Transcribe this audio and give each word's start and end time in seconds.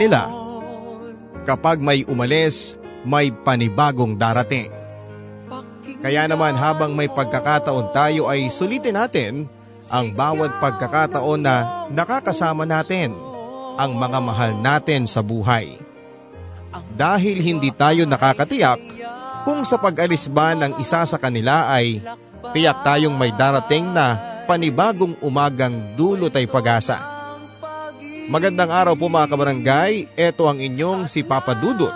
Nila, 0.00 0.32
kapag 1.44 1.76
may 1.84 2.08
umalis, 2.08 2.80
may 3.04 3.28
panibagong 3.28 4.16
darating. 4.16 4.72
Kaya 6.00 6.24
naman 6.24 6.56
habang 6.56 6.96
may 6.96 7.12
pagkakataon 7.12 7.92
tayo 7.92 8.32
ay 8.32 8.48
sulitin 8.48 8.96
natin 8.96 9.32
ang 9.92 10.12
bawat 10.16 10.56
pagkakataon 10.56 11.40
na 11.44 11.84
nakakasama 11.92 12.64
natin 12.64 13.12
ang 13.76 13.92
mga 13.96 14.18
mahal 14.24 14.52
natin 14.56 15.04
sa 15.04 15.20
buhay 15.20 15.76
dahil 16.96 17.40
hindi 17.40 17.72
tayo 17.72 18.04
nakakatiyak 18.04 18.80
kung 19.44 19.64
sa 19.64 19.80
pag-alis 19.80 20.28
ba 20.28 20.52
ng 20.52 20.76
isa 20.80 21.04
sa 21.04 21.16
kanila 21.16 21.72
ay 21.72 22.00
tiyak 22.52 22.84
tayong 22.84 23.16
may 23.16 23.32
darating 23.32 23.88
na 23.92 24.16
panibagong 24.44 25.16
umagang 25.24 25.96
dulot 25.96 26.32
ay 26.34 26.44
pag-asa. 26.44 27.19
Magandang 28.30 28.70
araw 28.70 28.94
po 28.94 29.10
mga 29.10 29.26
kabarangay, 29.26 30.06
ito 30.14 30.46
ang 30.46 30.62
inyong 30.62 31.10
si 31.10 31.26
Papa 31.26 31.50
Dudut 31.58 31.90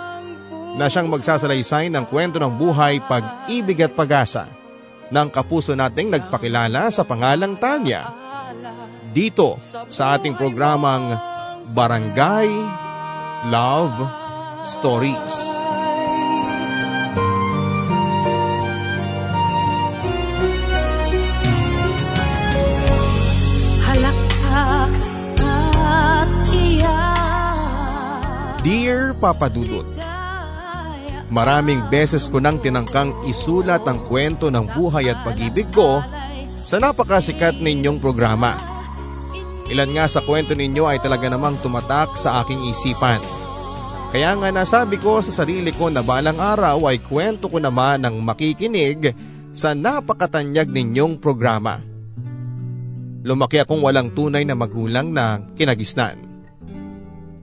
na 0.75 0.91
siyang 0.91 1.07
magsasalaysay 1.07 1.87
ng 1.87 2.03
kwento 2.11 2.43
ng 2.43 2.51
buhay 2.59 2.99
pag-ibig 3.07 3.79
at 3.79 3.95
pag-asa 3.95 4.51
ng 5.15 5.31
kapuso 5.31 5.79
nating 5.79 6.11
nagpakilala 6.11 6.91
sa 6.91 7.07
pangalang 7.07 7.55
Tanya 7.55 8.11
dito 9.15 9.55
sa 9.87 10.19
ating 10.19 10.35
programang 10.35 11.15
Barangay 11.71 12.51
Love 13.47 13.95
Stories. 14.67 15.64
Papa 29.25 29.49
Dudut, 29.49 29.89
Maraming 31.33 31.89
beses 31.89 32.29
ko 32.29 32.37
nang 32.37 32.61
tinangkang 32.61 33.09
isulat 33.25 33.81
ang 33.89 34.05
kwento 34.05 34.53
ng 34.53 34.69
buhay 34.77 35.09
at 35.09 35.25
pag-ibig 35.25 35.65
ko 35.73 35.97
sa 36.61 36.77
napakasikat 36.77 37.57
ninyong 37.57 37.97
programa. 37.97 38.53
Ilan 39.65 39.97
nga 39.97 40.05
sa 40.05 40.21
kwento 40.21 40.53
ninyo 40.53 40.85
ay 40.85 41.01
talaga 41.01 41.25
namang 41.25 41.57
tumatak 41.65 42.13
sa 42.13 42.45
aking 42.45 42.69
isipan. 42.69 43.17
Kaya 44.13 44.37
nga 44.37 44.53
nasabi 44.53 45.01
ko 45.01 45.17
sa 45.25 45.33
sarili 45.33 45.73
ko 45.73 45.89
na 45.89 46.05
balang 46.05 46.37
araw 46.37 46.85
ay 46.85 47.01
kwento 47.01 47.49
ko 47.49 47.57
naman 47.57 48.05
ng 48.05 48.21
makikinig 48.21 49.17
sa 49.49 49.73
napakatanyag 49.73 50.69
ninyong 50.69 51.17
programa. 51.17 51.81
Lumaki 53.25 53.57
akong 53.57 53.81
walang 53.81 54.13
tunay 54.13 54.45
na 54.45 54.53
magulang 54.53 55.09
na 55.09 55.41
kinagisnan. 55.57 56.34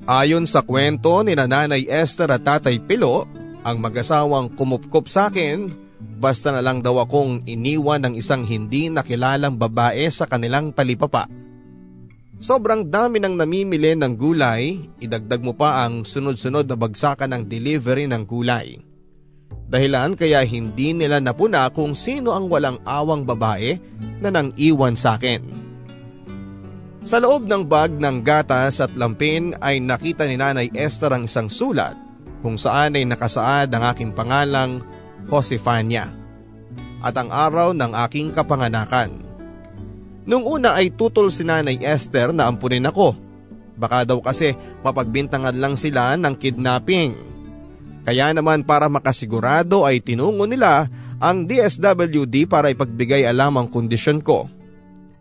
Ayon 0.02 0.50
sa 0.50 0.66
kwento 0.66 1.22
ni 1.22 1.38
Nanay 1.38 1.86
Esther 1.86 2.26
at 2.34 2.42
Tatay 2.42 2.82
Pilo, 2.82 3.22
ang 3.62 3.78
mag-asawang 3.78 4.50
kumupkop 4.58 5.06
sa 5.06 5.30
akin, 5.30 5.70
basta 6.18 6.50
na 6.50 6.58
lang 6.58 6.82
daw 6.82 7.06
akong 7.06 7.46
iniwan 7.46 8.02
ng 8.02 8.14
isang 8.18 8.42
hindi 8.42 8.90
nakilalang 8.90 9.54
babae 9.54 10.02
sa 10.10 10.26
kanilang 10.26 10.74
talipapa. 10.74 11.30
Sobrang 12.42 12.90
dami 12.90 13.22
ng 13.22 13.38
namimili 13.38 13.94
ng 13.94 14.18
gulay, 14.18 14.74
idagdag 14.98 15.38
mo 15.38 15.54
pa 15.54 15.86
ang 15.86 16.02
sunod-sunod 16.02 16.66
na 16.66 16.74
bagsakan 16.74 17.38
ng 17.38 17.42
delivery 17.46 18.10
ng 18.10 18.26
gulay. 18.26 18.82
Dahilan 19.70 20.18
kaya 20.18 20.42
hindi 20.42 20.98
nila 20.98 21.22
napuna 21.22 21.70
kung 21.70 21.94
sino 21.94 22.34
ang 22.34 22.50
walang 22.50 22.82
awang 22.82 23.22
babae 23.22 23.78
na 24.18 24.34
nang 24.34 24.50
iwan 24.58 24.98
sa 24.98 25.14
akin. 25.14 25.61
Sa 27.02 27.18
loob 27.18 27.50
ng 27.50 27.66
bag 27.66 27.98
ng 27.98 28.22
gatas 28.22 28.78
at 28.78 28.94
lampin 28.94 29.58
ay 29.58 29.82
nakita 29.82 30.22
ni 30.22 30.38
Nanay 30.38 30.70
Esther 30.70 31.10
ang 31.10 31.26
isang 31.26 31.50
sulat 31.50 31.98
kung 32.46 32.54
saan 32.54 32.94
ay 32.94 33.02
nakasaad 33.02 33.74
ang 33.74 33.90
aking 33.90 34.14
pangalang 34.14 34.78
Josefania 35.26 36.14
at 37.02 37.14
ang 37.18 37.34
araw 37.34 37.74
ng 37.74 37.90
aking 38.06 38.30
kapanganakan. 38.30 39.18
Nung 40.30 40.46
una 40.46 40.78
ay 40.78 40.94
tutol 40.94 41.34
si 41.34 41.42
Nanay 41.42 41.82
Esther 41.82 42.30
na 42.30 42.46
ampunin 42.46 42.86
ako. 42.86 43.18
Baka 43.74 44.06
daw 44.06 44.22
kasi 44.22 44.54
mapagbintangan 44.86 45.58
lang 45.58 45.74
sila 45.74 46.14
ng 46.14 46.38
kidnapping. 46.38 47.18
Kaya 48.06 48.30
naman 48.30 48.62
para 48.62 48.86
makasigurado 48.86 49.82
ay 49.82 49.98
tinungo 49.98 50.46
nila 50.46 50.86
ang 51.18 51.50
DSWD 51.50 52.46
para 52.46 52.70
ipagbigay 52.70 53.26
alam 53.26 53.58
ang 53.58 53.66
kondisyon 53.66 54.22
ko. 54.22 54.46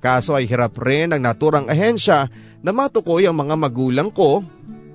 Kaso 0.02 0.34
ay 0.34 0.50
hirap 0.50 0.82
rin 0.82 1.14
ang 1.14 1.22
naturang 1.22 1.70
ahensya 1.70 2.26
na 2.66 2.74
matukoy 2.74 3.30
ang 3.30 3.38
mga 3.38 3.54
magulang 3.54 4.10
ko 4.10 4.42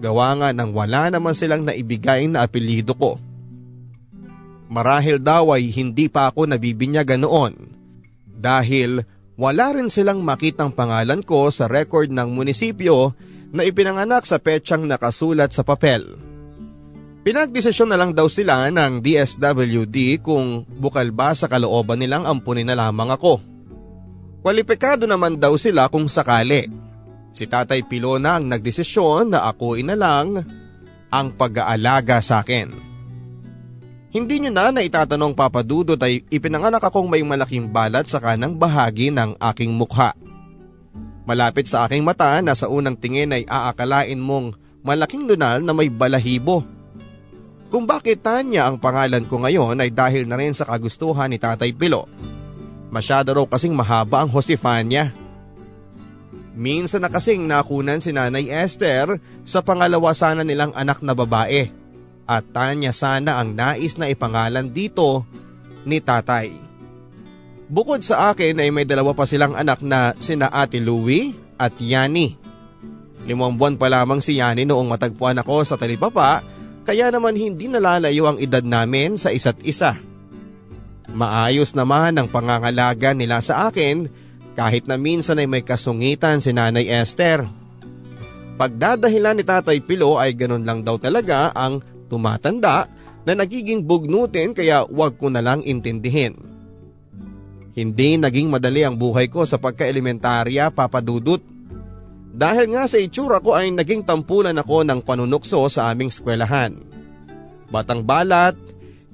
gawa 0.02 0.34
nga 0.36 0.48
nang 0.52 0.74
wala 0.74 1.08
naman 1.08 1.32
silang 1.32 1.62
naibigay 1.62 2.26
na 2.26 2.44
apelido 2.44 2.92
ko. 2.92 3.16
Marahil 4.66 5.22
daw 5.22 5.54
ay 5.54 5.70
hindi 5.70 6.10
pa 6.10 6.28
ako 6.28 6.50
nabibinyagan 6.50 7.22
noon 7.22 7.54
dahil 8.34 9.06
wala 9.38 9.78
rin 9.78 9.86
silang 9.86 10.26
makitang 10.26 10.74
pangalan 10.74 11.22
ko 11.22 11.48
sa 11.54 11.70
record 11.70 12.10
ng 12.10 12.28
munisipyo 12.34 13.14
na 13.54 13.62
ipinanganak 13.62 14.26
sa 14.26 14.42
petsang 14.42 14.90
nakasulat 14.90 15.54
sa 15.54 15.62
papel. 15.62 16.18
Pinagdesisyon 17.22 17.90
na 17.90 17.98
lang 17.98 18.14
daw 18.14 18.26
sila 18.26 18.70
ng 18.70 19.02
DSWD 19.02 20.22
kung 20.22 20.66
bukal 20.66 21.10
ba 21.10 21.34
sa 21.34 21.50
kalooban 21.50 21.98
nilang 21.98 22.26
ampunin 22.26 22.66
na 22.66 22.78
lamang 22.78 23.10
ako. 23.10 23.55
Kwalipikado 24.40 25.04
naman 25.08 25.36
daw 25.36 25.54
sila 25.56 25.88
kung 25.88 26.06
sakali. 26.06 26.68
Si 27.36 27.44
Tatay 27.44 27.84
Pilona 27.84 28.40
ang 28.40 28.48
nagdesisyon 28.48 29.36
na 29.36 29.44
ako 29.48 29.76
inalang 29.76 30.40
ang 31.12 31.28
pag-aalaga 31.36 32.20
sa 32.24 32.40
akin. 32.40 32.72
Hindi 34.16 34.40
nyo 34.40 34.50
na 34.56 34.72
na 34.72 34.80
itatanong 34.80 35.36
papadudot 35.36 36.00
ay 36.00 36.24
ipinanganak 36.32 36.80
akong 36.80 37.04
may 37.04 37.20
malaking 37.20 37.68
balat 37.68 38.08
sa 38.08 38.16
kanang 38.16 38.56
bahagi 38.56 39.12
ng 39.12 39.36
aking 39.52 39.76
mukha. 39.76 40.16
Malapit 41.28 41.68
sa 41.68 41.84
aking 41.84 42.00
mata 42.00 42.40
na 42.40 42.56
sa 42.56 42.70
unang 42.72 42.96
tingin 42.96 43.36
ay 43.36 43.44
aakalain 43.44 44.16
mong 44.16 44.56
malaking 44.80 45.28
lunal 45.28 45.60
na 45.60 45.76
may 45.76 45.92
balahibo. 45.92 46.64
Kung 47.66 47.84
bakit 47.84 48.22
Tanya 48.22 48.70
ang 48.70 48.78
pangalan 48.78 49.26
ko 49.26 49.42
ngayon 49.42 49.82
ay 49.82 49.90
dahil 49.90 50.24
na 50.24 50.38
rin 50.38 50.54
sa 50.54 50.64
kagustuhan 50.64 51.28
ni 51.28 51.36
Tatay 51.36 51.74
Pilo. 51.74 52.06
Masyado 52.90 53.34
raw 53.34 53.46
kasing 53.46 53.74
mahaba 53.74 54.22
ang 54.22 54.30
Josefania. 54.30 55.10
Minsan 56.56 57.04
na 57.04 57.12
kasing 57.12 57.44
nakunan 57.44 58.00
si 58.00 58.16
Nanay 58.16 58.48
Esther 58.48 59.20
sa 59.44 59.60
pangalawa 59.60 60.16
sana 60.16 60.40
nilang 60.40 60.72
anak 60.72 61.04
na 61.04 61.12
babae 61.12 61.68
at 62.26 62.42
Tanya 62.50 62.90
sana 62.90 63.38
ang 63.38 63.54
nais 63.54 64.00
na 64.00 64.08
ipangalan 64.10 64.72
dito 64.72 65.28
ni 65.86 66.02
tatay. 66.02 66.50
Bukod 67.66 68.02
sa 68.02 68.30
akin 68.30 68.62
ay 68.62 68.70
may 68.70 68.86
dalawa 68.86 69.14
pa 69.14 69.26
silang 69.26 69.58
anak 69.58 69.82
na 69.82 70.14
sina 70.22 70.46
Ate 70.50 70.78
Louie 70.78 71.34
at 71.58 71.74
Yani. 71.82 72.38
Limang 73.26 73.58
buwan 73.58 73.74
pa 73.74 73.90
lamang 73.90 74.22
si 74.22 74.38
Yani 74.38 74.62
noong 74.62 74.86
matagpuan 74.86 75.38
ako 75.42 75.66
sa 75.66 75.74
talipapa 75.74 76.46
kaya 76.86 77.10
naman 77.10 77.34
hindi 77.34 77.66
nalalayo 77.66 78.30
ang 78.30 78.38
edad 78.38 78.62
namin 78.62 79.18
sa 79.18 79.34
isa't 79.34 79.58
isa. 79.66 79.98
Maayos 81.16 81.72
naman 81.72 82.20
ang 82.20 82.28
pangangalaga 82.28 83.16
nila 83.16 83.40
sa 83.40 83.72
akin 83.72 84.04
kahit 84.52 84.84
na 84.84 85.00
minsan 85.00 85.40
ay 85.40 85.48
may 85.48 85.64
kasungitan 85.64 86.44
si 86.44 86.52
Nanay 86.52 86.92
Esther. 86.92 87.48
Pagdadahilan 88.60 89.40
ni 89.40 89.44
Tatay 89.44 89.80
Pilo 89.80 90.20
ay 90.20 90.36
ganun 90.36 90.68
lang 90.68 90.84
daw 90.84 91.00
talaga 91.00 91.56
ang 91.56 91.80
tumatanda 92.12 92.84
na 93.24 93.32
nagiging 93.32 93.88
bugnutin 93.88 94.52
kaya 94.52 94.84
wag 94.84 95.16
ko 95.16 95.32
na 95.32 95.40
lang 95.40 95.64
intindihin. 95.64 96.36
Hindi 97.72 98.20
naging 98.20 98.52
madali 98.52 98.84
ang 98.84 98.96
buhay 98.96 99.28
ko 99.32 99.44
sa 99.48 99.56
pagka-elementarya 99.56 100.72
papadudot. 100.72 101.40
Dahil 102.36 102.76
nga 102.76 102.84
sa 102.84 103.00
itsura 103.00 103.40
ko 103.40 103.56
ay 103.56 103.72
naging 103.72 104.04
tampulan 104.04 104.56
ako 104.56 104.84
ng 104.84 105.00
panunukso 105.00 105.64
sa 105.72 105.88
aming 105.92 106.12
eskwelahan. 106.12 106.76
Batang 107.72 108.04
balat, 108.04 108.56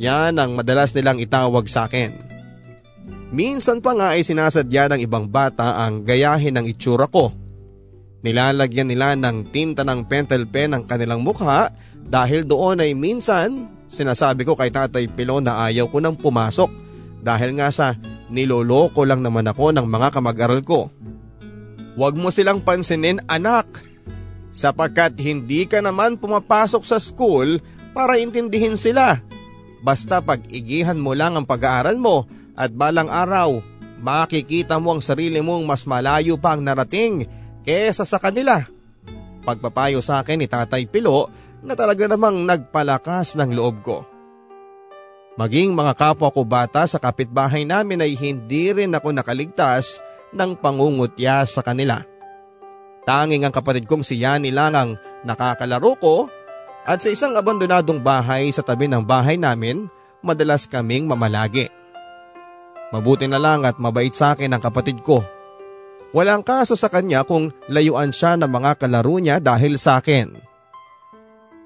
yan 0.03 0.35
ang 0.35 0.59
madalas 0.59 0.91
nilang 0.99 1.23
itawag 1.23 1.71
sa 1.71 1.87
akin. 1.87 2.11
Minsan 3.31 3.79
pa 3.79 3.95
nga 3.95 4.19
ay 4.19 4.27
sinasadya 4.27 4.91
ng 4.91 5.01
ibang 5.07 5.31
bata 5.31 5.87
ang 5.87 6.03
gayahin 6.03 6.59
ng 6.59 6.67
itsura 6.67 7.07
ko. 7.07 7.31
Nilalagyan 8.27 8.91
nila 8.91 9.15
ng 9.15 9.47
tinta 9.55 9.87
ng 9.87 10.05
pentel 10.11 10.51
pen 10.51 10.75
ang 10.75 10.83
kanilang 10.83 11.23
mukha 11.23 11.71
dahil 12.03 12.43
doon 12.43 12.83
ay 12.83 12.99
minsan 12.99 13.71
sinasabi 13.87 14.43
ko 14.43 14.59
kay 14.59 14.75
Tatay 14.75 15.07
Pilo 15.07 15.39
na 15.39 15.65
ayaw 15.71 15.87
ko 15.87 16.03
nang 16.03 16.19
pumasok 16.19 16.71
dahil 17.23 17.55
nga 17.57 17.71
sa 17.71 17.95
niloloko 18.27 19.07
lang 19.07 19.23
naman 19.23 19.47
ako 19.47 19.71
ng 19.71 19.87
mga 19.87 20.09
kamag-aral 20.19 20.61
ko. 20.67 20.91
Huwag 21.95 22.17
mo 22.17 22.33
silang 22.33 22.65
pansinin 22.65 23.21
anak, 23.29 23.69
sapagkat 24.53 25.17
hindi 25.21 25.65
ka 25.69 25.81
naman 25.81 26.17
pumapasok 26.17 26.83
sa 26.85 26.97
school 26.97 27.61
para 27.93 28.17
intindihin 28.17 28.77
sila. 28.81 29.21
Basta 29.83 30.23
pag-igihan 30.23 30.97
mo 30.97 31.13
lang 31.13 31.35
ang 31.35 31.43
pag-aaral 31.43 31.99
mo 31.99 32.25
at 32.55 32.71
balang 32.71 33.11
araw, 33.11 33.59
makikita 33.99 34.79
mo 34.79 34.95
ang 34.95 35.03
sarili 35.03 35.43
mong 35.43 35.67
mas 35.67 35.83
malayo 35.91 36.39
pa 36.39 36.55
ang 36.55 36.63
narating 36.63 37.27
kesa 37.67 38.07
sa 38.07 38.23
kanila. 38.23 38.63
Pagpapayo 39.43 39.99
sa 39.99 40.23
akin 40.23 40.39
ni 40.39 40.47
Tatay 40.47 40.87
Pilo 40.87 41.27
na 41.67 41.75
talaga 41.75 42.07
namang 42.07 42.47
nagpalakas 42.47 43.35
ng 43.35 43.51
loob 43.59 43.83
ko. 43.83 43.99
Maging 45.35 45.75
mga 45.75 45.99
kapwa 45.99 46.29
ko 46.31 46.47
bata 46.47 46.87
sa 46.87 47.03
kapitbahay 47.03 47.67
namin 47.67 48.05
ay 48.05 48.15
hindi 48.15 48.71
rin 48.71 48.95
ako 48.95 49.17
nakaligtas 49.17 50.05
ng 50.31 50.61
pangungutya 50.61 51.43
sa 51.49 51.65
kanila. 51.65 52.05
Tanging 53.03 53.43
ang 53.43 53.51
kapatid 53.51 53.91
kong 53.91 54.07
si 54.07 54.23
Yani 54.23 54.55
lang 54.55 54.79
ang 54.79 54.91
nakakalaro 55.27 55.99
ko 55.99 56.15
at 56.83 56.99
sa 56.99 57.09
isang 57.15 57.39
abandonadong 57.39 58.03
bahay 58.03 58.51
sa 58.51 58.63
tabi 58.63 58.91
ng 58.91 59.07
bahay 59.07 59.39
namin, 59.39 59.87
madalas 60.19 60.67
kaming 60.67 61.07
mamalagi. 61.07 61.71
Mabuti 62.91 63.31
na 63.31 63.39
lang 63.39 63.63
at 63.63 63.79
mabait 63.79 64.13
sa 64.13 64.35
akin 64.35 64.53
ang 64.53 64.63
kapatid 64.63 65.01
ko. 65.01 65.23
Walang 66.13 66.45
kaso 66.45 66.77
sa 66.77 66.93
kanya 66.93 67.25
kung 67.25 67.49
layuan 67.73 68.13
siya 68.13 68.37
ng 68.37 68.51
mga 68.51 68.77
kalaro 68.77 69.17
niya 69.17 69.41
dahil 69.41 69.81
sa 69.81 69.97
akin. 70.03 70.29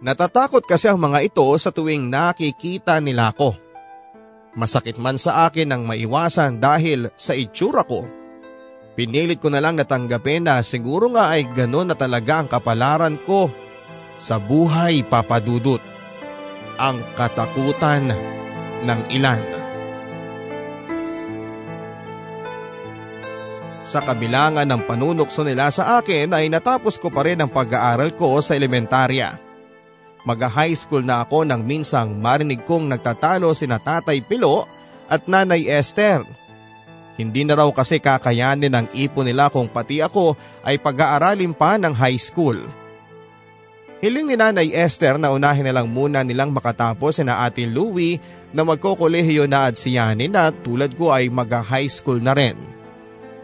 Natatakot 0.04 0.62
kasi 0.62 0.86
ang 0.86 1.02
mga 1.02 1.26
ito 1.26 1.42
sa 1.58 1.74
tuwing 1.74 2.06
nakikita 2.06 3.02
nila 3.02 3.34
ako. 3.34 3.58
Masakit 4.54 5.02
man 5.02 5.18
sa 5.18 5.50
akin 5.50 5.74
ang 5.74 5.82
maiwasan 5.88 6.62
dahil 6.62 7.10
sa 7.18 7.34
itsura 7.34 7.82
ko. 7.82 8.06
Pinilit 8.94 9.42
ko 9.42 9.50
na 9.50 9.60
lang 9.60 9.76
natanggapin 9.76 10.46
na 10.46 10.62
siguro 10.62 11.10
nga 11.12 11.34
ay 11.34 11.44
gano'n 11.52 11.92
na 11.92 11.96
talaga 11.98 12.40
ang 12.40 12.48
kapalaran 12.48 13.18
ko 13.26 13.50
sa 14.16 14.40
buhay 14.40 15.04
papadudot. 15.04 15.80
Ang 16.76 17.00
katakutan 17.16 18.12
ng 18.84 19.00
ilan. 19.12 19.44
Sa 23.86 24.02
kabilangan 24.02 24.66
ng 24.66 24.82
panunokso 24.84 25.46
nila 25.46 25.70
sa 25.70 26.02
akin 26.02 26.34
ay 26.34 26.50
natapos 26.50 26.98
ko 26.98 27.08
pa 27.08 27.22
rin 27.24 27.38
ang 27.38 27.48
pag-aaral 27.48 28.12
ko 28.12 28.36
sa 28.42 28.58
elementarya. 28.58 29.38
Mag-high 30.26 30.74
school 30.74 31.06
na 31.06 31.22
ako 31.22 31.46
nang 31.46 31.62
minsang 31.62 32.18
marinig 32.18 32.66
kong 32.66 32.90
nagtatalo 32.90 33.54
sina 33.54 33.78
Tatay 33.78 34.26
Pilo 34.26 34.66
at 35.06 35.30
Nanay 35.30 35.70
Esther. 35.70 36.26
Hindi 37.16 37.46
na 37.46 37.56
raw 37.56 37.70
kasi 37.72 38.02
kakayanin 38.02 38.74
ng 38.74 38.86
ipon 38.92 39.30
nila 39.30 39.48
kung 39.48 39.70
pati 39.70 40.02
ako 40.02 40.34
ay 40.66 40.76
pag-aaralin 40.82 41.54
pa 41.56 41.78
ng 41.80 41.94
high 41.94 42.18
school. 42.18 42.58
Hiling 44.04 44.28
ni 44.28 44.36
Nanay 44.36 44.76
Esther 44.76 45.16
na 45.16 45.32
unahin 45.32 45.64
na 45.64 45.72
lang 45.72 45.88
muna 45.88 46.20
nilang 46.20 46.52
makatapos 46.52 47.24
na 47.24 47.48
Ate 47.48 47.64
Louie 47.64 48.20
na 48.52 48.60
magkokolehiyo 48.60 49.48
na 49.48 49.72
at 49.72 49.80
si 49.80 49.96
Yani 49.96 50.28
na 50.28 50.52
tulad 50.52 50.92
ko 51.00 51.16
ay 51.16 51.32
mag-high 51.32 51.88
school 51.88 52.20
na 52.20 52.36
rin. 52.36 52.60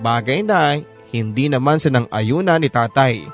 Bagay 0.05 0.45
na 0.45 0.77
hindi 1.09 1.49
naman 1.49 1.81
sinang 1.81 2.05
ayuna 2.13 2.61
ni 2.61 2.69
tatay. 2.69 3.25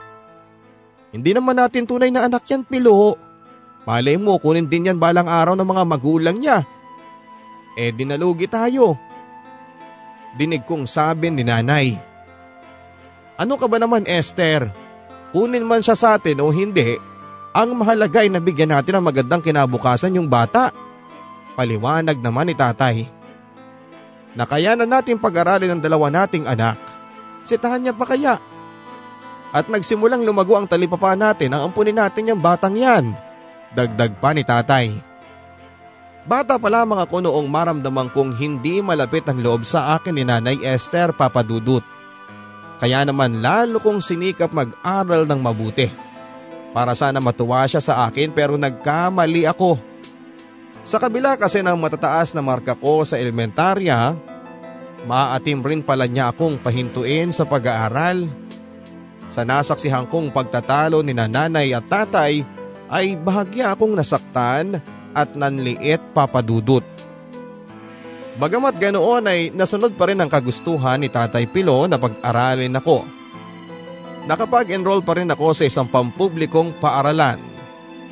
Hindi 1.11 1.31
naman 1.35 1.59
natin 1.59 1.89
tunay 1.89 2.15
na 2.15 2.31
anak 2.31 2.47
yan, 2.47 2.63
Pilo. 2.63 3.19
Malay 3.83 4.21
mo 4.21 4.37
kunin 4.39 4.69
din 4.69 4.93
yan 4.93 5.01
balang 5.01 5.27
araw 5.27 5.57
ng 5.59 5.65
mga 5.65 5.85
magulang 5.89 6.37
niya. 6.39 6.63
Eh 7.75 7.91
dinalugi 7.91 8.47
tayo. 8.47 8.95
Dinig 10.37 10.63
kong 10.69 10.85
sabi 10.85 11.33
ni 11.33 11.43
nanay. 11.43 11.97
Ano 13.41 13.57
ka 13.57 13.67
ba 13.67 13.81
naman 13.81 14.05
Esther? 14.05 14.69
Kunin 15.33 15.65
man 15.65 15.81
siya 15.81 15.97
sa 15.97 16.09
atin 16.21 16.43
o 16.45 16.53
hindi, 16.53 17.01
ang 17.53 17.75
mahalaga 17.75 18.23
ay 18.23 18.31
nabigyan 18.33 18.73
natin 18.73 19.01
ng 19.01 19.05
magandang 19.05 19.43
kinabukasan 19.43 20.17
yung 20.17 20.29
bata. 20.29 20.71
Paliwanag 21.59 22.21
naman 22.21 22.49
ni 22.49 22.55
tatay. 22.55 23.09
Nakayanan 24.39 24.87
natin 24.87 25.19
pag-aralin 25.19 25.75
ng 25.75 25.83
dalawa 25.83 26.13
nating 26.13 26.47
anak. 26.47 26.79
Sitahan 27.43 27.83
niya 27.83 27.97
pa 27.97 28.07
kaya? 28.07 28.39
At 29.51 29.67
nagsimulang 29.73 30.23
lumago 30.23 30.55
ang 30.55 30.69
talipapa 30.69 31.17
natin 31.17 31.57
ang 31.57 31.73
ampunin 31.73 31.97
natin 31.97 32.29
yung 32.29 32.39
batang 32.39 32.77
yan. 32.77 33.17
Dagdag 33.73 34.21
pa 34.21 34.37
ni 34.37 34.45
tatay. 34.45 34.93
Bata 36.29 36.61
pa 36.61 36.69
lamang 36.69 37.01
ako 37.01 37.25
noong 37.25 37.49
maramdaman 37.49 38.13
kong 38.13 38.37
hindi 38.37 38.85
malapit 38.85 39.25
ang 39.25 39.41
loob 39.41 39.65
sa 39.65 39.97
akin 39.97 40.13
ni 40.13 40.29
Nanay 40.29 40.61
Esther 40.61 41.17
Papadudut. 41.17 41.81
Kaya 42.77 43.03
naman 43.09 43.41
lalo 43.41 43.81
kong 43.81 44.05
sinikap 44.05 44.53
mag-aral 44.53 45.25
ng 45.25 45.41
mabuti. 45.41 45.89
Para 46.79 46.95
sana 46.95 47.19
matuwa 47.19 47.67
siya 47.67 47.83
sa 47.83 48.07
akin 48.07 48.31
pero 48.31 48.55
nagkamali 48.55 49.51
ako. 49.51 49.83
Sa 50.87 51.03
kabila 51.03 51.35
kasi 51.35 51.59
ng 51.59 51.75
matataas 51.75 52.39
na 52.39 52.39
marka 52.39 52.79
ko 52.79 53.03
sa 53.03 53.19
elementarya, 53.19 54.15
maatim 55.03 55.59
rin 55.67 55.83
pala 55.83 56.07
niya 56.07 56.31
akong 56.31 56.63
pahintuin 56.63 57.35
sa 57.35 57.51
pag-aaral. 57.51 58.31
Sa 59.27 59.43
nasaksihan 59.43 60.07
kong 60.07 60.31
pagtatalo 60.31 61.03
ni 61.03 61.19
nanay 61.19 61.75
at 61.75 61.83
tatay 61.91 62.47
ay 62.87 63.19
bahagya 63.19 63.75
akong 63.75 63.99
nasaktan 63.99 64.79
at 65.19 65.35
nanliit 65.35 66.15
papadudot. 66.15 66.87
Bagamat 68.39 68.79
ganoon 68.79 69.27
ay 69.27 69.51
nasunod 69.51 69.99
pa 69.99 70.07
rin 70.07 70.23
ang 70.23 70.31
kagustuhan 70.31 71.03
ni 71.03 71.11
Tatay 71.11 71.51
Pilo 71.51 71.91
na 71.91 71.99
pag-aralin 71.99 72.79
ako. 72.79 73.18
Nakapag-enroll 74.29 75.01
pa 75.01 75.17
rin 75.17 75.33
ako 75.33 75.57
sa 75.57 75.65
isang 75.65 75.89
pampublikong 75.89 76.77
paaralan 76.77 77.41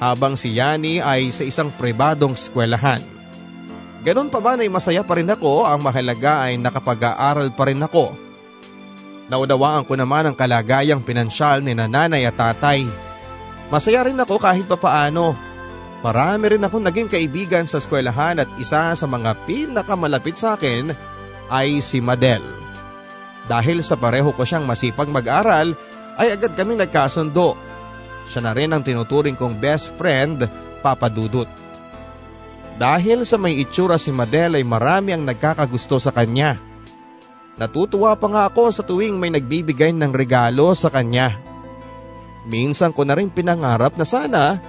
habang 0.00 0.32
si 0.32 0.56
Yani 0.56 1.04
ay 1.04 1.28
sa 1.28 1.44
isang 1.44 1.68
pribadong 1.68 2.32
eskwelahan. 2.32 3.04
Ganon 4.00 4.32
pa 4.32 4.40
ba 4.40 4.56
ay 4.56 4.72
masaya 4.72 5.04
pa 5.04 5.20
rin 5.20 5.28
ako 5.28 5.68
ang 5.68 5.84
mahalaga 5.84 6.48
ay 6.48 6.56
nakapag-aaral 6.56 7.52
pa 7.52 7.68
rin 7.68 7.84
ako. 7.84 8.16
Naunawaan 9.28 9.84
ko 9.84 9.92
naman 9.92 10.32
ang 10.32 10.36
kalagayang 10.38 11.04
pinansyal 11.04 11.60
ni 11.60 11.76
nanay 11.76 12.24
at 12.24 12.38
tatay. 12.38 12.88
Masaya 13.68 14.06
rin 14.08 14.16
ako 14.16 14.40
kahit 14.40 14.64
papaano 14.64 15.36
Marami 16.06 16.54
rin 16.54 16.62
akong 16.62 16.86
naging 16.86 17.10
kaibigan 17.10 17.66
sa 17.66 17.82
eskwelahan 17.82 18.38
at 18.38 18.46
isa 18.62 18.94
sa 18.94 19.06
mga 19.10 19.34
pinakamalapit 19.42 20.38
sa 20.38 20.54
akin 20.54 20.94
ay 21.50 21.82
si 21.82 21.98
Madel. 21.98 22.46
Dahil 23.50 23.82
sa 23.82 23.98
pareho 23.98 24.30
ko 24.30 24.46
siyang 24.46 24.62
masipag 24.62 25.10
mag-aral 25.10 25.74
ay 26.16 26.34
agad 26.34 26.56
kaming 26.56 26.80
nagkasundo. 26.80 27.56
Siya 28.26 28.42
na 28.42 28.52
rin 28.56 28.74
ang 28.74 28.82
tinuturing 28.82 29.38
kong 29.38 29.62
best 29.62 29.94
friend, 29.94 30.44
Papa 30.82 31.06
Dudut. 31.06 31.48
Dahil 32.76 33.24
sa 33.24 33.40
may 33.40 33.56
itsura 33.56 33.96
si 33.96 34.12
Madel 34.12 34.60
ay 34.60 34.64
marami 34.66 35.16
ang 35.16 35.24
nagkakagusto 35.24 35.96
sa 35.96 36.12
kanya. 36.12 36.60
Natutuwa 37.56 38.12
pa 38.20 38.28
nga 38.28 38.42
ako 38.52 38.68
sa 38.68 38.84
tuwing 38.84 39.16
may 39.16 39.32
nagbibigay 39.32 39.96
ng 39.96 40.12
regalo 40.12 40.76
sa 40.76 40.92
kanya. 40.92 41.32
Minsan 42.44 42.92
ko 42.92 43.08
na 43.08 43.16
rin 43.16 43.32
pinangarap 43.32 43.96
na 43.96 44.04
sana 44.04 44.60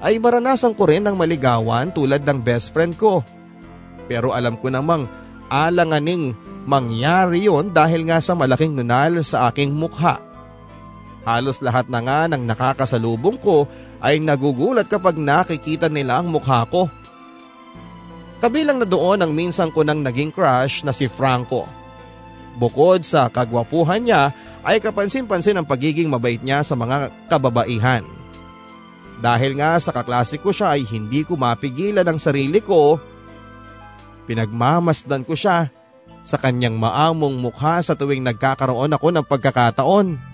ay 0.00 0.16
maranasan 0.16 0.72
ko 0.72 0.88
rin 0.88 1.04
ang 1.04 1.20
maligawan 1.20 1.92
tulad 1.92 2.24
ng 2.24 2.40
best 2.40 2.72
friend 2.72 2.96
ko. 2.96 3.20
Pero 4.08 4.32
alam 4.32 4.56
ko 4.56 4.72
namang 4.72 5.06
alanganing 5.52 6.32
mangyari 6.64 7.46
yon 7.46 7.70
dahil 7.70 8.08
nga 8.08 8.18
sa 8.18 8.32
malaking 8.32 8.80
nunal 8.80 9.20
sa 9.20 9.52
aking 9.52 9.76
mukha. 9.76 10.31
Halos 11.22 11.62
lahat 11.62 11.86
na 11.86 12.02
nga 12.02 12.26
ng 12.26 12.42
nakakasalubong 12.42 13.38
ko 13.38 13.70
ay 14.02 14.18
nagugulat 14.18 14.90
kapag 14.90 15.14
nakikita 15.14 15.86
nila 15.86 16.18
ang 16.18 16.34
mukha 16.34 16.66
ko. 16.66 16.90
Kabilang 18.42 18.82
na 18.82 18.86
doon 18.86 19.22
ang 19.22 19.30
minsan 19.30 19.70
ko 19.70 19.86
nang 19.86 20.02
naging 20.02 20.34
crush 20.34 20.82
na 20.82 20.90
si 20.90 21.06
Franco. 21.06 21.70
Bukod 22.58 23.06
sa 23.06 23.30
kagwapuhan 23.30 24.02
niya 24.02 24.34
ay 24.66 24.82
kapansin-pansin 24.82 25.62
ang 25.62 25.66
pagiging 25.66 26.10
mabait 26.10 26.42
niya 26.42 26.66
sa 26.66 26.74
mga 26.74 27.14
kababaihan. 27.30 28.02
Dahil 29.22 29.54
nga 29.54 29.78
sa 29.78 29.94
kaklase 29.94 30.42
ko 30.42 30.50
siya 30.50 30.74
ay 30.74 30.82
hindi 30.90 31.22
ko 31.22 31.38
mapigilan 31.38 32.02
ang 32.02 32.18
sarili 32.18 32.58
ko. 32.58 32.98
Pinagmamasdan 34.26 35.22
ko 35.22 35.38
siya 35.38 35.70
sa 36.26 36.36
kanyang 36.42 36.74
maamong 36.82 37.38
mukha 37.38 37.78
sa 37.78 37.94
tuwing 37.94 38.26
nagkakaroon 38.26 38.90
ako 38.90 39.06
ng 39.14 39.22
pagkakataon. 39.22 40.31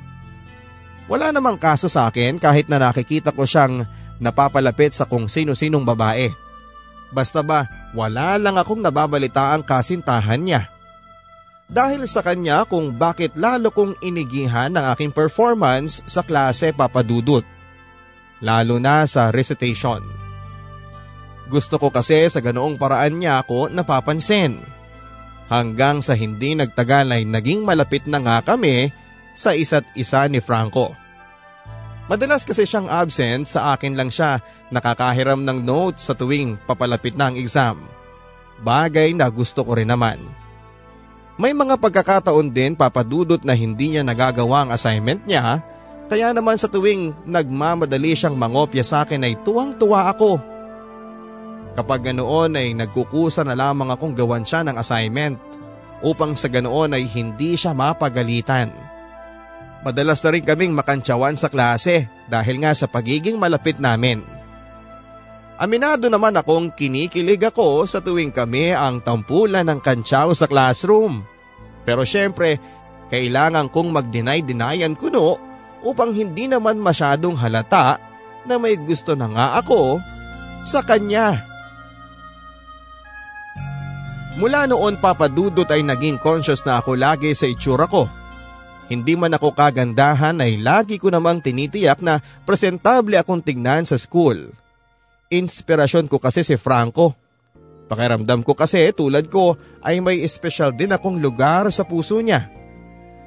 Wala 1.08 1.32
namang 1.32 1.56
kaso 1.56 1.88
sa 1.88 2.12
akin 2.12 2.36
kahit 2.36 2.68
na 2.68 2.76
nakikita 2.76 3.32
ko 3.32 3.48
siyang 3.48 3.88
napapalapit 4.20 4.92
sa 4.92 5.08
kung 5.08 5.24
sino-sinong 5.24 5.82
babae. 5.82 6.28
Basta 7.08 7.40
ba 7.40 7.64
wala 7.96 8.36
lang 8.36 8.60
akong 8.60 8.84
nababalita 8.84 9.56
ang 9.56 9.64
kasintahan 9.64 10.44
niya. 10.44 10.68
Dahil 11.68 12.04
sa 12.04 12.20
kanya 12.20 12.68
kung 12.68 12.96
bakit 12.96 13.36
lalo 13.36 13.72
kong 13.72 14.00
inigihan 14.04 14.72
ang 14.76 14.92
aking 14.92 15.12
performance 15.12 16.04
sa 16.04 16.24
klase 16.24 16.72
papadudot 16.76 17.44
lalo 18.44 18.78
na 18.78 19.04
sa 19.08 19.34
recitation. 19.34 20.02
Gusto 21.48 21.80
ko 21.80 21.88
kasi 21.88 22.28
sa 22.28 22.44
ganoong 22.44 22.76
paraan 22.76 23.18
niya 23.18 23.40
ako 23.42 23.72
napapansin. 23.72 24.60
Hanggang 25.48 26.04
sa 26.04 26.12
hindi 26.12 26.52
nagtagal 26.52 27.08
ay 27.08 27.24
naging 27.24 27.64
malapit 27.64 28.04
na 28.04 28.20
nga 28.20 28.44
kami 28.44 28.92
sa 29.38 29.54
isa't 29.54 29.86
isa 29.94 30.26
ni 30.26 30.42
Franco. 30.42 30.90
Madalas 32.10 32.42
kasi 32.42 32.66
siyang 32.66 32.90
absent 32.90 33.46
sa 33.46 33.78
akin 33.78 33.94
lang 33.94 34.10
siya 34.10 34.42
nakakahiram 34.74 35.46
ng 35.46 35.62
notes 35.62 36.10
sa 36.10 36.18
tuwing 36.18 36.58
papalapit 36.66 37.14
na 37.14 37.30
ang 37.30 37.36
exam. 37.38 37.78
Bagay 38.66 39.14
na 39.14 39.30
gusto 39.30 39.62
ko 39.62 39.78
rin 39.78 39.86
naman. 39.86 40.18
May 41.38 41.54
mga 41.54 41.78
pagkakataon 41.78 42.50
din 42.50 42.74
papadudot 42.74 43.38
na 43.46 43.54
hindi 43.54 43.94
niya 43.94 44.02
nagagawa 44.02 44.66
ang 44.66 44.70
assignment 44.74 45.22
niya 45.22 45.62
kaya 46.08 46.32
naman 46.32 46.56
sa 46.56 46.66
tuwing 46.66 47.12
nagmamadali 47.28 48.16
siyang 48.16 48.34
mangopya 48.34 48.82
sa 48.82 49.04
akin 49.04 49.22
ay 49.28 49.38
tuwang-tuwa 49.44 50.08
ako. 50.10 50.40
Kapag 51.76 52.10
ganoon 52.10 52.56
ay 52.58 52.74
nagkukusa 52.74 53.44
na 53.46 53.54
lamang 53.54 53.92
akong 53.92 54.16
gawan 54.16 54.42
siya 54.42 54.64
ng 54.66 54.80
assignment 54.80 55.36
upang 56.00 56.34
sa 56.34 56.48
ganoon 56.48 56.96
ay 56.96 57.04
hindi 57.04 57.54
siya 57.54 57.76
mapagalitan. 57.76 58.87
Madalas 59.88 60.20
na 60.20 60.36
rin 60.36 60.44
kaming 60.44 60.76
makantsawan 60.76 61.32
sa 61.40 61.48
klase 61.48 62.12
dahil 62.28 62.60
nga 62.60 62.76
sa 62.76 62.84
pagiging 62.84 63.40
malapit 63.40 63.80
namin. 63.80 64.20
Aminado 65.56 66.12
naman 66.12 66.36
akong 66.36 66.76
kinikilig 66.76 67.40
ako 67.40 67.88
sa 67.88 68.04
tuwing 68.04 68.28
kami 68.28 68.76
ang 68.76 69.00
tampulan 69.00 69.64
ng 69.64 69.80
kantsaw 69.80 70.36
sa 70.36 70.44
classroom. 70.44 71.24
Pero 71.88 72.04
syempre, 72.04 72.60
kailangan 73.08 73.72
kong 73.72 73.88
mag-deny-denian 73.96 74.92
kuno 74.92 75.40
upang 75.80 76.12
hindi 76.12 76.52
naman 76.52 76.76
masyadong 76.76 77.40
halata 77.40 77.96
na 78.44 78.60
may 78.60 78.76
gusto 78.76 79.16
na 79.16 79.24
nga 79.24 79.46
ako 79.56 80.04
sa 80.68 80.84
kanya. 80.84 81.48
Mula 84.36 84.68
noon 84.68 85.00
papadudot 85.00 85.66
ay 85.72 85.80
naging 85.80 86.20
conscious 86.20 86.60
na 86.68 86.76
ako 86.76 86.92
lagi 86.92 87.32
sa 87.32 87.48
itsura 87.48 87.88
ko. 87.88 88.17
Hindi 88.88 89.20
man 89.20 89.36
ako 89.36 89.52
kagandahan 89.52 90.40
ay 90.40 90.64
lagi 90.64 90.96
ko 90.96 91.12
namang 91.12 91.44
tinitiyak 91.44 92.00
na 92.00 92.24
presentable 92.48 93.20
akong 93.20 93.44
tignan 93.44 93.84
sa 93.84 94.00
school. 94.00 94.48
Inspirasyon 95.28 96.08
ko 96.08 96.16
kasi 96.16 96.40
si 96.40 96.56
Franco. 96.56 97.12
Pakiramdam 97.88 98.40
ko 98.40 98.56
kasi 98.56 98.88
tulad 98.96 99.28
ko 99.28 99.60
ay 99.84 100.00
may 100.00 100.24
espesyal 100.24 100.72
din 100.72 100.92
akong 100.92 101.20
lugar 101.20 101.68
sa 101.68 101.84
puso 101.84 102.20
niya. 102.24 102.48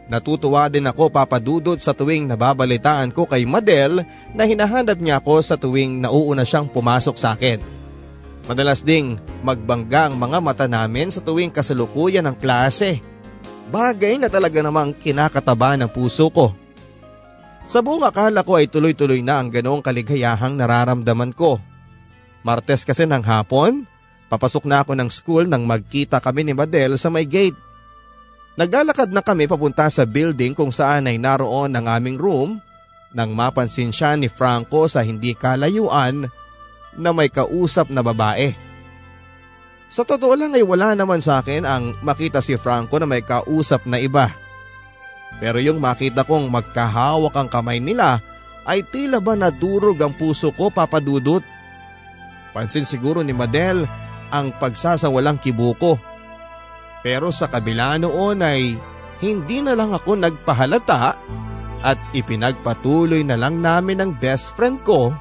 Natutuwa 0.09 0.65
din 0.67 0.89
ako 0.89 1.13
papadudot 1.13 1.77
sa 1.77 1.93
tuwing 1.93 2.25
nababalitaan 2.25 3.13
ko 3.13 3.29
kay 3.29 3.45
Madel 3.45 4.01
na 4.33 4.43
hinahanap 4.49 4.97
niya 4.97 5.21
ako 5.21 5.39
sa 5.45 5.55
tuwing 5.55 6.01
nauuna 6.01 6.41
siyang 6.41 6.67
pumasok 6.67 7.15
sa 7.15 7.37
akin. 7.37 7.61
Madalas 8.49 8.81
ding 8.81 9.15
magbangga 9.45 10.09
ang 10.09 10.17
mga 10.17 10.41
mata 10.41 10.65
namin 10.65 11.13
sa 11.13 11.21
tuwing 11.21 11.53
kasalukuyan 11.53 12.25
ng 12.25 12.35
klase. 12.41 12.99
Bagay 13.69 14.17
na 14.17 14.31
talaga 14.31 14.63
namang 14.63 14.95
kinakataba 14.97 15.77
ng 15.77 15.91
puso 15.91 16.31
ko. 16.33 16.55
Sa 17.69 17.79
buong 17.79 18.03
akala 18.03 18.41
ko 18.41 18.57
ay 18.59 18.67
tuloy-tuloy 18.67 19.23
na 19.23 19.39
ang 19.39 19.47
ganoong 19.47 19.85
kaligayahang 19.85 20.57
nararamdaman 20.57 21.31
ko. 21.31 21.61
Martes 22.41 22.81
kasi 22.83 23.05
ng 23.05 23.21
hapon, 23.21 23.85
papasok 24.27 24.65
na 24.65 24.81
ako 24.81 24.97
ng 24.97 25.09
school 25.13 25.45
nang 25.45 25.63
magkita 25.63 26.17
kami 26.19 26.47
ni 26.47 26.53
Madel 26.57 26.97
sa 26.97 27.13
may 27.13 27.23
gate. 27.23 27.55
Naglalakad 28.59 29.13
na 29.13 29.23
kami 29.23 29.47
papunta 29.47 29.87
sa 29.87 30.03
building 30.03 30.51
kung 30.51 30.73
saan 30.75 31.07
ay 31.07 31.15
naroon 31.15 31.71
ang 31.71 31.87
aming 31.87 32.19
room 32.19 32.59
nang 33.15 33.31
mapansin 33.31 33.91
siya 33.91 34.15
ni 34.19 34.27
Franco 34.27 34.87
sa 34.87 35.03
hindi 35.03 35.31
kalayuan 35.35 36.27
na 36.95 37.09
may 37.15 37.31
kausap 37.31 37.87
na 37.87 38.03
babae. 38.03 38.70
Sa 39.91 40.07
totoo 40.07 40.39
lang 40.39 40.55
ay 40.55 40.63
wala 40.63 40.95
naman 40.95 41.19
sa 41.19 41.43
akin 41.43 41.67
ang 41.67 41.99
makita 41.99 42.39
si 42.39 42.55
Franco 42.55 42.95
na 42.95 43.03
may 43.03 43.27
kausap 43.27 43.83
na 43.83 43.99
iba. 43.99 44.31
Pero 45.43 45.59
yung 45.59 45.83
makita 45.83 46.23
kong 46.23 46.47
magkahawak 46.47 47.35
ang 47.35 47.51
kamay 47.51 47.83
nila 47.83 48.23
ay 48.63 48.87
tila 48.87 49.19
ba 49.19 49.35
nadurog 49.35 49.99
ang 49.99 50.15
puso 50.15 50.55
ko 50.55 50.71
papadudot. 50.71 51.43
Pansin 52.55 52.87
siguro 52.87 53.19
ni 53.19 53.35
Madel 53.35 53.83
ang 54.31 54.55
pagsasawalang 54.55 55.43
kibuko. 55.43 55.99
Pero 57.03 57.35
sa 57.35 57.51
kabila 57.51 57.99
noon 57.99 58.39
ay 58.39 58.79
hindi 59.19 59.59
na 59.59 59.75
lang 59.75 59.91
ako 59.91 60.23
nagpahalata 60.23 61.19
at 61.83 61.99
ipinagpatuloy 62.15 63.27
na 63.27 63.35
lang 63.35 63.59
namin 63.59 63.99
ng 63.99 64.11
best 64.23 64.55
friend 64.55 64.79
ko 64.87 65.11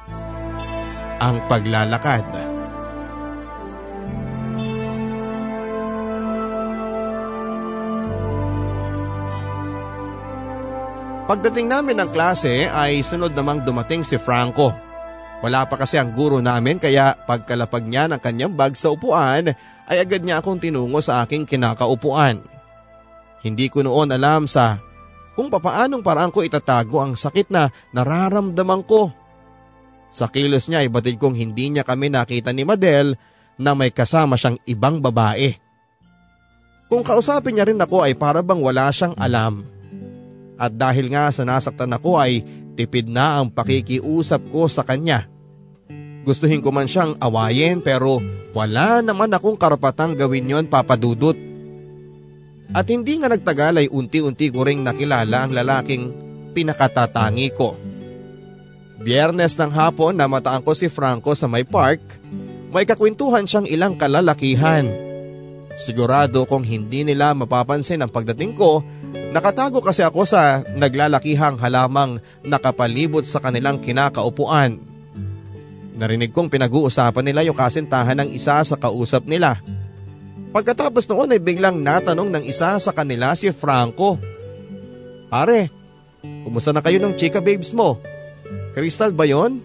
ang 1.19 1.43
paglalakad. 1.51 2.50
Pagdating 11.31 11.71
namin 11.71 11.95
ng 11.95 12.11
klase 12.11 12.67
ay 12.67 12.99
sunod 12.99 13.31
namang 13.31 13.63
dumating 13.63 14.03
si 14.03 14.19
Franco. 14.19 14.75
Wala 15.39 15.63
pa 15.63 15.79
kasi 15.79 15.95
ang 15.95 16.11
guro 16.11 16.43
namin 16.43 16.75
kaya 16.75 17.15
pagkalapag 17.23 17.87
niya 17.87 18.11
ng 18.11 18.19
kanyang 18.19 18.51
bag 18.51 18.75
sa 18.75 18.91
upuan 18.91 19.47
ay 19.87 19.97
agad 20.03 20.27
niya 20.27 20.43
akong 20.43 20.59
tinungo 20.59 20.99
sa 20.99 21.23
aking 21.23 21.47
kinakaupuan. 21.47 22.43
Hindi 23.47 23.71
ko 23.71 23.79
noon 23.79 24.11
alam 24.11 24.43
sa 24.43 24.83
kung 25.31 25.47
papaanong 25.47 26.03
paraan 26.03 26.35
ko 26.35 26.43
itatago 26.43 26.99
ang 26.99 27.15
sakit 27.15 27.47
na 27.47 27.71
nararamdaman 27.95 28.83
ko. 28.83 29.15
Sa 30.11 30.27
kilos 30.27 30.67
niya 30.67 30.83
ay 30.83 30.91
batid 30.91 31.15
kong 31.15 31.39
hindi 31.39 31.71
niya 31.71 31.87
kami 31.87 32.11
nakita 32.11 32.51
ni 32.51 32.67
Madel 32.67 33.15
na 33.55 33.71
may 33.71 33.95
kasama 33.95 34.35
siyang 34.35 34.59
ibang 34.67 34.99
babae. 34.99 35.55
Kung 36.91 37.07
kausapin 37.07 37.55
niya 37.55 37.71
rin 37.71 37.79
ako 37.79 38.03
ay 38.03 38.19
para 38.19 38.43
bang 38.43 38.59
wala 38.59 38.91
siyang 38.91 39.15
alam. 39.15 39.79
At 40.61 40.77
dahil 40.77 41.09
nga 41.09 41.33
sa 41.33 41.41
nasaktan 41.41 41.89
ako 41.89 42.21
ay 42.21 42.45
tipid 42.77 43.09
na 43.09 43.41
ang 43.41 43.49
pakikiusap 43.49 44.45
ko 44.53 44.69
sa 44.69 44.85
kanya. 44.85 45.25
Gustuhin 46.21 46.61
ko 46.61 46.69
man 46.69 46.85
siyang 46.85 47.17
awayin 47.17 47.81
pero 47.81 48.21
wala 48.53 49.01
naman 49.01 49.33
akong 49.33 49.57
karapatang 49.57 50.13
gawin 50.13 50.45
yon 50.45 50.69
papadudot. 50.69 51.33
At 52.77 52.85
hindi 52.93 53.17
nga 53.17 53.33
nagtagal 53.33 53.81
ay 53.81 53.87
unti-unti 53.89 54.53
ko 54.53 54.61
ring 54.61 54.85
nakilala 54.85 55.49
ang 55.49 55.51
lalaking 55.51 56.13
pinakatatangi 56.53 57.49
ko. 57.57 57.73
Biyernes 59.01 59.57
ng 59.57 59.73
hapon 59.73 60.13
namataan 60.13 60.61
ko 60.61 60.77
si 60.77 60.85
Franco 60.93 61.33
sa 61.33 61.49
may 61.49 61.65
park. 61.65 62.21
May 62.69 62.85
kakwentuhan 62.85 63.49
siyang 63.49 63.65
ilang 63.65 63.97
kalalakihan. 63.97 64.87
Sigurado 65.73 66.45
kung 66.45 66.61
hindi 66.61 67.01
nila 67.01 67.33
mapapansin 67.33 68.05
ang 68.05 68.13
pagdating 68.13 68.53
ko, 68.53 68.85
nakatago 69.31 69.79
kasi 69.79 70.03
ako 70.03 70.27
sa 70.27 70.61
naglalakihang 70.75 71.57
halamang 71.57 72.19
nakapalibot 72.43 73.23
sa 73.23 73.39
kanilang 73.39 73.79
kinakaupuan. 73.79 74.77
Narinig 75.95 76.35
kong 76.35 76.51
pinag-uusapan 76.51 77.23
nila 77.23 77.47
yung 77.47 77.55
kasintahan 77.55 78.19
ng 78.19 78.29
isa 78.35 78.59
sa 78.61 78.75
kausap 78.75 79.23
nila. 79.25 79.59
Pagkatapos 80.51 81.07
noon 81.07 81.31
ay 81.31 81.39
biglang 81.39 81.79
natanong 81.79 82.27
ng 82.27 82.43
isa 82.43 82.75
sa 82.75 82.91
kanila 82.91 83.31
si 83.37 83.47
Franco. 83.55 84.19
Pare, 85.31 85.71
kumusta 86.43 86.75
na 86.75 86.83
kayo 86.83 86.99
ng 86.99 87.15
chika 87.15 87.39
babes 87.39 87.71
mo? 87.71 88.03
Crystal 88.75 89.15
ba 89.15 89.23
yon? 89.23 89.63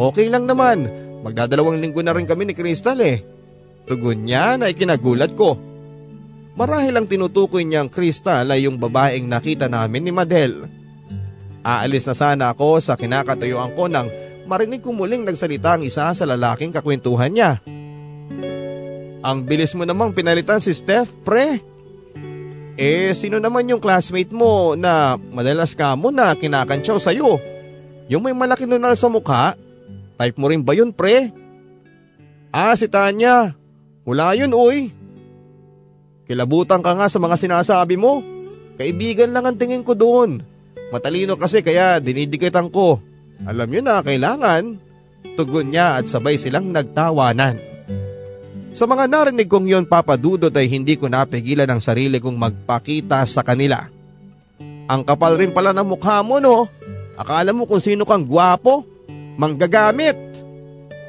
Okay 0.00 0.32
lang 0.32 0.48
naman, 0.48 0.88
magdadalawang 1.20 1.80
linggo 1.80 2.00
na 2.00 2.16
rin 2.16 2.24
kami 2.24 2.48
ni 2.48 2.54
Crystal 2.56 2.96
eh. 3.04 3.20
Tugon 3.84 4.24
niya 4.24 4.56
na 4.56 4.72
ikinagulat 4.72 5.36
ko. 5.36 5.69
Marahil 6.58 6.94
ang 6.98 7.06
tinutukoy 7.06 7.62
niyang 7.62 7.88
kristal 7.88 8.50
ay 8.50 8.66
yung 8.66 8.76
babaeng 8.76 9.26
nakita 9.30 9.70
namin 9.70 10.02
ni 10.02 10.12
Madel. 10.12 10.66
Aalis 11.62 12.08
na 12.08 12.14
sana 12.16 12.44
ako 12.50 12.80
sa 12.80 12.96
kinakatuyuan 12.96 13.76
ko 13.76 13.86
nang 13.86 14.08
marinig 14.48 14.82
ko 14.82 14.90
muling 14.90 15.22
nagsalita 15.22 15.76
ang 15.78 15.82
isa 15.86 16.10
sa 16.10 16.24
lalaking 16.26 16.72
kakwentuhan 16.74 17.30
niya. 17.30 17.60
Ang 19.20 19.44
bilis 19.44 19.76
mo 19.76 19.84
namang 19.84 20.16
pinalitan 20.16 20.64
si 20.64 20.72
Steph, 20.72 21.12
pre. 21.22 21.60
Eh, 22.80 23.12
sino 23.12 23.36
naman 23.36 23.68
yung 23.68 23.78
classmate 23.84 24.32
mo 24.32 24.72
na 24.72 25.20
madalas 25.20 25.76
ka 25.76 25.92
mo 25.92 26.08
na 26.08 26.32
kinakantsaw 26.32 26.96
sa'yo? 26.96 27.36
Yung 28.08 28.24
may 28.24 28.32
malaki 28.32 28.64
nunal 28.64 28.96
sa 28.96 29.12
mukha? 29.12 29.52
Type 30.16 30.36
mo 30.40 30.48
rin 30.48 30.64
ba 30.64 30.72
yun, 30.72 30.88
pre? 30.90 31.28
Ah, 32.48 32.72
si 32.72 32.88
Tanya. 32.88 33.52
Wala 34.08 34.32
yun, 34.32 34.50
uy. 34.56 34.88
Kilabutan 36.30 36.78
ka 36.78 36.94
nga 36.94 37.10
sa 37.10 37.18
mga 37.18 37.34
sinasabi 37.34 37.98
mo. 37.98 38.22
Kaibigan 38.78 39.34
lang 39.34 39.50
ang 39.50 39.58
tingin 39.58 39.82
ko 39.82 39.98
doon. 39.98 40.38
Matalino 40.94 41.34
kasi 41.34 41.58
kaya 41.58 41.98
dinidikitan 41.98 42.70
ko. 42.70 43.02
Alam 43.42 43.66
nyo 43.66 43.82
na 43.82 43.98
kailangan. 43.98 44.78
Tugon 45.34 45.74
niya 45.74 45.98
at 45.98 46.06
sabay 46.06 46.38
silang 46.38 46.70
nagtawanan. 46.70 47.58
Sa 48.70 48.86
mga 48.86 49.10
narinig 49.10 49.50
kong 49.50 49.66
yon 49.66 49.90
papadudot 49.90 50.54
ay 50.54 50.70
hindi 50.70 50.94
ko 50.94 51.10
napigilan 51.10 51.66
ang 51.66 51.82
sarili 51.82 52.22
kong 52.22 52.38
magpakita 52.38 53.26
sa 53.26 53.42
kanila. 53.42 53.90
Ang 54.86 55.02
kapal 55.02 55.34
rin 55.34 55.50
pala 55.50 55.74
ng 55.74 55.82
mukha 55.82 56.22
mo 56.22 56.38
no. 56.38 56.70
Akala 57.18 57.50
mo 57.50 57.66
kung 57.66 57.82
sino 57.82 58.06
kang 58.06 58.22
gwapo, 58.22 58.86
manggagamit. 59.34 60.14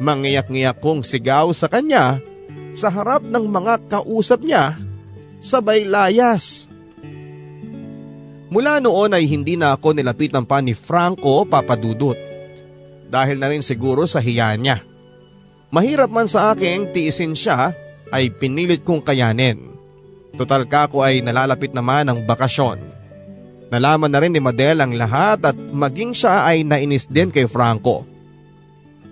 Mangiyak-ngiyak 0.01 0.81
kong 0.81 1.05
sigaw 1.05 1.53
sa 1.53 1.69
kanya 1.69 2.17
sa 2.73 2.89
harap 2.89 3.21
ng 3.21 3.45
mga 3.45 3.85
kausap 3.85 4.41
niya 4.41 4.73
sabay 5.41 5.83
layas. 5.89 6.69
Mula 8.51 8.77
noon 8.83 9.17
ay 9.17 9.25
hindi 9.25 9.57
na 9.57 9.73
ako 9.73 9.97
nilapitan 9.97 10.45
pa 10.45 10.61
ni 10.61 10.77
Franco 10.77 11.43
papadudot. 11.49 12.15
Dahil 13.11 13.41
na 13.41 13.51
rin 13.51 13.65
siguro 13.65 14.07
sa 14.07 14.23
hiya 14.23 14.55
niya. 14.55 14.79
Mahirap 15.71 16.11
man 16.11 16.27
sa 16.27 16.51
aking 16.51 16.91
tiisin 16.91 17.35
siya 17.35 17.75
ay 18.11 18.31
pinilit 18.31 18.83
kong 18.83 19.03
kayanin. 19.03 19.71
Total 20.35 20.67
ka 20.67 20.87
ko 20.91 21.03
ay 21.03 21.23
nalalapit 21.23 21.71
naman 21.71 22.07
ang 22.07 22.23
bakasyon. 22.23 22.79
Nalaman 23.71 24.11
na 24.11 24.19
rin 24.19 24.35
ni 24.35 24.43
Madel 24.43 24.83
ang 24.83 24.91
lahat 24.95 25.47
at 25.47 25.55
maging 25.55 26.11
siya 26.11 26.43
ay 26.43 26.67
nainis 26.67 27.07
din 27.07 27.31
kay 27.31 27.47
Franco. 27.47 28.03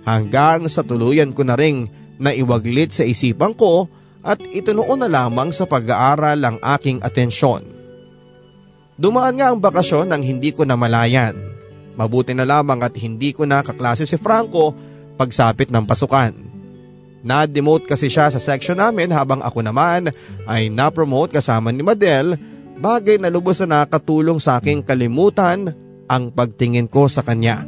Hanggang 0.04 0.68
sa 0.68 0.84
tuluyan 0.84 1.32
ko 1.32 1.48
na 1.48 1.56
ring 1.56 1.88
naiwaglit 2.20 2.92
sa 2.92 3.08
isipan 3.08 3.56
ko 3.56 3.88
at 4.24 4.40
itunoon 4.52 5.00
na 5.00 5.10
lamang 5.10 5.52
sa 5.56 5.64
pag-aaral 5.64 6.40
ang 6.44 6.58
aking 6.78 7.00
atensyon. 7.00 7.64
Dumaan 9.00 9.40
nga 9.40 9.48
ang 9.52 9.64
bakasyon 9.64 10.12
nang 10.12 10.20
hindi 10.20 10.52
ko 10.52 10.68
namalayan. 10.68 11.36
Mabuti 11.96 12.36
na 12.36 12.44
lamang 12.44 12.84
at 12.84 12.96
hindi 13.00 13.32
ko 13.32 13.48
nakaklase 13.48 14.04
si 14.04 14.20
Franco 14.20 14.76
pagsapit 15.16 15.72
ng 15.72 15.88
pasukan. 15.88 16.36
Na-demote 17.24 17.88
kasi 17.88 18.08
siya 18.08 18.32
sa 18.32 18.40
section 18.40 18.80
namin 18.80 19.12
habang 19.12 19.44
ako 19.44 19.60
naman 19.64 20.12
ay 20.48 20.72
na-promote 20.72 21.36
kasama 21.36 21.72
ni 21.72 21.84
Madel 21.84 22.36
bagay 22.80 23.20
na 23.20 23.28
lubos 23.28 23.60
na 23.64 23.84
nakatulong 23.84 24.40
sa 24.40 24.60
aking 24.60 24.84
kalimutan 24.84 25.72
ang 26.08 26.32
pagtingin 26.32 26.88
ko 26.88 27.12
sa 27.12 27.24
kanya. 27.24 27.68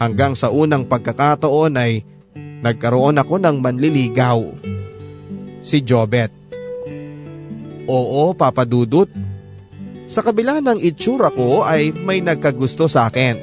Hanggang 0.00 0.32
sa 0.32 0.48
unang 0.48 0.88
pagkakataon 0.88 1.76
ay 1.76 2.04
nagkaroon 2.64 3.20
ako 3.20 3.40
ng 3.40 3.56
manliligaw. 3.60 4.40
Si 5.60 5.84
Jobet. 5.84 6.32
Oo, 7.84 8.32
Papa 8.32 8.64
Dudut. 8.64 9.08
Sa 10.10 10.26
kabila 10.26 10.58
ng 10.58 10.82
itsura 10.82 11.30
ko 11.30 11.62
ay 11.62 11.94
may 11.94 12.18
nagkagusto 12.18 12.90
sa 12.90 13.06
akin. 13.06 13.38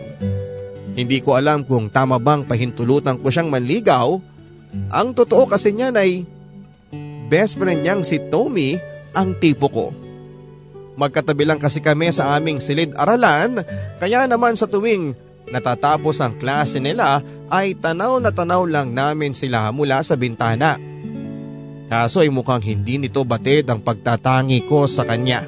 Hindi 0.97 1.21
ko 1.21 1.37
alam 1.37 1.63
kung 1.63 1.93
tama 1.93 2.17
bang 2.17 2.43
pahintulutan 2.43 3.21
ko 3.21 3.29
siyang 3.29 3.53
manligaw 3.53 4.17
ang 4.91 5.13
totoo 5.15 5.47
kasi 5.47 5.71
niyan 5.71 5.95
ay 5.95 6.25
best 7.31 7.55
friend 7.55 7.85
niyang 7.85 8.01
si 8.01 8.19
Tommy 8.27 8.75
ang 9.13 9.37
tipo 9.37 9.69
ko. 9.69 9.93
Magkatabi 10.97 11.45
lang 11.45 11.61
kasi 11.61 11.79
kami 11.79 12.09
sa 12.09 12.33
aming 12.35 12.57
silid-aralan 12.57 13.61
kaya 14.01 14.25
naman 14.25 14.57
sa 14.57 14.65
tuwing 14.65 15.13
natatapos 15.53 16.19
ang 16.19 16.35
klase 16.35 16.81
nila 16.81 17.21
ay 17.47 17.77
tanaw 17.77 18.17
na 18.19 18.33
tanaw 18.33 18.65
lang 18.65 18.91
namin 18.91 19.31
sila 19.37 19.69
mula 19.71 20.01
sa 20.01 20.17
bintana. 20.17 20.81
Kaso 21.87 22.19
ay 22.19 22.27
mukhang 22.27 22.59
hindi 22.59 22.99
nito 22.99 23.23
batid 23.23 23.71
ang 23.71 23.79
pagtatangi 23.79 24.67
ko 24.67 24.91
sa 24.91 25.07
kanya. 25.07 25.47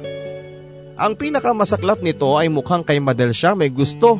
Ang 0.96 1.16
pinakamasaklap 1.16 2.00
nito 2.00 2.36
ay 2.36 2.48
mukhang 2.48 2.84
kay 2.84 2.96
Madel 3.00 3.36
siya 3.36 3.52
may 3.52 3.68
gusto. 3.68 4.16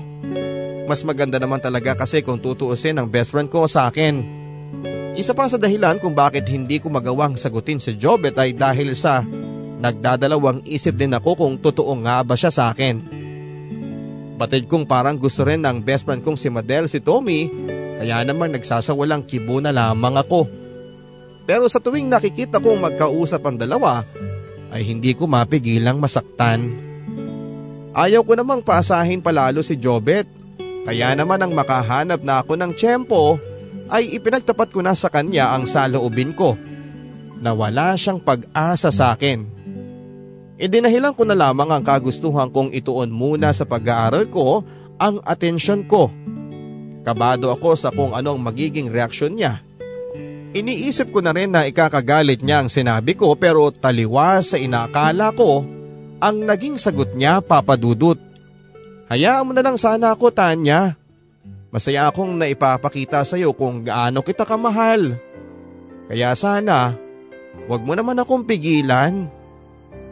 Mas 0.84 1.00
maganda 1.04 1.40
naman 1.40 1.60
talaga 1.64 1.96
kasi 1.96 2.20
kung 2.20 2.36
tutuusin 2.36 3.00
ang 3.00 3.08
best 3.08 3.32
friend 3.32 3.48
ko 3.48 3.64
sa 3.64 3.88
akin. 3.88 4.20
Isa 5.16 5.32
pa 5.32 5.48
sa 5.48 5.56
dahilan 5.56 5.96
kung 5.96 6.12
bakit 6.12 6.44
hindi 6.48 6.76
ko 6.76 6.92
magawang 6.92 7.40
sagutin 7.40 7.80
si 7.80 7.96
Jobet 7.96 8.36
ay 8.36 8.52
dahil 8.52 8.92
sa 8.92 9.24
nagdadalawang 9.80 10.60
isip 10.68 10.96
din 10.96 11.16
ako 11.16 11.40
kung 11.40 11.54
totoo 11.56 11.92
nga 12.04 12.20
ba 12.20 12.36
siya 12.36 12.52
sa 12.52 12.68
akin. 12.72 13.00
Batid 14.36 14.68
kong 14.68 14.84
parang 14.88 15.16
gusto 15.16 15.44
rin 15.44 15.60
ng 15.64 15.84
best 15.84 16.04
friend 16.04 16.20
kong 16.20 16.36
si 16.36 16.48
Madel 16.52 16.84
si 16.88 17.00
Tommy 17.00 17.48
kaya 18.00 18.24
naman 18.24 18.52
nagsasawalang 18.56 19.24
kibo 19.24 19.60
na 19.60 19.72
lamang 19.72 20.16
ako. 20.16 20.59
Pero 21.44 21.66
sa 21.66 21.82
tuwing 21.82 22.06
nakikita 22.06 22.62
kong 22.62 22.80
magkausap 22.80 23.42
ang 23.44 23.56
dalawa 23.58 24.04
ay 24.70 24.86
hindi 24.86 25.12
ko 25.14 25.26
mapigilang 25.26 25.98
masaktan. 25.98 26.78
Ayaw 27.90 28.22
ko 28.22 28.38
namang 28.38 28.62
paasahin 28.62 29.18
palalo 29.18 29.60
si 29.66 29.74
Jobet 29.74 30.30
kaya 30.86 31.12
naman 31.12 31.42
ang 31.42 31.52
makahanap 31.52 32.24
na 32.24 32.40
ako 32.40 32.56
ng 32.56 32.72
tiyempo 32.78 33.36
ay 33.90 34.14
ipinagtapat 34.16 34.70
ko 34.70 34.80
na 34.80 34.94
sa 34.94 35.10
kanya 35.10 35.52
ang 35.52 35.66
saloobin 35.66 36.32
ko 36.32 36.54
na 37.42 37.52
wala 37.52 37.98
siyang 37.98 38.22
pag-asa 38.22 38.94
sa 38.94 39.12
akin. 39.16 39.44
Idinahilan 40.60 41.16
ko 41.16 41.24
na 41.24 41.32
lamang 41.32 41.72
ang 41.72 41.80
kagustuhan 41.80 42.52
kong 42.52 42.76
ituon 42.76 43.08
muna 43.08 43.48
sa 43.50 43.64
pag-aaral 43.64 44.28
ko 44.28 44.60
ang 45.00 45.18
atensyon 45.24 45.88
ko. 45.88 46.12
Kabado 47.00 47.48
ako 47.48 47.72
sa 47.80 47.88
kung 47.88 48.12
ano 48.12 48.36
ang 48.36 48.40
magiging 48.44 48.92
reaksyon 48.92 49.40
niya. 49.40 49.64
Iniisip 50.50 51.14
ko 51.14 51.22
na 51.22 51.30
rin 51.30 51.54
na 51.54 51.62
ikakagalit 51.62 52.42
niya 52.42 52.66
ang 52.66 52.70
sinabi 52.70 53.14
ko 53.14 53.38
pero 53.38 53.70
taliwas 53.70 54.50
sa 54.50 54.58
inakala 54.58 55.30
ko 55.30 55.62
ang 56.18 56.42
naging 56.42 56.74
sagot 56.74 57.14
niya 57.14 57.38
papadudot. 57.38 58.18
Hayaan 59.06 59.46
mo 59.46 59.52
na 59.54 59.62
lang 59.62 59.78
sana 59.78 60.10
ako 60.10 60.34
Tanya. 60.34 60.98
Masaya 61.70 62.10
akong 62.10 62.34
naipapakita 62.34 63.22
sa 63.22 63.38
iyo 63.38 63.54
kung 63.54 63.86
gaano 63.86 64.26
kita 64.26 64.42
kamahal. 64.42 65.14
Kaya 66.10 66.34
sana, 66.34 66.98
wag 67.70 67.82
mo 67.86 67.94
naman 67.94 68.18
akong 68.18 68.42
pigilan. 68.42 69.30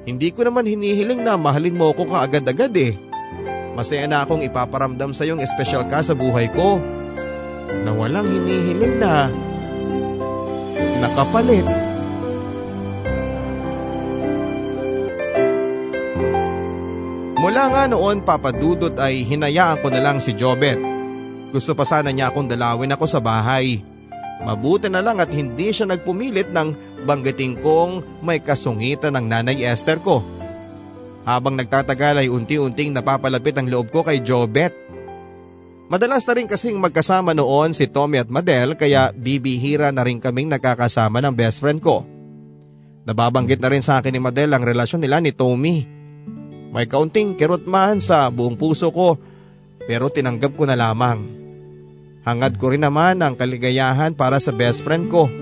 Hindi 0.07 0.31
ko 0.31 0.47
naman 0.47 0.71
hinihiling 0.71 1.19
na 1.19 1.35
mahalin 1.35 1.75
mo 1.75 1.91
ako 1.91 2.15
kaagad-agad 2.15 2.71
eh. 2.79 2.95
Masaya 3.75 4.07
na 4.07 4.23
akong 4.23 4.47
ipaparamdam 4.47 5.11
sa 5.11 5.27
iyong 5.27 5.43
espesyal 5.43 5.83
ka 5.91 5.99
sa 5.99 6.15
buhay 6.15 6.47
ko. 6.55 6.79
Na 7.83 7.91
walang 7.91 8.31
hinihiling 8.31 9.03
na 9.03 9.27
nakapalit. 11.01 11.67
Mula 17.39 17.63
nga 17.71 17.85
noon 17.89 18.21
papadudot 18.27 18.93
ay 19.01 19.25
hinayaan 19.25 19.81
ko 19.81 19.89
na 19.89 20.03
lang 20.03 20.19
si 20.21 20.35
Jobet 20.35 20.99
gusto 21.49 21.73
pa 21.73 21.89
sana 21.89 22.13
niya 22.13 22.29
akong 22.29 22.49
dalawin 22.49 22.93
ako 22.93 23.09
sa 23.09 23.21
bahay. 23.25 23.81
Mabuti 24.45 24.87
na 24.87 25.03
lang 25.03 25.19
at 25.19 25.33
hindi 25.33 25.73
siya 25.73 25.89
nagpumilit 25.89 26.53
nang 26.53 26.77
banggiting 27.09 27.59
kong 27.59 28.23
may 28.23 28.39
kasungitan 28.39 29.17
ng 29.17 29.27
nanay 29.27 29.65
Esther 29.65 29.99
ko. 29.99 30.23
Habang 31.25 31.57
nagtatagal 31.59 32.25
ay 32.25 32.29
unti-unting 32.31 32.93
napapalapit 32.95 33.57
ang 33.59 33.69
loob 33.69 33.91
ko 33.93 34.05
kay 34.05 34.21
Jobet. 34.21 34.73
Madalas 35.89 36.29
na 36.29 36.37
rin 36.37 36.45
kasing 36.45 36.77
magkasama 36.77 37.33
noon 37.33 37.73
si 37.73 37.89
Tommy 37.89 38.21
at 38.21 38.29
Madel 38.29 38.77
kaya 38.77 39.09
bibihira 39.17 39.89
na 39.89 40.05
rin 40.05 40.21
kaming 40.21 40.53
nakakasama 40.53 41.25
ng 41.25 41.33
best 41.33 41.65
friend 41.65 41.81
ko. 41.81 42.05
Nababanggit 43.09 43.57
na 43.57 43.73
rin 43.73 43.81
sa 43.81 43.97
akin 43.97 44.13
ni 44.13 44.21
Madel 44.21 44.53
ang 44.53 44.61
relasyon 44.61 45.01
nila 45.01 45.25
ni 45.25 45.33
Tommy. 45.33 45.89
May 46.69 46.85
kaunting 46.85 47.41
kirot 47.41 47.65
man 47.65 48.05
sa 48.05 48.29
buong 48.29 48.61
puso 48.61 48.93
ko 48.93 49.17
pero 49.89 50.13
tinanggap 50.13 50.53
ko 50.53 50.69
na 50.69 50.77
lamang. 50.77 51.25
Hangad 52.29 52.61
ko 52.61 52.69
rin 52.69 52.85
naman 52.85 53.25
ang 53.25 53.33
kaligayahan 53.33 54.13
para 54.13 54.37
sa 54.37 54.53
best 54.53 54.85
friend 54.85 55.09
ko. 55.09 55.33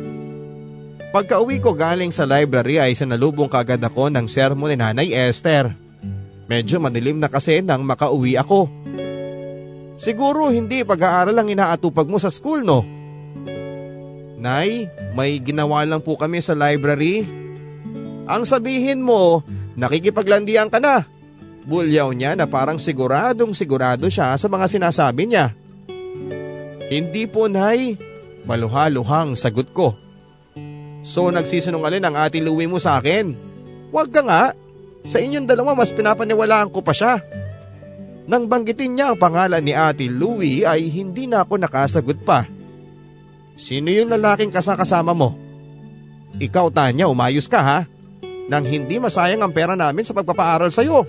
Pagka 1.11 1.43
uwi 1.43 1.59
ko 1.59 1.75
galing 1.75 2.15
sa 2.15 2.23
library 2.23 2.79
ay 2.79 2.95
sanalubong 2.95 3.51
kagad 3.51 3.83
ako 3.83 4.15
ng 4.15 4.31
sermon 4.31 4.71
ni 4.71 4.79
Nanay 4.79 5.11
Esther. 5.11 5.75
Medyo 6.47 6.79
madilim 6.79 7.19
na 7.19 7.27
kasi 7.27 7.59
nang 7.67 7.83
makauwi 7.83 8.39
ako. 8.39 8.71
Siguro 9.97 10.53
hindi 10.53 10.85
pag-aaral 10.85 11.37
ang 11.37 11.49
inaatupag 11.49 12.05
mo 12.09 12.21
sa 12.21 12.29
school 12.29 12.61
no? 12.61 12.85
Nay, 14.37 14.93
may 15.17 15.41
ginawa 15.41 15.83
lang 15.89 16.05
po 16.05 16.21
kami 16.21 16.45
sa 16.45 16.53
library. 16.53 17.25
Ang 18.29 18.45
sabihin 18.45 19.01
mo, 19.01 19.41
nakikipaglandian 19.75 20.69
ka 20.69 20.77
na. 20.77 21.09
Bulyaw 21.67 22.13
niya 22.13 22.37
na 22.37 22.47
parang 22.47 22.79
siguradong 22.79 23.57
sigurado 23.57 24.07
siya 24.07 24.37
sa 24.37 24.47
mga 24.47 24.67
sinasabi 24.71 25.25
niya. 25.27 25.57
Hindi 26.87 27.27
po, 27.27 27.51
Nay. 27.51 27.99
Maluha-luhang 28.47 29.35
sagot 29.35 29.75
ko. 29.75 29.99
So 31.07 31.31
nagsisinungaling 31.31 32.03
ang 32.03 32.19
ate 32.19 32.43
Louie 32.43 32.71
mo 32.71 32.83
sa 32.83 32.99
akin? 32.99 33.35
Huwag 33.91 34.11
ka 34.11 34.23
nga. 34.27 34.55
Sa 35.07 35.23
inyong 35.23 35.47
dalawa 35.47 35.79
mas 35.79 35.95
pinapaniwalaan 35.95 36.71
ko 36.71 36.83
pa 36.83 36.91
siya. 36.91 37.23
Nang 38.27 38.51
banggitin 38.51 38.99
niya 38.99 39.15
ang 39.15 39.19
pangalan 39.19 39.62
ni 39.62 39.71
ate 39.71 40.11
Louie 40.11 40.67
ay 40.67 40.91
hindi 40.91 41.31
na 41.31 41.47
ako 41.47 41.62
nakasagot 41.62 42.27
pa. 42.27 42.51
Sino 43.55 43.89
yung 43.89 44.11
lalaking 44.11 44.51
kasakasama 44.51 45.15
mo? 45.15 45.39
Ikaw 46.37 46.67
Tanya, 46.75 47.07
umayos 47.07 47.47
ka 47.47 47.62
ha? 47.62 47.79
Nang 48.51 48.67
hindi 48.67 48.99
masayang 48.99 49.47
ang 49.47 49.55
pera 49.55 49.79
namin 49.79 50.05
sa 50.05 50.12
pagpapaaral 50.12 50.69
sa'yo. 50.69 51.07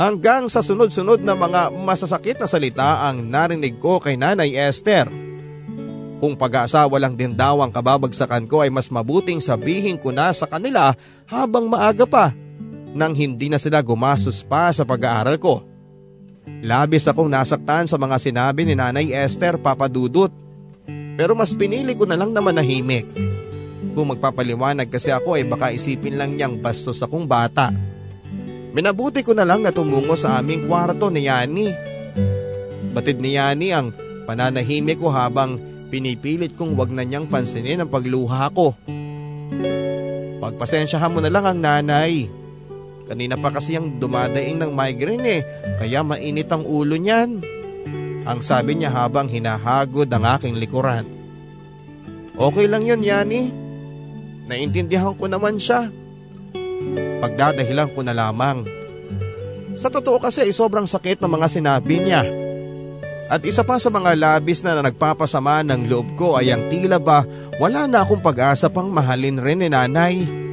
Hanggang 0.00 0.48
sa 0.48 0.64
sunod-sunod 0.64 1.20
na 1.20 1.36
mga 1.36 1.74
masasakit 1.76 2.40
na 2.40 2.48
salita 2.48 3.04
ang 3.04 3.20
narinig 3.28 3.76
ko 3.76 4.00
kay 4.00 4.16
Nanay 4.16 4.56
Esther. 4.56 5.10
Kung 6.16 6.38
pag-aasawa 6.40 6.96
lang 6.96 7.20
din 7.20 7.36
daw 7.36 7.60
ang 7.60 7.68
kababagsakan 7.68 8.48
ko 8.48 8.64
ay 8.64 8.72
mas 8.72 8.88
mabuting 8.88 9.44
sabihin 9.44 10.00
ko 10.00 10.08
na 10.08 10.32
sa 10.32 10.48
kanila 10.48 10.96
habang 11.28 11.68
maaga 11.68 12.08
pa 12.08 12.32
nang 12.96 13.14
hindi 13.14 13.52
na 13.52 13.60
sila 13.60 13.84
gumasos 13.84 14.42
pa 14.42 14.72
sa 14.72 14.88
pag-aaral 14.88 15.36
ko. 15.36 15.69
Labis 16.60 17.08
akong 17.08 17.28
nasaktan 17.28 17.88
sa 17.88 17.96
mga 17.96 18.16
sinabi 18.20 18.68
ni 18.68 18.74
Nanay 18.76 19.12
Esther 19.12 19.56
papadudot 19.56 20.32
pero 21.20 21.36
mas 21.36 21.52
pinili 21.52 21.92
ko 21.92 22.08
na 22.08 22.16
lang 22.16 22.32
na 22.32 22.40
manahimik. 22.40 23.04
Kung 23.92 24.16
magpapaliwanag 24.16 24.88
kasi 24.88 25.12
ako 25.12 25.36
ay 25.36 25.44
baka 25.44 25.68
isipin 25.68 26.16
lang 26.16 26.32
niyang 26.32 26.64
bastos 26.64 27.04
akong 27.04 27.28
bata. 27.28 27.68
Minabuti 28.72 29.20
ko 29.20 29.36
na 29.36 29.44
lang 29.44 29.60
na 29.60 29.68
tumungo 29.68 30.16
sa 30.16 30.40
aming 30.40 30.64
kwarto 30.64 31.12
ni 31.12 31.28
Yani. 31.28 31.68
Batid 32.96 33.20
ni 33.20 33.36
Yani 33.36 33.68
ang 33.68 33.92
pananahimik 34.24 34.96
ko 34.96 35.12
habang 35.12 35.60
pinipilit 35.92 36.56
kong 36.56 36.72
wag 36.72 36.88
na 36.88 37.04
niyang 37.04 37.28
pansinin 37.28 37.84
ang 37.84 37.92
pagluha 37.92 38.48
ko. 38.56 38.72
Pagpasensyahan 40.40 41.12
mo 41.12 41.20
na 41.20 41.28
lang 41.28 41.44
ang 41.44 41.60
nanay. 41.60 42.32
Kanina 43.10 43.34
pa 43.34 43.50
kasi 43.50 43.74
ang 43.74 43.98
dumadaing 43.98 44.62
ng 44.62 44.70
migraine 44.70 45.42
eh, 45.42 45.46
kaya 45.82 46.06
mainit 46.06 46.46
ang 46.46 46.62
ulo 46.62 46.94
niyan. 46.94 47.42
Ang 48.22 48.38
sabi 48.38 48.78
niya 48.78 48.94
habang 48.94 49.26
hinahagod 49.26 50.06
ang 50.14 50.22
aking 50.38 50.54
likuran. 50.54 51.02
Okay 52.38 52.70
lang 52.70 52.86
yun, 52.86 53.02
Yani. 53.02 53.50
Naintindihan 54.46 55.18
ko 55.18 55.26
naman 55.26 55.58
siya. 55.58 55.90
Pagdadahilan 57.18 57.90
ko 57.98 58.06
na 58.06 58.14
lamang. 58.14 58.62
Sa 59.74 59.90
totoo 59.90 60.22
kasi 60.22 60.46
ay 60.46 60.54
sobrang 60.54 60.86
sakit 60.86 61.18
ng 61.18 61.34
mga 61.34 61.46
sinabi 61.50 61.98
niya. 61.98 62.22
At 63.26 63.42
isa 63.42 63.66
pa 63.66 63.78
sa 63.82 63.90
mga 63.90 64.14
labis 64.14 64.62
na, 64.62 64.78
na 64.78 64.86
nagpapasama 64.86 65.66
ng 65.66 65.90
loob 65.90 66.14
ko 66.14 66.38
ay 66.38 66.50
ang 66.54 66.66
tila 66.66 67.02
ba 67.02 67.22
wala 67.58 67.90
na 67.90 68.02
akong 68.02 68.22
pag-asa 68.22 68.70
pang 68.70 68.86
mahalin 68.90 69.38
rin 69.38 69.62
ni 69.62 69.68
nanay. 69.70 70.49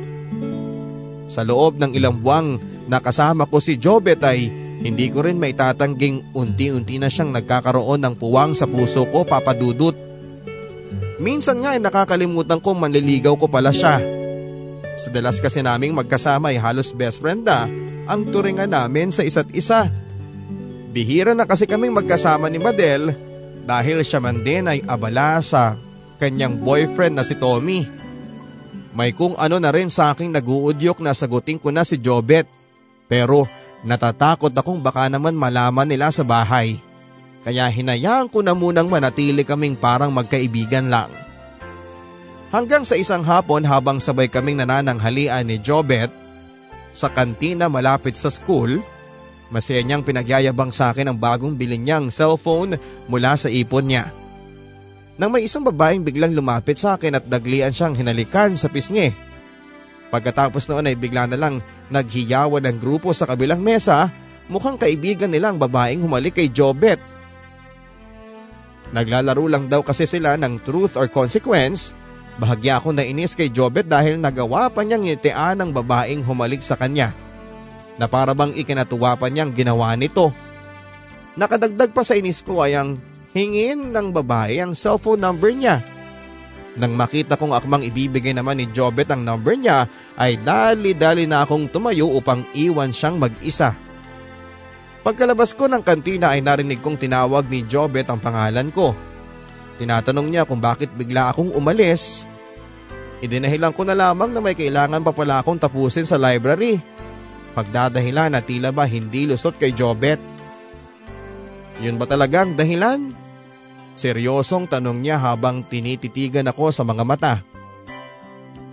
Sa 1.27 1.43
loob 1.43 1.75
ng 1.77 1.91
ilang 1.93 2.23
buwang 2.23 2.57
nakasama 2.87 3.45
ko 3.45 3.59
si 3.59 3.75
Jobet 3.75 4.23
ay 4.23 4.47
hindi 4.77 5.11
ko 5.11 5.25
rin 5.25 5.41
maitatangging 5.41 6.31
unti-unti 6.31 7.01
na 7.01 7.11
siyang 7.11 7.35
nagkakaroon 7.35 8.01
ng 8.01 8.15
puwang 8.15 8.55
sa 8.55 8.69
puso 8.69 9.03
ko 9.11 9.27
papadudot. 9.27 9.93
Minsan 11.17 11.65
nga 11.65 11.75
ay 11.75 11.81
nakakalimutan 11.81 12.61
kong 12.61 12.77
manliligaw 12.77 13.35
ko 13.35 13.49
pala 13.49 13.73
siya. 13.73 13.99
Sa 14.97 15.09
dalas 15.13 15.41
kasi 15.41 15.61
naming 15.61 15.93
magkasama 15.93 16.53
ay 16.53 16.57
halos 16.61 16.93
best 16.93 17.21
friend 17.21 17.45
na 17.45 17.65
ang 18.07 18.23
turingan 18.29 18.69
namin 18.69 19.09
sa 19.09 19.25
isa't 19.25 19.49
isa. 19.51 19.89
Bihira 20.93 21.35
na 21.35 21.45
kasi 21.45 21.67
kaming 21.67 21.93
magkasama 21.93 22.49
ni 22.49 22.57
Madel 22.57 23.13
dahil 23.67 24.01
siya 24.05 24.23
man 24.23 24.41
din 24.45 24.65
ay 24.65 24.79
abala 24.87 25.41
sa 25.43 25.75
kanyang 26.17 26.57
boyfriend 26.61 27.19
na 27.19 27.25
si 27.25 27.35
Tommy. 27.37 27.85
May 28.97 29.13
kung 29.13 29.37
ano 29.37 29.61
na 29.61 29.69
rin 29.69 29.93
sa 29.93 30.09
aking 30.09 30.33
naguudyok 30.33 31.05
na 31.05 31.13
sagutin 31.13 31.61
ko 31.61 31.69
na 31.69 31.85
si 31.85 32.01
Jobet. 32.01 32.49
Pero 33.05 33.45
natatakot 33.85 34.49
akong 34.49 34.81
baka 34.81 35.05
naman 35.05 35.37
malaman 35.37 35.85
nila 35.85 36.09
sa 36.09 36.25
bahay. 36.25 36.81
Kaya 37.45 37.69
hinayaan 37.69 38.25
ko 38.25 38.41
na 38.41 38.57
munang 38.57 38.89
manatili 38.89 39.45
kaming 39.45 39.77
parang 39.77 40.09
magkaibigan 40.09 40.89
lang. 40.89 41.13
Hanggang 42.49 42.89
sa 42.89 42.97
isang 42.97 43.21
hapon 43.21 43.61
habang 43.69 44.01
sabay 44.01 44.25
kaming 44.33 44.65
nanananghalian 44.65 45.45
ni 45.45 45.61
Jobet 45.61 46.09
sa 46.89 47.13
kantina 47.13 47.69
malapit 47.69 48.17
sa 48.17 48.33
school, 48.33 48.81
masaya 49.53 49.85
niyang 49.85 50.01
pinagyayabang 50.01 50.73
sa 50.73 50.89
akin 50.89 51.13
ang 51.13 51.17
bagong 51.21 51.53
bilin 51.53 51.85
niyang 51.85 52.05
cellphone 52.09 52.81
mula 53.05 53.37
sa 53.37 53.45
ipon 53.53 53.93
niya. 53.93 54.09
Nang 55.17 55.33
may 55.33 55.49
isang 55.49 55.65
babaeng 55.65 56.05
biglang 56.05 56.37
lumapit 56.37 56.77
sa 56.77 56.97
akin 56.97 57.17
at 57.17 57.25
daglian 57.25 57.73
siyang 57.73 57.97
hinalikan 57.97 58.53
sa 58.53 58.69
pisngi. 58.69 59.09
Pagkatapos 60.13 60.69
noon 60.69 60.87
ay 60.87 60.95
bigla 60.95 61.25
na 61.25 61.37
lang 61.37 61.59
naghiyawan 61.89 62.63
ng 62.69 62.77
grupo 62.77 63.11
sa 63.11 63.25
kabilang 63.25 63.59
mesa, 63.59 64.13
mukhang 64.47 64.77
kaibigan 64.77 65.33
nilang 65.33 65.57
babaeng 65.57 66.05
humalik 66.05 66.37
kay 66.37 66.53
Jobet. 66.53 67.01
Naglalaro 68.93 69.51
lang 69.51 69.67
daw 69.67 69.83
kasi 69.83 70.07
sila 70.07 70.39
ng 70.39 70.63
truth 70.63 70.95
or 70.95 71.11
consequence 71.11 71.91
Bahagya 72.37 72.77
ako 72.77 72.93
nainis 72.93 73.33
kay 73.33 73.49
Jobet 73.49 73.89
dahil 73.89 74.21
nagawa 74.21 74.69
pa 74.69 74.85
niyang 74.85 75.09
ngitian 75.09 75.57
ng 75.57 75.69
babaeng 75.73 76.21
humalik 76.21 76.61
sa 76.61 76.77
kanya. 76.77 77.09
Na 77.97 78.05
para 78.05 78.37
bang 78.37 78.53
ikinatuwa 78.53 79.17
pa 79.17 79.25
niyang 79.25 79.57
ginawa 79.57 79.97
nito. 79.97 80.29
Nakadagdag 81.33 81.97
pa 81.97 82.05
sa 82.05 82.13
inis 82.13 82.45
ko 82.45 82.61
ay 82.61 82.77
ang 82.77 83.01
hingin 83.37 83.93
ng 83.93 84.09
babae 84.09 84.57
ang 84.57 84.73
cellphone 84.73 85.21
number 85.21 85.53
niya. 85.53 85.85
Nang 86.77 86.93
makita 86.93 87.37
kong 87.37 87.53
akmang 87.57 87.85
ibibigay 87.85 88.33
naman 88.33 88.61
ni 88.61 88.69
Jobet 88.69 89.09
ang 89.09 89.25
number 89.25 89.57
niya 89.57 89.89
ay 90.17 90.37
dali-dali 90.41 91.25
na 91.25 91.45
akong 91.45 91.69
tumayo 91.69 92.09
upang 92.13 92.45
iwan 92.53 92.93
siyang 92.93 93.17
mag-isa. 93.17 93.73
Pagkalabas 95.01 95.57
ko 95.57 95.65
ng 95.65 95.81
kantina 95.81 96.37
ay 96.37 96.45
narinig 96.45 96.81
kong 96.81 97.01
tinawag 97.01 97.49
ni 97.49 97.65
Jobet 97.65 98.05
ang 98.13 98.21
pangalan 98.21 98.69
ko. 98.69 98.93
Tinatanong 99.81 100.27
niya 100.29 100.45
kung 100.45 100.61
bakit 100.61 100.93
bigla 100.93 101.33
akong 101.33 101.49
umalis. 101.57 102.29
Idinahilan 103.25 103.73
ko 103.73 103.81
na 103.81 103.97
lamang 103.97 104.29
na 104.29 104.37
may 104.37 104.53
kailangan 104.53 105.01
pa 105.01 105.09
pala 105.09 105.41
akong 105.41 105.57
tapusin 105.57 106.05
sa 106.05 106.21
library. 106.21 106.77
Pagdadahilan 107.57 108.37
na 108.37 108.41
tila 108.45 108.69
ba 108.69 108.85
hindi 108.85 109.25
lusot 109.25 109.57
kay 109.57 109.73
Jobet. 109.73 110.21
Yun 111.81 111.97
ba 111.97 112.05
talagang 112.05 112.53
dahilan? 112.53 113.16
Seryosong 113.97 114.69
tanong 114.69 115.01
niya 115.01 115.17
habang 115.17 115.65
tinititigan 115.65 116.45
ako 116.45 116.69
sa 116.69 116.85
mga 116.85 117.01
mata. 117.01 117.35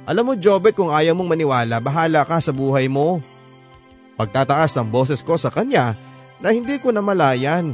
Alam 0.05 0.31
mo 0.31 0.35
Jobet 0.37 0.77
kung 0.77 0.93
ayaw 0.93 1.17
mong 1.17 1.33
maniwala, 1.33 1.81
bahala 1.81 2.29
ka 2.29 2.37
sa 2.45 2.53
buhay 2.53 2.93
mo. 2.93 3.25
Pagtataas 4.21 4.77
ng 4.77 4.93
boses 4.93 5.25
ko 5.25 5.41
sa 5.41 5.49
kanya 5.49 5.97
na 6.45 6.53
hindi 6.53 6.77
ko 6.77 6.93
na 6.93 7.01
malayan. 7.01 7.73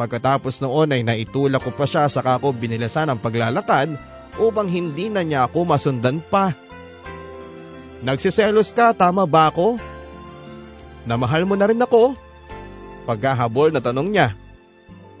Pagkatapos 0.00 0.64
noon 0.64 0.96
ay 0.96 1.04
naitulak 1.04 1.60
ko 1.60 1.70
pa 1.76 1.84
siya 1.84 2.08
saka 2.08 2.40
ko 2.40 2.56
binilasan 2.56 3.12
ang 3.12 3.20
paglalakad 3.20 3.92
upang 4.40 4.72
hindi 4.72 5.12
na 5.12 5.20
niya 5.20 5.44
ako 5.44 5.68
masundan 5.68 6.24
pa. 6.24 6.56
Nagsiselos 8.00 8.72
ka, 8.72 8.96
tama 8.96 9.28
ba 9.28 9.52
ako? 9.52 9.76
Namahal 11.04 11.44
mo 11.44 11.52
na 11.60 11.68
rin 11.68 11.84
ako? 11.84 12.16
Pagkahabol 13.04 13.68
na 13.68 13.84
tanong 13.84 14.08
niya. 14.08 14.32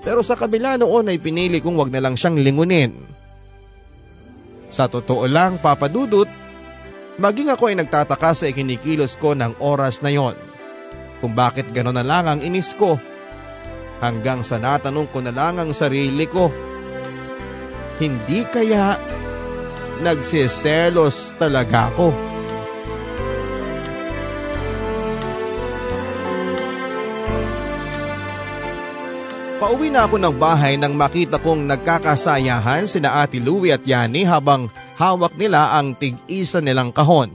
Pero 0.00 0.24
sa 0.24 0.36
kabila 0.36 0.80
noon 0.80 1.12
ay 1.12 1.20
pinili 1.20 1.60
kong 1.60 1.76
wag 1.76 1.92
na 1.92 2.00
lang 2.00 2.16
siyang 2.16 2.40
lingunin. 2.40 2.92
Sa 4.72 4.88
totoo 4.88 5.26
lang, 5.28 5.60
papadudot, 5.60 6.30
maging 7.20 7.52
ako 7.52 7.68
ay 7.68 7.76
nagtataka 7.76 8.32
sa 8.32 8.48
ikinikilos 8.48 9.18
ko 9.20 9.36
ng 9.36 9.60
oras 9.60 10.00
na 10.00 10.08
yon. 10.08 10.38
Kung 11.20 11.36
bakit 11.36 11.68
gano'n 11.74 12.00
na 12.00 12.06
lang 12.06 12.24
ang 12.24 12.40
inis 12.40 12.72
ko 12.72 12.96
hanggang 14.00 14.40
sa 14.40 14.56
natanong 14.56 15.12
ko 15.12 15.20
na 15.20 15.30
lang 15.30 15.60
ang 15.60 15.76
sarili 15.76 16.24
ko. 16.24 16.48
Hindi 18.00 18.48
kaya 18.48 18.96
nagsiselos 20.00 21.36
talaga 21.36 21.92
ako. 21.92 22.08
Pauwi 29.60 29.92
na 29.92 30.08
ako 30.08 30.16
ng 30.16 30.36
bahay 30.40 30.80
nang 30.80 30.96
makita 30.96 31.36
kong 31.36 31.68
nagkakasayahan 31.68 32.88
sina 32.88 33.20
Ate 33.20 33.36
Louie 33.36 33.76
at 33.76 33.84
Yani 33.84 34.24
habang 34.24 34.72
hawak 34.96 35.36
nila 35.36 35.76
ang 35.76 35.92
tig-isa 35.92 36.64
nilang 36.64 36.96
kahon. 36.96 37.28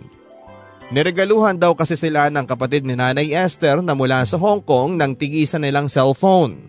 Niregaluhan 0.89 1.61
daw 1.61 1.77
kasi 1.77 1.93
sila 1.93 2.33
ng 2.33 2.49
kapatid 2.49 2.81
ni 2.81 2.97
Nanay 2.97 3.29
Esther 3.29 3.85
na 3.85 3.93
mula 3.93 4.25
sa 4.25 4.41
Hong 4.41 4.65
Kong 4.65 4.97
ng 4.97 5.13
tigisa 5.13 5.61
nilang 5.61 5.85
cellphone. 5.85 6.65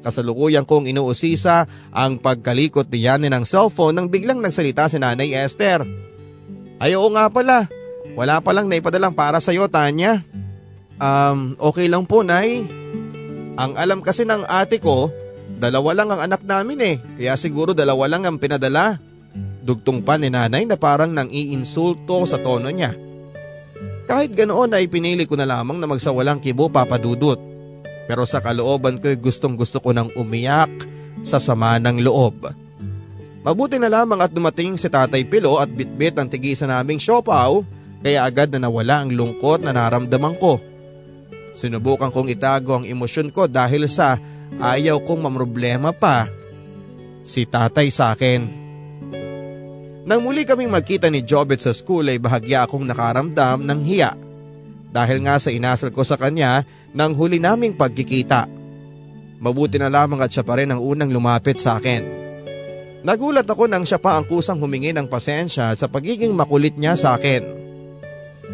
Kasalukuyan 0.00 0.64
kong 0.64 0.88
inuusisa 0.88 1.68
ang 1.92 2.16
pagkalikot 2.16 2.88
ni 2.88 3.04
Yanin 3.04 3.36
ng 3.36 3.44
cellphone 3.44 3.92
nang 3.92 4.08
biglang 4.08 4.40
nagsalita 4.40 4.88
si 4.88 4.96
Nanay 4.96 5.36
Esther. 5.36 5.84
Ay 6.80 6.96
nga 6.96 7.28
pala, 7.28 7.68
Wala 8.18 8.42
pa 8.42 8.50
lang 8.50 8.66
naipadalang 8.66 9.14
para 9.14 9.38
sa'yo, 9.38 9.70
Tanya. 9.70 10.24
Um, 10.98 11.54
okay 11.60 11.86
lang 11.86 12.02
po, 12.02 12.26
Nay. 12.26 12.66
Ang 13.58 13.74
alam 13.74 13.98
kasi 13.98 14.22
ng 14.22 14.46
ate 14.46 14.78
ko, 14.78 15.10
dalawa 15.58 15.90
lang 15.98 16.14
ang 16.14 16.30
anak 16.30 16.46
namin 16.46 16.78
eh. 16.78 16.96
Kaya 17.18 17.34
siguro 17.34 17.74
dalawa 17.74 18.06
lang 18.06 18.22
ang 18.22 18.38
pinadala. 18.38 19.02
Dugtong 19.66 20.06
pa 20.06 20.14
ni 20.14 20.30
nanay 20.30 20.62
na 20.62 20.78
parang 20.78 21.10
nang 21.10 21.26
iinsulto 21.26 22.22
sa 22.22 22.38
tono 22.38 22.70
niya. 22.70 22.94
Kahit 24.06 24.32
ganoon 24.32 24.72
ay 24.72 24.86
pinili 24.86 25.26
ko 25.26 25.34
na 25.34 25.44
lamang 25.44 25.82
na 25.82 25.90
magsawalang 25.90 26.38
kibo 26.38 26.70
papadudot. 26.70 27.36
Pero 28.08 28.24
sa 28.24 28.40
kalooban 28.40 29.02
ko 29.02 29.10
gustong 29.18 29.58
gusto 29.58 29.82
ko 29.82 29.92
nang 29.92 30.08
umiyak 30.14 30.70
sa 31.20 31.42
sama 31.42 31.76
ng 31.82 32.00
loob. 32.00 32.48
Mabuti 33.42 33.76
na 33.76 33.90
lamang 33.90 34.22
at 34.22 34.32
dumating 34.32 34.78
si 34.78 34.86
Tatay 34.86 35.26
Pilo 35.26 35.58
at 35.58 35.68
bitbit 35.68 36.16
ang 36.16 36.30
tigisa 36.30 36.64
naming 36.64 37.02
siopaw 37.02 37.60
kaya 38.00 38.22
agad 38.22 38.54
na 38.54 38.64
nawala 38.70 39.02
ang 39.02 39.10
lungkot 39.10 39.66
na 39.66 39.74
naramdaman 39.74 40.38
ko. 40.38 40.62
Sinubukan 41.58 42.14
kong 42.14 42.30
itago 42.30 42.78
ang 42.78 42.86
emosyon 42.86 43.34
ko 43.34 43.50
dahil 43.50 43.90
sa 43.90 44.14
ayaw 44.62 45.02
kong 45.02 45.26
mamroblema 45.26 45.90
pa 45.90 46.30
si 47.26 47.50
tatay 47.50 47.90
sa 47.90 48.14
akin. 48.14 48.46
Nang 50.06 50.22
muli 50.22 50.46
kaming 50.46 50.70
magkita 50.70 51.10
ni 51.10 51.26
Jobet 51.26 51.58
sa 51.58 51.74
school 51.74 52.06
ay 52.06 52.22
bahagya 52.22 52.62
akong 52.62 52.86
nakaramdam 52.86 53.66
ng 53.66 53.80
hiya. 53.82 54.14
Dahil 54.88 55.20
nga 55.26 55.36
sa 55.36 55.50
inasal 55.50 55.90
ko 55.90 56.06
sa 56.06 56.14
kanya 56.14 56.62
nang 56.94 57.12
huli 57.12 57.42
naming 57.42 57.74
pagkikita. 57.74 58.46
Mabuti 59.42 59.76
na 59.82 59.90
lamang 59.90 60.22
at 60.22 60.30
siya 60.30 60.46
pa 60.46 60.62
rin 60.62 60.70
ang 60.70 60.80
unang 60.80 61.10
lumapit 61.10 61.58
sa 61.58 61.76
akin. 61.76 62.06
Nagulat 63.02 63.50
ako 63.50 63.66
nang 63.66 63.82
siya 63.82 63.98
pa 63.98 64.14
ang 64.14 64.24
kusang 64.30 64.62
humingi 64.62 64.94
ng 64.94 65.10
pasensya 65.10 65.74
sa 65.74 65.86
pagiging 65.90 66.32
makulit 66.32 66.78
niya 66.78 66.94
sa 66.94 67.18
akin. 67.18 67.67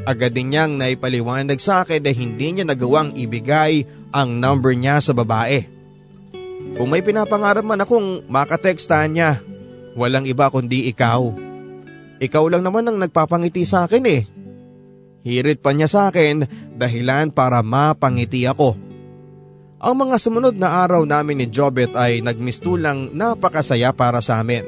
Agad 0.05 0.37
din 0.37 0.53
niyang 0.53 0.77
naipaliwanag 0.77 1.57
sa 1.57 1.81
akin 1.81 2.05
na 2.05 2.13
hindi 2.13 2.53
niya 2.53 2.69
nagawang 2.69 3.17
ibigay 3.17 3.89
ang 4.13 4.37
number 4.37 4.77
niya 4.77 5.01
sa 5.01 5.17
babae. 5.17 5.65
Kung 6.77 6.93
may 6.93 7.01
pinapangarap 7.01 7.65
man 7.65 7.81
akong 7.81 8.29
makatekstahan 8.29 9.17
niya, 9.17 9.31
walang 9.97 10.29
iba 10.29 10.53
kundi 10.53 10.93
ikaw. 10.93 11.33
Ikaw 12.21 12.45
lang 12.53 12.63
naman 12.63 12.85
ang 12.85 13.01
nagpapangiti 13.01 13.65
sa 13.65 13.89
akin 13.89 14.05
eh. 14.05 14.23
Hirit 15.25 15.65
pa 15.65 15.73
niya 15.73 15.89
sa 15.89 16.13
akin 16.13 16.45
dahilan 16.77 17.33
para 17.33 17.65
mapangiti 17.65 18.45
ako. 18.45 18.77
Ang 19.81 19.95
mga 20.01 20.17
sumunod 20.21 20.57
na 20.57 20.85
araw 20.85 21.09
namin 21.09 21.45
ni 21.45 21.47
Jobet 21.49 21.97
ay 21.97 22.21
nagmistulang 22.21 23.09
napakasaya 23.13 23.93
para 23.97 24.21
sa 24.21 24.45
amin. 24.45 24.65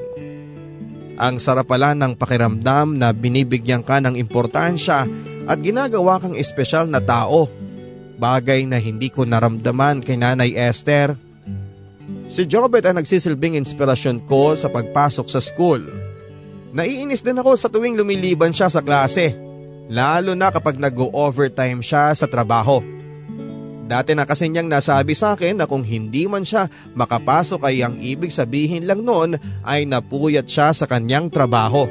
Ang 1.16 1.40
sarap 1.40 1.72
pala 1.72 1.96
ng 1.96 2.12
pakiramdam 2.12 3.00
na 3.00 3.08
binibigyan 3.16 3.80
ka 3.80 3.96
ng 4.04 4.20
importansya 4.20 5.08
at 5.48 5.58
ginagawa 5.64 6.20
kang 6.20 6.36
espesyal 6.36 6.84
na 6.84 7.00
tao. 7.00 7.48
Bagay 8.20 8.68
na 8.68 8.76
hindi 8.76 9.08
ko 9.08 9.24
naramdaman 9.24 10.04
kay 10.04 10.20
Nanay 10.20 10.52
Esther. 10.52 11.16
Si 12.28 12.44
Jobet 12.44 12.84
ang 12.84 13.00
nagsisilbing 13.00 13.56
inspirasyon 13.56 14.28
ko 14.28 14.52
sa 14.52 14.68
pagpasok 14.68 15.26
sa 15.28 15.40
school. 15.40 15.80
Naiinis 16.76 17.24
din 17.24 17.40
ako 17.40 17.56
sa 17.56 17.72
tuwing 17.72 17.96
lumiliban 17.96 18.52
siya 18.52 18.68
sa 18.68 18.84
klase, 18.84 19.32
lalo 19.88 20.36
na 20.36 20.52
kapag 20.52 20.76
nag-overtime 20.76 21.80
siya 21.80 22.12
sa 22.12 22.28
trabaho. 22.28 22.95
Dati 23.86 24.18
na 24.18 24.26
kasi 24.26 24.50
niyang 24.50 24.66
nasabi 24.66 25.14
sa 25.14 25.38
akin 25.38 25.62
na 25.62 25.70
kung 25.70 25.86
hindi 25.86 26.26
man 26.26 26.42
siya 26.42 26.66
makapasok 26.98 27.70
ay 27.70 27.86
ang 27.86 27.94
ibig 28.02 28.34
sabihin 28.34 28.82
lang 28.82 29.06
noon 29.06 29.38
ay 29.62 29.86
napuyat 29.86 30.50
siya 30.50 30.74
sa 30.74 30.90
kanyang 30.90 31.30
trabaho. 31.30 31.86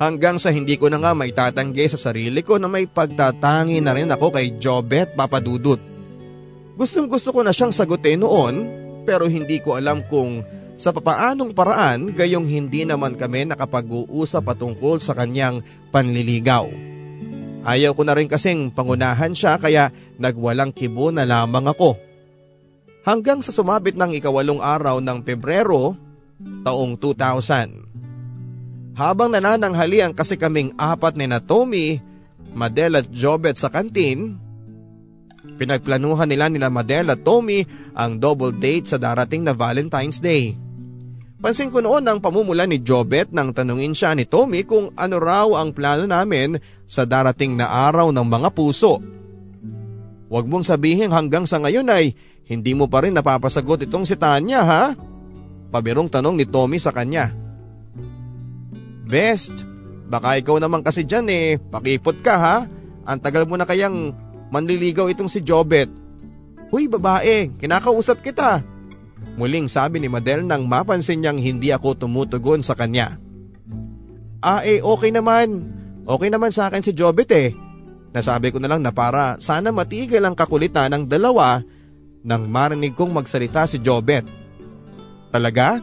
Hanggang 0.00 0.40
sa 0.40 0.52
hindi 0.52 0.80
ko 0.80 0.88
na 0.88 1.00
nga 1.00 1.12
maitatanggi 1.12 1.84
sa 1.88 2.00
sarili 2.00 2.40
ko 2.40 2.56
na 2.56 2.68
may 2.68 2.88
pagtatangi 2.88 3.80
na 3.84 3.92
rin 3.92 4.08
ako 4.08 4.32
kay 4.32 4.56
Jobet 4.56 5.12
Papadudut. 5.12 5.80
Gustong 6.76 7.08
gusto 7.08 7.32
ko 7.32 7.40
na 7.44 7.52
siyang 7.52 7.72
sagutin 7.72 8.20
noon 8.20 8.68
pero 9.04 9.28
hindi 9.28 9.60
ko 9.60 9.76
alam 9.76 10.00
kung 10.04 10.44
sa 10.76 10.92
papaanong 10.92 11.56
paraan 11.56 12.12
gayong 12.12 12.44
hindi 12.44 12.84
naman 12.84 13.16
kami 13.16 13.48
nakapag-uusap 13.48 14.44
patungkol 14.44 15.00
sa 15.00 15.16
kanyang 15.16 15.64
panliligaw. 15.88 16.95
Ayaw 17.66 17.98
ko 17.98 18.06
na 18.06 18.14
rin 18.14 18.30
kasing 18.30 18.70
pangunahan 18.70 19.34
siya 19.34 19.58
kaya 19.58 19.90
nagwalang 20.22 20.70
kibo 20.70 21.10
na 21.10 21.26
lamang 21.26 21.66
ako. 21.66 21.98
Hanggang 23.02 23.42
sa 23.42 23.50
sumabit 23.50 23.98
ng 23.98 24.14
ikawalong 24.14 24.62
araw 24.62 25.02
ng 25.02 25.18
Pebrero, 25.26 25.98
taong 26.62 26.94
2000. 26.94 28.94
Habang 28.94 29.34
nanananghalian 29.34 30.14
kasi 30.14 30.38
kaming 30.38 30.78
apat 30.78 31.18
ni 31.18 31.26
na 31.26 31.42
Tommy, 31.42 31.98
Madel 32.54 33.02
at 33.02 33.10
Jobet 33.10 33.58
sa 33.58 33.66
kantin, 33.66 34.38
pinagplanuhan 35.58 36.30
nila 36.30 36.46
nila 36.46 36.70
Madel 36.70 37.10
at 37.10 37.26
Tommy 37.26 37.66
ang 37.98 38.16
double 38.16 38.54
date 38.54 38.88
sa 38.88 38.96
darating 38.96 39.42
na 39.42 39.52
Valentine's 39.52 40.22
Day. 40.22 40.54
Pansin 41.46 41.70
ko 41.70 41.78
noon 41.78 42.02
ang 42.02 42.18
pamumula 42.18 42.66
ni 42.66 42.82
Jobet 42.82 43.30
nang 43.30 43.54
tanungin 43.54 43.94
siya 43.94 44.18
ni 44.18 44.26
Tommy 44.26 44.66
kung 44.66 44.90
ano 44.98 45.22
raw 45.22 45.46
ang 45.62 45.70
plano 45.70 46.02
namin 46.02 46.58
sa 46.90 47.06
darating 47.06 47.54
na 47.54 47.70
araw 47.86 48.10
ng 48.10 48.26
mga 48.26 48.50
puso. 48.50 48.98
Huwag 50.26 50.50
mong 50.50 50.66
sabihin 50.66 51.14
hanggang 51.14 51.46
sa 51.46 51.62
ngayon 51.62 51.86
ay 51.86 52.18
hindi 52.50 52.74
mo 52.74 52.90
pa 52.90 53.06
rin 53.06 53.14
napapasagot 53.14 53.86
itong 53.86 54.02
si 54.02 54.18
Tanya 54.18 54.66
ha? 54.66 54.84
Pabirong 55.70 56.10
tanong 56.10 56.34
ni 56.34 56.50
Tommy 56.50 56.82
sa 56.82 56.90
kanya. 56.90 57.30
Best, 59.06 59.62
baka 60.10 60.42
ikaw 60.42 60.58
naman 60.58 60.82
kasi 60.82 61.06
dyan 61.06 61.30
eh, 61.30 61.62
pakipot 61.62 62.26
ka 62.26 62.34
ha? 62.42 62.56
Ang 63.06 63.22
tagal 63.22 63.46
mo 63.46 63.54
na 63.54 63.70
kayang 63.70 64.10
manliligaw 64.50 65.06
itong 65.14 65.30
si 65.30 65.46
Jobet. 65.46 65.86
Huy 66.74 66.90
babae, 66.90 67.54
kinakausap 67.54 68.18
kita. 68.18 68.66
Muling 69.34 69.66
sabi 69.66 69.98
ni 69.98 70.06
Madel 70.06 70.46
nang 70.46 70.70
mapansin 70.70 71.18
niyang 71.18 71.42
hindi 71.42 71.74
ako 71.74 71.98
tumutugon 72.06 72.62
sa 72.62 72.78
kanya. 72.78 73.18
Ah 74.38 74.62
eh 74.62 74.78
okay 74.78 75.10
naman. 75.10 75.74
Okay 76.06 76.30
naman 76.30 76.54
sa 76.54 76.70
akin 76.70 76.86
si 76.86 76.94
Jobet 76.94 77.28
eh. 77.34 77.50
Nasabi 78.14 78.54
ko 78.54 78.62
na 78.62 78.70
lang 78.70 78.80
na 78.80 78.94
para 78.94 79.36
sana 79.42 79.74
matigil 79.74 80.22
ang 80.22 80.38
kakulitan 80.38 80.94
ng 80.94 81.04
dalawa 81.10 81.58
nang 82.22 82.46
marinig 82.46 82.94
kong 82.94 83.10
magsalita 83.10 83.66
si 83.66 83.82
Jobet. 83.82 84.22
Talaga? 85.34 85.82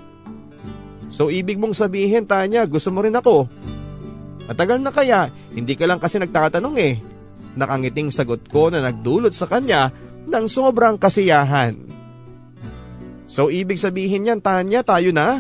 So 1.14 1.30
ibig 1.30 1.60
mong 1.62 1.78
sabihin 1.78 2.26
Tanya 2.26 2.66
gusto 2.66 2.90
mo 2.90 3.04
rin 3.06 3.14
ako? 3.14 3.46
Matagal 4.50 4.80
na 4.84 4.92
kaya, 4.92 5.32
hindi 5.56 5.78
ka 5.78 5.88
lang 5.88 6.02
kasi 6.02 6.20
nagtatanong 6.20 6.76
eh. 6.82 7.00
Nakangiting 7.54 8.10
sagot 8.10 8.44
ko 8.50 8.74
na 8.74 8.82
nagdulot 8.84 9.32
sa 9.32 9.48
kanya 9.48 9.94
ng 10.28 10.46
sobrang 10.50 10.98
kasiyahan. 10.98 11.78
So 13.28 13.50
ibig 13.50 13.80
sabihin 13.80 14.28
niyan 14.28 14.44
Tanya 14.44 14.84
tayo 14.84 15.10
na? 15.16 15.40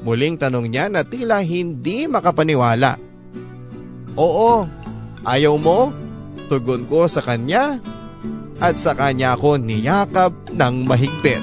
Muling 0.00 0.40
tanong 0.40 0.72
niya 0.72 0.88
na 0.88 1.04
tila 1.04 1.44
hindi 1.44 2.08
makapaniwala. 2.08 2.96
Oo, 4.16 4.64
ayaw 5.28 5.54
mo? 5.60 5.92
Tugon 6.48 6.88
ko 6.88 7.06
sa 7.06 7.20
kanya 7.22 7.78
at 8.58 8.76
sa 8.80 8.96
kanya 8.96 9.36
ako 9.36 9.60
niyakap 9.60 10.32
ng 10.50 10.74
mahigpit. 10.88 11.42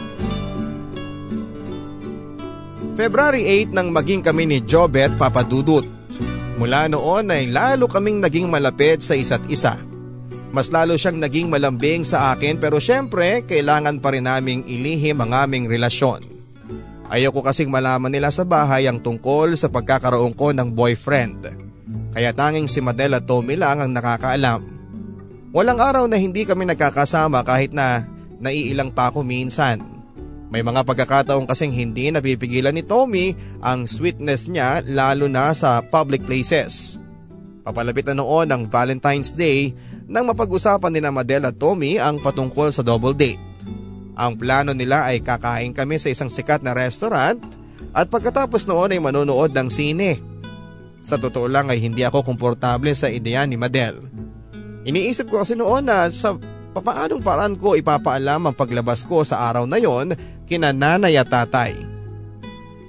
February 2.98 3.46
8 3.70 3.78
nang 3.78 3.94
maging 3.94 4.26
kami 4.26 4.50
ni 4.50 4.58
Jobet 4.66 5.14
Papadudut. 5.22 5.86
Mula 6.58 6.90
noon 6.90 7.30
ay 7.30 7.46
lalo 7.46 7.86
kaming 7.86 8.18
naging 8.18 8.50
malapit 8.50 9.06
sa 9.06 9.14
isa't 9.14 9.46
isa. 9.54 9.78
Mas 10.56 10.72
lalo 10.72 10.96
siyang 10.96 11.20
naging 11.20 11.52
malambing 11.52 12.08
sa 12.08 12.32
akin 12.32 12.56
pero 12.58 12.80
syempre 12.80 13.44
kailangan 13.44 14.00
pa 14.00 14.16
rin 14.16 14.26
naming 14.26 14.64
ilihim 14.64 15.20
ang 15.20 15.36
aming 15.48 15.68
relasyon. 15.68 16.24
Ayoko 17.08 17.40
kasing 17.40 17.72
malaman 17.72 18.12
nila 18.12 18.32
sa 18.32 18.44
bahay 18.44 18.88
ang 18.88 19.00
tungkol 19.00 19.56
sa 19.56 19.72
pagkakaroon 19.72 20.36
ko 20.36 20.52
ng 20.52 20.76
boyfriend. 20.76 21.40
Kaya 22.12 22.36
tanging 22.36 22.68
si 22.68 22.84
Madel 22.84 23.16
at 23.16 23.24
Tommy 23.24 23.56
lang 23.56 23.80
ang 23.80 23.92
nakakaalam. 23.96 24.60
Walang 25.56 25.80
araw 25.80 26.06
na 26.12 26.20
hindi 26.20 26.44
kami 26.44 26.68
nagkakasama 26.68 27.48
kahit 27.48 27.72
na 27.72 28.04
naiilang 28.44 28.92
pa 28.92 29.08
ako 29.08 29.24
minsan. 29.24 29.80
May 30.48 30.64
mga 30.64 30.88
pagkakataon 30.88 31.48
kasing 31.48 31.76
hindi 31.76 32.08
napipigilan 32.08 32.76
ni 32.76 32.84
Tommy 32.84 33.36
ang 33.60 33.84
sweetness 33.84 34.48
niya 34.48 34.84
lalo 34.84 35.28
na 35.28 35.52
sa 35.52 35.84
public 35.84 36.24
places. 36.24 37.00
Papalapit 37.68 38.08
na 38.08 38.20
noon 38.20 38.48
ang 38.48 38.64
Valentine's 38.68 39.36
Day 39.36 39.76
nang 40.08 40.26
mapag-usapan 40.32 40.92
ni 40.96 41.00
na 41.04 41.12
Madel 41.12 41.44
at 41.44 41.60
Tommy 41.60 42.00
ang 42.00 42.18
patungkol 42.24 42.72
sa 42.72 42.82
double 42.82 43.14
date. 43.14 43.40
Ang 44.18 44.40
plano 44.40 44.74
nila 44.74 45.06
ay 45.06 45.22
kakain 45.22 45.76
kami 45.76 46.02
sa 46.02 46.10
isang 46.10 46.32
sikat 46.32 46.64
na 46.66 46.74
restaurant 46.74 47.38
at 47.94 48.10
pagkatapos 48.10 48.66
noon 48.66 48.96
ay 48.96 49.00
manonood 49.04 49.54
ng 49.54 49.70
sine. 49.70 50.18
Sa 51.04 51.22
totoo 51.22 51.46
lang 51.46 51.70
ay 51.70 51.78
hindi 51.78 52.02
ako 52.02 52.26
komportable 52.26 52.90
sa 52.98 53.12
ideya 53.12 53.46
ni 53.46 53.60
Madel. 53.60 54.02
Iniisip 54.88 55.30
ko 55.30 55.44
kasi 55.44 55.54
noon 55.54 55.86
na 55.86 56.10
sa 56.10 56.34
papaanong 56.74 57.22
paraan 57.22 57.56
ko 57.60 57.78
ipapaalam 57.78 58.50
ang 58.50 58.56
paglabas 58.56 59.06
ko 59.06 59.22
sa 59.22 59.52
araw 59.52 59.70
na 59.70 59.78
yon 59.78 60.16
kina 60.50 60.74
nanay 60.74 61.20
at 61.20 61.30
tatay. 61.30 61.78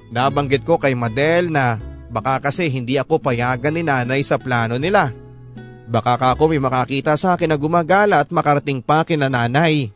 Nabanggit 0.09 0.65
ko 0.65 0.81
kay 0.81 0.97
Madel 0.97 1.53
na 1.53 1.77
baka 2.09 2.49
kasi 2.49 2.73
hindi 2.73 2.97
ako 2.97 3.21
payagan 3.21 3.77
ni 3.77 3.85
nanay 3.85 4.25
sa 4.25 4.41
plano 4.41 4.81
nila. 4.81 5.13
Baka 5.88 6.20
ka 6.20 6.37
ako 6.37 6.53
may 6.53 6.61
makakita 6.61 7.16
sa 7.16 7.35
akin 7.35 7.48
na 7.48 7.57
gumagala 7.57 8.20
at 8.20 8.29
makarating 8.29 8.85
pa 8.85 9.09
kina 9.09 9.33
nanay. 9.33 9.88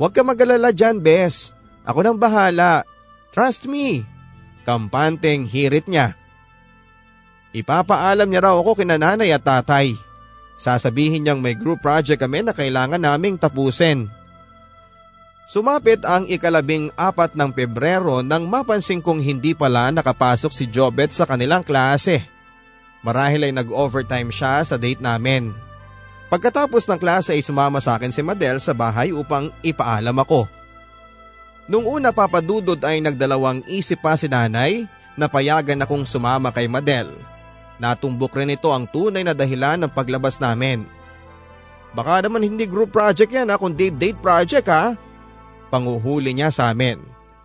Huwag 0.00 0.16
ka 0.16 0.24
magalala 0.24 0.72
dyan, 0.72 0.96
Bes. 0.96 1.52
Ako 1.84 2.00
nang 2.00 2.16
bahala. 2.16 2.88
Trust 3.28 3.68
me. 3.68 4.00
Kampanteng 4.64 5.44
hirit 5.44 5.84
niya. 5.92 6.16
Ipapaalam 7.52 8.32
niya 8.32 8.48
raw 8.48 8.56
ako 8.56 8.80
kina 8.80 8.96
nanay 8.96 9.28
at 9.36 9.44
tatay. 9.44 9.92
Sasabihin 10.56 11.24
niyang 11.24 11.44
may 11.44 11.52
group 11.52 11.84
project 11.84 12.20
kami 12.20 12.40
na 12.40 12.56
kailangan 12.56 13.00
naming 13.00 13.36
tapusin. 13.36 14.08
Sumapit 15.50 16.06
ang 16.06 16.30
ikalabing 16.30 16.94
apat 16.94 17.34
ng 17.34 17.50
Pebrero 17.50 18.22
nang 18.22 18.46
mapansin 18.46 19.02
kong 19.02 19.18
hindi 19.18 19.50
pala 19.50 19.90
nakapasok 19.90 20.52
si 20.54 20.70
Jobet 20.70 21.10
sa 21.10 21.26
kanilang 21.26 21.66
klase. 21.66 22.22
Marahil 23.00 23.48
ay 23.48 23.52
nag-overtime 23.56 24.28
siya 24.28 24.60
sa 24.64 24.76
date 24.76 25.00
namin. 25.00 25.56
Pagkatapos 26.28 26.86
ng 26.86 27.00
klase 27.00 27.34
ay 27.34 27.42
sumama 27.42 27.82
sa 27.82 27.98
akin 27.98 28.12
si 28.14 28.22
Madel 28.22 28.62
sa 28.62 28.70
bahay 28.76 29.10
upang 29.10 29.50
ipaalam 29.64 30.14
ako. 30.20 30.46
Nung 31.66 31.86
una 31.86 32.14
papadudod 32.14 32.78
ay 32.82 33.02
nagdalawang 33.02 33.66
isip 33.66 34.02
pa 34.02 34.14
si 34.14 34.30
nanay 34.30 34.86
na 35.18 35.26
payagan 35.26 35.82
akong 35.82 36.06
sumama 36.06 36.54
kay 36.54 36.70
Madel. 36.70 37.10
Natumbok 37.80 38.36
rin 38.36 38.54
ito 38.54 38.70
ang 38.70 38.84
tunay 38.86 39.24
na 39.24 39.32
dahilan 39.32 39.80
ng 39.80 39.90
paglabas 39.90 40.38
namin. 40.38 40.84
Baka 41.96 42.22
naman 42.22 42.46
hindi 42.46 42.68
group 42.68 42.94
project 42.94 43.32
yan 43.32 43.50
ha, 43.50 43.58
kundi 43.58 43.90
date 43.90 44.20
project 44.22 44.68
ha 44.70 44.94
panguhuli 45.70 46.34
niya 46.34 46.50
sa 46.50 46.74
amin. 46.74 46.98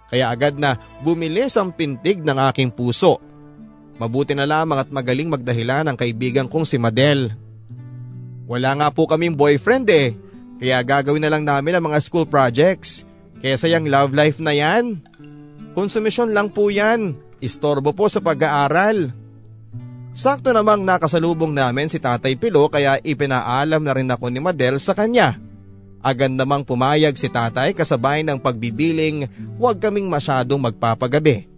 Kaya 0.10 0.34
agad 0.34 0.58
na 0.58 0.78
bumilis 1.06 1.54
ang 1.56 1.70
pintig 1.70 2.26
ng 2.26 2.38
aking 2.50 2.74
puso. 2.74 3.22
Mabuti 3.96 4.36
na 4.36 4.44
lamang 4.44 4.84
at 4.84 4.92
magaling 4.92 5.32
magdahilan 5.32 5.88
ang 5.88 5.96
kaibigan 5.96 6.52
kong 6.52 6.68
si 6.68 6.76
Madel. 6.76 7.32
Wala 8.46 8.76
nga 8.76 8.88
po 8.92 9.08
kaming 9.08 9.34
boyfriend 9.34 9.88
eh, 9.88 10.14
kaya 10.60 10.84
gagawin 10.84 11.24
na 11.24 11.32
lang 11.32 11.48
namin 11.48 11.80
ang 11.80 11.84
mga 11.88 12.00
school 12.04 12.28
projects. 12.28 13.08
Kaya 13.40 13.56
sayang 13.56 13.88
love 13.88 14.12
life 14.12 14.44
na 14.44 14.52
yan. 14.52 15.00
Konsumisyon 15.76 16.32
lang 16.32 16.52
po 16.52 16.72
yan, 16.72 17.16
istorbo 17.40 17.92
po 17.92 18.08
sa 18.12 18.20
pag-aaral. 18.20 19.12
Sakto 20.16 20.56
namang 20.56 20.88
nakasalubong 20.88 21.52
namin 21.52 21.92
si 21.92 22.00
Tatay 22.00 22.40
Pilo 22.40 22.72
kaya 22.72 22.96
ipinaalam 23.04 23.84
na 23.84 23.92
rin 23.92 24.08
ako 24.08 24.32
ni 24.32 24.40
Madel 24.40 24.80
sa 24.80 24.96
kanya. 24.96 25.36
Agad 26.06 26.32
namang 26.32 26.62
pumayag 26.62 27.18
si 27.18 27.26
tatay 27.34 27.74
kasabay 27.74 28.22
ng 28.22 28.38
pagbibiling 28.38 29.26
huwag 29.58 29.82
kaming 29.82 30.06
masyadong 30.06 30.62
magpapagabi. 30.62 31.50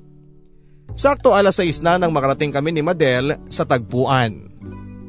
Sakto 0.97 1.37
alas 1.37 1.61
6 1.61 1.85
na 1.85 2.01
nang 2.01 2.09
makarating 2.09 2.49
kami 2.49 2.73
ni 2.73 2.81
Madel 2.81 3.37
sa 3.53 3.61
tagpuan. 3.69 4.49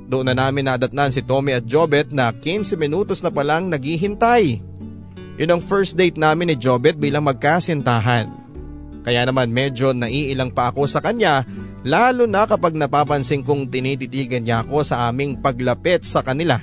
Doon 0.05 0.29
na 0.29 0.37
namin 0.37 0.68
nadatnan 0.68 1.09
si 1.09 1.24
Tommy 1.24 1.57
at 1.57 1.64
Jobet 1.64 2.12
na 2.12 2.29
15 2.29 2.77
minutos 2.77 3.24
na 3.24 3.33
palang 3.33 3.72
naghihintay. 3.72 4.61
Yun 5.40 5.48
ang 5.48 5.62
first 5.64 5.96
date 5.96 6.20
namin 6.20 6.53
ni 6.53 6.57
Jobet 6.61 7.01
bilang 7.01 7.24
magkasintahan. 7.24 8.29
Kaya 9.01 9.24
naman 9.24 9.48
medyo 9.48 9.96
naiilang 9.96 10.53
pa 10.53 10.68
ako 10.68 10.85
sa 10.85 11.01
kanya 11.01 11.48
lalo 11.88 12.29
na 12.29 12.44
kapag 12.44 12.77
napapansin 12.77 13.40
kong 13.40 13.72
tinititigan 13.72 14.44
niya 14.44 14.68
ako 14.68 14.85
sa 14.85 15.09
aming 15.09 15.40
paglapit 15.40 16.05
sa 16.05 16.20
kanila. 16.20 16.61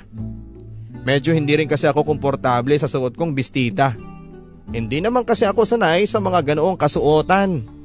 Medyo 1.02 1.34
hindi 1.34 1.58
rin 1.58 1.66
kasi 1.66 1.90
ako 1.90 2.06
komportable 2.06 2.78
sa 2.78 2.86
suot 2.86 3.18
kong 3.18 3.34
bistita. 3.34 3.90
Hindi 4.70 5.02
naman 5.02 5.26
kasi 5.26 5.50
ako 5.50 5.66
sanay 5.66 6.06
sa 6.06 6.22
mga 6.22 6.54
ganoong 6.54 6.78
kasuotan. 6.78 7.75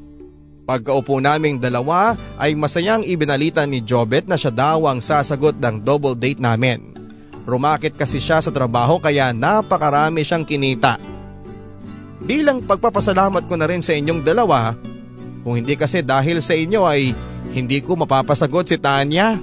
Pagkaupo 0.62 1.18
naming 1.18 1.58
dalawa 1.58 2.14
ay 2.38 2.54
masayang 2.54 3.02
ibinalita 3.02 3.66
ni 3.66 3.82
Jobet 3.82 4.30
na 4.30 4.38
siya 4.38 4.54
daw 4.54 4.86
ang 4.86 5.02
sasagot 5.02 5.58
ng 5.58 5.82
double 5.82 6.14
date 6.14 6.40
namin. 6.40 6.94
Rumakit 7.44 7.98
kasi 7.98 8.22
siya 8.22 8.38
sa 8.40 8.54
trabaho 8.54 9.02
kaya 9.02 9.34
napakarami 9.34 10.22
siyang 10.22 10.46
kinita. 10.46 11.02
Bilang 12.22 12.62
pagpapasalamat 12.70 13.50
ko 13.50 13.58
na 13.58 13.66
rin 13.66 13.82
sa 13.82 13.98
inyong 13.98 14.22
dalawa, 14.22 14.78
kung 15.42 15.58
hindi 15.58 15.74
kasi 15.74 16.06
dahil 16.06 16.38
sa 16.38 16.54
inyo 16.54 16.82
ay 16.86 17.18
hindi 17.52 17.82
ko 17.82 17.98
mapapasagot 17.98 18.70
si 18.70 18.78
Tanya. 18.78 19.42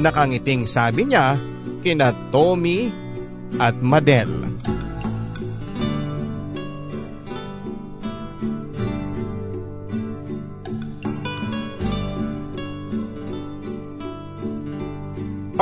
Nakangiting 0.00 0.64
sabi 0.64 1.04
niya 1.04 1.36
kina 1.84 2.16
Tommy 2.32 2.88
at 3.60 3.76
Madel. 3.84 4.56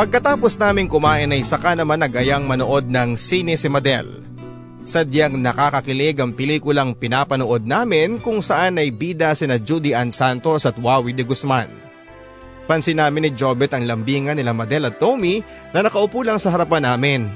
Pagkatapos 0.01 0.57
naming 0.57 0.89
kumain 0.89 1.29
ay 1.29 1.45
saka 1.45 1.77
naman 1.77 2.01
nagayang 2.01 2.49
manood 2.49 2.89
ng 2.89 3.21
sine 3.21 3.53
si 3.53 3.69
Madel. 3.69 4.09
Sadyang 4.81 5.37
nakakakilig 5.37 6.17
ang 6.25 6.33
pelikulang 6.33 6.97
pinapanood 6.97 7.69
namin 7.69 8.17
kung 8.17 8.41
saan 8.41 8.81
ay 8.81 8.97
bida 8.97 9.37
sina 9.37 9.61
Judy 9.61 9.93
Ann 9.93 10.09
Santos 10.09 10.65
at 10.65 10.81
Wawi 10.81 11.13
de 11.13 11.21
Guzman. 11.21 11.69
Pansin 12.65 12.97
namin 12.97 13.29
ni 13.29 13.31
Jobet 13.37 13.77
ang 13.77 13.85
lambingan 13.85 14.41
nila 14.41 14.57
Madel 14.57 14.89
at 14.89 14.97
Tommy 14.97 15.45
na 15.77 15.85
nakaupo 15.85 16.25
lang 16.25 16.41
sa 16.41 16.49
harapan 16.49 16.97
namin. 16.97 17.29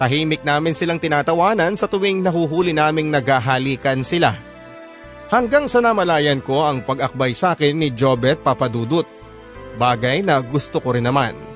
Tahimik 0.00 0.40
namin 0.40 0.72
silang 0.72 0.96
tinatawanan 0.96 1.76
sa 1.76 1.84
tuwing 1.84 2.24
nahuhuli 2.24 2.72
naming 2.72 3.12
naghahalikan 3.12 4.00
sila. 4.00 4.32
Hanggang 5.28 5.68
sa 5.68 5.84
namalayan 5.84 6.40
ko 6.40 6.64
ang 6.64 6.80
pag-akbay 6.80 7.36
sa 7.36 7.52
akin 7.52 7.76
ni 7.76 7.92
Jobet 7.92 8.40
Papadudut. 8.40 9.04
Bagay 9.76 10.24
na 10.24 10.40
gusto 10.40 10.80
ko 10.80 10.96
rin 10.96 11.04
naman. 11.04 11.52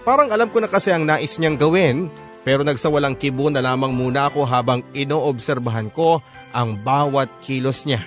Parang 0.00 0.32
alam 0.32 0.48
ko 0.48 0.64
na 0.64 0.68
kasi 0.68 0.88
ang 0.88 1.04
nais 1.04 1.36
niyang 1.36 1.60
gawin 1.60 2.08
pero 2.40 2.64
nagsawalang 2.64 3.20
kibo 3.20 3.52
na 3.52 3.60
lamang 3.60 3.92
muna 3.92 4.32
ako 4.32 4.48
habang 4.48 4.80
inoobserbahan 4.96 5.92
ko 5.92 6.24
ang 6.56 6.80
bawat 6.80 7.28
kilos 7.44 7.84
niya. 7.84 8.00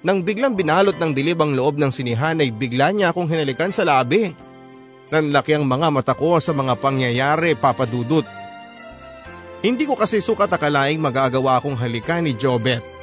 Nang 0.00 0.24
biglang 0.24 0.56
binalot 0.56 0.96
ng 0.96 1.12
dilib 1.12 1.42
ang 1.42 1.52
loob 1.52 1.76
ng 1.76 1.92
sinihan 1.92 2.38
ay 2.40 2.54
bigla 2.54 2.94
niya 2.94 3.12
akong 3.12 3.28
hinalikan 3.28 3.68
sa 3.74 3.84
labi. 3.84 4.32
Nanlaki 5.10 5.58
ang 5.58 5.66
mga 5.66 5.90
mata 5.90 6.14
ko 6.14 6.38
sa 6.38 6.54
mga 6.54 6.78
pangyayari 6.78 7.58
papadudot. 7.58 8.24
Hindi 9.60 9.84
ko 9.84 9.98
kasi 9.98 10.22
sukat 10.24 10.48
akalaing 10.48 11.02
magagawa 11.02 11.60
akong 11.60 11.76
halikan 11.76 12.24
ni 12.24 12.32
Jobet. 12.32 12.99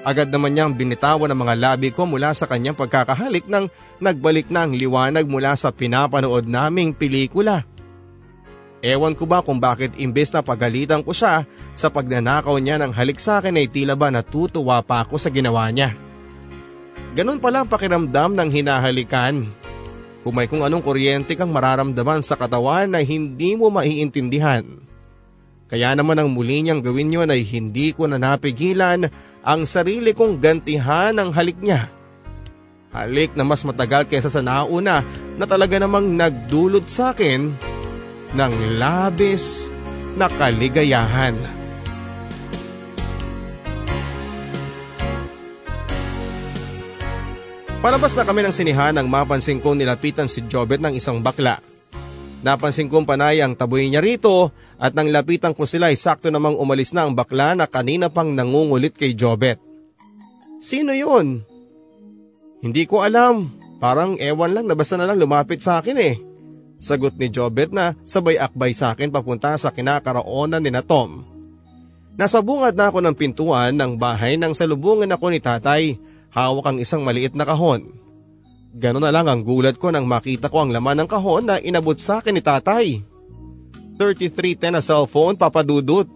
Agad 0.00 0.32
naman 0.32 0.56
niyang 0.56 0.72
binitawan 0.72 1.28
ang 1.28 1.40
mga 1.44 1.54
labi 1.60 1.92
ko 1.92 2.08
mula 2.08 2.32
sa 2.32 2.48
kanyang 2.48 2.72
pagkakahalik 2.72 3.44
nang 3.44 3.68
nagbalik 4.00 4.48
na 4.48 4.64
ang 4.64 4.72
liwanag 4.72 5.28
mula 5.28 5.52
sa 5.60 5.68
pinapanood 5.68 6.48
naming 6.48 6.96
pelikula. 6.96 7.68
Ewan 8.80 9.12
ko 9.12 9.28
ba 9.28 9.44
kung 9.44 9.60
bakit 9.60 9.92
imbes 10.00 10.32
na 10.32 10.40
pagalitan 10.40 11.04
ko 11.04 11.12
siya 11.12 11.44
sa 11.76 11.92
pagnanakaw 11.92 12.56
niya 12.56 12.80
ng 12.80 12.96
halik 12.96 13.20
sa 13.20 13.44
akin 13.44 13.60
ay 13.60 13.68
tila 13.68 13.92
ba 13.92 14.08
natutuwa 14.08 14.80
pa 14.80 15.04
ako 15.04 15.20
sa 15.20 15.28
ginawa 15.28 15.68
niya. 15.68 15.92
Ganun 17.12 17.36
pala 17.36 17.60
ang 17.60 17.68
pakiramdam 17.68 18.32
ng 18.32 18.48
hinahalikan. 18.48 19.52
Kung 20.24 20.32
may 20.32 20.48
kung 20.48 20.64
anong 20.64 20.80
kuryente 20.80 21.36
kang 21.36 21.52
mararamdaman 21.52 22.24
sa 22.24 22.40
katawan 22.40 22.88
na 22.88 23.04
hindi 23.04 23.52
mo 23.52 23.68
maiintindihan. 23.68 24.64
Kaya 25.68 25.92
naman 25.94 26.16
ang 26.16 26.32
muli 26.32 26.64
niyang 26.64 26.80
gawin 26.80 27.14
yun 27.14 27.30
ay 27.30 27.44
hindi 27.44 27.92
ko 27.92 28.08
na 28.08 28.16
napigilan 28.16 29.06
ang 29.40 29.64
sarili 29.64 30.12
kong 30.12 30.40
gantihan 30.40 31.16
ng 31.16 31.32
halik 31.32 31.56
niya. 31.60 31.88
Halik 32.90 33.38
na 33.38 33.46
mas 33.46 33.62
matagal 33.62 34.10
kaysa 34.10 34.28
sa 34.28 34.42
nauna 34.42 35.06
na 35.38 35.44
talaga 35.46 35.78
namang 35.78 36.10
nagdulot 36.18 36.84
sa 36.90 37.14
akin 37.14 37.54
ng 38.34 38.52
labis 38.82 39.70
na 40.18 40.26
kaligayahan. 40.26 41.38
Palabas 47.80 48.12
na 48.12 48.28
kami 48.28 48.44
ng 48.44 48.52
sinihan 48.52 48.92
nang 48.92 49.08
mapansin 49.08 49.56
kong 49.56 49.80
nilapitan 49.80 50.28
si 50.28 50.44
Jobet 50.44 50.84
ng 50.84 50.92
isang 50.92 51.24
bakla. 51.24 51.69
Napansin 52.40 52.88
kong 52.88 53.04
panay 53.04 53.44
ang 53.44 53.52
taboy 53.52 53.84
niya 53.92 54.00
rito 54.00 54.48
at 54.80 54.96
nang 54.96 55.12
lapitan 55.12 55.52
ko 55.52 55.68
sila 55.68 55.92
ay 55.92 55.96
sakto 56.00 56.32
namang 56.32 56.56
umalis 56.56 56.96
na 56.96 57.04
ang 57.04 57.12
bakla 57.12 57.52
na 57.52 57.68
kanina 57.68 58.08
pang 58.08 58.32
nangungulit 58.32 58.96
kay 58.96 59.12
Jobet. 59.12 59.60
Sino 60.60 60.96
yun? 60.96 61.44
Hindi 62.64 62.88
ko 62.88 63.04
alam. 63.04 63.52
Parang 63.80 64.16
ewan 64.20 64.52
lang 64.52 64.68
na 64.68 64.76
basta 64.76 64.96
na 64.96 65.08
lang 65.08 65.20
lumapit 65.20 65.60
sa 65.60 65.80
akin 65.80 65.96
eh. 66.00 66.16
Sagot 66.80 67.16
ni 67.20 67.28
Jobet 67.28 67.76
na 67.76 67.92
sabay 68.08 68.40
akbay 68.40 68.72
sa 68.72 68.96
akin 68.96 69.12
papunta 69.12 69.52
sa 69.60 69.68
kinakaraonan 69.68 70.64
ni 70.64 70.72
na 70.72 70.80
Tom. 70.80 71.24
Nasa 72.16 72.40
bungad 72.40 72.76
na 72.76 72.88
ako 72.88 73.04
ng 73.04 73.16
pintuan 73.16 73.76
ng 73.76 73.96
bahay 74.00 74.40
nang 74.40 74.56
salubungan 74.56 75.08
ako 75.08 75.32
ni 75.32 75.40
tatay 75.40 75.96
hawak 76.32 76.66
ang 76.68 76.78
isang 76.80 77.04
maliit 77.04 77.36
na 77.36 77.44
kahon. 77.44 77.84
Ganon 78.70 79.02
na 79.02 79.10
lang 79.10 79.26
ang 79.26 79.42
gulat 79.42 79.82
ko 79.82 79.90
nang 79.90 80.06
makita 80.06 80.46
ko 80.46 80.62
ang 80.62 80.70
laman 80.70 81.02
ng 81.02 81.08
kahon 81.10 81.50
na 81.50 81.58
inabot 81.58 81.98
sa 81.98 82.22
akin 82.22 82.38
ni 82.38 82.42
tatay. 82.42 83.02
3310 83.98 84.72
na 84.72 84.80
cellphone 84.80 85.34
papadudot. 85.34 86.06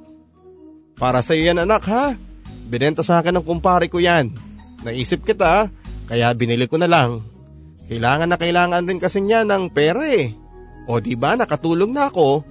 Para 0.94 1.18
sa 1.20 1.34
yan 1.34 1.58
anak 1.58 1.82
ha. 1.90 2.14
Binenta 2.70 3.02
sa 3.02 3.20
akin 3.20 3.42
ng 3.42 3.44
kumpare 3.44 3.90
ko 3.90 3.98
yan. 3.98 4.30
Naisip 4.86 5.26
kita 5.26 5.68
kaya 6.06 6.30
binili 6.32 6.70
ko 6.70 6.78
na 6.78 6.86
lang. 6.86 7.26
Kailangan 7.90 8.30
na 8.30 8.38
kailangan 8.40 8.86
din 8.86 9.02
kasi 9.02 9.20
niya 9.20 9.42
ng 9.44 9.74
pera 9.74 10.00
eh. 10.06 10.32
O 10.86 11.02
di 11.02 11.18
ba 11.18 11.36
nakatulong 11.36 11.92
na 11.92 12.08
ako? 12.08 12.46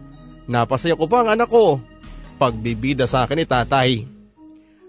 Napasaya 0.51 0.99
ko 0.99 1.07
pa 1.07 1.23
ang 1.23 1.33
anak 1.33 1.49
ko. 1.49 1.79
Pagbibida 2.37 3.07
sa 3.07 3.23
akin 3.23 3.39
ni 3.39 3.47
tatay. 3.47 4.05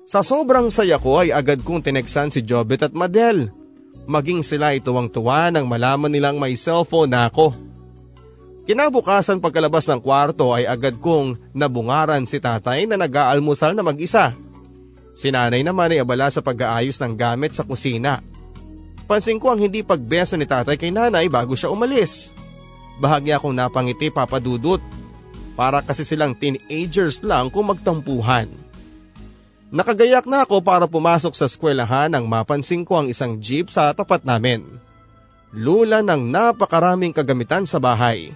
Sa 0.05 0.21
sobrang 0.21 0.69
saya 0.69 1.01
ko 1.01 1.25
ay 1.25 1.33
agad 1.33 1.65
kong 1.65 1.81
tineksan 1.81 2.29
si 2.29 2.45
Jobet 2.45 2.85
at 2.85 2.93
Madel. 2.93 3.49
Maging 4.05 4.45
sila 4.45 4.77
ituwang 4.77 5.09
tuwa 5.09 5.49
nang 5.49 5.65
malaman 5.65 6.13
nilang 6.13 6.37
may 6.37 6.61
cellphone 6.61 7.09
na 7.09 7.33
ako. 7.33 7.57
Kinabukasan 8.65 9.41
pagkalabas 9.45 9.85
ng 9.89 10.01
kwarto 10.01 10.53
ay 10.53 10.65
agad 10.65 10.97
kong 11.01 11.37
nabungaran 11.53 12.25
si 12.25 12.41
tatay 12.41 12.89
na 12.89 12.97
nag-aalmusal 13.01 13.77
na 13.77 13.85
mag-isa. 13.85 14.33
Si 15.13 15.29
nanay 15.29 15.61
naman 15.61 15.93
ay 15.93 16.01
abala 16.01 16.29
sa 16.33 16.41
pag-aayos 16.41 16.97
ng 17.01 17.13
gamit 17.13 17.53
sa 17.53 17.65
kusina. 17.65 18.25
Pansin 19.05 19.37
ko 19.37 19.53
ang 19.53 19.61
hindi 19.61 19.85
pagbeso 19.85 20.37
ni 20.37 20.49
tatay 20.49 20.81
kay 20.81 20.89
nanay 20.89 21.29
bago 21.29 21.53
siya 21.53 21.69
umalis. 21.69 22.33
Bahagya 23.01 23.37
akong 23.37 23.53
napangiti 23.53 24.09
papadudot. 24.09 24.81
Para 25.55 25.85
kasi 25.85 26.03
silang 26.03 26.35
teenagers 26.35 27.23
lang 27.23 27.53
kung 27.53 27.69
magtampuhan. 27.69 28.64
Nakagayak 29.75 30.31
na 30.31 30.47
ako 30.47 30.63
para 30.63 30.87
pumasok 30.87 31.35
sa 31.35 31.51
eskwelahan 31.51 32.07
nang 32.07 32.31
mapansin 32.31 32.87
ko 32.87 33.03
ang 33.03 33.11
isang 33.11 33.43
jeep 33.43 33.75
sa 33.75 33.91
tapat 33.91 34.23
namin. 34.23 34.63
Lula 35.51 35.99
ng 35.99 36.31
napakaraming 36.31 37.11
kagamitan 37.11 37.67
sa 37.67 37.83
bahay. 37.83 38.31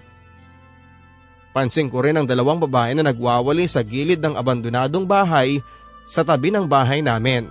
Pansin 1.54 1.86
ko 1.86 2.02
rin 2.02 2.18
ang 2.18 2.26
dalawang 2.26 2.58
babae 2.58 2.98
na 2.98 3.06
nagwawali 3.06 3.70
sa 3.70 3.86
gilid 3.86 4.18
ng 4.18 4.34
abandonadong 4.34 5.06
bahay 5.06 5.62
sa 6.02 6.26
tabi 6.26 6.50
ng 6.50 6.66
bahay 6.66 7.06
namin. 7.06 7.46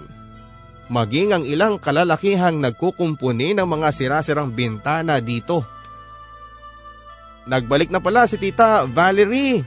Maging 0.91 1.39
ang 1.39 1.43
ilang 1.47 1.79
kalalakihang 1.79 2.59
nagkukumpuni 2.59 3.55
ng 3.55 3.67
mga 3.67 3.87
sirasirang 3.95 4.51
bintana 4.51 5.23
dito. 5.23 5.63
Nagbalik 7.47 7.87
na 7.87 8.03
pala 8.03 8.27
si 8.27 8.35
Tita 8.35 8.83
Valerie. 8.83 9.63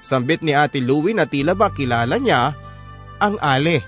Sambit 0.00 0.40
ni 0.40 0.56
Ate 0.56 0.80
Louie 0.80 1.12
na 1.12 1.28
tila 1.28 1.52
ba 1.52 1.68
kilala 1.68 2.16
niya 2.16 2.67
ang 3.18 3.36
ale. 3.42 3.82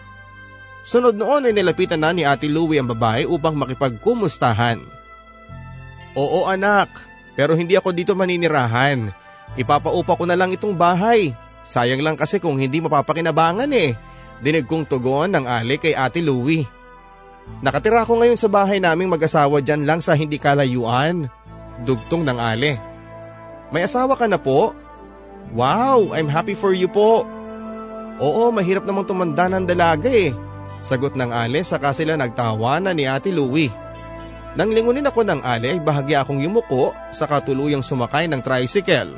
Sunod 0.81 1.14
noon 1.14 1.51
ay 1.51 1.53
nilapitan 1.53 2.01
na 2.01 2.11
ni 2.11 2.24
Ate 2.24 2.49
Louie 2.49 2.81
ang 2.81 2.89
babae 2.89 3.28
upang 3.28 3.53
makipagkumustahan. 3.55 4.81
Oo 6.16 6.49
anak, 6.49 6.91
pero 7.39 7.55
hindi 7.55 7.76
ako 7.76 7.95
dito 7.95 8.12
maninirahan. 8.16 9.12
Ipapaupa 9.55 10.16
ko 10.18 10.24
na 10.26 10.39
lang 10.39 10.51
itong 10.51 10.74
bahay. 10.74 11.35
Sayang 11.62 12.01
lang 12.01 12.16
kasi 12.16 12.41
kung 12.41 12.57
hindi 12.57 12.81
mapapakinabangan 12.81 13.70
eh. 13.76 13.95
Dinig 14.41 14.64
kong 14.64 14.89
tugon 14.89 15.37
ng 15.37 15.45
ale 15.45 15.76
kay 15.76 15.93
Ate 15.93 16.24
Louie. 16.24 16.64
Nakatira 17.61 18.07
ako 18.07 18.22
ngayon 18.22 18.39
sa 18.39 18.49
bahay 18.49 18.78
naming 18.78 19.11
mag-asawa 19.11 19.61
dyan 19.61 19.85
lang 19.85 20.01
sa 20.01 20.16
hindi 20.16 20.41
kalayuan. 20.41 21.28
Dugtong 21.85 22.24
ng 22.24 22.39
ale. 22.39 22.81
May 23.70 23.85
asawa 23.85 24.16
ka 24.16 24.24
na 24.26 24.41
po? 24.41 24.72
Wow, 25.53 26.14
I'm 26.14 26.31
happy 26.31 26.55
for 26.55 26.70
you 26.70 26.87
po. 26.87 27.26
Oo, 28.20 28.52
mahirap 28.52 28.84
namang 28.84 29.08
tumanda 29.08 29.48
ng 29.48 29.64
dalaga 29.64 30.12
eh. 30.12 30.36
Sagot 30.84 31.16
ng 31.16 31.32
Ale 31.32 31.64
saka 31.64 31.92
sila 31.96 32.20
nagtawanan 32.20 32.92
ni 32.92 33.08
Ate 33.08 33.32
Louie. 33.32 33.72
Nang 34.56 34.68
lingunin 34.72 35.08
ako 35.08 35.24
ng 35.24 35.40
Ale 35.40 35.72
ay 35.72 35.80
bahagya 35.80 36.20
akong 36.20 36.40
yumuko 36.40 36.92
sa 37.12 37.24
katuluyang 37.24 37.84
sumakay 37.84 38.28
ng 38.28 38.44
tricycle. 38.44 39.16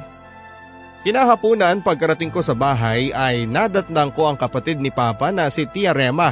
Kinahapunan 1.02 1.82
pagkarating 1.82 2.30
ko 2.30 2.46
sa 2.46 2.54
bahay 2.54 3.10
ay 3.10 3.42
nadatnang 3.42 4.14
ko 4.14 4.30
ang 4.30 4.38
kapatid 4.38 4.78
ni 4.78 4.94
Papa 4.94 5.34
na 5.34 5.50
si 5.50 5.66
Tia 5.66 5.90
Rema 5.90 6.30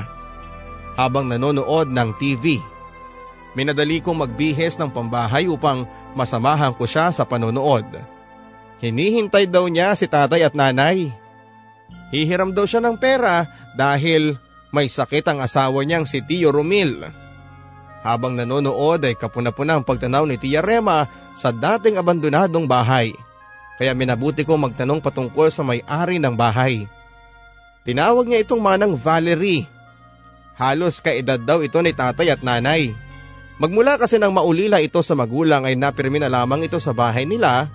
habang 0.94 1.26
nanonood 1.26 1.90
ng 1.90 2.10
TV. 2.22 2.62
Minadali 3.58 3.98
kong 3.98 4.22
magbihes 4.22 4.78
ng 4.78 4.94
pambahay 4.94 5.50
upang 5.50 5.90
masamahan 6.14 6.70
ko 6.70 6.86
siya 6.86 7.10
sa 7.10 7.26
panonood. 7.26 7.82
Hinihintay 8.78 9.50
daw 9.50 9.66
niya 9.66 9.90
si 9.98 10.06
tatay 10.06 10.46
at 10.46 10.54
nanay. 10.54 11.10
Hihiram 12.11 12.50
daw 12.50 12.66
siya 12.66 12.82
ng 12.82 12.98
pera 12.98 13.46
dahil 13.78 14.34
may 14.74 14.86
sakit 14.86 15.26
ang 15.30 15.38
asawa 15.42 15.82
niyang 15.82 16.06
si 16.06 16.22
Tio 16.22 16.50
Romil. 16.50 17.06
Habang 18.00 18.34
nanonood 18.34 19.04
ay 19.06 19.14
kapuna-puna 19.14 19.78
ang 19.78 19.84
pagtanaw 19.84 20.24
ni 20.24 20.40
Tia 20.40 20.64
Rema 20.64 21.06
sa 21.36 21.54
dating 21.54 22.00
abandonadong 22.00 22.64
bahay. 22.66 23.12
Kaya 23.76 23.92
minabuti 23.94 24.44
kong 24.44 24.70
magtanong 24.70 25.00
patungkol 25.00 25.48
sa 25.52 25.64
may-ari 25.64 26.20
ng 26.20 26.34
bahay. 26.34 26.84
Tinawag 27.84 28.28
niya 28.28 28.44
itong 28.44 28.61
manang 28.61 28.92
Valerie. 28.96 29.64
Halos 30.56 31.00
kaedad 31.00 31.40
daw 31.40 31.64
ito 31.64 31.80
ni 31.80 31.96
tatay 31.96 32.28
at 32.28 32.44
nanay. 32.44 32.92
Magmula 33.61 33.96
kasi 33.96 34.16
nang 34.16 34.32
maulila 34.32 34.80
ito 34.80 35.00
sa 35.04 35.16
magulang 35.16 35.64
ay 35.64 35.76
napirmi 35.76 36.20
na 36.20 36.32
lamang 36.32 36.64
ito 36.64 36.76
sa 36.80 36.92
bahay 36.92 37.24
nila. 37.24 37.68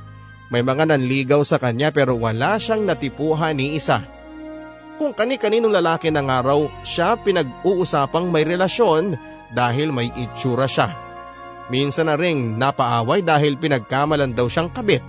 May 0.54 0.62
mga 0.62 0.94
nanligaw 0.94 1.42
sa 1.42 1.58
kanya 1.58 1.90
pero 1.90 2.18
wala 2.18 2.58
siyang 2.62 2.86
natipuhan 2.86 3.58
ni 3.58 3.78
isa. 3.78 4.15
Kung 4.96 5.12
kani-kaninong 5.12 5.76
lalaki 5.76 6.08
ng 6.08 6.28
araw 6.28 6.84
siya 6.84 7.20
pinag-uusapang 7.20 8.32
may 8.32 8.48
relasyon 8.48 9.20
dahil 9.52 9.92
may 9.92 10.08
itsura 10.16 10.66
siya. 10.66 10.92
Minsan 11.68 12.08
na 12.08 12.16
ring 12.16 12.56
napaaway 12.56 13.26
dahil 13.26 13.60
pinagkamalan 13.60 14.32
daw 14.32 14.48
siyang 14.48 14.72
kabit. 14.72 15.04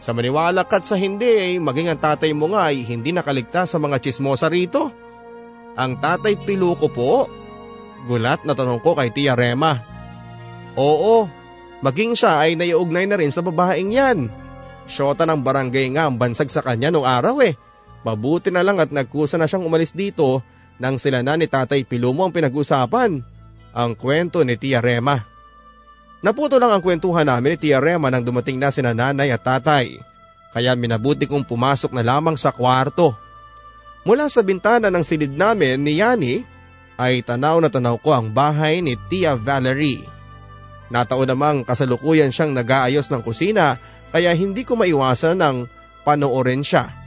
Sa 0.00 0.16
maniwala 0.16 0.64
kat 0.64 0.88
sa 0.88 0.96
hindi 0.96 1.28
ay 1.28 1.52
maging 1.60 1.92
ang 1.92 2.00
tatay 2.00 2.32
mo 2.32 2.48
nga 2.56 2.72
ay 2.72 2.80
hindi 2.86 3.12
nakaligtas 3.12 3.76
sa 3.76 3.78
mga 3.82 4.00
chismosa 4.00 4.48
rito. 4.48 4.88
Ang 5.76 6.00
tatay 6.00 6.40
piluko 6.40 6.88
po 6.88 7.28
Gulat 8.08 8.48
na 8.48 8.56
tanong 8.56 8.80
ko 8.80 8.96
kay 8.96 9.12
Tia 9.12 9.36
Rema. 9.36 9.76
Oo, 10.78 11.28
maging 11.84 12.16
siya 12.16 12.40
ay 12.40 12.56
naiugnay 12.56 13.04
na 13.04 13.20
rin 13.20 13.28
sa 13.28 13.44
babaeng 13.44 13.92
yan. 13.92 14.32
Shota 14.88 15.28
ng 15.28 15.44
barangay 15.44 15.92
nga 15.94 16.08
ang 16.08 16.16
bansag 16.16 16.48
sa 16.48 16.64
kanya 16.64 16.88
nung 16.88 17.04
araw 17.04 17.44
eh. 17.44 17.54
Mabuti 18.00 18.48
na 18.48 18.64
lang 18.64 18.80
at 18.80 18.88
nagkusa 18.88 19.36
na 19.36 19.44
siyang 19.44 19.68
umalis 19.68 19.92
dito 19.92 20.40
nang 20.80 20.96
sila 20.96 21.20
na 21.20 21.36
ni 21.36 21.44
Tatay 21.44 21.84
Pilumo 21.84 22.24
ang 22.24 22.32
pinag-usapan. 22.32 23.20
Ang 23.70 23.92
kwento 23.94 24.42
ni 24.42 24.56
Tia 24.56 24.80
Rema. 24.82 25.20
Naputo 26.20 26.58
lang 26.60 26.72
ang 26.72 26.82
kwentuhan 26.82 27.28
namin 27.28 27.54
ni 27.54 27.58
Tia 27.60 27.78
Rema 27.78 28.08
nang 28.08 28.24
dumating 28.24 28.56
na 28.56 28.72
sina 28.72 28.96
nanay 28.96 29.30
at 29.30 29.44
tatay. 29.44 30.00
Kaya 30.50 30.74
minabuti 30.74 31.30
kong 31.30 31.46
pumasok 31.46 31.94
na 31.94 32.02
lamang 32.02 32.34
sa 32.34 32.50
kwarto. 32.50 33.14
Mula 34.02 34.26
sa 34.26 34.40
bintana 34.40 34.88
ng 34.88 35.04
silid 35.04 35.30
namin 35.36 35.84
ni 35.84 36.00
Yani 36.00 36.42
ay 37.00 37.24
tanaw 37.24 37.60
na 37.60 37.72
tanaw 37.72 37.96
ko 38.00 38.12
ang 38.12 38.32
bahay 38.32 38.84
ni 38.84 38.96
Tia 39.08 39.36
Valerie. 39.36 40.04
Nataon 40.90 41.30
namang 41.30 41.62
kasalukuyan 41.62 42.34
siyang 42.34 42.52
nag-aayos 42.52 43.08
ng 43.08 43.22
kusina 43.22 43.78
kaya 44.10 44.34
hindi 44.34 44.66
ko 44.66 44.74
maiwasan 44.74 45.38
ng 45.38 45.56
panoorin 46.02 46.66
siya. 46.66 46.99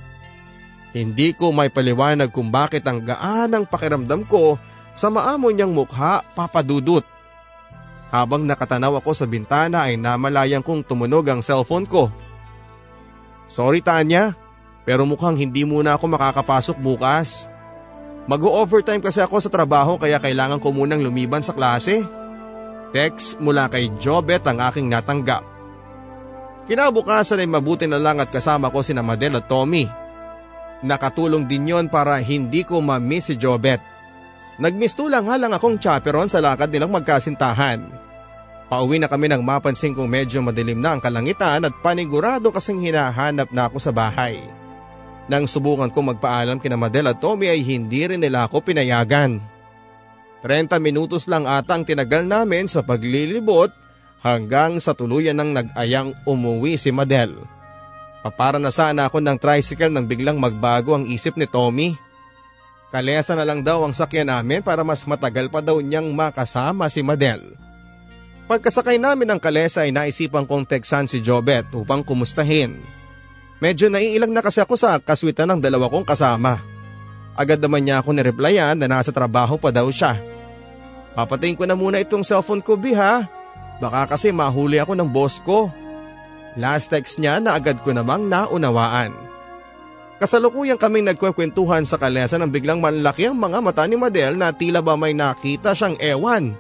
Hindi 0.94 1.34
ko 1.34 1.50
may 1.50 1.74
paliwanag 1.74 2.30
kung 2.30 2.54
bakit 2.54 2.86
ang 2.86 3.02
gaanang 3.02 3.66
pakiramdam 3.66 4.30
ko 4.30 4.62
sa 4.94 5.10
maamo 5.10 5.50
niyang 5.50 5.74
mukha 5.74 6.22
papadudot. 6.38 7.02
Habang 8.14 8.46
nakatanaw 8.46 9.02
ako 9.02 9.12
sa 9.18 9.26
bintana 9.26 9.90
ay 9.90 9.98
namalayang 9.98 10.62
kong 10.62 10.86
tumunog 10.86 11.26
ang 11.26 11.42
cellphone 11.42 11.90
ko. 11.90 12.14
Sorry 13.50 13.82
Tanya, 13.82 14.38
pero 14.86 15.10
mukhang 15.10 15.34
hindi 15.34 15.66
muna 15.66 15.98
ako 15.98 16.14
makakapasok 16.14 16.78
bukas. 16.78 17.50
Mag-overtime 18.30 19.02
kasi 19.02 19.20
ako 19.20 19.42
sa 19.42 19.50
trabaho 19.50 19.98
kaya 19.98 20.22
kailangan 20.22 20.62
ko 20.62 20.70
munang 20.70 21.02
lumiban 21.02 21.42
sa 21.42 21.58
klase. 21.58 22.06
Text 22.94 23.42
mula 23.42 23.66
kay 23.66 23.90
Jobet 23.98 24.46
ang 24.46 24.62
aking 24.62 24.94
natanggap. 24.94 25.42
Kinabukasan 26.70 27.42
ay 27.42 27.50
mabuti 27.50 27.90
na 27.90 27.98
lang 27.98 28.22
at 28.22 28.30
kasama 28.30 28.70
ko 28.70 28.86
si 28.86 28.94
Madel 28.94 29.42
at 29.42 29.50
Tommy. 29.50 30.03
Nakatulong 30.84 31.48
din 31.48 31.72
yon 31.72 31.88
para 31.88 32.20
hindi 32.20 32.68
ko 32.68 32.84
ma-miss 32.84 33.32
si 33.32 33.36
Jobet. 33.40 33.80
Nagmisto 34.60 35.08
lang 35.08 35.32
nga 35.32 35.40
lang 35.40 35.56
akong 35.56 35.80
chaperon 35.80 36.28
sa 36.28 36.44
lakad 36.44 36.70
nilang 36.70 36.92
magkasintahan. 36.92 37.88
Pauwi 38.68 39.00
na 39.00 39.08
kami 39.08 39.32
nang 39.32 39.48
mapansin 39.48 39.96
kong 39.96 40.12
medyo 40.12 40.44
madilim 40.44 40.84
na 40.84 40.94
ang 40.94 41.02
kalangitan 41.02 41.64
at 41.64 41.74
panigurado 41.80 42.52
kasing 42.52 42.84
hinahanap 42.84 43.50
na 43.56 43.72
ako 43.72 43.78
sa 43.80 43.92
bahay. 43.96 44.38
Nang 45.32 45.48
subukan 45.48 45.88
ko 45.88 46.04
magpaalam 46.04 46.60
kina 46.60 46.76
Madel 46.76 47.08
at 47.08 47.24
Tommy 47.24 47.48
ay 47.48 47.64
hindi 47.64 48.04
rin 48.04 48.20
nila 48.20 48.44
ako 48.50 48.60
pinayagan. 48.68 49.40
30 50.44 50.76
minutos 50.84 51.32
lang 51.32 51.48
ata 51.48 51.80
ang 51.80 51.88
tinagal 51.88 52.28
namin 52.28 52.68
sa 52.68 52.84
paglilibot 52.84 53.72
hanggang 54.20 54.76
sa 54.84 54.92
tuluyan 54.92 55.40
ng 55.40 55.56
nag-ayang 55.56 56.12
umuwi 56.28 56.76
si 56.76 56.92
Madel. 56.92 57.40
Papara 58.24 58.56
na 58.56 58.72
sana 58.72 59.12
ako 59.12 59.20
ng 59.20 59.36
tricycle 59.36 59.92
nang 59.92 60.08
biglang 60.08 60.40
magbago 60.40 60.96
ang 60.96 61.04
isip 61.04 61.36
ni 61.36 61.44
Tommy. 61.44 62.00
Kalesa 62.88 63.36
na 63.36 63.44
lang 63.44 63.60
daw 63.60 63.84
ang 63.84 63.92
sakyan 63.92 64.32
namin 64.32 64.64
para 64.64 64.80
mas 64.88 65.04
matagal 65.04 65.52
pa 65.52 65.60
daw 65.60 65.84
niyang 65.84 66.08
makasama 66.16 66.88
si 66.88 67.04
Madel. 67.04 67.44
Pagkasakay 68.48 68.96
namin 68.96 69.28
ng 69.28 69.40
kalesa 69.44 69.84
ay 69.84 69.92
naisipan 69.92 70.48
kong 70.48 70.64
teksan 70.64 71.12
si 71.12 71.20
Jobet 71.20 71.68
upang 71.76 72.00
kumustahin. 72.00 72.80
Medyo 73.60 73.92
naiilang 73.92 74.32
na 74.32 74.40
kasi 74.40 74.64
ako 74.64 74.80
sa 74.80 75.00
kaswitan 75.04 75.52
ng 75.52 75.60
dalawa 75.60 75.92
kong 75.92 76.08
kasama. 76.08 76.64
Agad 77.36 77.60
naman 77.60 77.84
niya 77.84 78.00
ako 78.00 78.16
nireplyan 78.16 78.80
na 78.80 78.88
nasa 78.88 79.12
trabaho 79.12 79.60
pa 79.60 79.74
daw 79.74 79.90
siya. 79.92 80.20
Papatayin 81.12 81.60
ko 81.60 81.68
na 81.68 81.76
muna 81.76 82.00
itong 82.00 82.24
cellphone 82.24 82.64
ko, 82.64 82.80
Bi 82.80 82.96
ha. 82.96 83.26
Baka 83.82 84.16
kasi 84.16 84.32
mahuli 84.32 84.80
ako 84.80 84.96
ng 84.96 85.10
boss 85.12 85.42
ko. 85.42 85.74
Last 86.54 86.94
text 86.94 87.18
niya 87.18 87.42
na 87.42 87.58
agad 87.58 87.82
ko 87.82 87.94
namang 87.94 88.30
naunawaan. 88.30 89.14
Kasalukuyang 90.22 90.78
kaming 90.78 91.10
nagkwekwentuhan 91.10 91.84
sa 91.84 91.98
kalesa 91.98 92.38
nang 92.38 92.54
biglang 92.54 92.80
malaki 92.80 93.28
ang 93.28 93.36
mga 93.36 93.60
mata 93.60 93.84
ni 93.90 93.98
Madel 93.98 94.38
na 94.38 94.54
tila 94.54 94.80
ba 94.80 94.94
may 94.94 95.12
nakita 95.12 95.74
siyang 95.74 95.98
ewan. 96.00 96.54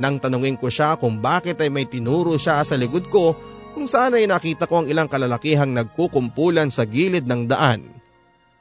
Nang 0.00 0.18
tanungin 0.18 0.58
ko 0.58 0.66
siya 0.72 0.98
kung 0.98 1.22
bakit 1.22 1.60
ay 1.62 1.70
may 1.70 1.86
tinuro 1.86 2.34
siya 2.34 2.64
sa 2.66 2.74
likod 2.74 3.06
ko 3.12 3.36
kung 3.76 3.86
saan 3.86 4.18
ay 4.18 4.26
nakita 4.26 4.66
ko 4.66 4.82
ang 4.82 4.86
ilang 4.90 5.06
kalalakihang 5.06 5.70
nagkukumpulan 5.70 6.72
sa 6.72 6.82
gilid 6.82 7.28
ng 7.28 7.46
daan. 7.46 7.94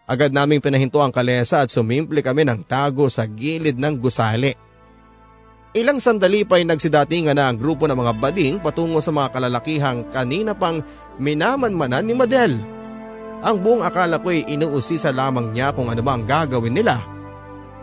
Agad 0.04 0.36
naming 0.36 0.60
pinahinto 0.60 1.00
ang 1.00 1.16
kalesa 1.16 1.64
at 1.64 1.72
sumimple 1.72 2.20
kami 2.20 2.44
ng 2.44 2.68
tago 2.68 3.08
sa 3.08 3.24
gilid 3.24 3.80
ng 3.80 3.96
gusali. 3.98 4.52
Ilang 5.74 5.98
sandali 5.98 6.46
pa 6.46 6.62
ay 6.62 6.70
nagsidatingan 6.70 7.34
na 7.34 7.50
ang 7.50 7.58
grupo 7.58 7.90
ng 7.90 7.98
mga 7.98 8.14
bading 8.22 8.56
patungo 8.62 9.02
sa 9.02 9.10
mga 9.10 9.34
kalalakihang 9.34 10.06
kanina 10.14 10.54
pang 10.54 10.78
minamanmanan 11.18 12.06
ni 12.06 12.14
Madel. 12.14 12.54
Ang 13.42 13.58
buong 13.58 13.82
akala 13.82 14.22
ko 14.22 14.30
ay 14.30 14.46
inuusisa 14.54 15.10
lamang 15.10 15.50
niya 15.50 15.74
kung 15.74 15.90
ano 15.90 16.06
ba 16.06 16.14
ang 16.14 16.30
gagawin 16.30 16.78
nila. 16.78 17.02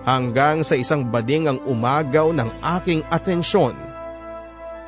Hanggang 0.06 0.62
sa 0.62 0.78
isang 0.78 1.10
bading 1.10 1.50
ang 1.50 1.58
umagaw 1.66 2.30
ng 2.30 2.62
aking 2.78 3.02
atensyon. 3.10 3.74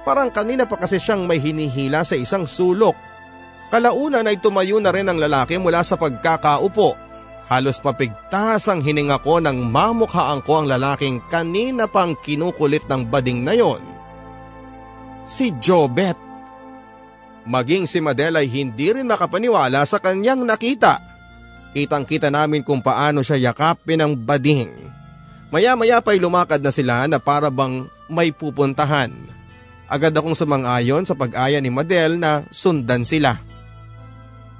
Parang 0.07 0.31
kanina 0.31 0.63
pa 0.71 0.79
kasi 0.79 1.03
siyang 1.03 1.27
may 1.27 1.43
hinihila 1.43 2.07
sa 2.07 2.15
isang 2.15 2.47
sulok. 2.47 2.95
Kalaunan 3.75 4.31
ay 4.31 4.39
tumayo 4.39 4.79
na 4.79 4.95
rin 4.95 5.11
ang 5.11 5.19
lalaki 5.19 5.59
mula 5.59 5.83
sa 5.83 5.99
pagkakaupo. 5.99 6.95
Halos 7.53 7.85
papigtas 7.85 8.65
ang 8.73 8.81
hininga 8.81 9.21
ko 9.21 9.37
nang 9.37 9.61
mamukhaan 9.61 10.41
ko 10.41 10.65
ang 10.65 10.73
lalaking 10.73 11.21
kanina 11.29 11.85
pang 11.85 12.17
kinukulit 12.17 12.89
ng 12.89 13.13
bading 13.13 13.45
na 13.45 13.53
yon. 13.53 13.85
Si 15.29 15.53
Jobet. 15.61 16.17
Maging 17.45 17.85
si 17.85 18.01
Madel 18.01 18.41
ay 18.41 18.49
hindi 18.49 18.97
rin 18.97 19.05
makapaniwala 19.05 19.85
sa 19.85 20.01
kanyang 20.01 20.49
nakita. 20.49 20.97
Kitang 21.77 22.09
kita 22.09 22.33
namin 22.33 22.65
kung 22.65 22.81
paano 22.81 23.21
siya 23.21 23.53
yakapin 23.53 24.01
ng 24.01 24.17
bading. 24.17 24.73
Maya-maya 25.53 26.01
pa'y 26.01 26.17
lumakad 26.25 26.65
na 26.65 26.73
sila 26.73 27.05
na 27.05 27.21
para 27.21 27.53
bang 27.53 27.85
may 28.09 28.33
pupuntahan. 28.33 29.13
Agad 29.93 30.17
akong 30.17 30.33
sumang-ayon 30.33 31.05
sa 31.05 31.13
pag-aya 31.13 31.61
ni 31.61 31.69
Madel 31.69 32.17
na 32.17 32.49
sundan 32.49 33.05
sila. 33.05 33.52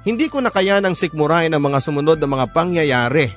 Hindi 0.03 0.27
ko 0.27 0.43
na 0.43 0.51
kaya 0.51 0.83
ng 0.83 0.91
sikmurahin 0.91 1.55
ang 1.55 1.63
mga 1.63 1.79
sumunod 1.79 2.19
na 2.19 2.27
mga 2.27 2.51
pangyayari. 2.51 3.31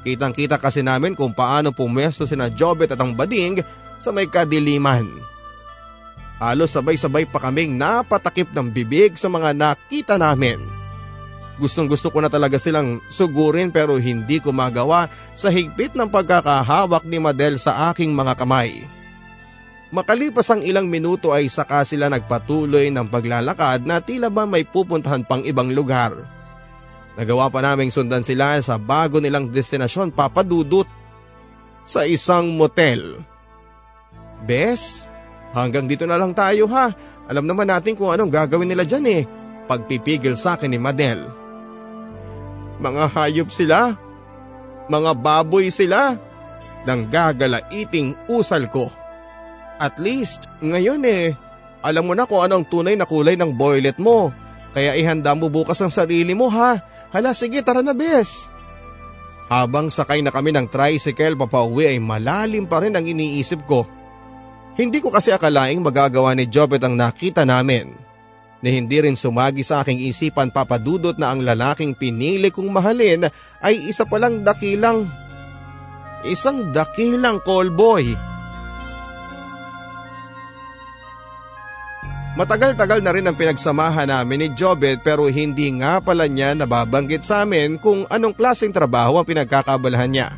Kitang 0.00 0.32
kita 0.32 0.56
kasi 0.56 0.80
namin 0.80 1.12
kung 1.12 1.36
paano 1.36 1.68
pumesto 1.68 2.24
sina 2.24 2.48
Jobet 2.48 2.96
at 2.96 3.00
ang 3.00 3.12
bading 3.12 3.60
sa 4.00 4.08
may 4.08 4.24
kadiliman. 4.24 5.04
Halos 6.40 6.72
sabay-sabay 6.72 7.28
pa 7.28 7.42
kaming 7.42 7.76
napatakip 7.76 8.48
ng 8.54 8.72
bibig 8.72 9.18
sa 9.20 9.28
mga 9.28 9.52
nakita 9.52 10.16
namin. 10.16 10.62
Gustong 11.58 11.90
gusto 11.90 12.08
ko 12.14 12.22
na 12.22 12.30
talaga 12.30 12.54
silang 12.54 13.02
sugurin 13.10 13.74
pero 13.74 13.98
hindi 13.98 14.38
ko 14.38 14.54
magawa 14.54 15.10
sa 15.34 15.50
higpit 15.50 15.98
ng 15.98 16.06
pagkakahawak 16.06 17.02
ni 17.02 17.18
Madel 17.18 17.58
sa 17.58 17.90
aking 17.90 18.14
mga 18.14 18.38
kamay. 18.38 18.86
Makalipas 19.88 20.48
ang 20.52 20.60
ilang 20.60 20.84
minuto 20.84 21.32
ay 21.32 21.48
saka 21.48 21.80
sila 21.80 22.12
nagpatuloy 22.12 22.92
ng 22.92 23.08
paglalakad 23.08 23.88
na 23.88 24.04
tila 24.04 24.28
ba 24.28 24.44
may 24.44 24.64
pupuntahan 24.68 25.24
pang 25.24 25.40
ibang 25.48 25.72
lugar. 25.72 26.12
Nagawa 27.16 27.48
pa 27.48 27.64
naming 27.64 27.88
sundan 27.88 28.22
sila 28.22 28.60
sa 28.60 28.76
bago 28.76 29.18
nilang 29.18 29.48
destinasyon 29.48 30.12
papadudot 30.12 30.86
sa 31.88 32.04
isang 32.04 32.52
motel. 32.52 33.24
Bes, 34.44 35.08
Hanggang 35.56 35.88
dito 35.88 36.04
na 36.04 36.20
lang 36.20 36.36
tayo 36.36 36.68
ha. 36.68 36.92
Alam 37.28 37.48
naman 37.48 37.68
natin 37.68 37.96
kung 37.96 38.12
anong 38.12 38.32
gagawin 38.32 38.68
nila 38.68 38.84
dyan 38.84 39.04
eh. 39.08 39.22
Pagpipigil 39.68 40.36
sa 40.36 40.56
akin 40.56 40.72
ni 40.72 40.80
Madel. 40.80 41.24
Mga 42.80 43.04
hayop 43.12 43.48
sila. 43.48 43.96
Mga 44.88 45.10
baboy 45.20 45.72
sila. 45.72 46.16
Nang 46.84 47.08
gagalaiting 47.08 48.16
usal 48.28 48.68
ko. 48.68 48.88
At 49.78 49.96
least, 50.02 50.50
ngayon 50.58 51.06
eh, 51.06 51.38
alam 51.80 52.10
mo 52.10 52.14
na 52.18 52.26
kung 52.26 52.42
anong 52.42 52.66
tunay 52.66 52.98
na 52.98 53.06
kulay 53.06 53.38
ng 53.38 53.54
boylet 53.54 53.96
mo. 54.02 54.34
Kaya 54.74 54.98
ihanda 54.98 55.32
mo 55.32 55.48
bukas 55.48 55.78
ang 55.80 55.94
sarili 55.94 56.34
mo 56.34 56.50
ha. 56.50 56.82
Hala 57.14 57.32
sige 57.32 57.62
tara 57.62 57.80
na 57.80 57.94
bes. 57.94 58.50
Habang 59.48 59.88
sakay 59.88 60.20
na 60.20 60.28
kami 60.28 60.52
ng 60.52 60.68
tricycle 60.68 61.38
papauwi 61.38 61.96
ay 61.96 61.98
malalim 62.02 62.68
pa 62.68 62.84
rin 62.84 62.92
ang 62.92 63.06
iniisip 63.06 63.64
ko. 63.64 63.88
Hindi 64.76 65.00
ko 65.00 65.08
kasi 65.08 65.32
akalaing 65.32 65.80
magagawa 65.80 66.36
ni 66.36 66.46
Jobet 66.46 66.84
ang 66.84 66.94
nakita 66.94 67.48
namin. 67.48 67.96
Na 68.58 68.68
hindi 68.68 68.98
rin 69.00 69.16
sumagi 69.16 69.62
sa 69.62 69.80
aking 69.80 70.02
isipan 70.04 70.50
papadudot 70.52 71.16
na 71.16 71.32
ang 71.32 71.42
lalaking 71.46 71.94
pinili 71.94 72.50
kong 72.50 72.68
mahalin 72.68 73.26
ay 73.62 73.74
isa 73.86 74.02
palang 74.04 74.42
dakilang, 74.42 75.06
isang 76.26 76.74
dakilang 76.74 77.40
callboy. 77.40 78.04
Matagal-tagal 82.38 83.02
na 83.02 83.10
rin 83.10 83.26
ang 83.26 83.34
pinagsamahan 83.34 84.06
namin 84.06 84.46
ni 84.46 84.48
Jobet 84.54 85.02
pero 85.02 85.26
hindi 85.26 85.74
nga 85.74 85.98
pala 85.98 86.30
niya 86.30 86.54
nababanggit 86.54 87.26
sa 87.26 87.42
amin 87.42 87.82
kung 87.82 88.06
anong 88.06 88.30
klaseng 88.30 88.70
trabaho 88.70 89.18
ang 89.18 89.26
pinagkakabalahan 89.26 90.06
niya. 90.06 90.28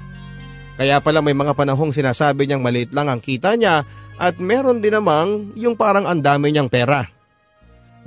Kaya 0.81 0.97
pala 1.05 1.21
may 1.21 1.37
mga 1.37 1.53
panahong 1.53 1.93
sinasabi 1.93 2.49
niyang 2.49 2.65
maliit 2.65 2.97
lang 2.97 3.13
ang 3.13 3.21
kita 3.21 3.53
niya 3.53 3.85
at 4.17 4.41
meron 4.41 4.81
din 4.81 4.97
namang 4.97 5.53
yung 5.53 5.77
parang 5.77 6.09
ang 6.09 6.25
dami 6.25 6.49
niyang 6.49 6.73
pera. 6.73 7.05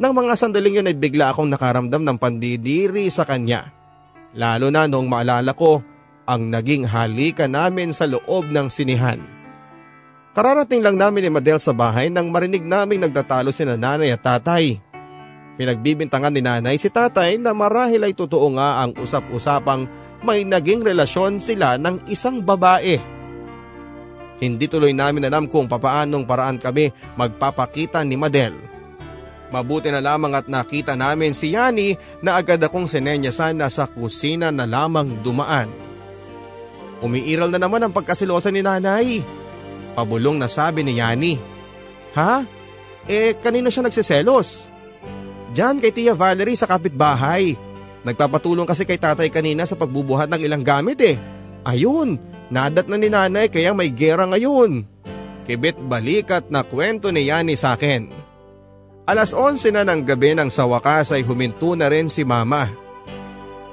Nang 0.02 0.18
mga 0.18 0.42
sandaling 0.42 0.82
yun 0.82 0.90
ay 0.90 0.98
bigla 0.98 1.30
akong 1.30 1.54
nakaramdam 1.54 2.02
ng 2.02 2.18
pandidiri 2.18 3.06
sa 3.14 3.30
kanya. 3.30 3.70
Lalo 4.34 4.74
na 4.74 4.90
noong 4.90 5.06
maalala 5.06 5.54
ko 5.54 5.86
ang 6.26 6.50
naging 6.50 6.90
halika 6.90 7.46
namin 7.46 7.94
sa 7.94 8.10
loob 8.10 8.50
ng 8.50 8.74
sinihan. 8.74 9.22
Kararating 10.34 10.82
lang 10.82 10.98
namin 10.98 11.30
ni 11.30 11.30
Madel 11.30 11.62
sa 11.62 11.78
bahay 11.78 12.10
nang 12.10 12.34
marinig 12.34 12.66
naming 12.66 13.06
nagtatalo 13.06 13.54
si 13.54 13.62
nanay 13.70 14.10
at 14.10 14.26
tatay. 14.26 14.82
Pinagbibintangan 15.62 16.34
ni 16.34 16.42
nanay 16.42 16.76
si 16.82 16.90
tatay 16.90 17.38
na 17.38 17.54
marahil 17.54 18.02
ay 18.02 18.18
totoo 18.18 18.58
nga 18.58 18.82
ang 18.82 18.98
usap-usapang 18.98 19.86
may 20.26 20.42
naging 20.42 20.82
relasyon 20.82 21.38
sila 21.38 21.78
ng 21.78 22.10
isang 22.10 22.42
babae. 22.42 22.98
Hindi 24.42 24.66
tuloy 24.66 24.90
namin 24.98 25.30
alam 25.30 25.46
kung 25.46 25.70
papaanong 25.70 26.26
paraan 26.26 26.58
kami 26.58 26.90
magpapakita 27.14 28.02
ni 28.02 28.18
Madel. 28.18 28.58
Mabuti 29.54 29.94
na 29.94 30.02
lamang 30.02 30.34
at 30.34 30.50
nakita 30.50 30.98
namin 30.98 31.38
si 31.38 31.54
Yani 31.54 31.94
na 32.26 32.42
agad 32.42 32.58
akong 32.58 32.90
sinenyasan 32.90 33.62
na 33.62 33.70
sa 33.70 33.86
kusina 33.86 34.50
na 34.50 34.66
lamang 34.66 35.22
dumaan. 35.22 35.70
Umiiral 37.06 37.54
na 37.54 37.62
naman 37.62 37.86
ang 37.86 37.94
pagkasilosa 37.94 38.50
ni 38.50 38.66
nanay. 38.66 39.22
Pabulong 39.94 40.38
na 40.42 40.50
sabi 40.50 40.82
ni 40.82 40.98
Yani. 40.98 41.38
Ha? 42.18 42.46
Eh 43.10 43.38
kanino 43.38 43.70
siya 43.70 43.86
nagsiselos? 43.86 44.70
Diyan 45.54 45.78
kay 45.78 45.94
Tia 45.94 46.18
Valerie 46.18 46.58
sa 46.58 46.66
kapitbahay. 46.66 47.54
Nagpapatulong 48.04 48.66
kasi 48.66 48.84
kay 48.84 48.98
tatay 48.98 49.30
kanina 49.30 49.64
sa 49.64 49.78
pagbubuhat 49.78 50.28
ng 50.34 50.42
ilang 50.42 50.66
gamit 50.66 51.00
eh. 51.04 51.16
Ayun, 51.64 52.20
Nadat 52.54 52.86
na 52.86 53.02
ni 53.02 53.10
nanay 53.10 53.50
kaya 53.50 53.74
may 53.74 53.90
gera 53.90 54.30
ngayon. 54.30 54.86
Kibit 55.50 55.74
balikat 55.90 56.54
na 56.54 56.62
kwento 56.62 57.10
ni 57.10 57.26
Yani 57.26 57.58
sa 57.58 57.74
akin. 57.74 58.14
Alas 59.10 59.34
11 59.34 59.74
na 59.74 59.82
ng 59.84 60.06
gabi 60.06 60.38
nang 60.38 60.54
sa 60.54 60.70
wakas 60.70 61.12
ay 61.12 61.26
huminto 61.26 61.74
na 61.74 61.90
rin 61.90 62.08
si 62.08 62.22
mama. 62.22 62.70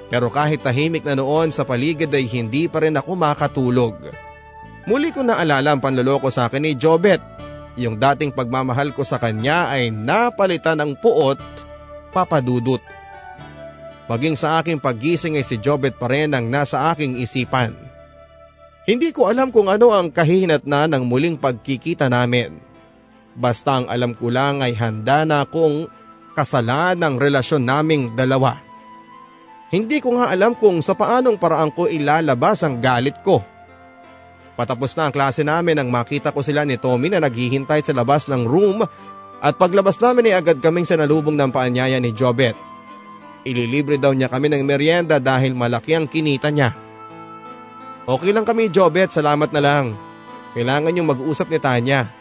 Pero 0.09 0.33
kahit 0.33 0.65
tahimik 0.65 1.07
na 1.07 1.15
noon 1.15 1.55
sa 1.55 1.63
paligid 1.63 2.11
ay 2.11 2.27
hindi 2.27 2.67
pa 2.67 2.83
rin 2.83 2.97
ako 2.97 3.15
makatulog. 3.15 3.95
Muli 4.89 5.13
ko 5.13 5.21
naalala 5.21 5.77
ang 5.77 5.81
panloloko 5.83 6.33
sa 6.33 6.49
akin 6.49 6.65
ni 6.65 6.73
Jobet. 6.77 7.21
Yung 7.77 8.01
dating 8.01 8.33
pagmamahal 8.33 8.93
ko 8.97 9.05
sa 9.05 9.21
kanya 9.21 9.69
ay 9.73 9.93
napalitan 9.93 10.81
ng 10.81 10.93
puot, 11.01 11.39
papadudot. 12.13 12.81
Maging 14.11 14.35
sa 14.35 14.59
aking 14.59 14.83
paggising 14.83 15.39
ay 15.39 15.47
si 15.47 15.61
Jobet 15.61 15.95
pa 15.95 16.11
rin 16.11 16.35
ang 16.35 16.51
nasa 16.51 16.91
aking 16.91 17.15
isipan. 17.21 17.77
Hindi 18.89 19.15
ko 19.15 19.31
alam 19.31 19.55
kung 19.55 19.71
ano 19.71 19.95
ang 19.95 20.11
kahihinat 20.11 20.67
na 20.67 20.91
ng 20.91 21.07
muling 21.07 21.39
pagkikita 21.39 22.11
namin. 22.11 22.59
Basta 23.39 23.79
ang 23.79 23.87
alam 23.87 24.11
ko 24.19 24.33
lang 24.35 24.67
ay 24.67 24.75
handa 24.75 25.23
na 25.23 25.47
akong 25.47 25.87
kasalan 26.35 26.99
ng 26.99 27.15
relasyon 27.23 27.63
naming 27.63 28.05
dalawa. 28.19 28.59
Hindi 29.71 30.03
ko 30.03 30.19
nga 30.19 30.35
alam 30.35 30.59
kung 30.59 30.83
sa 30.83 30.99
paanong 30.99 31.39
paraan 31.39 31.71
ko 31.71 31.87
ilalabas 31.87 32.67
ang 32.67 32.83
galit 32.83 33.15
ko. 33.23 33.47
Patapos 34.61 34.93
na 34.93 35.09
ang 35.09 35.15
klase 35.17 35.41
namin 35.41 35.73
nang 35.73 35.89
makita 35.89 36.37
ko 36.37 36.45
sila 36.45 36.69
ni 36.69 36.77
Tommy 36.77 37.09
na 37.09 37.17
naghihintay 37.25 37.81
sa 37.81 37.97
labas 37.97 38.29
ng 38.29 38.45
room 38.45 38.85
at 39.41 39.57
paglabas 39.57 39.97
namin 40.05 40.29
ay 40.29 40.35
agad 40.37 40.61
kaming 40.61 40.85
sanalubong 40.85 41.33
ng 41.33 41.49
paanyaya 41.49 41.97
ni 41.97 42.13
Jobet. 42.13 42.53
Ililibre 43.49 43.97
daw 43.97 44.13
niya 44.13 44.29
kami 44.29 44.53
ng 44.53 44.61
merienda 44.69 45.17
dahil 45.17 45.57
malaki 45.57 45.97
ang 45.97 46.05
kinita 46.05 46.53
niya. 46.53 46.77
Okay 48.05 48.37
lang 48.37 48.45
kami 48.45 48.69
Jobet, 48.69 49.09
salamat 49.09 49.49
na 49.49 49.65
lang. 49.65 49.97
Kailangan 50.53 50.93
yung 50.93 51.09
mag-uusap 51.09 51.49
ni 51.49 51.57
Tanya. 51.57 52.13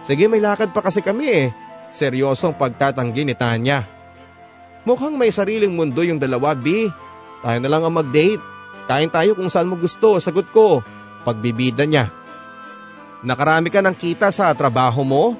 Sige 0.00 0.32
may 0.32 0.40
lakad 0.40 0.72
pa 0.72 0.80
kasi 0.80 1.04
kami 1.04 1.28
eh. 1.28 1.46
Seryosong 1.92 2.56
pagtatanggi 2.56 3.28
ni 3.28 3.36
Tanya. 3.36 3.84
Mukhang 4.88 5.20
may 5.20 5.28
sariling 5.28 5.76
mundo 5.76 6.00
yung 6.00 6.16
dalawa, 6.16 6.56
B. 6.56 6.88
Tayo 7.44 7.58
na 7.60 7.68
lang 7.68 7.84
ang 7.84 8.00
mag-date. 8.00 8.40
Kain 8.88 9.12
tayo 9.12 9.36
kung 9.36 9.52
saan 9.52 9.68
mo 9.68 9.76
gusto, 9.76 10.16
sagot 10.24 10.48
ko. 10.56 10.80
Pagbibida 11.26 11.82
niya. 11.82 12.06
Nakarami 13.26 13.66
ka 13.66 13.82
ng 13.82 13.96
kita 13.98 14.30
sa 14.30 14.54
trabaho 14.54 15.02
mo? 15.02 15.34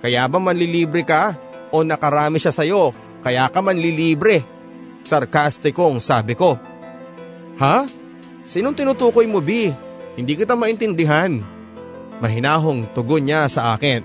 Kaya 0.00 0.24
ba 0.24 0.40
manlilibre 0.40 1.04
ka? 1.04 1.36
O 1.68 1.84
nakarami 1.84 2.40
siya 2.40 2.54
sa'yo, 2.54 2.96
kaya 3.20 3.44
ka 3.52 3.60
manlilibre? 3.60 4.40
Sarkastikong 5.04 6.00
sabi 6.00 6.32
ko. 6.32 6.56
Ha? 7.60 7.84
Sinong 8.48 8.72
tinutukoy 8.72 9.28
mo, 9.28 9.44
B? 9.44 9.68
Hindi 10.16 10.32
kita 10.32 10.56
maintindihan. 10.56 11.44
Mahinahong 12.24 12.88
tugon 12.96 13.28
niya 13.28 13.44
sa 13.52 13.76
akin. 13.76 14.00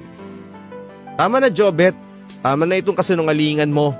Tama 1.15 1.39
na, 1.39 1.47
Jobet. 1.47 1.95
Tama 2.43 2.67
na 2.67 2.75
itong 2.75 2.97
kasinungalingan 2.99 3.71
mo. 3.71 3.95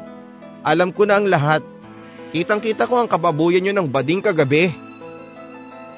Alam 0.68 0.92
ko 0.92 1.08
na 1.08 1.16
ang 1.16 1.32
lahat. 1.32 1.64
Kitang 2.36 2.60
kita 2.60 2.90
ko 2.90 3.00
ang 3.00 3.08
kababuyan 3.08 3.64
niyo 3.64 3.72
ng 3.72 3.88
bading 3.88 4.20
kagabi. 4.20 4.68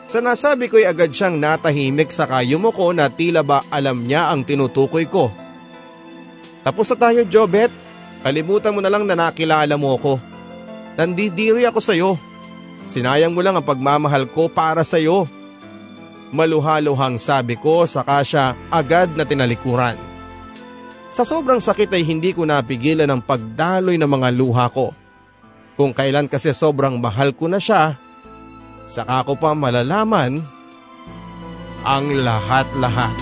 Sa 0.06 0.22
nasabi 0.22 0.70
ko'y 0.70 0.86
agad 0.86 1.10
siyang 1.10 1.41
natahimik 1.41 2.14
sa 2.14 2.30
kayumo 2.30 2.70
ko 2.70 2.93
na 2.93 3.10
tila 3.10 3.41
ba 3.41 3.66
alam 3.74 4.06
niya 4.06 4.30
ang 4.30 4.45
tinutukoy 4.45 5.10
ko. 5.10 5.34
Tapos 6.62 6.89
na 6.93 6.97
tayo 6.97 7.22
Jobet, 7.26 7.74
kalimutan 8.22 8.74
mo 8.74 8.86
na 8.86 8.89
lang 8.93 9.06
na 9.10 9.18
nakilala 9.18 9.74
mo 9.78 9.97
ko. 9.97 10.22
Nandidiri 10.93 11.66
ako 11.66 11.80
sa'yo. 11.82 12.12
Sinayang 12.86 13.34
mo 13.34 13.41
lang 13.41 13.58
ang 13.58 13.66
pagmamahal 13.66 14.30
ko 14.30 14.45
para 14.45 14.86
sa'yo. 14.86 15.26
Maluhaluhang 16.30 17.18
sabi 17.18 17.58
ko 17.58 17.86
saka 17.89 18.22
siya 18.22 18.53
agad 18.70 19.14
na 19.18 19.26
tinalikuran. 19.26 19.97
Sa 21.10 21.26
sobrang 21.26 21.62
sakit 21.62 21.89
ay 21.93 22.06
hindi 22.06 22.34
ko 22.34 22.45
napigilan 22.45 23.10
ang 23.10 23.22
pagdaloy 23.26 23.97
ng 23.97 24.10
mga 24.10 24.30
luha 24.38 24.70
ko. 24.70 24.93
Kung 25.76 25.97
kailan 25.97 26.30
kasi 26.30 26.53
sobrang 26.53 27.01
mahal 27.01 27.34
ko 27.34 27.49
na 27.49 27.58
siya, 27.58 27.97
Saka 28.86 29.25
ko 29.25 29.33
pa 29.33 29.57
malalaman 29.57 30.45
ang 31.81 32.05
lahat-lahat. 32.21 33.17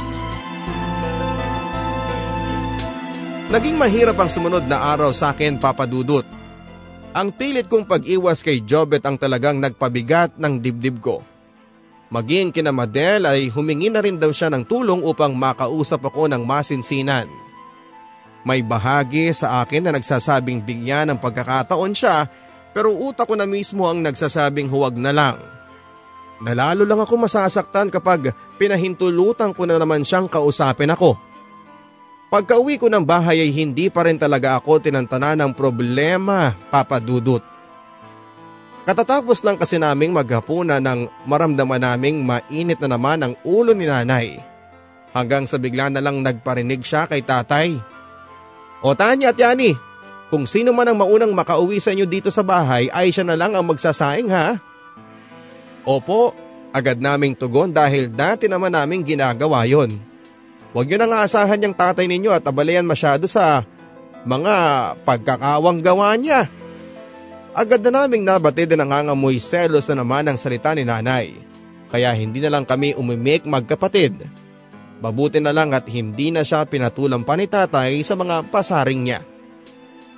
Naging 3.48 3.80
mahirap 3.80 4.20
ang 4.20 4.28
sumunod 4.28 4.68
na 4.68 4.92
araw 4.92 5.16
sa 5.16 5.32
akin 5.32 5.56
papadudot. 5.56 6.28
Ang 7.14 7.30
pilit 7.32 7.70
kong 7.70 7.86
pag-iwas 7.88 8.44
kay 8.44 8.60
Jobet 8.66 9.06
ang 9.08 9.16
talagang 9.16 9.62
nagpabigat 9.62 10.36
ng 10.36 10.58
dibdib 10.60 11.00
ko. 11.00 11.22
Maging 12.10 12.52
kina 12.52 12.74
Madel 12.74 13.30
ay 13.30 13.54
humingi 13.54 13.94
na 13.94 14.02
rin 14.02 14.18
daw 14.18 14.34
siya 14.34 14.50
ng 14.50 14.66
tulong 14.66 15.06
upang 15.06 15.32
makausap 15.38 16.02
ako 16.10 16.28
ng 16.28 16.44
masinsinan. 16.44 17.30
May 18.44 18.66
bahagi 18.66 19.32
sa 19.32 19.64
akin 19.64 19.88
na 19.88 19.92
nagsasabing 19.96 20.66
bigyan 20.66 21.14
ng 21.14 21.22
pagkakataon 21.22 21.94
siya 21.96 22.28
pero 22.74 22.90
utak 22.90 23.30
ko 23.30 23.38
na 23.38 23.46
mismo 23.46 23.86
ang 23.86 24.02
nagsasabing 24.02 24.68
huwag 24.68 24.98
na 24.98 25.14
lang. 25.14 25.53
Nalalo 26.42 26.88
lang 26.88 27.04
ako 27.04 27.28
masasaktan 27.28 27.94
kapag 27.94 28.34
pinahintulutan 28.58 29.54
ko 29.54 29.70
na 29.70 29.78
naman 29.78 30.02
siyang 30.02 30.26
kausapin 30.26 30.90
ako. 30.90 31.20
Pagka 32.34 32.58
uwi 32.58 32.82
ko 32.82 32.90
ng 32.90 33.06
bahay 33.06 33.46
ay 33.46 33.54
hindi 33.54 33.94
pa 33.94 34.10
rin 34.10 34.18
talaga 34.18 34.58
ako 34.58 34.82
tinantana 34.82 35.38
ng 35.38 35.54
problema, 35.54 36.50
Papa 36.74 36.98
Dudut. 36.98 37.46
Katatapos 38.84 39.46
lang 39.46 39.56
kasi 39.56 39.80
naming 39.80 40.12
maghapunan 40.12 40.82
nang 40.82 41.08
maramdaman 41.24 41.80
naming 41.80 42.26
mainit 42.26 42.82
na 42.84 42.98
naman 42.98 43.22
ang 43.22 43.34
ulo 43.46 43.72
ni 43.72 43.88
nanay. 43.88 44.42
Hanggang 45.14 45.46
sa 45.46 45.62
bigla 45.62 45.94
na 45.94 46.02
lang 46.02 46.26
nagparinig 46.26 46.82
siya 46.82 47.06
kay 47.06 47.22
tatay. 47.22 47.78
O 48.84 48.92
Tanya 48.98 49.32
at 49.32 49.40
Yani, 49.40 49.72
kung 50.28 50.50
sino 50.50 50.74
man 50.74 50.90
ang 50.90 50.98
maunang 50.98 51.32
makauwi 51.32 51.78
sa 51.78 51.94
inyo 51.94 52.10
dito 52.10 52.34
sa 52.34 52.42
bahay 52.42 52.90
ay 52.90 53.14
siya 53.14 53.24
na 53.24 53.38
lang 53.38 53.54
ang 53.54 53.64
magsasaing 53.70 54.34
ha. 54.34 54.58
Opo, 55.84 56.32
agad 56.72 57.00
naming 57.00 57.36
tugon 57.36 57.72
dahil 57.76 58.08
dati 58.08 58.48
naman 58.48 58.72
naming 58.72 59.04
ginagawa 59.04 59.68
yon. 59.68 60.00
Huwag 60.74 60.90
nyo 60.90 60.98
nang 60.98 61.14
aasahan 61.14 61.62
yung 61.70 61.76
tatay 61.78 62.10
ninyo 62.10 62.34
at 62.34 62.48
abalayan 62.48 62.88
masyado 62.88 63.30
sa 63.30 63.62
mga 64.26 64.56
pagkakawang 65.06 65.84
gawa 65.84 66.18
niya. 66.18 66.50
Agad 67.54 67.86
na 67.86 68.04
naming 68.04 68.26
nabatid 68.26 68.74
na 68.74 68.82
nangangamoy 68.82 69.38
selos 69.38 69.86
na 69.86 70.02
naman 70.02 70.26
ang 70.26 70.40
salita 70.40 70.74
ni 70.74 70.82
nanay. 70.82 71.38
Kaya 71.94 72.10
hindi 72.18 72.42
na 72.42 72.50
lang 72.50 72.66
kami 72.66 72.98
umimik 72.98 73.46
magkapatid. 73.46 74.26
Mabuti 74.98 75.38
na 75.38 75.54
lang 75.54 75.70
at 75.78 75.86
hindi 75.86 76.34
na 76.34 76.42
siya 76.42 76.66
pinatulang 76.66 77.22
pa 77.22 77.38
ni 77.38 77.46
tatay 77.46 78.02
sa 78.02 78.18
mga 78.18 78.50
pasaring 78.50 79.02
niya. 79.06 79.22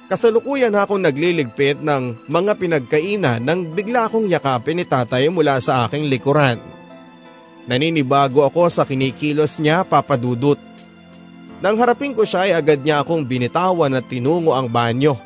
Kasalukuyan 0.06 0.70
na 0.70 0.86
akong 0.86 1.02
nagliligpit 1.02 1.82
ng 1.82 2.30
mga 2.30 2.54
pinagkainan 2.62 3.42
nang 3.42 3.66
bigla 3.74 4.06
akong 4.06 4.30
yakapin 4.30 4.78
ni 4.78 4.86
tatay 4.86 5.34
mula 5.34 5.58
sa 5.58 5.90
aking 5.90 6.06
likuran. 6.06 6.62
Naninibago 7.66 8.46
ako 8.46 8.70
sa 8.70 8.86
kinikilos 8.86 9.58
niya 9.58 9.82
papadudot. 9.82 10.62
Nang 11.58 11.74
harapin 11.82 12.14
ko 12.14 12.22
siya 12.22 12.46
ay 12.46 12.54
agad 12.54 12.86
niya 12.86 13.02
akong 13.02 13.26
binitawan 13.26 13.98
at 13.98 14.06
tinungo 14.06 14.54
ang 14.54 14.70
banyo. 14.70 15.18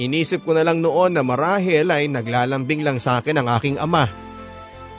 Inisip 0.00 0.48
ko 0.48 0.56
na 0.56 0.64
lang 0.64 0.80
noon 0.80 1.12
na 1.12 1.20
marahil 1.20 1.92
ay 1.92 2.08
naglalambing 2.08 2.80
lang 2.80 2.96
sa 2.96 3.20
akin 3.20 3.44
ang 3.44 3.48
aking 3.60 3.76
ama. 3.76 4.08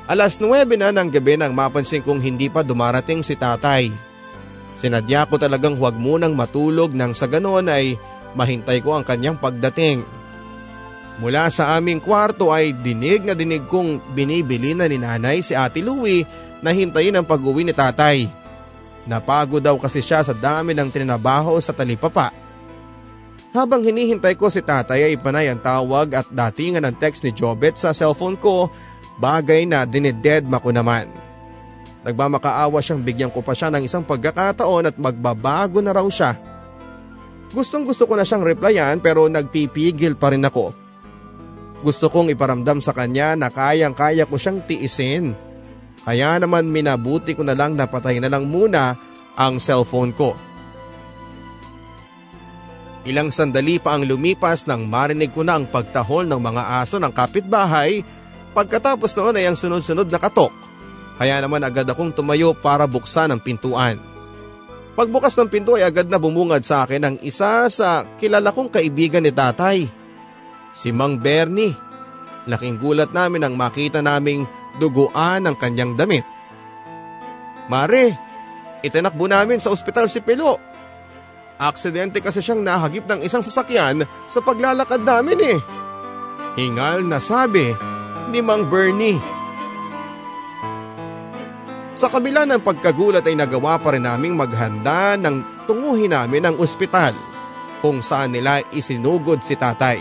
Alas 0.05 0.37
9 0.37 0.69
na 0.77 0.93
ng 0.93 1.09
gabi 1.09 1.33
nang 1.33 1.57
mapansin 1.57 2.05
kong 2.05 2.21
hindi 2.21 2.53
pa 2.53 2.61
dumarating 2.61 3.25
si 3.25 3.33
tatay. 3.33 3.89
Sinadya 4.77 5.25
ko 5.25 5.41
talagang 5.41 5.73
huwag 5.73 5.97
munang 5.97 6.37
matulog 6.37 6.93
nang 6.93 7.17
sa 7.17 7.25
ganoon 7.25 7.65
ay 7.65 7.97
mahintay 8.37 8.79
ko 8.85 8.93
ang 8.93 9.01
kanyang 9.01 9.41
pagdating. 9.41 10.05
Mula 11.17 11.49
sa 11.49 11.73
aming 11.73 11.97
kwarto 11.97 12.53
ay 12.53 12.77
dinig 12.77 13.25
na 13.25 13.33
dinig 13.33 13.65
kong 13.65 14.13
binibili 14.13 14.77
na 14.77 14.85
ni 14.85 15.01
nanay 15.01 15.41
si 15.41 15.57
Ate 15.57 15.81
Louie 15.81 16.21
na 16.61 16.69
hintayin 16.69 17.17
ang 17.17 17.25
pag-uwi 17.25 17.65
ni 17.65 17.73
tatay. 17.73 18.29
Napagod 19.09 19.65
daw 19.65 19.73
kasi 19.81 20.05
siya 20.05 20.21
sa 20.21 20.37
dami 20.37 20.77
ng 20.77 20.93
trinabaho 20.93 21.57
sa 21.57 21.73
talipapa. 21.73 22.29
Habang 23.55 23.81
hinihintay 23.81 24.37
ko 24.37 24.53
si 24.53 24.61
tatay 24.61 25.09
ay 25.09 25.17
panay 25.17 25.49
ang 25.49 25.57
tawag 25.57 26.13
at 26.13 26.29
datingan 26.29 26.85
ng 26.85 26.95
text 27.01 27.25
ni 27.25 27.33
Jobet 27.33 27.73
sa 27.73 27.89
cellphone 27.89 28.37
ko 28.37 28.69
bagay 29.17 29.65
na 29.65 29.89
dinidedma 29.89 30.61
ko 30.61 30.69
naman. 30.69 31.09
Nagmamakaawa 32.05 32.77
siyang 32.77 33.01
bigyan 33.01 33.33
ko 33.33 33.41
pa 33.41 33.57
siya 33.57 33.73
ng 33.73 33.81
isang 33.81 34.05
pagkakataon 34.05 34.93
at 34.93 34.95
magbabago 35.01 35.81
na 35.81 35.97
raw 35.97 36.05
siya. 36.05 36.37
Gustong 37.51 37.87
gusto 37.87 38.03
ko 38.03 38.19
na 38.19 38.27
siyang 38.27 38.43
replyan 38.43 38.99
pero 38.99 39.27
nagpipigil 39.31 40.19
pa 40.19 40.35
rin 40.35 40.43
ako. 40.43 40.75
Gusto 41.85 42.09
kong 42.09 42.33
iparamdam 42.33 42.81
sa 42.81 42.91
kanya 42.91 43.37
na 43.37 43.53
kayang 43.53 43.93
kaya 43.93 44.25
ko 44.25 44.35
siyang 44.35 44.65
tiisin. 44.65 45.37
Kaya 46.03 46.39
naman 46.41 46.71
minabuti 46.71 47.37
ko 47.37 47.43
na 47.45 47.53
lang 47.53 47.77
na 47.77 47.85
patay 47.85 48.17
na 48.17 48.31
lang 48.31 48.49
muna 48.49 48.97
ang 49.37 49.61
cellphone 49.61 50.11
ko. 50.15 50.33
Ilang 53.07 53.31
sandali 53.31 53.79
pa 53.79 53.95
ang 53.95 54.03
lumipas 54.03 54.67
nang 54.67 54.83
marinig 54.83 55.31
ko 55.31 55.39
na 55.39 55.55
ang 55.55 55.69
pagtahol 55.71 56.27
ng 56.27 56.41
mga 56.43 56.83
aso 56.83 56.99
ng 56.99 57.13
kapitbahay 57.15 58.03
pagkatapos 58.51 59.15
noon 59.15 59.39
ay 59.39 59.47
ang 59.47 59.55
sunod-sunod 59.55 60.11
na 60.11 60.19
katok. 60.19 60.51
Kaya 61.15 61.39
naman 61.39 61.63
agad 61.63 61.87
akong 61.87 62.11
tumayo 62.11 62.51
para 62.51 62.83
buksan 62.83 63.31
ang 63.31 63.39
pintuan. 63.39 63.95
Pagbukas 64.97 65.37
ng 65.37 65.45
pinto 65.45 65.77
ay 65.77 65.85
agad 65.85 66.09
na 66.09 66.17
bumungad 66.17 66.65
sa 66.65 66.81
akin 66.81 67.05
ang 67.05 67.15
isa 67.21 67.69
sa 67.69 68.09
kilala 68.17 68.49
kong 68.49 68.73
kaibigan 68.73 69.21
ni 69.21 69.29
tatay. 69.29 69.85
Si 70.73 70.89
Mang 70.89 71.21
Bernie. 71.21 71.77
Laking 72.49 72.81
gulat 72.81 73.13
namin 73.13 73.45
nang 73.45 73.53
makita 73.53 74.01
naming 74.01 74.49
duguan 74.81 75.45
ang 75.45 75.53
kanyang 75.53 75.93
damit. 75.93 76.25
Mare, 77.69 78.17
itinakbo 78.81 79.29
namin 79.29 79.61
sa 79.61 79.69
ospital 79.69 80.09
si 80.09 80.17
Pilo. 80.23 80.57
Aksidente 81.61 82.17
kasi 82.17 82.41
siyang 82.41 82.65
nahagip 82.65 83.05
ng 83.05 83.21
isang 83.21 83.45
sasakyan 83.45 84.01
sa 84.25 84.39
paglalakad 84.41 85.05
namin 85.05 85.57
eh. 85.57 85.59
Hingal 86.57 87.05
na 87.05 87.21
sabi 87.21 87.69
ni 88.33 88.41
Mang 88.41 88.65
Bernie. 88.65 89.36
Sa 91.97 92.13
kabila 92.13 92.45
ng 92.45 92.61
pagkagulat 92.61 93.25
ay 93.25 93.33
nagawa 93.33 93.81
pa 93.81 93.89
rin 93.97 94.05
naming 94.05 94.37
maghanda 94.37 95.17
ng 95.17 95.65
tunguhin 95.65 96.13
namin 96.13 96.45
ang 96.45 96.55
ospital 96.61 97.17
kung 97.81 98.05
saan 98.05 98.37
nila 98.37 98.61
isinugod 98.69 99.41
si 99.41 99.57
tatay. 99.57 99.97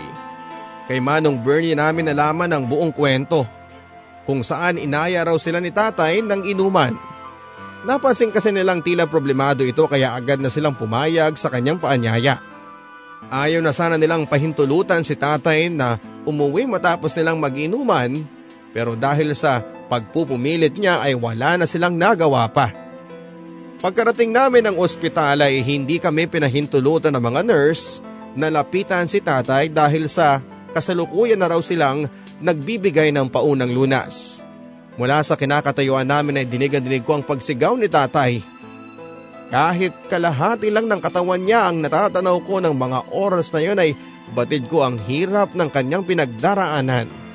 Kay 0.85 1.01
Manong 1.01 1.41
Bernie 1.41 1.73
namin 1.73 2.05
nalaman 2.05 2.53
ang 2.53 2.69
buong 2.69 2.93
kwento 2.93 3.49
kung 4.29 4.45
saan 4.45 4.77
inaya 4.77 5.25
raw 5.25 5.41
sila 5.41 5.57
ni 5.57 5.73
tatay 5.73 6.21
ng 6.21 6.45
inuman. 6.45 6.93
Napansin 7.81 8.29
kasi 8.29 8.53
nilang 8.53 8.85
tila 8.85 9.09
problemado 9.09 9.65
ito 9.65 9.89
kaya 9.89 10.13
agad 10.13 10.37
na 10.37 10.53
silang 10.53 10.77
pumayag 10.77 11.33
sa 11.33 11.49
kanyang 11.49 11.81
paanyaya. 11.81 12.37
Ayaw 13.33 13.57
na 13.57 13.73
sana 13.73 13.97
nilang 13.97 14.29
pahintulutan 14.29 15.01
si 15.01 15.17
tatay 15.17 15.73
na 15.73 15.97
umuwi 16.29 16.69
matapos 16.69 17.17
nilang 17.17 17.41
mag-inuman 17.41 18.21
pero 18.69 18.93
dahil 18.93 19.33
sa 19.33 19.65
pagpupumilit 19.87 20.75
niya 20.79 21.03
ay 21.03 21.15
wala 21.15 21.59
na 21.59 21.65
silang 21.65 21.95
nagawa 21.95 22.47
pa. 22.51 22.71
Pagkarating 23.77 24.33
namin 24.33 24.65
ng 24.67 24.75
ospital 24.81 25.43
ay 25.43 25.61
hindi 25.61 26.01
kami 26.01 26.25
pinahintulutan 26.25 27.13
ng 27.13 27.23
mga 27.23 27.41
nurse 27.45 28.01
nalapitan 28.37 29.09
si 29.09 29.17
tatay 29.17 29.73
dahil 29.73 30.05
sa 30.05 30.41
kasalukuyan 30.73 31.41
na 31.41 31.49
raw 31.49 31.61
silang 31.61 32.05
nagbibigay 32.37 33.09
ng 33.09 33.33
paunang 33.33 33.73
lunas. 33.73 34.45
Mula 34.97 35.21
sa 35.25 35.33
kinakatayuan 35.33 36.05
namin 36.09 36.41
ay 36.41 36.45
dinig-dinig 36.45 37.05
ko 37.05 37.17
ang 37.17 37.25
pagsigaw 37.25 37.73
ni 37.77 37.89
tatay. 37.89 38.41
Kahit 39.49 39.93
kalahati 40.09 40.73
lang 40.73 40.89
ng 40.89 41.01
katawan 41.01 41.41
niya 41.41 41.69
ang 41.69 41.81
natatanaw 41.81 42.37
ko 42.45 42.61
ng 42.61 42.73
mga 42.73 42.99
oras 43.13 43.53
na 43.53 43.61
yun 43.61 43.77
ay 43.77 43.93
batid 44.33 44.67
ko 44.67 44.83
ang 44.83 44.99
hirap 45.05 45.53
ng 45.53 45.69
kanyang 45.69 46.03
pinagdaraanan. 46.03 47.26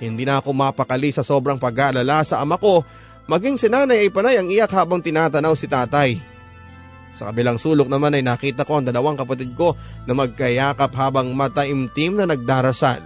Hindi 0.00 0.24
na 0.24 0.40
ako 0.40 0.56
mapakali 0.56 1.12
sa 1.12 1.20
sobrang 1.20 1.60
pag-aalala 1.60 2.24
sa 2.24 2.40
ama 2.40 2.56
ko, 2.56 2.82
maging 3.28 3.60
si 3.60 3.68
nanay 3.68 4.08
ay 4.08 4.10
panay 4.10 4.40
ang 4.40 4.48
iyak 4.48 4.72
habang 4.72 5.04
tinatanaw 5.04 5.52
si 5.52 5.68
tatay. 5.68 6.16
Sa 7.12 7.28
kabilang 7.28 7.60
sulok 7.60 7.90
naman 7.90 8.16
ay 8.16 8.24
nakita 8.24 8.64
ko 8.64 8.80
ang 8.80 8.88
dalawang 8.88 9.20
kapatid 9.20 9.52
ko 9.52 9.76
na 10.08 10.16
magkayakap 10.16 10.88
habang 10.96 11.36
mataimtim 11.36 12.16
na 12.16 12.24
nagdarasal. 12.24 13.02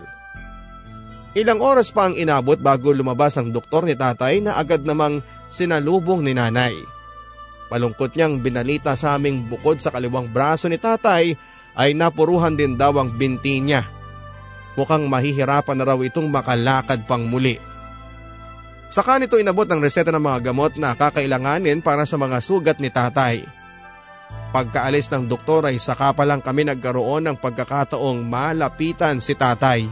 Ilang 1.35 1.59
oras 1.59 1.91
pa 1.91 2.07
ang 2.07 2.15
inabot 2.15 2.55
bago 2.63 2.95
lumabas 2.95 3.35
ang 3.43 3.51
doktor 3.51 3.83
ni 3.83 3.99
tatay 3.99 4.39
na 4.39 4.55
agad 4.55 4.87
namang 4.87 5.19
sinalubong 5.51 6.23
ni 6.23 6.31
nanay. 6.31 6.79
Malungkot 7.75 8.15
niyang 8.15 8.39
binalita 8.39 8.95
sa 8.95 9.19
aming 9.19 9.51
bukod 9.51 9.83
sa 9.83 9.91
kaliwang 9.91 10.31
braso 10.31 10.71
ni 10.71 10.79
tatay 10.79 11.35
ay 11.75 11.91
napuruhan 11.91 12.55
din 12.55 12.79
daw 12.79 12.95
ang 12.95 13.19
binti 13.19 13.59
niya. 13.59 13.83
Mukhang 14.75 15.07
mahihirapan 15.07 15.77
na 15.79 15.85
raw 15.87 15.99
itong 15.99 16.27
makalakad 16.31 17.07
pang 17.07 17.27
muli. 17.27 17.59
Saka 18.91 19.19
nito 19.19 19.39
inabot 19.39 19.67
ang 19.67 19.83
reseta 19.83 20.15
ng 20.15 20.23
mga 20.23 20.51
gamot 20.51 20.79
na 20.79 20.95
kakailanganin 20.95 21.83
para 21.83 22.07
sa 22.07 22.19
mga 22.19 22.39
sugat 22.39 22.79
ni 22.79 22.91
tatay. 22.91 23.43
Pagkaalis 24.55 25.11
ng 25.11 25.27
doktor 25.27 25.67
ay 25.67 25.83
saka 25.83 26.15
pa 26.15 26.23
lang 26.23 26.39
kami 26.39 26.63
nagkaroon 26.63 27.27
ng 27.27 27.37
pagkakataong 27.43 28.23
malapitan 28.23 29.19
si 29.19 29.35
tatay. 29.35 29.91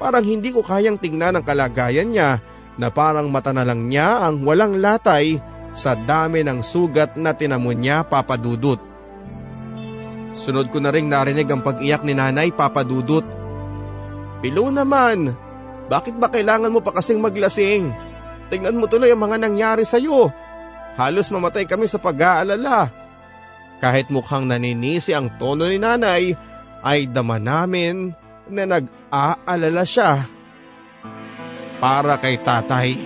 Parang 0.00 0.24
hindi 0.24 0.56
ko 0.56 0.64
kayang 0.64 0.96
tingnan 0.96 1.36
ang 1.36 1.44
kalagayan 1.44 2.08
niya 2.08 2.40
na 2.80 2.88
parang 2.88 3.28
mata 3.28 3.52
na 3.52 3.68
lang 3.68 3.92
niya 3.92 4.24
ang 4.24 4.40
walang 4.40 4.80
latay 4.80 5.36
sa 5.72 5.92
dami 5.92 6.40
ng 6.44 6.64
sugat 6.64 7.16
na 7.20 7.36
tinamon 7.36 7.76
niya 7.76 8.04
papadudot. 8.08 8.80
Sunod 10.32 10.72
ko 10.72 10.80
na 10.80 10.88
rin 10.88 11.12
narinig 11.12 11.48
ang 11.52 11.60
pag-iyak 11.60 12.08
ni 12.08 12.16
nanay 12.16 12.56
papadudot. 12.56 13.41
Pilo 14.42 14.74
naman, 14.74 15.30
bakit 15.86 16.18
ba 16.18 16.26
kailangan 16.26 16.74
mo 16.74 16.82
pa 16.82 16.90
kasing 16.90 17.22
maglasing? 17.22 17.94
Tingnan 18.50 18.74
mo 18.74 18.90
tuloy 18.90 19.14
ang 19.14 19.22
mga 19.22 19.38
nangyari 19.38 19.86
sa 19.86 20.02
iyo. 20.02 20.34
Halos 20.98 21.30
mamatay 21.30 21.64
kami 21.64 21.86
sa 21.86 22.02
pag-aalala. 22.02 22.90
Kahit 23.78 24.10
mukhang 24.10 24.50
naninisi 24.50 25.14
ang 25.14 25.30
tono 25.38 25.70
ni 25.70 25.78
nanay, 25.78 26.34
ay 26.82 27.06
dama 27.06 27.38
namin 27.38 28.10
na 28.50 28.66
nag-aalala 28.66 29.86
siya 29.86 30.26
para 31.78 32.18
kay 32.18 32.42
tatay. 32.42 32.98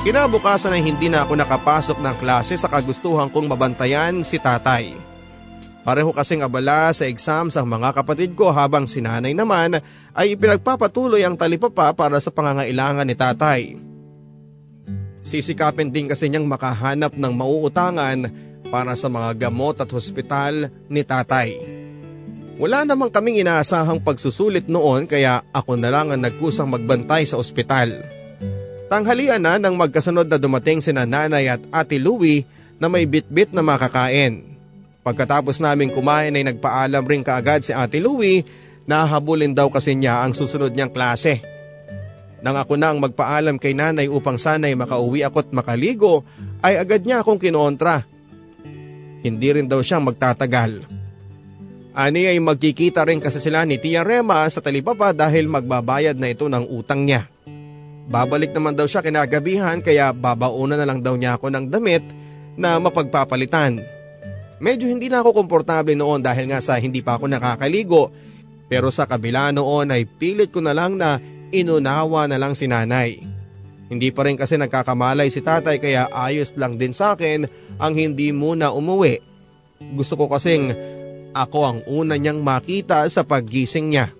Kinabukasan 0.00 0.72
ay 0.72 0.80
hindi 0.80 1.12
na 1.12 1.28
ako 1.28 1.36
nakapasok 1.36 1.98
ng 2.00 2.16
klase 2.16 2.56
sa 2.56 2.72
kagustuhan 2.72 3.28
kong 3.28 3.52
mabantayan 3.52 4.24
si 4.24 4.40
tatay. 4.40 5.09
Pareho 5.80 6.12
kasing 6.12 6.44
abala 6.44 6.92
sa 6.92 7.08
exam 7.08 7.48
sa 7.48 7.64
mga 7.64 7.96
kapatid 7.96 8.36
ko 8.36 8.52
habang 8.52 8.84
si 8.84 9.00
nanay 9.00 9.32
naman 9.32 9.80
ay 10.12 10.36
ipinagpapatuloy 10.36 11.24
ang 11.24 11.40
talipapa 11.40 11.96
para 11.96 12.20
sa 12.20 12.28
pangangailangan 12.28 13.08
ni 13.08 13.16
tatay. 13.16 13.60
Sisikapin 15.24 15.88
din 15.88 16.08
kasi 16.08 16.28
niyang 16.28 16.44
makahanap 16.44 17.16
ng 17.16 17.32
mauutangan 17.32 18.28
para 18.68 18.92
sa 18.92 19.08
mga 19.08 19.48
gamot 19.48 19.80
at 19.80 19.88
hospital 19.88 20.68
ni 20.92 21.00
tatay. 21.00 21.56
Wala 22.60 22.84
namang 22.84 23.08
kaming 23.08 23.40
inaasahang 23.40 24.04
pagsusulit 24.04 24.68
noon 24.68 25.08
kaya 25.08 25.40
ako 25.48 25.80
na 25.80 25.88
lang 25.88 26.12
ang 26.12 26.20
nagkusang 26.20 26.68
magbantay 26.68 27.24
sa 27.24 27.40
ospital. 27.40 27.88
Tanghalian 28.92 29.40
na 29.40 29.56
nang 29.56 29.80
magkasunod 29.80 30.28
na 30.28 30.36
dumating 30.36 30.84
si 30.84 30.92
nanay 30.92 31.48
at 31.48 31.62
ate 31.72 31.96
Louie 31.96 32.44
na 32.76 32.92
may 32.92 33.08
bitbit 33.08 33.56
na 33.56 33.64
makakain. 33.64 34.49
Pagkatapos 35.00 35.58
naming 35.64 35.92
kumain 35.92 36.36
ay 36.36 36.44
nagpaalam 36.44 37.04
rin 37.08 37.24
kaagad 37.24 37.64
si 37.64 37.72
ate 37.72 37.98
Louie 37.98 38.44
na 38.84 39.06
habulin 39.08 39.56
daw 39.56 39.72
kasi 39.72 39.96
niya 39.96 40.20
ang 40.20 40.36
susunod 40.36 40.76
niyang 40.76 40.92
klase. 40.92 41.40
Nang 42.40 42.56
ako 42.56 42.80
na 42.80 42.92
ang 42.92 43.00
magpaalam 43.00 43.60
kay 43.60 43.76
nanay 43.76 44.08
upang 44.08 44.40
sanay 44.40 44.72
makauwi 44.72 45.24
ako't 45.24 45.52
makaligo 45.52 46.24
ay 46.64 46.80
agad 46.80 47.04
niya 47.04 47.20
akong 47.20 47.40
kinontra 47.40 48.04
hindi 49.20 49.48
rin 49.52 49.68
daw 49.68 49.84
siyang 49.84 50.04
magtatagal. 50.04 50.84
Ani 51.92 52.24
ay 52.24 52.38
magkikita 52.40 53.04
rin 53.04 53.20
kasi 53.20 53.42
sila 53.42 53.66
ni 53.68 53.76
Tia 53.76 54.06
Rema 54.06 54.46
sa 54.48 54.64
talipapa 54.64 55.12
dahil 55.12 55.50
magbabayad 55.50 56.16
na 56.16 56.32
ito 56.32 56.48
ng 56.48 56.64
utang 56.72 57.04
niya. 57.04 57.28
Babalik 58.10 58.56
naman 58.56 58.74
daw 58.74 58.88
siya 58.88 59.04
kinagabihan 59.04 59.78
kaya 59.84 60.10
babauna 60.10 60.74
na 60.74 60.86
lang 60.88 61.04
daw 61.04 61.14
niya 61.14 61.36
ako 61.36 61.52
ng 61.52 61.66
damit 61.68 62.02
na 62.56 62.80
mapagpapalitan. 62.80 63.82
Medyo 64.60 64.92
hindi 64.92 65.08
na 65.08 65.24
ako 65.24 65.32
komportable 65.40 65.96
noon 65.96 66.20
dahil 66.20 66.52
nga 66.52 66.60
sa 66.60 66.76
hindi 66.76 67.00
pa 67.00 67.16
ako 67.16 67.32
nakakaligo 67.32 68.12
pero 68.68 68.92
sa 68.92 69.08
kabila 69.08 69.50
noon 69.56 69.88
ay 69.88 70.04
pilit 70.04 70.52
ko 70.52 70.60
na 70.60 70.76
lang 70.76 71.00
na 71.00 71.16
inunawa 71.50 72.28
na 72.28 72.36
lang 72.36 72.52
si 72.52 72.68
nanay. 72.68 73.18
Hindi 73.90 74.14
pa 74.14 74.22
rin 74.28 74.38
kasi 74.38 74.54
nagkakamalay 74.60 75.32
si 75.32 75.42
tatay 75.42 75.82
kaya 75.82 76.06
ayos 76.12 76.54
lang 76.54 76.78
din 76.78 76.94
sa 76.94 77.18
akin 77.18 77.48
ang 77.80 77.92
hindi 77.96 78.30
muna 78.30 78.70
umuwi. 78.70 79.18
Gusto 79.96 80.14
ko 80.14 80.30
kasing 80.30 80.70
ako 81.32 81.58
ang 81.64 81.78
una 81.88 82.14
niyang 82.20 82.44
makita 82.44 83.02
sa 83.10 83.24
paggising 83.26 83.90
niya. 83.90 84.12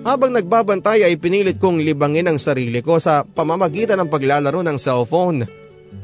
Habang 0.00 0.32
nagbabantay 0.32 1.04
ay 1.04 1.20
pinilit 1.20 1.60
kong 1.60 1.84
libangin 1.84 2.30
ang 2.30 2.40
sarili 2.40 2.80
ko 2.80 2.96
sa 2.96 3.26
pamamagitan 3.26 4.00
ng 4.00 4.08
paglalaro 4.08 4.64
ng 4.64 4.78
cellphone. 4.80 5.44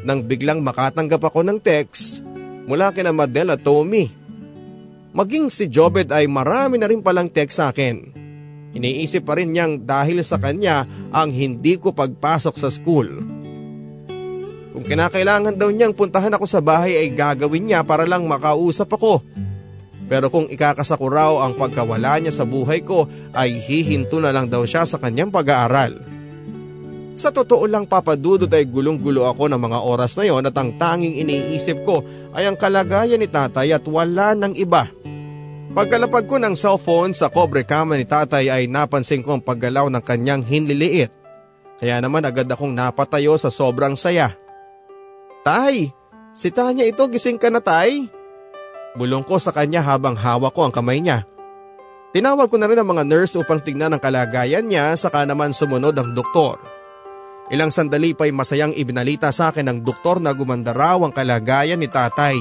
Nang 0.05 0.27
biglang 0.29 0.61
makatanggap 0.61 1.23
ako 1.23 1.47
ng 1.47 1.59
text 1.63 2.36
mula 2.67 2.91
kina 2.91 3.15
Madel 3.15 3.55
at 3.55 3.63
Tommy. 3.63 4.11
Maging 5.17 5.49
si 5.49 5.71
Jobed 5.71 6.13
ay 6.13 6.29
marami 6.29 6.77
na 6.77 6.91
rin 6.91 7.01
palang 7.01 7.31
text 7.33 7.57
sa 7.57 7.73
akin. 7.73 8.13
Iniisip 8.77 9.25
pa 9.25 9.41
rin 9.41 9.57
niyang 9.57 9.81
dahil 9.81 10.21
sa 10.21 10.37
kanya 10.37 10.85
ang 11.09 11.33
hindi 11.33 11.81
ko 11.81 11.97
pagpasok 11.97 12.55
sa 12.61 12.69
school. 12.69 13.09
Kung 14.77 14.85
kinakailangan 14.85 15.57
daw 15.57 15.73
niyang 15.73 15.97
puntahan 15.97 16.37
ako 16.37 16.45
sa 16.45 16.61
bahay 16.61 17.01
ay 17.01 17.17
gagawin 17.17 17.65
niya 17.65 17.81
para 17.81 18.05
lang 18.05 18.29
makausap 18.29 18.93
ako. 18.93 19.25
Pero 20.07 20.29
kung 20.29 20.45
ikakasako 20.53 21.07
raw 21.09 21.33
ang 21.49 21.57
pagkawala 21.57 22.21
niya 22.21 22.37
sa 22.37 22.45
buhay 22.45 22.85
ko 22.85 23.09
ay 23.33 23.57
hihinto 23.57 24.21
na 24.21 24.37
lang 24.37 24.53
daw 24.53 24.69
siya 24.69 24.85
sa 24.85 25.01
kanyang 25.01 25.33
pag-aaral. 25.33 26.16
Sa 27.17 27.33
totoo 27.33 27.65
lang 27.65 27.89
papadudod 27.89 28.53
ay 28.53 28.69
gulong-gulo 28.69 29.25
ako 29.25 29.49
ng 29.49 29.57
mga 29.57 29.79
oras 29.89 30.21
na 30.21 30.29
yon 30.29 30.45
at 30.45 30.53
ang 30.53 30.77
tanging 30.77 31.17
iniisip 31.17 31.81
ko 31.89 32.05
ay 32.37 32.45
ang 32.45 32.61
kalagayan 32.61 33.17
ni 33.17 33.25
tatay 33.25 33.73
at 33.73 33.81
wala 33.89 34.37
ng 34.37 34.53
iba. 34.53 34.85
Pagkalapag 35.73 36.29
ko 36.29 36.37
ng 36.37 36.53
cellphone 36.53 37.17
sa 37.17 37.33
kobre 37.33 37.65
kama 37.65 37.97
ni 37.97 38.05
tatay 38.05 38.53
ay 38.53 38.69
napansin 38.69 39.25
ko 39.25 39.33
ang 39.33 39.41
paggalaw 39.41 39.89
ng 39.89 40.05
kanyang 40.05 40.45
hinliliit. 40.45 41.09
Kaya 41.81 42.05
naman 42.05 42.29
agad 42.29 42.53
akong 42.53 42.77
napatayo 42.77 43.41
sa 43.41 43.49
sobrang 43.49 43.97
saya. 43.97 44.37
Tay, 45.41 45.89
si 46.37 46.53
Tanya 46.53 46.85
ito 46.85 47.01
gising 47.09 47.41
ka 47.41 47.49
na 47.49 47.65
tay? 47.65 48.13
Bulong 48.93 49.25
ko 49.25 49.41
sa 49.41 49.57
kanya 49.57 49.81
habang 49.81 50.21
hawak 50.21 50.53
ko 50.53 50.69
ang 50.69 50.73
kamay 50.73 51.01
niya. 51.01 51.25
Tinawag 52.13 52.53
ko 52.53 52.61
na 52.61 52.69
rin 52.69 52.81
ang 52.81 52.89
mga 52.89 53.09
nurse 53.09 53.41
upang 53.41 53.61
tingnan 53.61 53.97
ang 53.97 54.01
kalagayan 54.01 54.69
niya 54.69 54.93
saka 55.01 55.25
naman 55.25 55.57
sumunod 55.57 55.97
ang 55.97 56.13
doktor. 56.13 56.76
Ilang 57.47 57.71
sandali 57.71 58.11
pa'y 58.11 58.35
masayang 58.35 58.75
ibinalita 58.75 59.31
sa 59.31 59.55
akin 59.55 59.71
ng 59.71 59.79
doktor 59.87 60.19
na 60.19 60.35
gumanda 60.35 60.75
raw 60.75 60.99
ang 60.99 61.15
kalagayan 61.15 61.79
ni 61.79 61.87
tatay. 61.87 62.35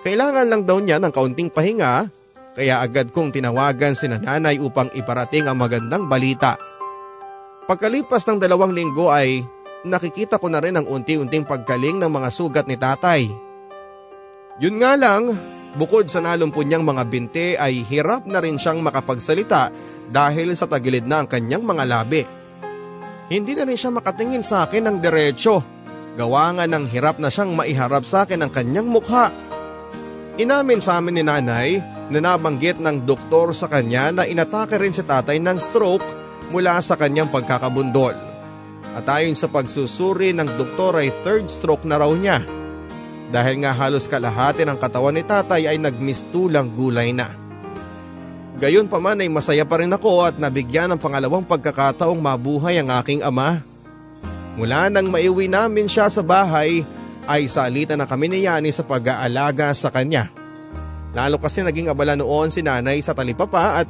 Kailangan 0.00 0.48
lang 0.48 0.62
daw 0.64 0.80
niya 0.80 0.96
ng 0.96 1.12
kaunting 1.12 1.52
pahinga 1.52 2.08
kaya 2.54 2.80
agad 2.80 3.12
kong 3.12 3.34
tinawagan 3.34 3.92
si 3.92 4.08
nanay 4.08 4.62
upang 4.62 4.88
iparating 4.96 5.44
ang 5.44 5.60
magandang 5.60 6.08
balita. 6.08 6.56
Pagkalipas 7.68 8.24
ng 8.24 8.40
dalawang 8.40 8.72
linggo 8.72 9.12
ay 9.12 9.44
nakikita 9.84 10.40
ko 10.40 10.48
na 10.48 10.62
rin 10.62 10.80
ang 10.80 10.88
unti-unting 10.88 11.44
paggaling 11.44 12.00
ng 12.00 12.08
mga 12.08 12.28
sugat 12.32 12.64
ni 12.64 12.80
tatay. 12.80 13.28
Yun 14.62 14.80
nga 14.80 14.96
lang, 14.96 15.34
bukod 15.76 16.08
sa 16.08 16.22
nalumpo 16.24 16.64
niyang 16.64 16.86
mga 16.86 17.02
binte 17.10 17.46
ay 17.60 17.82
hirap 17.84 18.24
na 18.24 18.40
rin 18.40 18.56
siyang 18.56 18.80
makapagsalita 18.80 19.74
dahil 20.08 20.54
sa 20.56 20.64
tagilid 20.64 21.04
na 21.04 21.24
ang 21.24 21.28
kanyang 21.28 21.66
mga 21.66 21.84
labi. 21.84 22.22
Hindi 23.34 23.58
na 23.58 23.66
rin 23.66 23.74
siya 23.74 23.90
makatingin 23.90 24.46
sa 24.46 24.62
akin 24.62 24.86
ng 24.86 24.96
diretsyo. 25.02 25.58
Gawa 26.14 26.54
nga 26.54 26.70
ng 26.70 26.86
hirap 26.86 27.18
na 27.18 27.26
siyang 27.26 27.50
maiharap 27.50 28.06
sa 28.06 28.22
akin 28.22 28.46
ang 28.46 28.50
kanyang 28.54 28.86
mukha. 28.86 29.34
Inamin 30.38 30.78
sa 30.78 31.02
amin 31.02 31.18
ni 31.18 31.26
nanay 31.26 31.82
na 32.14 32.22
nabanggit 32.22 32.78
ng 32.78 33.02
doktor 33.02 33.50
sa 33.50 33.66
kanya 33.66 34.14
na 34.14 34.22
inatake 34.22 34.78
rin 34.78 34.94
si 34.94 35.02
tatay 35.02 35.42
ng 35.42 35.58
stroke 35.58 36.06
mula 36.54 36.78
sa 36.78 36.94
kanyang 36.94 37.26
pagkakabundol. 37.26 38.14
At 38.94 39.10
ayon 39.10 39.34
sa 39.34 39.50
pagsusuri 39.50 40.30
ng 40.30 40.54
doktor 40.54 40.94
ay 41.02 41.10
third 41.26 41.50
stroke 41.50 41.82
na 41.82 41.98
raw 41.98 42.14
niya. 42.14 42.38
dahil 43.34 43.66
nga 43.66 43.74
halos 43.74 44.06
kalahati 44.06 44.62
ng 44.62 44.78
katawan 44.78 45.18
ni 45.18 45.26
tatay 45.26 45.66
ay 45.66 45.74
nagmistulang 45.82 46.70
gulay 46.70 47.10
na. 47.10 47.43
Gayon 48.54 48.86
pa 48.86 49.02
man 49.02 49.18
ay 49.18 49.26
masaya 49.26 49.66
pa 49.66 49.82
rin 49.82 49.90
ako 49.90 50.30
at 50.30 50.38
nabigyan 50.38 50.86
ng 50.94 51.00
pangalawang 51.02 51.42
pagkakataong 51.42 52.22
mabuhay 52.22 52.78
ang 52.78 52.86
aking 53.02 53.18
ama. 53.26 53.58
Mula 54.54 54.86
nang 54.86 55.10
maiwi 55.10 55.50
namin 55.50 55.90
siya 55.90 56.06
sa 56.06 56.22
bahay 56.22 56.86
ay 57.26 57.50
salita 57.50 57.98
na 57.98 58.06
kami 58.06 58.30
ni 58.30 58.46
Yani 58.46 58.70
sa 58.70 58.86
pag-aalaga 58.86 59.74
sa 59.74 59.90
kanya. 59.90 60.30
Lalo 61.10 61.42
kasi 61.42 61.66
naging 61.66 61.90
abala 61.90 62.14
noon 62.14 62.54
si 62.54 62.62
nanay 62.62 63.02
sa 63.02 63.10
talipapa 63.10 63.82
at 63.82 63.88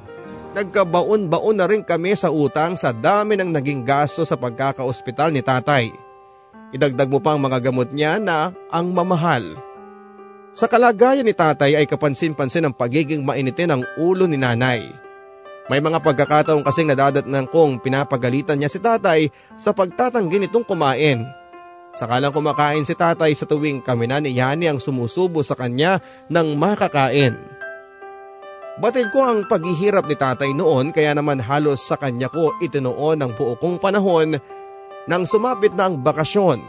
nagkabaon-baon 0.56 1.56
na 1.60 1.68
rin 1.68 1.84
kami 1.84 2.16
sa 2.16 2.32
utang 2.32 2.76
sa 2.80 2.96
dami 2.96 3.36
ng 3.36 3.52
naging 3.52 3.84
gasto 3.84 4.24
sa 4.24 4.40
pagkakaospital 4.40 5.28
ni 5.28 5.44
tatay. 5.44 5.92
Idagdag 6.72 7.12
mo 7.12 7.20
pa 7.20 7.36
ang 7.36 7.42
mga 7.44 7.70
gamot 7.70 7.92
niya 7.92 8.16
na 8.16 8.48
ang 8.72 8.96
mamahal. 8.96 9.60
Sa 10.54 10.70
kalagayan 10.70 11.26
ni 11.26 11.34
tatay 11.34 11.74
ay 11.74 11.86
kapansin-pansin 11.90 12.62
ang 12.62 12.74
pagiging 12.78 13.26
mainitin 13.26 13.74
ng 13.74 13.82
ulo 13.98 14.30
ni 14.30 14.38
nanay. 14.38 14.86
May 15.66 15.82
mga 15.82 15.98
pagkakataon 15.98 16.62
kasing 16.62 16.94
nadadatnan 16.94 17.50
kong 17.50 17.82
pinapagalitan 17.82 18.62
niya 18.62 18.70
si 18.70 18.78
tatay 18.78 19.34
sa 19.58 19.74
pagtatanggi 19.74 20.46
nitong 20.46 20.62
kumain. 20.62 21.26
Sakalang 21.98 22.30
kumakain 22.30 22.86
si 22.86 22.94
tatay 22.94 23.34
sa 23.34 23.50
tuwing 23.50 23.82
kami 23.82 24.06
na 24.06 24.22
ni 24.22 24.38
Yani 24.38 24.70
ang 24.70 24.78
sumusubo 24.78 25.42
sa 25.42 25.58
kanya 25.58 25.98
ng 26.30 26.54
makakain. 26.54 27.34
Batid 28.78 29.10
ko 29.10 29.26
ang 29.26 29.50
paghihirap 29.50 30.06
ni 30.06 30.14
tatay 30.14 30.54
noon 30.54 30.94
kaya 30.94 31.18
naman 31.18 31.42
halos 31.42 31.82
sa 31.82 31.98
kanya 31.98 32.30
ko 32.30 32.54
itinuon 32.62 33.18
ang 33.26 33.34
buo 33.34 33.58
kong 33.58 33.82
panahon 33.82 34.38
nang 35.10 35.26
sumapit 35.26 35.74
na 35.74 35.90
ang 35.90 35.98
bakasyon 35.98 36.62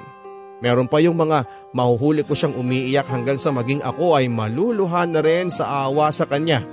Meron 0.64 0.88
pa 0.88 1.04
yung 1.04 1.20
mga 1.20 1.44
mahuhuli 1.76 2.24
ko 2.24 2.32
siyang 2.32 2.56
umiiyak 2.56 3.12
hanggang 3.12 3.36
sa 3.36 3.52
maging 3.52 3.84
ako 3.84 4.16
ay 4.16 4.32
maluluhan 4.32 5.12
na 5.12 5.20
rin 5.20 5.52
sa 5.52 5.88
awa 5.88 6.08
sa 6.16 6.24
kanya. 6.24 6.64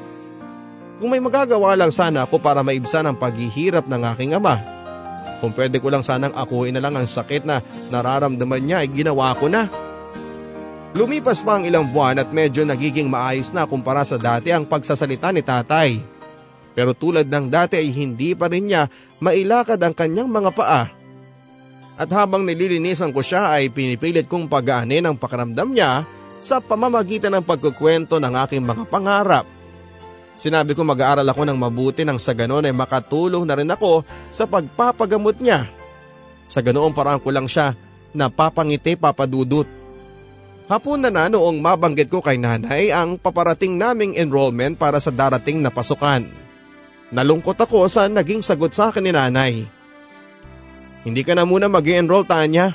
Kung 1.02 1.10
may 1.10 1.18
magagawa 1.18 1.74
lang 1.74 1.90
sana 1.90 2.22
ako 2.22 2.38
para 2.38 2.62
maibsan 2.62 3.10
ang 3.10 3.18
paghihirap 3.18 3.90
ng 3.90 4.02
aking 4.14 4.38
ama. 4.38 4.62
Kung 5.42 5.50
pwede 5.50 5.82
ko 5.82 5.90
lang 5.90 6.06
sanang 6.06 6.30
akuin 6.38 6.78
na 6.78 6.82
lang 6.82 6.94
ang 6.94 7.10
sakit 7.10 7.42
na 7.42 7.58
nararamdaman 7.90 8.62
niya 8.62 8.86
ay 8.86 8.88
ginawa 8.94 9.34
ko 9.34 9.50
na. 9.50 9.66
Lumipas 10.94 11.42
pa 11.42 11.58
ang 11.58 11.66
ilang 11.66 11.90
buwan 11.90 12.22
at 12.22 12.30
medyo 12.30 12.62
nagiging 12.62 13.10
maayos 13.10 13.50
na 13.50 13.66
kumpara 13.66 14.06
sa 14.06 14.14
dati 14.14 14.54
ang 14.54 14.62
pagsasalita 14.62 15.34
ni 15.34 15.42
tatay. 15.42 15.98
Pero 16.78 16.94
tulad 16.94 17.26
ng 17.26 17.50
dati 17.50 17.82
ay 17.82 17.90
hindi 17.90 18.38
pa 18.38 18.46
rin 18.46 18.70
niya 18.70 18.86
mailakad 19.18 19.82
ang 19.82 19.92
kanyang 19.98 20.30
mga 20.30 20.50
paa 20.54 21.01
at 21.96 22.08
habang 22.12 22.42
nililinisan 22.48 23.12
ko 23.12 23.20
siya 23.20 23.52
ay 23.58 23.68
pinipilit 23.68 24.26
kong 24.26 24.48
pagaanin 24.48 25.04
ang 25.04 25.16
pakaramdam 25.16 25.76
niya 25.76 26.08
sa 26.42 26.58
pamamagitan 26.58 27.36
ng 27.36 27.44
pagkukwento 27.44 28.18
ng 28.18 28.34
aking 28.48 28.64
mga 28.64 28.84
pangarap. 28.88 29.46
Sinabi 30.32 30.72
ko 30.72 30.82
mag-aaral 30.82 31.28
ako 31.28 31.44
ng 31.44 31.58
mabuti 31.60 32.02
nang 32.02 32.16
sa 32.16 32.32
ganon 32.32 32.64
ay 32.64 32.72
makatulong 32.72 33.44
na 33.44 33.54
rin 33.54 33.68
ako 33.68 34.02
sa 34.32 34.48
pagpapagamot 34.48 35.38
niya. 35.38 35.68
Sa 36.48 36.64
ganoong 36.64 36.96
paraan 36.96 37.20
ko 37.20 37.28
lang 37.30 37.46
siya 37.46 37.76
napapangiti 38.16 38.96
papadudot. 38.96 39.68
Hapon 40.72 41.04
na 41.04 41.10
na 41.12 41.28
noong 41.28 41.60
mabanggit 41.60 42.08
ko 42.08 42.24
kay 42.24 42.40
nanay 42.40 42.88
ang 42.88 43.20
paparating 43.20 43.76
naming 43.76 44.16
enrollment 44.16 44.80
para 44.80 44.96
sa 44.96 45.12
darating 45.12 45.60
na 45.60 45.68
pasukan. 45.68 46.24
Nalungkot 47.12 47.60
ako 47.60 47.92
sa 47.92 48.08
naging 48.08 48.40
sagot 48.40 48.72
sa 48.72 48.88
akin 48.88 49.04
ni 49.04 49.12
nanay. 49.12 49.81
Hindi 51.02 51.22
ka 51.26 51.34
na 51.34 51.42
muna 51.42 51.66
mag 51.66 51.86
enroll 51.86 52.26
Tanya. 52.26 52.74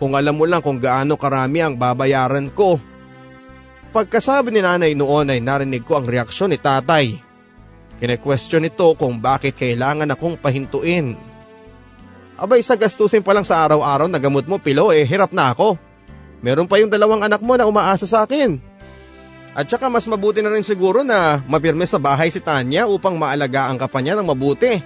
Kung 0.00 0.16
alam 0.16 0.40
mo 0.40 0.48
lang 0.48 0.64
kung 0.64 0.80
gaano 0.80 1.20
karami 1.20 1.60
ang 1.60 1.76
babayaran 1.76 2.48
ko. 2.56 2.80
Pagkasabi 3.92 4.48
ni 4.54 4.64
nanay 4.64 4.96
noon 4.96 5.28
ay 5.28 5.44
narinig 5.44 5.84
ko 5.84 6.00
ang 6.00 6.08
reaksyon 6.08 6.54
ni 6.54 6.58
tatay. 6.58 7.20
Kine-question 8.00 8.64
ito 8.64 8.96
kung 8.96 9.20
bakit 9.20 9.60
kailangan 9.60 10.08
akong 10.08 10.40
pahintuin. 10.40 11.20
Abay 12.40 12.64
sa 12.64 12.80
gastusin 12.80 13.20
pa 13.20 13.36
lang 13.36 13.44
sa 13.44 13.60
araw-araw 13.68 14.08
na 14.08 14.16
gamot 14.16 14.48
mo 14.48 14.56
pilo 14.56 14.88
eh 14.88 15.04
hirap 15.04 15.36
na 15.36 15.52
ako. 15.52 15.76
Meron 16.40 16.64
pa 16.64 16.80
yung 16.80 16.88
dalawang 16.88 17.20
anak 17.20 17.44
mo 17.44 17.52
na 17.60 17.68
umaasa 17.68 18.08
sa 18.08 18.24
akin. 18.24 18.56
At 19.52 19.68
saka 19.68 19.92
mas 19.92 20.08
mabuti 20.08 20.40
na 20.40 20.48
rin 20.48 20.64
siguro 20.64 21.04
na 21.04 21.44
mapirme 21.44 21.84
sa 21.84 22.00
bahay 22.00 22.32
si 22.32 22.40
Tanya 22.40 22.88
upang 22.88 23.20
maalagaan 23.20 23.76
ka 23.76 23.84
pa 23.84 24.00
niya 24.00 24.16
ng 24.16 24.24
mabuti. 24.24 24.80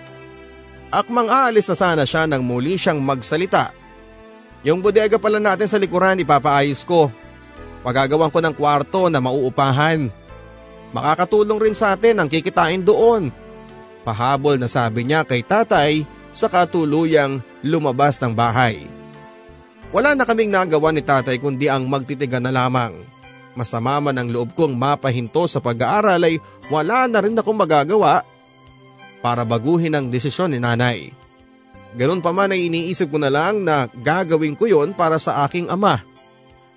Akmang 0.95 1.27
aalis 1.27 1.67
na 1.67 1.75
sana 1.75 2.05
siya 2.07 2.23
nang 2.31 2.47
muli 2.47 2.79
siyang 2.79 3.03
magsalita. 3.03 3.75
Yung 4.63 4.79
bodega 4.79 5.19
pala 5.19 5.43
natin 5.43 5.67
sa 5.67 5.75
likuran 5.75 6.23
ipapaayos 6.23 6.87
ko. 6.87 7.11
Pagagawan 7.83 8.31
ko 8.31 8.39
ng 8.39 8.55
kwarto 8.55 9.11
na 9.11 9.19
mauupahan. 9.19 10.07
Makakatulong 10.95 11.59
rin 11.59 11.75
sa 11.75 11.99
atin 11.99 12.23
ang 12.23 12.31
kikitain 12.31 12.87
doon. 12.87 13.35
Pahabol 14.07 14.55
na 14.55 14.71
sabi 14.71 15.03
niya 15.03 15.27
kay 15.27 15.43
tatay 15.43 16.07
sa 16.31 16.47
katuluyang 16.47 17.43
lumabas 17.67 18.15
ng 18.23 18.31
bahay. 18.31 18.87
Wala 19.91 20.15
na 20.15 20.23
kaming 20.23 20.55
nagawa 20.55 20.95
ni 20.95 21.03
tatay 21.03 21.43
kundi 21.43 21.67
ang 21.67 21.91
magtitigan 21.91 22.47
na 22.47 22.55
lamang. 22.55 22.95
Masama 23.59 23.99
man 23.99 24.15
ang 24.15 24.31
loob 24.31 24.55
kong 24.55 24.79
mapahinto 24.79 25.51
sa 25.51 25.59
pag-aaral 25.59 26.23
ay 26.23 26.39
wala 26.71 27.11
na 27.11 27.19
rin 27.19 27.35
akong 27.35 27.59
magagawa 27.59 28.23
para 29.25 29.41
baguhin 29.49 29.97
ang 29.97 30.13
desisyon 30.13 30.53
ni 30.53 30.61
nanay. 30.61 31.09
Ganun 31.97 32.21
pa 32.21 32.37
man 32.37 32.53
ay 32.53 32.69
iniisip 32.69 33.09
ko 33.09 33.17
na 33.17 33.33
lang 33.33 33.65
na 33.65 33.89
gagawin 33.89 34.53
ko 34.53 34.69
yon 34.69 34.93
para 34.93 35.17
sa 35.17 35.49
aking 35.49 35.73
ama. 35.73 36.05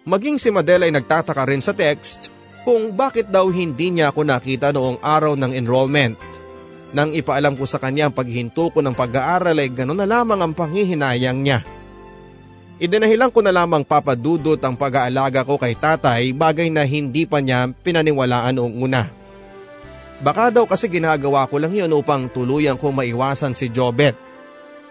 Maging 0.07 0.39
si 0.39 0.47
Madel 0.47 0.87
ay 0.87 0.95
nagtataka 0.95 1.43
rin 1.43 1.59
sa 1.59 1.75
text 1.75 2.31
kung 2.63 2.95
bakit 2.95 3.27
daw 3.27 3.51
hindi 3.51 3.91
niya 3.91 4.15
ako 4.15 4.23
nakita 4.23 4.71
noong 4.71 5.03
araw 5.03 5.35
ng 5.35 5.51
enrollment. 5.51 6.15
Nang 6.95 7.11
ipaalam 7.11 7.59
ko 7.59 7.67
sa 7.67 7.83
kanya 7.83 8.07
ang 8.07 8.15
paghinto 8.15 8.71
ko 8.71 8.79
ng 8.79 8.95
pag-aaral 8.95 9.59
ay 9.59 9.67
gano'n 9.67 9.99
na 9.99 10.07
lamang 10.07 10.39
ang 10.39 10.55
panghihinayang 10.55 11.43
niya. 11.43 11.59
Idinahilan 12.79 13.33
ko 13.33 13.43
na 13.43 13.51
lamang 13.51 13.83
papadudot 13.83 14.61
ang 14.63 14.79
pag-aalaga 14.79 15.43
ko 15.43 15.59
kay 15.59 15.75
tatay 15.75 16.31
bagay 16.31 16.71
na 16.71 16.87
hindi 16.87 17.27
pa 17.27 17.43
niya 17.43 17.67
pinaniwalaan 17.73 18.55
noong 18.55 18.75
una. 18.79 19.26
Baka 20.17 20.49
daw 20.49 20.65
kasi 20.65 20.89
ginagawa 20.89 21.45
ko 21.45 21.61
lang 21.61 21.77
yun 21.77 21.93
upang 21.93 22.25
tuluyan 22.33 22.73
kong 22.73 23.05
maiwasan 23.05 23.53
si 23.53 23.69
Jobet. 23.69 24.17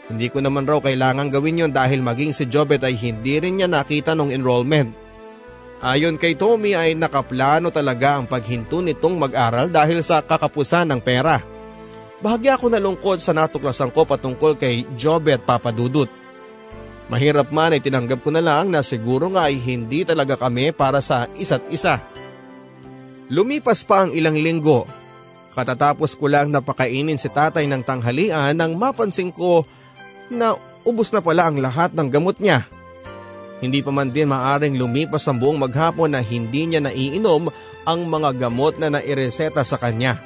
Hindi 0.06 0.30
ko 0.30 0.38
naman 0.38 0.70
raw 0.70 0.78
kailangan 0.78 1.34
gawin 1.34 1.66
yon 1.66 1.72
dahil 1.74 1.98
maging 1.98 2.30
si 2.30 2.46
Jobet 2.46 2.86
ay 2.86 2.94
hindi 2.94 3.42
rin 3.42 3.58
niya 3.58 3.66
nakita 3.66 4.14
nung 4.14 4.30
enrollment. 4.30 4.94
Ayon 5.82 6.14
kay 6.14 6.38
Tommy 6.38 6.78
ay 6.78 6.94
nakaplano 6.94 7.74
talaga 7.74 8.16
ang 8.16 8.30
paghinto 8.30 8.78
nitong 8.78 9.18
mag-aral 9.18 9.66
dahil 9.66 9.98
sa 10.06 10.22
kakapusan 10.22 10.94
ng 10.94 11.02
pera. 11.02 11.42
Bahagya 12.22 12.54
ako 12.54 12.72
nalungkot 12.72 13.18
sa 13.18 13.34
natuklasan 13.34 13.90
ko 13.90 14.06
patungkol 14.06 14.54
kay 14.54 14.86
Jobet 14.94 15.42
Papadudut. 15.42 16.08
Mahirap 17.10 17.50
man 17.50 17.74
ay 17.74 17.82
tinanggap 17.82 18.22
ko 18.22 18.30
na 18.30 18.40
lang 18.40 18.70
na 18.70 18.80
siguro 18.80 19.26
nga 19.34 19.50
ay 19.50 19.58
hindi 19.58 20.06
talaga 20.06 20.38
kami 20.38 20.70
para 20.70 21.02
sa 21.02 21.26
isa't 21.34 21.66
isa. 21.74 21.98
Lumipas 23.26 23.82
pa 23.82 24.06
ang 24.06 24.14
ilang 24.14 24.38
linggo 24.38 24.86
Katatapos 25.56 26.12
ko 26.20 26.28
lang 26.28 26.52
napakainin 26.52 27.16
si 27.16 27.32
tatay 27.32 27.64
ng 27.64 27.80
tanghalian 27.80 28.52
nang 28.52 28.76
mapansin 28.76 29.32
ko 29.32 29.64
na 30.28 30.52
ubos 30.84 31.08
na 31.16 31.24
pala 31.24 31.48
ang 31.48 31.56
lahat 31.56 31.96
ng 31.96 32.12
gamot 32.12 32.36
niya. 32.44 32.68
Hindi 33.64 33.80
pa 33.80 33.88
man 33.88 34.12
din 34.12 34.28
maaring 34.28 34.76
lumipas 34.76 35.24
ang 35.24 35.40
buong 35.40 35.56
maghapon 35.56 36.12
na 36.12 36.20
hindi 36.20 36.68
niya 36.68 36.84
naiinom 36.84 37.48
ang 37.88 38.00
mga 38.04 38.36
gamot 38.36 38.76
na 38.76 38.92
naireseta 38.92 39.64
sa 39.64 39.80
kanya. 39.80 40.20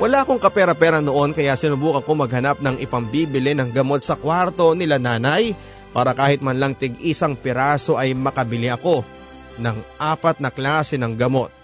Wala 0.00 0.24
akong 0.24 0.40
kapera-pera 0.40 1.04
noon 1.04 1.36
kaya 1.36 1.52
sinubukan 1.52 2.00
ko 2.00 2.16
maghanap 2.16 2.64
ng 2.64 2.80
ipambibili 2.80 3.52
ng 3.52 3.68
gamot 3.68 4.00
sa 4.00 4.16
kwarto 4.16 4.72
nila 4.72 4.96
nanay 4.96 5.52
para 5.92 6.16
kahit 6.16 6.40
man 6.40 6.56
lang 6.56 6.72
tig 6.72 6.96
isang 7.04 7.36
piraso 7.36 8.00
ay 8.00 8.16
makabili 8.16 8.72
ako 8.72 9.04
ng 9.60 9.76
apat 10.00 10.40
na 10.40 10.48
klase 10.48 10.96
ng 10.96 11.12
gamot. 11.12 11.61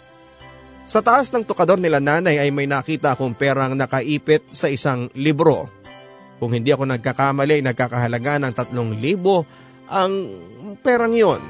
Sa 0.88 1.04
taas 1.04 1.28
ng 1.28 1.44
tukador 1.44 1.76
nila 1.76 2.00
nanay 2.00 2.40
ay 2.40 2.48
may 2.48 2.64
nakita 2.64 3.12
akong 3.12 3.36
perang 3.36 3.76
nakaipit 3.76 4.40
sa 4.48 4.72
isang 4.72 5.12
libro. 5.12 5.68
Kung 6.40 6.56
hindi 6.56 6.72
ako 6.72 6.88
nagkakamali, 6.88 7.60
nagkakahalaga 7.60 8.40
ng 8.40 8.52
tatlong 8.56 8.96
libo 8.96 9.44
ang 9.84 10.32
perang 10.80 11.12
yon. 11.12 11.44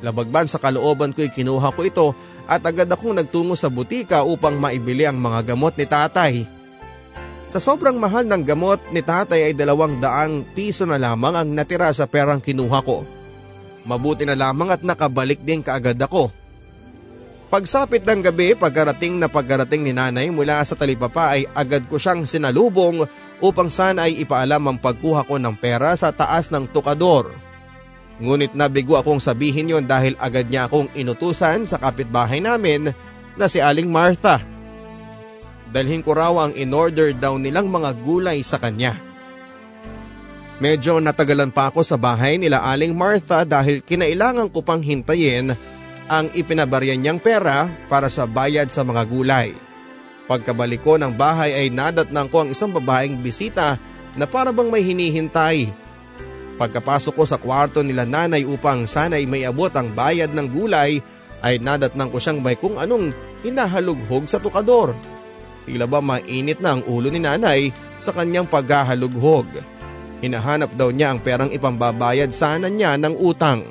Labagban 0.00 0.48
sa 0.48 0.56
kalooban 0.56 1.12
ko'y 1.12 1.28
kinuha 1.28 1.68
ko 1.76 1.80
ito 1.84 2.06
at 2.48 2.64
agad 2.64 2.88
akong 2.88 3.12
nagtungo 3.12 3.52
sa 3.60 3.68
butika 3.68 4.24
upang 4.24 4.56
maibili 4.56 5.04
ang 5.04 5.20
mga 5.20 5.52
gamot 5.52 5.76
ni 5.76 5.84
tatay. 5.84 6.48
Sa 7.52 7.60
sobrang 7.60 8.00
mahal 8.00 8.24
ng 8.24 8.40
gamot 8.40 8.80
ni 8.88 9.04
tatay 9.04 9.52
ay 9.52 9.54
dalawang 9.54 10.00
daang 10.00 10.48
piso 10.56 10.88
na 10.88 10.96
lamang 10.96 11.36
ang 11.36 11.48
natira 11.52 11.92
sa 11.92 12.08
perang 12.08 12.40
kinuha 12.40 12.80
ko. 12.80 13.04
Mabuti 13.84 14.24
na 14.24 14.32
lamang 14.32 14.72
at 14.72 14.80
nakabalik 14.80 15.44
din 15.44 15.60
kaagad 15.60 16.00
ako. 16.00 16.45
Pagsapit 17.46 18.02
ng 18.02 18.26
gabi, 18.26 18.58
pagkarating 18.58 19.22
na 19.22 19.30
pagkarating 19.30 19.86
ni 19.86 19.94
nanay 19.94 20.34
mula 20.34 20.58
sa 20.66 20.74
talipapa 20.74 21.38
ay 21.38 21.46
agad 21.54 21.86
ko 21.86 21.94
siyang 21.94 22.26
sinalubong 22.26 23.06
upang 23.38 23.70
sana 23.70 24.10
ay 24.10 24.18
ipaalam 24.26 24.66
ang 24.66 24.78
pagkuha 24.82 25.22
ko 25.22 25.38
ng 25.38 25.54
pera 25.54 25.94
sa 25.94 26.10
taas 26.10 26.50
ng 26.50 26.66
tukador. 26.74 27.30
Ngunit 28.18 28.58
nabigo 28.58 28.98
akong 28.98 29.22
sabihin 29.22 29.70
yon 29.70 29.86
dahil 29.86 30.18
agad 30.18 30.50
niya 30.50 30.66
akong 30.66 30.90
inutusan 30.98 31.70
sa 31.70 31.78
kapitbahay 31.78 32.42
namin 32.42 32.90
na 33.38 33.46
si 33.46 33.62
Aling 33.62 33.94
Martha. 33.94 34.42
Dalhin 35.70 36.02
ko 36.02 36.18
raw 36.18 36.34
ang 36.50 36.52
in-order 36.58 37.14
daw 37.14 37.38
nilang 37.38 37.70
mga 37.70 37.94
gulay 38.02 38.42
sa 38.42 38.58
kanya. 38.58 38.98
Medyo 40.58 40.98
natagalan 40.98 41.54
pa 41.54 41.70
ako 41.70 41.86
sa 41.86 41.94
bahay 41.94 42.42
nila 42.42 42.64
Aling 42.64 42.96
Martha 42.96 43.46
dahil 43.46 43.86
kinailangan 43.86 44.50
ko 44.50 44.66
pang 44.66 44.82
hintayin 44.82 45.54
ang 46.06 46.30
ipinabarya 46.34 46.94
niyang 46.94 47.18
pera 47.18 47.66
para 47.90 48.06
sa 48.06 48.26
bayad 48.26 48.70
sa 48.70 48.86
mga 48.86 49.02
gulay. 49.06 49.50
Pagkabalik 50.26 50.82
ko 50.82 50.98
ng 50.98 51.14
bahay 51.14 51.54
ay 51.54 51.66
nadatnang 51.70 52.26
ko 52.26 52.42
ang 52.42 52.50
isang 52.50 52.74
babaeng 52.74 53.22
bisita 53.22 53.78
na 54.18 54.26
para 54.26 54.50
bang 54.50 54.70
may 54.70 54.82
hinihintay. 54.82 55.70
Pagkapasok 56.56 57.14
ko 57.14 57.24
sa 57.28 57.38
kwarto 57.38 57.84
nila 57.84 58.08
nanay 58.08 58.42
upang 58.42 58.88
sana'y 58.88 59.28
may 59.28 59.46
abot 59.46 59.70
ang 59.76 59.92
bayad 59.92 60.32
ng 60.32 60.48
gulay 60.50 60.98
ay 61.44 61.60
nadatnang 61.60 62.10
ko 62.10 62.18
siyang 62.18 62.40
may 62.40 62.56
kung 62.56 62.80
anong 62.80 63.12
hinahalughog 63.44 64.26
sa 64.26 64.40
tukador. 64.40 64.96
Tila 65.68 65.84
ba 65.86 66.00
mainit 66.00 66.62
na 66.62 66.78
ang 66.78 66.82
ulo 66.86 67.10
ni 67.12 67.20
nanay 67.20 67.70
sa 68.00 68.14
kanyang 68.14 68.48
paghahalughog. 68.48 69.46
Hinahanap 70.24 70.72
daw 70.74 70.88
niya 70.90 71.12
ang 71.12 71.20
perang 71.20 71.52
ipambabayad 71.52 72.32
sana 72.32 72.72
niya 72.72 72.96
ng 72.96 73.14
utang. 73.20 73.62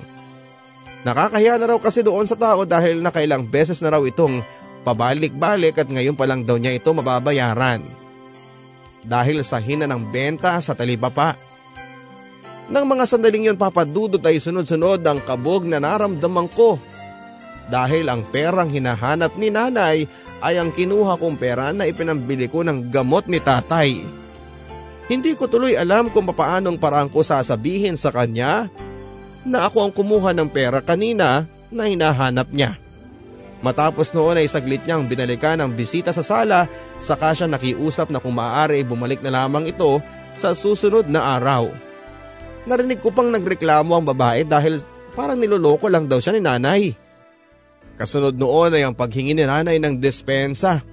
Nakakahiya 1.06 1.62
na 1.62 1.70
raw 1.70 1.78
kasi 1.78 2.02
doon 2.02 2.26
sa 2.26 2.34
tao 2.34 2.66
dahil 2.66 2.98
nakailang 2.98 3.46
beses 3.46 3.78
na 3.78 3.94
raw 3.94 4.02
itong 4.02 4.42
pabalik-balik 4.82 5.78
at 5.78 5.86
ngayon 5.86 6.18
pa 6.18 6.26
lang 6.26 6.42
daw 6.42 6.58
niya 6.58 6.74
ito 6.74 6.90
mababayaran. 6.90 7.86
Dahil 9.06 9.46
sa 9.46 9.62
hina 9.62 9.86
ng 9.86 10.02
benta 10.10 10.58
sa 10.66 10.74
talipapa. 10.74 11.38
Nang 12.74 12.90
mga 12.90 13.06
sandaling 13.06 13.54
yon 13.54 13.62
papadudot 13.62 14.18
ay 14.26 14.42
sunod-sunod 14.42 15.06
ang 15.06 15.22
kabog 15.22 15.70
na 15.70 15.78
naramdaman 15.78 16.50
ko. 16.50 16.82
Dahil 17.70 18.10
ang 18.10 18.26
perang 18.26 18.74
hinahanap 18.74 19.38
ni 19.38 19.54
nanay 19.54 20.10
ay 20.42 20.58
ang 20.58 20.74
kinuha 20.74 21.22
kong 21.22 21.38
pera 21.38 21.70
na 21.70 21.86
ipinambili 21.86 22.50
ko 22.50 22.66
ng 22.66 22.90
gamot 22.90 23.30
ni 23.30 23.38
tatay. 23.38 24.02
Hindi 25.06 25.38
ko 25.38 25.46
tuloy 25.46 25.78
alam 25.78 26.10
kung 26.10 26.26
paanong 26.26 26.82
parang 26.82 27.14
ko 27.14 27.22
sasabihin 27.22 27.94
sa 27.94 28.10
kanya 28.10 28.74
na 29.46 29.70
ako 29.70 29.78
ang 29.88 29.92
kumuha 29.94 30.34
ng 30.34 30.50
pera 30.50 30.82
kanina 30.82 31.46
na 31.70 31.84
hinahanap 31.86 32.50
niya. 32.50 32.76
Matapos 33.62 34.12
noon 34.14 34.42
ay 34.42 34.50
saglit 34.50 34.84
niyang 34.84 35.08
binalikan 35.10 35.58
ang 35.58 35.74
bisita 35.74 36.14
sa 36.14 36.22
sala 36.22 36.70
saka 37.02 37.34
siya 37.34 37.48
nakiusap 37.50 38.12
na 38.14 38.22
kung 38.22 38.36
maaari 38.36 38.86
bumalik 38.86 39.22
na 39.26 39.32
lamang 39.32 39.70
ito 39.70 40.02
sa 40.36 40.52
susunod 40.52 41.08
na 41.08 41.40
araw. 41.40 41.72
Narinig 42.66 43.00
ko 43.00 43.14
pang 43.14 43.30
nagreklamo 43.30 43.94
ang 43.94 44.06
babae 44.06 44.44
dahil 44.44 44.82
parang 45.14 45.38
niloloko 45.38 45.88
lang 45.88 46.10
daw 46.10 46.18
siya 46.18 46.36
ni 46.36 46.42
nanay. 46.42 46.94
Kasunod 47.96 48.36
noon 48.36 48.76
ay 48.76 48.84
ang 48.84 48.98
paghingi 48.98 49.32
ni 49.38 49.46
nanay 49.48 49.80
ng 49.80 50.02
despensa. 50.02 50.84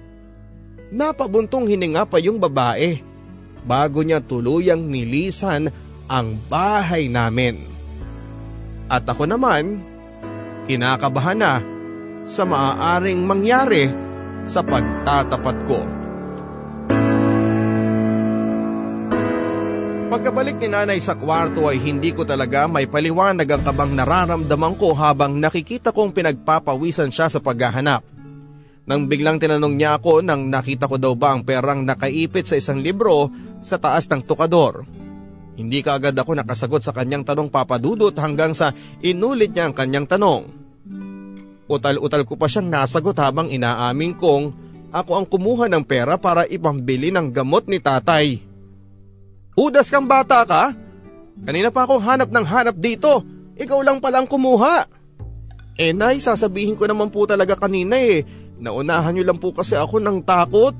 Napabuntong 0.93 1.67
hininga 1.67 2.05
pa 2.07 2.21
yung 2.21 2.37
babae 2.37 3.01
bago 3.65 4.05
niya 4.05 4.21
tuluyang 4.21 4.87
nilisan 4.87 5.67
ang 6.07 6.37
bahay 6.47 7.09
namin. 7.09 7.72
At 8.91 9.07
ako 9.07 9.27
naman, 9.27 9.83
kinakabahan 10.67 11.39
na 11.39 11.53
sa 12.23 12.43
maaaring 12.47 13.19
mangyari 13.23 13.91
sa 14.43 14.63
pagtatapat 14.63 15.57
ko. 15.67 15.79
Pagkabalik 20.13 20.61
ni 20.61 20.69
nanay 20.69 21.01
sa 21.01 21.17
kwarto 21.17 21.65
ay 21.65 21.81
hindi 21.81 22.13
ko 22.13 22.21
talaga 22.21 22.69
may 22.69 22.85
paliwanag 22.85 23.49
ang 23.49 23.63
kabang 23.65 23.97
nararamdaman 23.97 24.77
ko 24.77 24.93
habang 24.93 25.41
nakikita 25.41 25.89
kong 25.89 26.13
pinagpapawisan 26.13 27.09
siya 27.09 27.33
sa 27.33 27.41
paghahanap. 27.41 28.05
Nang 28.85 29.09
biglang 29.09 29.41
tinanong 29.41 29.73
niya 29.73 29.97
ako 29.97 30.21
nang 30.21 30.53
nakita 30.53 30.85
ko 30.85 31.01
daw 31.01 31.17
ba 31.17 31.33
ang 31.33 31.41
perang 31.41 31.81
nakaipit 31.81 32.45
sa 32.45 32.59
isang 32.59 32.83
libro 32.83 33.31
sa 33.63 33.81
taas 33.81 34.05
ng 34.05 34.21
tukador. 34.21 34.85
Hindi 35.53 35.85
ka 35.85 36.01
agad 36.01 36.17
ako 36.17 36.33
nakasagot 36.33 36.81
sa 36.81 36.95
kanyang 36.95 37.21
tanong 37.21 37.53
papadudot 37.53 38.13
hanggang 38.17 38.57
sa 38.57 38.73
inulit 39.05 39.53
niya 39.53 39.69
ang 39.69 39.75
kanyang 39.77 40.09
tanong. 40.09 40.49
Utal-utal 41.69 42.25
ko 42.25 42.35
pa 42.35 42.49
siyang 42.49 42.73
nasagot 42.73 43.17
habang 43.21 43.49
inaamin 43.49 44.17
kong 44.17 44.45
ako 44.93 45.11
ang 45.17 45.25
kumuha 45.25 45.65
ng 45.69 45.83
pera 45.85 46.17
para 46.17 46.45
ipambili 46.45 47.09
ng 47.09 47.33
gamot 47.33 47.65
ni 47.65 47.81
tatay. 47.81 48.41
Hudas 49.53 49.89
kang 49.89 50.09
bata 50.09 50.45
ka? 50.45 50.73
Kanina 51.45 51.69
pa 51.69 51.85
akong 51.85 52.01
hanap 52.01 52.29
ng 52.29 52.45
hanap 52.45 52.75
dito. 52.77 53.25
Ikaw 53.57 53.79
lang 53.85 54.01
palang 54.01 54.25
kumuha. 54.25 54.85
Eh 55.77 55.93
nay, 55.93 56.21
sasabihin 56.21 56.77
ko 56.77 56.85
naman 56.85 57.09
po 57.09 57.25
talaga 57.25 57.57
kanina 57.57 57.97
eh 57.97 58.21
Naunahan 58.63 59.11
niyo 59.11 59.27
lang 59.27 59.43
po 59.43 59.51
kasi 59.51 59.75
ako 59.75 59.99
ng 59.99 60.23
takot. 60.23 60.71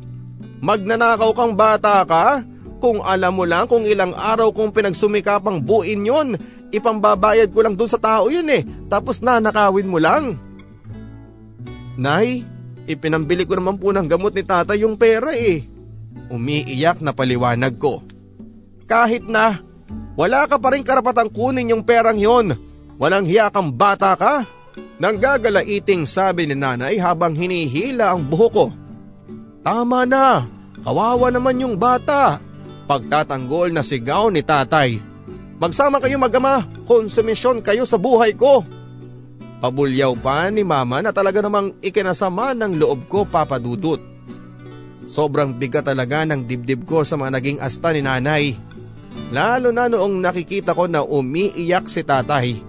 Magnanakaw 0.63 1.31
kang 1.35 1.53
bata 1.59 2.07
ka? 2.07 2.39
Kung 2.83 2.99
alam 2.99 3.39
mo 3.39 3.47
lang 3.47 3.71
kung 3.71 3.87
ilang 3.87 4.11
araw 4.11 4.51
kong 4.51 4.75
pinagsumikapang 4.75 5.63
buin 5.63 6.03
yon, 6.03 6.35
ipambabayad 6.67 7.47
ko 7.55 7.63
lang 7.63 7.79
dun 7.79 7.87
sa 7.87 7.95
tao 7.95 8.27
yun 8.27 8.43
eh, 8.51 8.67
tapos 8.91 9.23
nanakawin 9.23 9.87
mo 9.87 10.03
lang. 10.03 10.35
Nay, 11.95 12.43
ipinambili 12.83 13.47
ko 13.47 13.55
naman 13.55 13.79
po 13.79 13.95
ng 13.95 14.03
gamot 14.03 14.35
ni 14.35 14.43
tata 14.43 14.75
yung 14.75 14.99
pera 14.99 15.31
eh. 15.31 15.63
Umiiyak 16.27 16.99
na 16.99 17.15
paliwanag 17.15 17.79
ko. 17.79 18.03
Kahit 18.83 19.31
na, 19.31 19.63
wala 20.19 20.43
ka 20.51 20.59
pa 20.59 20.75
rin 20.75 20.83
karapatang 20.83 21.31
kunin 21.31 21.71
yung 21.71 21.87
perang 21.87 22.19
yon. 22.19 22.51
Walang 22.99 23.23
hiya 23.23 23.47
kang 23.47 23.71
bata 23.71 24.19
ka. 24.19 24.43
Nanggagalaiting 24.99 26.03
sabi 26.03 26.51
ni 26.51 26.55
nanay 26.59 26.99
habang 26.99 27.31
hinihila 27.31 28.11
ang 28.11 28.27
buho 28.27 28.47
ko. 28.51 28.65
Tama 29.63 30.03
na, 30.03 30.51
kawawa 30.83 31.31
naman 31.31 31.63
yung 31.63 31.79
bata. 31.79 32.51
Pagtatanggol 32.83 33.71
na 33.71 33.81
sigaw 33.81 34.27
ni 34.27 34.43
tatay. 34.43 34.99
Magsama 35.61 36.03
kayo 36.03 36.19
magama, 36.19 36.67
konsumisyon 36.83 37.63
kayo 37.63 37.87
sa 37.87 37.95
buhay 37.95 38.35
ko. 38.35 38.67
Pabulyaw 39.63 40.19
pa 40.19 40.51
ni 40.51 40.67
mama 40.67 40.99
na 40.99 41.15
talaga 41.15 41.39
namang 41.39 41.71
ikinasama 41.79 42.51
ng 42.51 42.75
loob 42.75 43.07
ko 43.07 43.23
papadudot. 43.23 44.01
Sobrang 45.07 45.55
bigat 45.55 45.87
talaga 45.87 46.27
ng 46.27 46.43
dibdib 46.43 46.83
ko 46.83 47.07
sa 47.07 47.15
mga 47.15 47.39
naging 47.39 47.59
asta 47.63 47.95
ni 47.95 48.03
nanay. 48.03 48.55
Lalo 49.31 49.71
na 49.71 49.87
noong 49.87 50.19
nakikita 50.19 50.75
ko 50.75 50.91
na 50.91 50.99
umiiyak 50.99 51.87
si 51.87 52.03
tatay. 52.03 52.59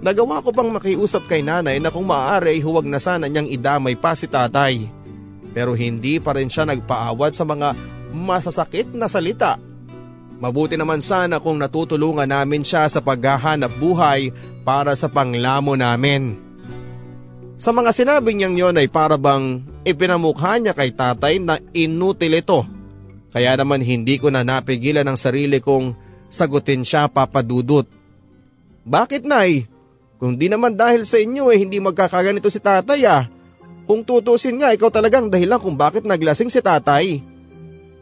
Nagawa 0.00 0.40
ko 0.40 0.56
pang 0.56 0.72
makiusap 0.72 1.28
kay 1.28 1.44
nanay 1.44 1.80
na 1.80 1.92
kung 1.92 2.08
maaari 2.08 2.56
ay 2.56 2.60
huwag 2.64 2.88
na 2.88 2.96
sana 2.96 3.28
niyang 3.28 3.48
idamay 3.48 3.92
pa 3.92 4.16
si 4.16 4.24
tatay. 4.24 4.88
Pero 5.56 5.72
hindi 5.76 6.16
pa 6.20 6.36
rin 6.36 6.48
siya 6.48 6.68
nagpaawat 6.68 7.32
sa 7.32 7.44
mga 7.44 7.72
masasakit 8.12 8.92
na 8.94 9.06
salita. 9.10 9.58
Mabuti 10.36 10.76
naman 10.76 11.00
sana 11.00 11.40
kung 11.40 11.56
natutulungan 11.56 12.28
namin 12.28 12.60
siya 12.60 12.84
sa 12.92 13.00
paghahanap 13.00 13.72
buhay 13.80 14.30
para 14.68 14.92
sa 14.92 15.08
panglamo 15.08 15.72
namin. 15.78 16.36
Sa 17.56 17.72
mga 17.72 17.90
sinabi 17.96 18.36
niyang 18.36 18.52
yon 18.52 18.76
ay 18.76 18.92
para 18.92 19.16
bang 19.16 19.64
ipinamukha 19.88 20.60
niya 20.60 20.76
kay 20.76 20.92
tatay 20.92 21.40
na 21.40 21.56
inutil 21.72 22.36
ito. 22.36 22.68
Kaya 23.32 23.56
naman 23.56 23.80
hindi 23.80 24.20
ko 24.20 24.28
na 24.28 24.44
napigilan 24.44 25.08
ang 25.08 25.16
sarili 25.16 25.56
kong 25.64 25.96
sagutin 26.28 26.84
siya 26.84 27.08
papadudot. 27.08 27.88
Bakit 28.84 29.24
nay? 29.24 29.64
Kung 30.20 30.36
di 30.36 30.52
naman 30.52 30.76
dahil 30.76 31.08
sa 31.08 31.16
inyo 31.16 31.48
eh 31.48 31.58
hindi 31.60 31.80
magkakaganito 31.80 32.52
si 32.52 32.60
tatay 32.60 33.00
ah. 33.08 33.24
Kung 33.88 34.04
tutusin 34.04 34.60
nga 34.60 34.76
ikaw 34.76 34.92
talagang 34.92 35.32
dahilan 35.32 35.60
kung 35.60 35.80
bakit 35.80 36.04
naglasing 36.04 36.52
si 36.52 36.60
tatay. 36.60 37.24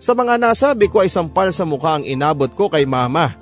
Sa 0.04 0.12
mga 0.12 0.36
nasabi 0.36 0.92
ko 0.92 1.00
ay 1.00 1.08
sampal 1.08 1.48
sa 1.48 1.64
mukha 1.64 1.96
ang 1.96 2.04
inabot 2.04 2.52
ko 2.52 2.68
kay 2.68 2.84
mama. 2.84 3.32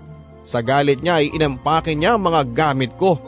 Sa 0.47 0.63
galit 0.63 1.03
niya 1.03 1.19
ay 1.19 1.35
inampake 1.35 1.99
niya 1.99 2.15
ang 2.15 2.23
mga 2.23 2.55
gamit 2.55 2.95
ko. 2.95 3.19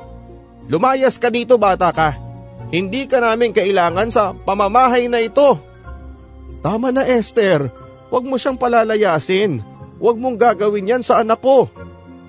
Lumayas 0.71 1.19
ka 1.19 1.35
dito 1.35 1.59
bata 1.59 1.91
ka. 1.91 2.15
Hindi 2.71 3.11
ka 3.11 3.19
namin 3.19 3.51
kailangan 3.51 4.07
sa 4.15 4.31
pamamahay 4.39 5.11
na 5.11 5.19
ito. 5.19 5.59
Tama 6.63 6.95
na 6.95 7.03
Esther, 7.03 7.75
huwag 8.07 8.23
mo 8.23 8.39
siyang 8.39 8.55
palalayasin. 8.55 9.59
Huwag 9.99 10.15
mong 10.15 10.39
gagawin 10.39 10.95
yan 10.95 11.03
sa 11.03 11.19
anak 11.19 11.43
ko. 11.43 11.67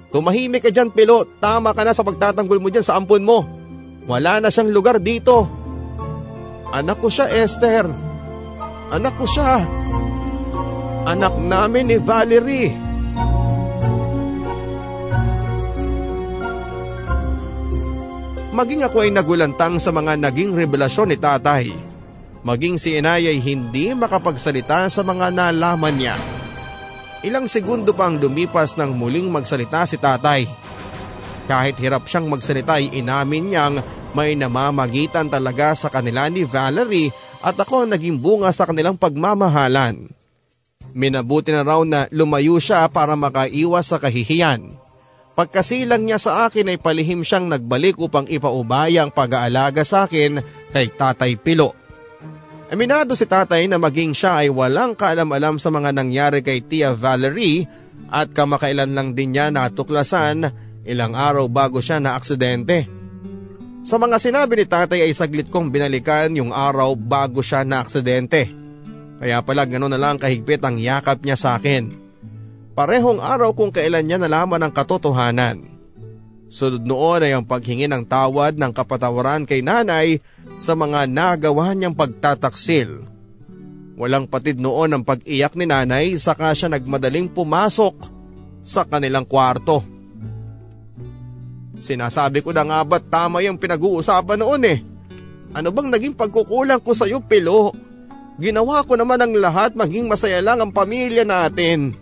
Tumahimik 0.09 0.65
ka 0.65 0.73
dyan 0.73 0.89
Pilo, 0.89 1.21
tama 1.37 1.77
ka 1.77 1.85
na 1.85 1.93
sa 1.93 2.01
pagtatanggol 2.01 2.57
mo 2.57 2.73
dyan 2.73 2.81
sa 2.81 2.97
ampon 2.97 3.21
mo. 3.21 3.45
Wala 4.09 4.41
na 4.41 4.49
siyang 4.49 4.73
lugar 4.73 4.97
dito. 4.97 5.45
Anak 6.73 6.97
ko 6.97 7.13
siya 7.13 7.29
Esther. 7.29 7.85
Anak 8.89 9.13
ko 9.21 9.29
siya. 9.29 9.61
Anak 9.61 10.04
namin 11.13 11.85
ni 11.85 11.97
Valerie. 12.01 12.73
Maging 18.55 18.87
ako 18.87 19.03
ay 19.03 19.11
nagulantang 19.11 19.77
sa 19.83 19.91
mga 19.91 20.15
naging 20.15 20.55
revelasyon 20.55 21.11
ni 21.11 21.19
tatay. 21.19 21.75
Maging 22.41 22.79
si 22.79 22.95
inay 22.95 23.27
ay 23.27 23.43
hindi 23.43 23.91
makapagsalita 23.91 24.87
sa 24.87 25.03
mga 25.03 25.29
nalaman 25.35 25.91
niya. 25.91 26.15
Ilang 27.19 27.51
segundo 27.51 27.91
pang 27.91 28.15
lumipas 28.15 28.79
nang 28.79 28.95
muling 28.95 29.27
magsalita 29.27 29.83
si 29.83 29.99
tatay. 29.99 30.47
Kahit 31.51 31.75
hirap 31.83 32.07
siyang 32.07 32.31
magsalita 32.31 32.79
ay 32.79 32.95
inamin 32.95 33.51
niyang 33.51 33.75
may 34.15 34.39
namamagitan 34.39 35.27
talaga 35.27 35.75
sa 35.75 35.91
kanila 35.91 36.31
ni 36.31 36.47
Valerie 36.47 37.11
at 37.43 37.59
ako 37.59 37.83
ang 37.83 37.91
naging 37.91 38.17
bunga 38.17 38.49
sa 38.55 38.63
kanilang 38.63 38.95
pagmamahalan. 38.95 40.24
Minabuti 40.95 41.51
na 41.51 41.67
raw 41.67 41.83
na 41.83 42.07
lumayo 42.15 42.55
siya 42.55 42.87
para 42.87 43.19
makaiwas 43.19 43.91
sa 43.91 43.99
kahihiyan. 43.99 44.79
Pagkasilang 45.35 46.07
niya 46.07 46.15
sa 46.15 46.47
akin 46.47 46.71
ay 46.71 46.79
palihim 46.79 47.19
siyang 47.19 47.51
nagbalik 47.51 47.99
upang 47.99 48.23
ipaubaya 48.31 49.03
ang 49.03 49.11
pag-aalaga 49.11 49.83
sa 49.83 50.07
akin 50.07 50.39
kay 50.71 50.87
Tatay 50.87 51.35
Pilo. 51.35 51.75
Aminado 52.71 53.13
si 53.13 53.27
tatay 53.27 53.67
na 53.67 53.75
maging 53.75 54.15
siya 54.15 54.41
ay 54.41 54.49
walang 54.49 54.95
kaalam-alam 54.95 55.59
sa 55.59 55.69
mga 55.69 55.91
nangyari 55.91 56.39
kay 56.39 56.63
Tia 56.63 56.95
Valerie 56.95 57.67
at 58.09 58.31
kamakailan 58.31 58.95
lang 58.95 59.11
din 59.13 59.35
niya 59.35 59.51
natuklasan 59.51 60.49
ilang 60.87 61.13
araw 61.13 61.45
bago 61.51 61.83
siya 61.83 61.99
na 61.99 62.15
aksidente. 62.15 62.87
Sa 63.85 64.01
mga 64.01 64.17
sinabi 64.17 64.57
ni 64.57 64.65
tatay 64.65 65.05
ay 65.05 65.13
saglit 65.13 65.51
kong 65.53 65.69
binalikan 65.69 66.33
yung 66.33 66.49
araw 66.49 66.97
bago 66.97 67.45
siya 67.45 67.61
na 67.61 67.85
aksidente. 67.85 68.64
Kaya 69.15 69.39
pala 69.41 69.63
gano'n 69.63 69.95
na 69.95 69.99
lang 69.99 70.19
kahigpit 70.19 70.59
ang 70.63 70.75
yakap 70.75 71.23
niya 71.23 71.39
sa 71.39 71.55
akin. 71.55 71.95
Parehong 72.75 73.23
araw 73.23 73.55
kung 73.55 73.71
kailan 73.71 74.03
niya 74.03 74.19
nalaman 74.19 74.59
ang 74.59 74.73
katotohanan. 74.75 75.63
Sunod 76.51 76.83
noon 76.83 77.23
ay 77.23 77.31
ang 77.31 77.47
paghingi 77.47 77.87
ng 77.87 78.03
tawad 78.03 78.59
ng 78.59 78.71
kapatawaran 78.75 79.47
kay 79.47 79.63
nanay 79.63 80.19
sa 80.59 80.75
mga 80.75 81.07
nagawa 81.07 81.71
niyang 81.71 81.95
pagtataksil. 81.95 83.07
Walang 83.95 84.27
patid 84.27 84.59
noon 84.59 84.91
ang 84.91 85.03
pag-iyak 85.07 85.55
ni 85.55 85.63
nanay 85.63 86.19
saka 86.19 86.51
siya 86.51 86.67
nagmadaling 86.67 87.31
pumasok 87.31 87.95
sa 88.59 88.83
kanilang 88.83 89.23
kwarto. 89.23 89.79
Sinasabi 91.79 92.43
ko 92.43 92.51
na 92.51 92.67
nga 92.67 92.79
ba't 92.83 93.07
tama 93.07 93.39
yung 93.43 93.55
pinag-uusapan 93.55 94.39
noon 94.39 94.63
eh. 94.67 94.79
Ano 95.55 95.71
bang 95.71 95.87
naging 95.87 96.15
pagkukulang 96.15 96.83
ko 96.83 96.91
sa 96.91 97.07
iyo, 97.07 97.23
Pilo? 97.23 97.71
Ginawa 98.35 98.83
ko 98.83 98.99
naman 98.99 99.23
ang 99.23 99.33
lahat 99.35 99.79
maging 99.79 100.11
masaya 100.11 100.43
lang 100.43 100.59
ang 100.59 100.71
pamilya 100.75 101.23
natin. 101.23 101.95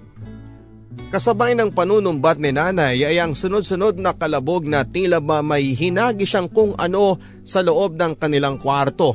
Kasabay 1.14 1.54
ng 1.54 1.70
panunumbat 1.70 2.42
ni 2.42 2.50
nanay 2.50 3.06
ay 3.06 3.22
ang 3.22 3.38
sunod-sunod 3.38 4.02
na 4.02 4.18
kalabog 4.18 4.66
na 4.66 4.82
tila 4.82 5.22
ba 5.22 5.46
may 5.46 5.78
hinagi 5.78 6.26
siyang 6.26 6.50
kung 6.50 6.74
ano 6.74 7.22
sa 7.46 7.62
loob 7.62 7.94
ng 7.94 8.18
kanilang 8.18 8.58
kwarto. 8.58 9.14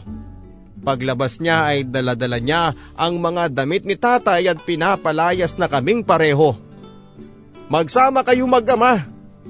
Paglabas 0.79 1.43
niya 1.43 1.75
ay 1.75 1.91
daladala 1.91 2.39
niya 2.39 2.71
ang 2.95 3.19
mga 3.19 3.51
damit 3.51 3.83
ni 3.83 3.99
tatay 3.99 4.47
at 4.47 4.63
pinapalayas 4.63 5.59
na 5.59 5.67
kaming 5.67 6.07
pareho. 6.07 6.55
Magsama 7.67 8.23
kayo 8.23 8.47
mag-ama, 8.47 9.03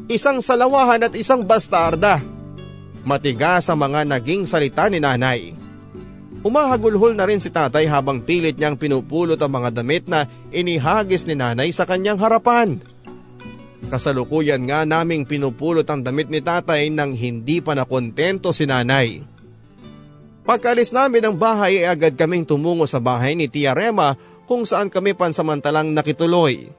isang 0.09 0.41
salawahan 0.41 1.05
at 1.05 1.13
isang 1.21 1.45
bastarda. 1.45 2.17
Matigas 3.05 3.69
ang 3.69 3.85
mga 3.85 4.09
naging 4.09 4.49
salita 4.49 4.89
ni 4.89 5.05
nanay. 5.05 5.53
Umahagulhol 6.47 7.19
na 7.19 7.27
rin 7.27 7.43
si 7.43 7.51
tatay 7.51 7.91
habang 7.91 8.23
pilit 8.23 8.55
niyang 8.55 8.79
pinupulot 8.79 9.39
ang 9.43 9.53
mga 9.59 9.83
damit 9.83 10.07
na 10.07 10.31
inihagis 10.55 11.27
ni 11.27 11.35
nanay 11.35 11.75
sa 11.75 11.83
kanyang 11.83 12.19
harapan. 12.23 12.79
Kasalukuyan 13.91 14.63
nga 14.69 14.87
naming 14.87 15.27
pinupulot 15.27 15.89
ang 15.91 16.07
damit 16.07 16.31
ni 16.31 16.39
tatay 16.39 16.95
nang 16.95 17.11
hindi 17.11 17.59
pa 17.59 17.75
nakontento 17.75 18.55
si 18.55 18.71
nanay. 18.71 19.25
Pagkalis 20.47 20.95
namin 20.95 21.29
ng 21.29 21.37
bahay 21.37 21.85
ay 21.85 21.93
agad 21.93 22.15
kaming 22.15 22.47
tumungo 22.47 22.87
sa 22.89 23.03
bahay 23.03 23.35
ni 23.37 23.51
Tia 23.51 23.77
Rema 23.77 24.17
kung 24.49 24.65
saan 24.65 24.89
kami 24.89 25.13
pansamantalang 25.13 25.93
nakituloy. 25.93 26.71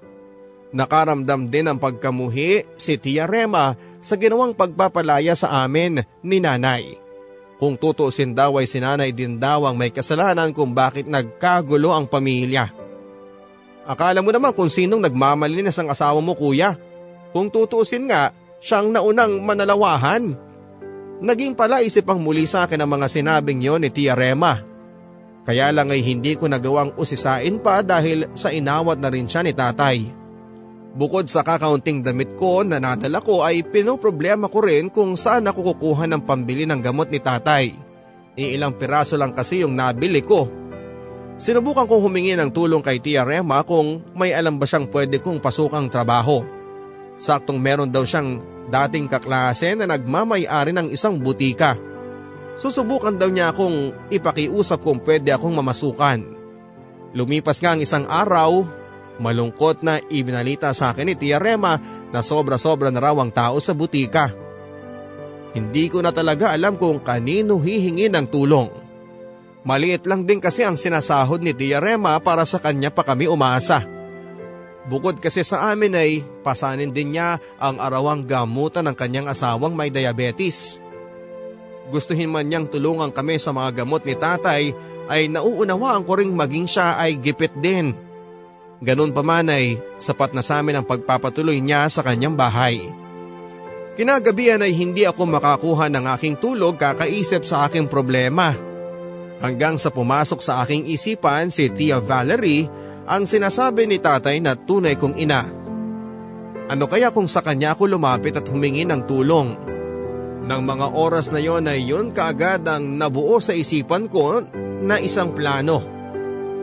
Nakaramdam 0.70 1.50
din 1.50 1.70
ang 1.70 1.78
pagkamuhi 1.78 2.66
si 2.78 2.98
Tia 2.98 3.26
Rema 3.26 3.74
sa 4.00 4.16
ginawang 4.18 4.54
pagpapalaya 4.54 5.34
sa 5.34 5.66
amin 5.66 6.02
ni 6.22 6.38
nanay. 6.42 7.09
Kung 7.60 7.76
tutusin 7.76 8.32
daw 8.32 8.56
ay 8.56 8.66
sinanay 8.66 9.12
din 9.12 9.36
daw 9.36 9.68
ang 9.68 9.76
may 9.76 9.92
kasalanan 9.92 10.56
kung 10.56 10.72
bakit 10.72 11.12
nagkagulo 11.12 11.92
ang 11.92 12.08
pamilya. 12.08 12.72
Akala 13.84 14.24
mo 14.24 14.32
naman 14.32 14.56
kung 14.56 14.72
sinong 14.72 15.04
nagmamalinis 15.04 15.76
ang 15.76 15.92
asawa 15.92 16.24
mo 16.24 16.40
kuya. 16.40 16.80
Kung 17.36 17.52
tutusin 17.52 18.08
nga, 18.08 18.32
siyang 18.64 18.96
naunang 18.96 19.44
manalawahan. 19.44 20.40
Naging 21.20 21.52
pala 21.52 21.84
isip 21.84 22.08
ang 22.08 22.24
muli 22.24 22.48
sa 22.48 22.64
akin 22.64 22.80
ang 22.80 22.96
mga 22.96 23.12
sinabing 23.12 23.60
yon 23.60 23.84
ni 23.84 23.92
Tia 23.92 24.16
Rema. 24.16 24.56
Kaya 25.44 25.76
lang 25.76 25.92
ay 25.92 26.00
hindi 26.00 26.40
ko 26.40 26.48
nagawang 26.48 26.96
usisain 26.96 27.60
pa 27.60 27.84
dahil 27.84 28.32
sa 28.32 28.56
inawat 28.56 29.04
na 29.04 29.12
rin 29.12 29.28
siya 29.28 29.44
ni 29.44 29.52
tatay. 29.52 30.19
Bukod 30.90 31.30
sa 31.30 31.46
kakaunting 31.46 32.02
damit 32.02 32.34
ko 32.34 32.66
na 32.66 32.82
nadala 32.82 33.22
ko 33.22 33.46
ay 33.46 33.62
pinoproblema 33.62 34.50
ko 34.50 34.66
rin 34.66 34.90
kung 34.90 35.14
saan 35.14 35.46
ako 35.46 35.76
kukuha 35.76 36.10
ng 36.10 36.26
pambili 36.26 36.66
ng 36.66 36.82
gamot 36.82 37.14
ni 37.14 37.22
tatay. 37.22 37.70
Iilang 38.34 38.74
piraso 38.74 39.14
lang 39.14 39.38
kasi 39.38 39.62
yung 39.62 39.78
nabili 39.78 40.26
ko. 40.26 40.50
Sinubukan 41.40 41.86
kong 41.86 42.04
humingi 42.04 42.34
ng 42.36 42.52
tulong 42.52 42.82
kay 42.82 43.00
Tia 43.00 43.22
Rema 43.24 43.62
kung 43.64 44.02
may 44.18 44.34
alam 44.34 44.58
ba 44.58 44.66
siyang 44.66 44.90
pwede 44.90 45.22
kong 45.22 45.40
pasukang 45.40 45.88
trabaho. 45.88 46.42
Saktong 47.22 47.62
meron 47.62 47.94
daw 47.94 48.04
siyang 48.04 48.42
dating 48.68 49.08
kaklase 49.08 49.78
na 49.78 49.86
nagmamay-ari 49.86 50.74
ng 50.74 50.90
isang 50.90 51.22
butika. 51.22 51.78
Susubukan 52.60 53.16
daw 53.16 53.32
niya 53.32 53.54
akong 53.56 54.10
ipakiusap 54.12 54.84
kung 54.84 55.00
pwede 55.06 55.32
akong 55.32 55.54
mamasukan. 55.54 56.20
Lumipas 57.16 57.64
nga 57.64 57.78
ang 57.78 57.80
isang 57.80 58.04
araw 58.04 58.79
Malungkot 59.20 59.84
na 59.84 60.00
ibinalita 60.08 60.72
sa 60.72 60.96
akin 60.96 61.12
ni 61.12 61.16
Tia 61.20 61.44
Rema 61.44 61.76
na 62.16 62.24
sobra-sobra 62.24 62.88
na 62.88 63.04
raw 63.04 63.16
ang 63.20 63.28
tao 63.28 63.60
sa 63.60 63.76
butika. 63.76 64.32
Hindi 65.52 65.92
ko 65.92 66.00
na 66.00 66.16
talaga 66.16 66.56
alam 66.56 66.80
kung 66.80 67.04
kanino 67.04 67.60
hihingi 67.60 68.08
ng 68.08 68.26
tulong. 68.32 68.72
Maliit 69.68 70.08
lang 70.08 70.24
din 70.24 70.40
kasi 70.40 70.64
ang 70.64 70.80
sinasahod 70.80 71.44
ni 71.44 71.52
Tia 71.52 71.84
Rema 71.84 72.16
para 72.24 72.48
sa 72.48 72.64
kanya 72.64 72.96
pa 72.96 73.04
kami 73.04 73.28
umasa. 73.28 73.84
Bukod 74.88 75.20
kasi 75.20 75.44
sa 75.44 75.68
amin 75.76 76.00
ay 76.00 76.24
pasanin 76.42 76.96
din 76.96 77.14
niya 77.14 77.44
ang 77.60 77.78
arawang 77.78 78.24
gamutan 78.24 78.88
ng 78.88 78.96
kanyang 78.96 79.28
asawang 79.28 79.76
may 79.76 79.92
diabetes. 79.92 80.80
Gustuhin 81.92 82.32
man 82.32 82.48
niyang 82.48 82.72
tulungan 82.72 83.12
kami 83.12 83.36
sa 83.36 83.52
mga 83.52 83.84
gamot 83.84 84.08
ni 84.08 84.16
tatay 84.16 84.72
ay 85.12 85.28
nauunawaan 85.28 86.08
ko 86.08 86.16
ring 86.16 86.32
maging 86.32 86.70
siya 86.70 86.96
ay 86.96 87.20
gipit 87.20 87.52
din 87.60 88.09
Ganun 88.80 89.12
pa 89.12 89.20
man 89.20 89.52
ay 89.52 89.76
sapat 90.00 90.32
na 90.32 90.40
sa 90.40 90.64
amin 90.64 90.80
ang 90.80 90.86
pagpapatuloy 90.88 91.60
niya 91.60 91.84
sa 91.92 92.00
kanyang 92.00 92.40
bahay. 92.40 92.80
Kinagabihan 94.00 94.64
ay 94.64 94.72
hindi 94.72 95.04
ako 95.04 95.28
makakuha 95.28 95.92
ng 95.92 96.08
aking 96.16 96.40
tulog 96.40 96.80
kakaisip 96.80 97.44
sa 97.44 97.68
aking 97.68 97.92
problema. 97.92 98.56
Hanggang 99.44 99.76
sa 99.76 99.92
pumasok 99.92 100.40
sa 100.40 100.64
aking 100.64 100.88
isipan 100.88 101.52
si 101.52 101.68
Tia 101.68 102.00
Valerie 102.00 102.72
ang 103.04 103.28
sinasabi 103.28 103.84
ni 103.84 104.00
tatay 104.00 104.40
na 104.40 104.56
tunay 104.56 104.96
kong 104.96 105.20
ina. 105.20 105.44
Ano 106.72 106.88
kaya 106.88 107.12
kung 107.12 107.28
sa 107.28 107.44
kanya 107.44 107.76
ako 107.76 107.92
lumapit 107.92 108.40
at 108.40 108.48
humingi 108.48 108.88
ng 108.88 109.04
tulong? 109.04 109.60
Nang 110.48 110.64
mga 110.64 110.96
oras 110.96 111.36
na 111.36 111.44
yon 111.44 111.68
ay 111.68 111.84
yun 111.84 112.16
kaagad 112.16 112.64
ang 112.64 112.96
nabuo 112.96 113.44
sa 113.44 113.52
isipan 113.52 114.08
ko 114.08 114.40
na 114.80 114.96
isang 115.04 115.36
plano 115.36 115.99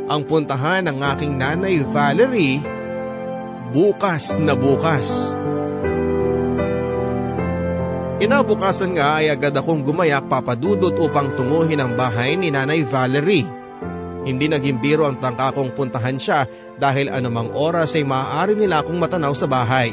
ang 0.07 0.23
puntahan 0.23 0.87
ng 0.87 0.99
aking 1.03 1.35
nanay 1.35 1.83
Valerie 1.83 2.63
bukas 3.75 4.39
na 4.39 4.55
bukas. 4.55 5.35
Inabukasan 8.17 8.97
nga 8.97 9.21
ay 9.21 9.29
agad 9.29 9.53
akong 9.53 9.85
gumayak 9.85 10.25
papadudot 10.31 10.95
upang 10.97 11.37
tunguhin 11.37 11.83
ang 11.83 11.93
bahay 11.99 12.39
ni 12.39 12.49
nanay 12.49 12.81
Valerie. 12.87 13.45
Hindi 14.25 14.49
naging 14.49 14.81
biro 14.81 15.05
ang 15.05 15.21
tangka 15.21 15.53
kong 15.53 15.77
puntahan 15.77 16.17
siya 16.17 16.49
dahil 16.81 17.13
anumang 17.13 17.53
oras 17.53 17.95
ay 17.95 18.09
maaari 18.09 18.57
nila 18.57 18.81
akong 18.83 18.97
matanaw 18.97 19.37
sa 19.37 19.47
bahay. 19.47 19.93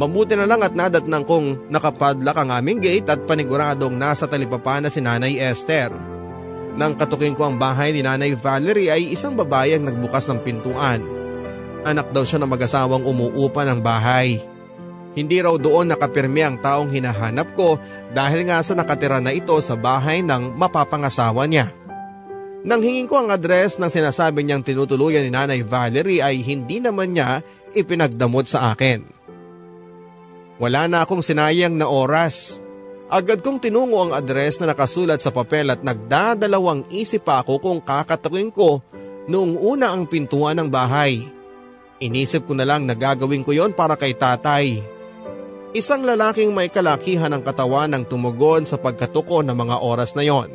Mabuti 0.00 0.38
na 0.38 0.48
lang 0.48 0.64
at 0.64 0.72
nadatnang 0.72 1.26
kong 1.28 1.68
nakapadlak 1.68 2.36
ang 2.38 2.48
aming 2.48 2.80
gate 2.80 3.10
at 3.10 3.20
paniguradong 3.28 3.92
nasa 3.92 4.24
talipapa 4.24 4.80
na 4.80 4.88
si 4.88 5.04
Nanay 5.04 5.36
Esther. 5.36 6.11
Nang 6.72 6.96
katukin 6.96 7.36
ko 7.36 7.48
ang 7.48 7.60
bahay 7.60 7.92
ni 7.92 8.00
Nanay 8.00 8.32
Valerie 8.32 8.88
ay 8.88 9.12
isang 9.12 9.36
babae 9.36 9.76
ang 9.76 9.84
nagbukas 9.84 10.24
ng 10.28 10.40
pintuan. 10.40 11.04
Anak 11.84 12.14
daw 12.14 12.24
siya 12.24 12.40
ng 12.40 12.48
mag-asawang 12.48 13.04
umuupa 13.04 13.66
ng 13.68 13.82
bahay. 13.84 14.40
Hindi 15.12 15.44
raw 15.44 15.52
doon 15.60 15.92
nakapirmi 15.92 16.40
ang 16.40 16.56
taong 16.56 16.88
hinahanap 16.88 17.52
ko 17.52 17.76
dahil 18.16 18.48
nga 18.48 18.64
sa 18.64 18.72
nakatira 18.72 19.20
na 19.20 19.36
ito 19.36 19.52
sa 19.60 19.76
bahay 19.76 20.24
ng 20.24 20.56
mapapangasawa 20.56 21.44
niya. 21.44 21.68
Nang 22.62 22.80
hingin 22.80 23.10
ko 23.10 23.20
ang 23.20 23.28
address 23.28 23.76
ng 23.76 23.90
sinasabi 23.90 24.46
niyang 24.46 24.62
tinutuluyan 24.62 25.26
ni 25.26 25.34
Nanay 25.34 25.60
Valerie 25.66 26.22
ay 26.22 26.40
hindi 26.40 26.78
naman 26.78 27.12
niya 27.12 27.42
ipinagdamot 27.74 28.46
sa 28.48 28.72
akin. 28.72 29.02
Wala 30.62 30.86
na 30.86 31.02
akong 31.02 31.26
sinayang 31.26 31.74
na 31.74 31.90
oras. 31.90 32.61
Agad 33.12 33.44
kong 33.44 33.60
tinungo 33.60 34.00
ang 34.00 34.16
address 34.16 34.56
na 34.56 34.72
nakasulat 34.72 35.20
sa 35.20 35.28
papel 35.28 35.68
at 35.68 35.84
nagdadalawang 35.84 36.88
isip 36.88 37.28
ako 37.28 37.60
kung 37.60 37.84
kakatukin 37.84 38.48
ko 38.48 38.80
noong 39.28 39.60
una 39.60 39.92
ang 39.92 40.08
pintuan 40.08 40.56
ng 40.56 40.72
bahay. 40.72 41.20
Inisip 42.00 42.48
ko 42.48 42.56
na 42.56 42.64
lang 42.64 42.88
na 42.88 42.96
gagawin 42.96 43.44
ko 43.44 43.52
yon 43.52 43.76
para 43.76 44.00
kay 44.00 44.16
tatay. 44.16 44.80
Isang 45.76 46.08
lalaking 46.08 46.56
may 46.56 46.72
kalakihan 46.72 47.28
ng 47.36 47.44
katawan 47.44 47.92
ng 47.92 48.08
tumugon 48.08 48.64
sa 48.64 48.80
pagkatuko 48.80 49.44
ng 49.44 49.60
mga 49.60 49.76
oras 49.84 50.16
na 50.16 50.24
yon. 50.24 50.48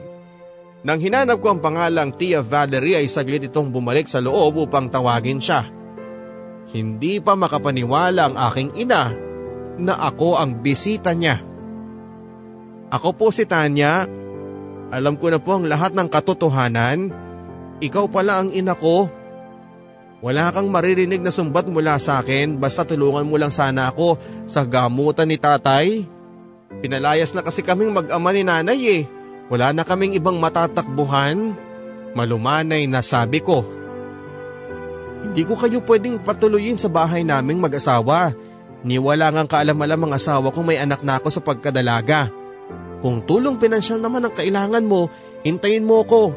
Nang 0.82 0.98
hinanap 0.98 1.38
ko 1.38 1.54
ang 1.54 1.62
pangalang 1.62 2.10
Tia 2.10 2.42
Valerie 2.42 2.98
ay 2.98 3.06
saglit 3.06 3.46
itong 3.46 3.70
bumalik 3.70 4.10
sa 4.10 4.18
loob 4.18 4.66
upang 4.66 4.90
tawagin 4.90 5.38
siya. 5.38 5.62
Hindi 6.74 7.22
pa 7.22 7.38
makapaniwala 7.38 8.34
ang 8.34 8.36
aking 8.50 8.82
ina 8.82 9.14
na 9.78 9.94
ako 9.94 10.42
ang 10.42 10.66
bisita 10.66 11.14
niya. 11.14 11.38
Ako 12.88 13.12
po 13.16 13.28
si 13.36 13.44
Tanya. 13.44 14.08
Alam 14.88 15.20
ko 15.20 15.28
na 15.28 15.40
po 15.44 15.60
ang 15.60 15.68
lahat 15.68 15.92
ng 15.92 16.08
katotohanan. 16.08 17.12
Ikaw 17.84 18.06
pala 18.08 18.40
ang 18.40 18.50
ina 18.56 18.74
ko. 18.74 19.12
Wala 20.24 20.50
kang 20.50 20.72
maririnig 20.74 21.22
na 21.22 21.30
sumbat 21.30 21.70
mula 21.70 22.00
sa 22.02 22.26
akin 22.26 22.58
basta 22.58 22.82
tulungan 22.82 23.28
mo 23.28 23.38
lang 23.38 23.54
sana 23.54 23.94
ako 23.94 24.18
sa 24.50 24.66
gamutan 24.66 25.30
ni 25.30 25.38
tatay. 25.38 26.10
Pinalayas 26.82 27.38
na 27.38 27.46
kasi 27.46 27.62
kaming 27.62 27.94
mag-ama 27.94 28.34
ni 28.34 28.42
nanay 28.42 28.80
eh. 28.82 29.04
Wala 29.52 29.76
na 29.76 29.86
kaming 29.86 30.18
ibang 30.18 30.42
matatakbuhan. 30.42 31.54
Malumanay 32.18 32.90
na 32.90 33.06
sabi 33.06 33.44
ko. 33.44 33.62
Hindi 35.22 35.44
ko 35.46 35.54
kayo 35.54 35.84
pwedeng 35.86 36.24
patuloyin 36.24 36.80
sa 36.80 36.90
bahay 36.90 37.22
naming 37.22 37.62
mag-asawa. 37.62 38.34
Niwala 38.88 39.30
ngang 39.36 39.50
kaalam-alam 39.52 40.02
ang 40.08 40.14
asawa 40.18 40.50
kong 40.50 40.72
may 40.74 40.80
anak 40.82 41.06
na 41.06 41.20
ako 41.20 41.30
sa 41.30 41.42
pagkadalaga. 41.44 42.47
Kung 42.98 43.22
tulong 43.26 43.62
pinansyal 43.62 44.02
naman 44.02 44.26
ang 44.26 44.34
kailangan 44.34 44.86
mo, 44.86 45.12
hintayin 45.46 45.86
mo 45.86 46.02
ko. 46.06 46.34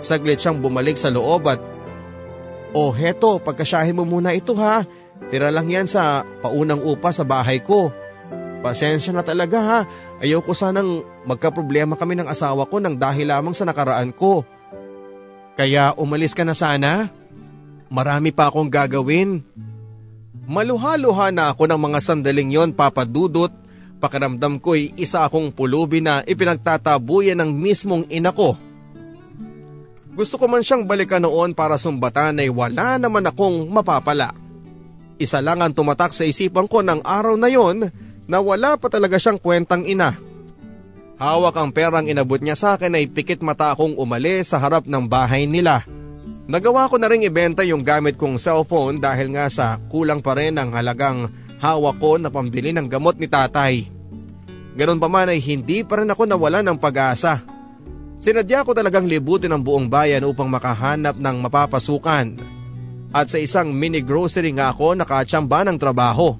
Saglit 0.00 0.40
siyang 0.40 0.60
bumalik 0.60 0.96
sa 0.96 1.12
loob 1.12 1.48
at 1.48 1.60
o 2.70 2.94
heto, 2.94 3.42
pagkasyahin 3.42 3.96
mo 3.98 4.06
muna 4.06 4.30
ito 4.30 4.54
ha. 4.54 4.86
Tira 5.30 5.50
lang 5.50 5.66
yan 5.66 5.90
sa 5.90 6.22
paunang 6.42 6.82
upa 6.82 7.10
sa 7.10 7.26
bahay 7.26 7.58
ko. 7.62 7.90
Pasensya 8.60 9.10
na 9.10 9.24
talaga 9.24 9.58
ha. 9.58 9.80
Ayaw 10.20 10.44
ko 10.44 10.52
sanang 10.54 11.02
magkaproblema 11.24 11.96
kami 11.96 12.18
ng 12.20 12.28
asawa 12.28 12.68
ko 12.68 12.78
nang 12.78 12.94
dahil 12.94 13.32
lamang 13.32 13.56
sa 13.56 13.66
nakaraan 13.66 14.12
ko. 14.14 14.44
Kaya 15.58 15.96
umalis 15.96 16.36
ka 16.36 16.46
na 16.46 16.54
sana. 16.54 17.10
Marami 17.90 18.30
pa 18.30 18.48
akong 18.48 18.70
gagawin. 18.70 19.42
Maluha-luha 20.46 21.34
na 21.34 21.50
ako 21.50 21.66
ng 21.70 21.80
mga 21.90 21.98
sandaling 21.98 22.50
yon 22.54 22.70
papadudot. 22.70 23.50
Pakiramdam 24.00 24.56
ko'y 24.56 24.96
isa 24.96 25.28
akong 25.28 25.52
pulubi 25.52 26.00
na 26.00 26.24
ipinagtatabuyan 26.24 27.36
ng 27.36 27.52
mismong 27.52 28.08
ina 28.08 28.32
ko. 28.32 28.56
Gusto 30.16 30.40
ko 30.40 30.48
man 30.48 30.64
siyang 30.64 30.88
balikan 30.88 31.22
noon 31.22 31.52
para 31.52 31.76
sumbatan 31.76 32.40
ay 32.40 32.48
wala 32.48 32.96
naman 32.96 33.28
akong 33.28 33.68
mapapala. 33.68 34.32
Isa 35.20 35.44
lang 35.44 35.60
ang 35.60 35.76
tumatak 35.76 36.16
sa 36.16 36.24
isipan 36.24 36.64
ko 36.64 36.80
ng 36.80 37.04
araw 37.04 37.36
na 37.36 37.52
yon 37.52 37.92
na 38.24 38.38
wala 38.40 38.80
pa 38.80 38.88
talaga 38.88 39.20
siyang 39.20 39.36
kwentang 39.36 39.84
ina. 39.84 40.16
Hawak 41.20 41.52
ang 41.60 41.68
perang 41.68 42.08
inabot 42.08 42.40
niya 42.40 42.56
sa 42.56 42.68
akin 42.80 42.96
ay 42.96 43.04
pikit 43.12 43.44
mata 43.44 43.76
akong 43.76 44.00
umalis 44.00 44.56
sa 44.56 44.56
harap 44.56 44.88
ng 44.88 45.04
bahay 45.04 45.44
nila. 45.44 45.84
Nagawa 46.48 46.88
ko 46.88 46.96
na 46.96 47.12
rin 47.12 47.20
ibenta 47.20 47.60
yung 47.68 47.84
gamit 47.84 48.16
kong 48.16 48.40
cellphone 48.40 48.96
dahil 48.96 49.28
nga 49.36 49.46
sa 49.52 49.76
kulang 49.92 50.24
pa 50.24 50.32
rin 50.32 50.56
ang 50.56 50.72
halagang 50.72 51.28
hawak 51.60 52.00
ko 52.00 52.16
na 52.16 52.32
pambili 52.32 52.72
ng 52.72 52.88
gamot 52.88 53.20
ni 53.20 53.28
tatay. 53.28 53.86
Ganon 54.74 54.96
pa 54.96 55.12
man 55.12 55.28
ay 55.28 55.38
hindi 55.44 55.84
pa 55.84 56.00
rin 56.00 56.08
ako 56.08 56.24
nawala 56.24 56.64
ng 56.64 56.80
pag-asa. 56.80 57.44
Sinadya 58.20 58.64
ko 58.64 58.72
talagang 58.72 59.04
libutin 59.04 59.52
ang 59.52 59.60
buong 59.60 59.88
bayan 59.88 60.24
upang 60.24 60.48
makahanap 60.48 61.20
ng 61.20 61.36
mapapasukan. 61.44 62.36
At 63.12 63.26
sa 63.28 63.36
isang 63.36 63.72
mini 63.72 64.00
grocery 64.00 64.56
nga 64.56 64.72
ako 64.72 64.96
nakatsamba 64.96 65.68
ng 65.68 65.76
trabaho. 65.76 66.36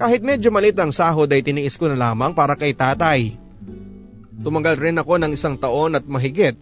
Kahit 0.00 0.22
medyo 0.24 0.48
malit 0.54 0.78
ang 0.78 0.94
sahod 0.94 1.28
ay 1.28 1.42
tiniis 1.42 1.76
ko 1.76 1.90
na 1.90 1.98
lamang 1.98 2.32
para 2.32 2.54
kay 2.54 2.72
tatay. 2.72 3.36
Tumagal 4.40 4.80
rin 4.80 4.96
ako 4.96 5.20
ng 5.20 5.32
isang 5.36 5.60
taon 5.60 5.98
at 5.98 6.04
mahigit. 6.08 6.56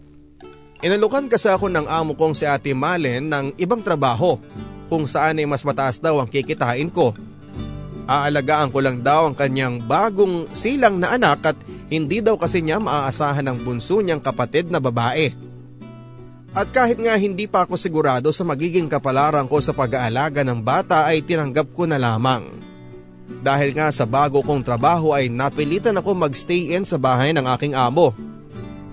Inalukan 0.79 1.27
kasi 1.27 1.51
ako 1.51 1.67
ng 1.71 1.87
amo 1.87 2.15
kong 2.15 2.35
si 2.35 2.47
Ate 2.47 2.71
Malen 2.71 3.27
ng 3.27 3.45
ibang 3.59 3.83
trabaho 3.83 4.39
kung 4.89 5.05
saan 5.05 5.37
ay 5.37 5.45
mas 5.45 5.61
mataas 5.61 6.01
daw 6.01 6.17
ang 6.17 6.27
kikitain 6.27 6.89
ko. 6.89 7.13
Aalagaan 8.09 8.73
ko 8.73 8.81
lang 8.81 9.05
daw 9.05 9.29
ang 9.29 9.37
kanyang 9.37 9.85
bagong 9.85 10.49
silang 10.49 10.97
na 10.97 11.13
anak 11.13 11.53
at 11.53 11.57
hindi 11.93 12.25
daw 12.25 12.41
kasi 12.41 12.65
niya 12.65 12.81
maaasahan 12.81 13.45
ang 13.45 13.61
bunso 13.61 14.01
niyang 14.01 14.19
kapatid 14.19 14.73
na 14.73 14.81
babae. 14.81 15.29
At 16.49 16.73
kahit 16.73 16.97
nga 16.97 17.13
hindi 17.13 17.45
pa 17.45 17.69
ako 17.69 17.77
sigurado 17.77 18.33
sa 18.33 18.41
magiging 18.41 18.89
kapalaran 18.89 19.45
ko 19.45 19.61
sa 19.61 19.77
pag-aalaga 19.77 20.41
ng 20.41 20.57
bata 20.57 21.05
ay 21.05 21.21
tinanggap 21.21 21.69
ko 21.69 21.85
na 21.85 22.01
lamang. 22.01 22.49
Dahil 23.45 23.77
nga 23.77 23.93
sa 23.93 24.09
bago 24.09 24.41
kong 24.41 24.65
trabaho 24.65 25.13
ay 25.13 25.29
napilitan 25.29 25.93
ako 26.01 26.17
magstay 26.17 26.73
in 26.73 26.81
sa 26.81 26.97
bahay 26.97 27.29
ng 27.37 27.45
aking 27.45 27.77
amo. 27.77 28.17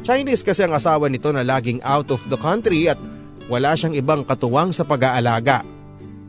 Chinese 0.04 0.44
kasi 0.44 0.62
ang 0.62 0.76
asawa 0.76 1.08
nito 1.08 1.32
na 1.32 1.40
laging 1.40 1.80
out 1.80 2.12
of 2.12 2.20
the 2.28 2.36
country 2.36 2.86
at 2.86 3.00
wala 3.48 3.72
siyang 3.74 3.96
ibang 3.96 4.22
katuwang 4.22 4.70
sa 4.70 4.84
pag-aalaga. 4.84 5.75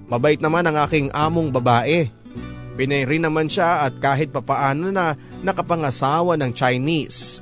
Mabait 0.08 0.40
naman 0.40 0.64
ang 0.64 0.80
aking 0.88 1.12
among 1.12 1.52
babae 1.52 2.08
Pinay 2.78 3.10
naman 3.18 3.50
siya 3.50 3.90
at 3.90 3.98
kahit 3.98 4.30
papaano 4.30 4.94
na 4.94 5.18
nakapangasawa 5.42 6.38
ng 6.38 6.54
Chinese. 6.54 7.42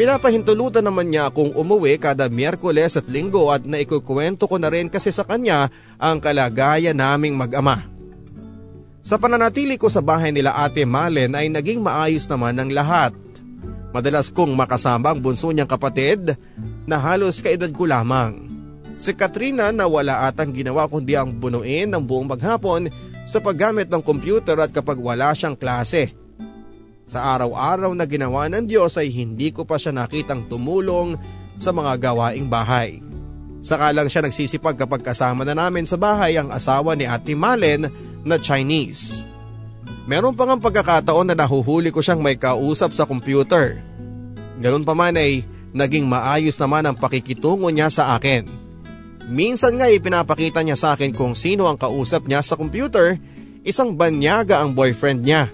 Pinapahintulutan 0.00 0.80
naman 0.80 1.12
niya 1.12 1.28
akong 1.28 1.52
umuwi 1.52 2.00
kada 2.00 2.32
Miyerkules 2.32 2.96
at 2.96 3.04
Linggo 3.04 3.52
at 3.52 3.68
naikukwento 3.68 4.48
ko 4.48 4.56
na 4.56 4.72
rin 4.72 4.88
kasi 4.88 5.12
sa 5.12 5.28
kanya 5.28 5.68
ang 6.00 6.24
kalagayan 6.24 6.96
naming 6.96 7.36
mag-ama. 7.36 7.84
Sa 9.04 9.20
pananatili 9.20 9.76
ko 9.76 9.92
sa 9.92 10.00
bahay 10.00 10.32
nila 10.32 10.56
Ate 10.56 10.88
Malen 10.88 11.36
ay 11.36 11.52
naging 11.52 11.84
maayos 11.84 12.24
naman 12.24 12.56
ang 12.56 12.72
lahat. 12.72 13.12
Madalas 13.92 14.32
kong 14.32 14.56
makasama 14.56 15.12
ang 15.12 15.20
bunso 15.20 15.52
niyang 15.52 15.68
kapatid 15.68 16.36
na 16.88 16.96
halos 16.96 17.44
kaedad 17.44 17.70
ko 17.72 17.84
lamang. 17.84 18.55
Si 18.96 19.12
Katrina 19.12 19.68
na 19.76 19.84
wala 19.84 20.24
atang 20.24 20.56
ginawa 20.56 20.88
kundi 20.88 21.12
ang 21.12 21.36
bunuin 21.36 21.92
ng 21.92 22.00
buong 22.00 22.32
maghapon 22.32 22.88
sa 23.28 23.44
paggamit 23.44 23.92
ng 23.92 24.00
computer 24.00 24.56
at 24.56 24.72
kapag 24.72 24.96
wala 24.96 25.36
siyang 25.36 25.52
klase. 25.52 26.16
Sa 27.04 27.22
araw-araw 27.22 27.92
na 27.92 28.08
ginawa 28.08 28.48
ng 28.48 28.64
Diyos 28.64 28.96
ay 28.96 29.12
hindi 29.12 29.52
ko 29.52 29.68
pa 29.68 29.76
siya 29.76 29.92
nakitang 29.92 30.48
tumulong 30.48 31.14
sa 31.54 31.76
mga 31.76 32.08
gawaing 32.08 32.48
bahay. 32.48 33.04
Saka 33.60 33.92
lang 33.92 34.08
siya 34.08 34.24
nagsisipag 34.24 34.80
kapag 34.80 35.04
kasama 35.04 35.44
na 35.44 35.52
namin 35.52 35.84
sa 35.84 36.00
bahay 36.00 36.40
ang 36.40 36.48
asawa 36.48 36.96
ni 36.96 37.04
Ate 37.04 37.36
Malen 37.36 37.92
na 38.24 38.40
Chinese. 38.40 39.28
Meron 40.08 40.38
pa 40.38 40.48
nga 40.48 40.56
pagkakataon 40.56 41.30
na 41.30 41.36
nahuhuli 41.36 41.90
ko 41.90 42.00
siyang 42.00 42.22
may 42.22 42.38
kausap 42.38 42.96
sa 42.96 43.04
computer. 43.04 43.82
Ganun 44.62 44.86
pa 44.86 44.94
man 44.94 45.18
ay 45.18 45.42
naging 45.76 46.08
maayos 46.08 46.56
naman 46.56 46.86
ang 46.86 46.96
pakikitungo 46.96 47.68
niya 47.68 47.90
sa 47.90 48.14
akin. 48.16 48.65
Minsan 49.26 49.74
nga 49.74 49.90
ipinapakita 49.90 50.62
niya 50.62 50.78
sa 50.78 50.94
akin 50.94 51.10
kung 51.10 51.34
sino 51.34 51.66
ang 51.66 51.74
kausap 51.74 52.30
niya 52.30 52.46
sa 52.46 52.54
computer, 52.54 53.18
isang 53.66 53.98
banyaga 53.98 54.62
ang 54.62 54.70
boyfriend 54.70 55.26
niya. 55.26 55.50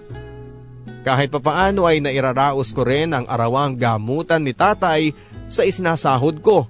Kahit 1.01 1.33
papaano 1.33 1.89
ay 1.89 1.99
nairaraos 1.99 2.71
ko 2.71 2.85
rin 2.85 3.11
ang 3.11 3.25
arawang 3.25 3.75
gamutan 3.75 4.45
ni 4.45 4.53
tatay 4.53 5.11
sa 5.49 5.65
isinasahod 5.65 6.39
ko. 6.39 6.69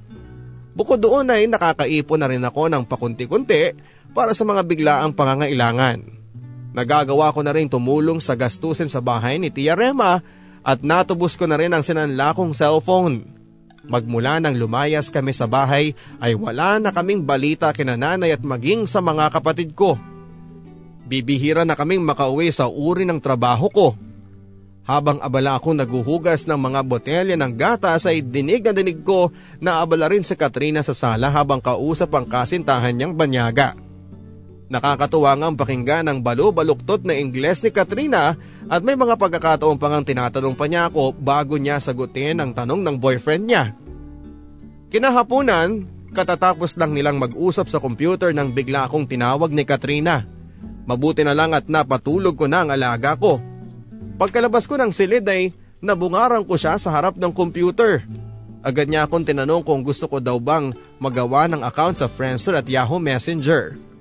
Bukod 0.73 0.97
doon 0.97 1.29
ay 1.29 1.45
nakakaipon 1.45 2.17
na 2.17 2.31
rin 2.31 2.41
ako 2.41 2.71
ng 2.71 2.83
pakunti-kunti 2.87 3.77
para 4.15 4.33
sa 4.33 4.47
mga 4.47 4.65
biglaang 4.65 5.13
pangangailangan. 5.13 6.01
Nagagawa 6.73 7.29
ko 7.29 7.45
na 7.45 7.53
rin 7.53 7.69
tumulong 7.69 8.17
sa 8.17 8.33
gastusin 8.33 8.89
sa 8.89 8.97
bahay 8.97 9.37
ni 9.37 9.53
Tia 9.53 9.77
Rema 9.77 10.17
at 10.65 10.79
natubos 10.81 11.37
ko 11.37 11.45
na 11.45 11.61
rin 11.61 11.69
ang 11.69 11.85
sinanlakong 11.85 12.57
cellphone. 12.57 13.29
Magmula 13.83 14.39
nang 14.39 14.55
lumayas 14.55 15.11
kami 15.11 15.35
sa 15.35 15.43
bahay 15.43 15.91
ay 16.23 16.39
wala 16.39 16.79
na 16.79 16.95
kaming 16.95 17.27
balita 17.27 17.75
kina 17.75 17.99
nanay 17.99 18.31
at 18.31 18.39
maging 18.39 18.87
sa 18.87 19.03
mga 19.03 19.27
kapatid 19.27 19.75
ko. 19.75 19.99
Bibihira 21.03 21.67
na 21.67 21.75
kaming 21.75 21.99
makauwi 21.99 22.47
sa 22.47 22.71
uri 22.71 23.03
ng 23.03 23.19
trabaho 23.19 23.67
ko. 23.67 23.87
Habang 24.83 25.19
abala 25.19 25.59
akong 25.59 25.79
naguhugas 25.79 26.47
ng 26.47 26.59
mga 26.59 26.79
botelya 26.83 27.35
ng 27.39 27.53
gatas 27.55 28.07
ay 28.07 28.23
dinig 28.23 28.63
na 28.63 28.75
dinig 28.75 29.03
ko 29.03 29.31
na 29.59 29.83
abala 29.83 30.11
rin 30.11 30.23
si 30.23 30.35
Katrina 30.35 30.83
sa 30.83 30.95
sala 30.95 31.31
habang 31.31 31.59
kausap 31.59 32.11
ang 32.15 32.27
kasintahan 32.27 32.95
niyang 32.95 33.15
banyaga. 33.15 33.75
Nakakatuwa 34.73 35.37
ang 35.37 35.53
pakinggan 35.53 36.09
ng 36.09 36.25
balo-baluktot 36.25 37.05
na 37.05 37.13
Ingles 37.13 37.61
ni 37.61 37.69
Katrina 37.69 38.33
at 38.65 38.81
may 38.81 38.97
mga 38.97 39.21
pagkakataon 39.21 39.77
pang 39.77 39.93
ang 39.93 40.01
tinatanong 40.01 40.57
pa 40.57 40.65
niya 40.65 40.89
ako 40.89 41.13
bago 41.13 41.61
niya 41.61 41.77
sagutin 41.77 42.41
ang 42.41 42.57
tanong 42.57 42.81
ng 42.81 42.97
boyfriend 42.97 43.45
niya. 43.45 43.77
Kinahaponan, 44.89 45.85
katatapos 46.17 46.73
lang 46.81 46.97
nilang 46.97 47.21
mag-usap 47.21 47.69
sa 47.69 47.77
computer 47.77 48.33
nang 48.33 48.49
bigla 48.49 48.89
akong 48.89 49.05
tinawag 49.05 49.53
ni 49.53 49.61
Katrina. 49.61 50.25
Mabuti 50.89 51.21
na 51.21 51.37
lang 51.37 51.53
at 51.53 51.69
napatulog 51.69 52.33
ko 52.33 52.49
na 52.49 52.65
ang 52.65 52.73
alaga 52.73 53.13
ko. 53.13 53.37
Pagkalabas 54.17 54.65
ko 54.65 54.81
ng 54.81 54.89
silid 54.89 55.21
ay 55.29 55.53
nabungarang 55.85 56.49
ko 56.49 56.57
siya 56.57 56.81
sa 56.81 56.97
harap 56.97 57.13
ng 57.13 57.29
computer. 57.29 58.01
Agad 58.65 58.89
niya 58.89 59.05
akong 59.05 59.21
tinanong 59.21 59.61
kung 59.61 59.85
gusto 59.85 60.09
ko 60.09 60.17
daw 60.17 60.41
bang 60.41 60.73
magawa 60.97 61.45
ng 61.45 61.61
account 61.61 62.01
sa 62.01 62.09
Friendster 62.09 62.57
at 62.57 62.65
Yahoo 62.65 62.97
Messenger. 62.97 63.92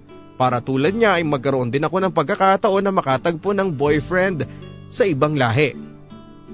Para 0.43 0.59
tulad 0.59 0.99
niya 0.99 1.23
ay 1.23 1.23
magkaroon 1.23 1.71
din 1.71 1.87
ako 1.87 2.03
ng 2.03 2.11
pagkakataon 2.11 2.83
na 2.83 2.91
makatagpo 2.91 3.55
ng 3.55 3.79
boyfriend 3.79 4.43
sa 4.91 5.07
ibang 5.07 5.39
lahi. 5.39 5.71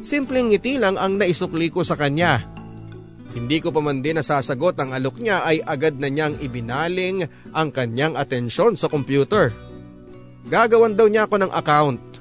Simpleng 0.04 0.52
ngiti 0.52 0.76
lang 0.76 1.00
ang 1.00 1.16
naisukli 1.16 1.72
ko 1.72 1.80
sa 1.80 1.96
kanya. 1.96 2.36
Hindi 3.32 3.64
ko 3.64 3.72
pa 3.72 3.80
man 3.80 4.04
din 4.04 4.20
nasasagot 4.20 4.76
ang 4.76 4.92
alok 4.92 5.24
niya 5.24 5.40
ay 5.40 5.64
agad 5.64 5.96
na 5.96 6.12
niyang 6.12 6.36
ibinaling 6.36 7.24
ang 7.56 7.72
kanyang 7.72 8.12
atensyon 8.20 8.76
sa 8.76 8.92
computer. 8.92 9.56
Gagawan 10.52 10.92
daw 10.92 11.08
niya 11.08 11.24
ako 11.24 11.48
ng 11.48 11.52
account. 11.56 12.20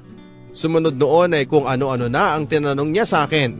Sumunod 0.56 0.96
noon 0.96 1.36
ay 1.36 1.44
kung 1.44 1.68
ano-ano 1.68 2.08
na 2.08 2.32
ang 2.32 2.48
tinanong 2.48 2.96
niya 2.96 3.04
sa 3.04 3.28
akin. 3.28 3.52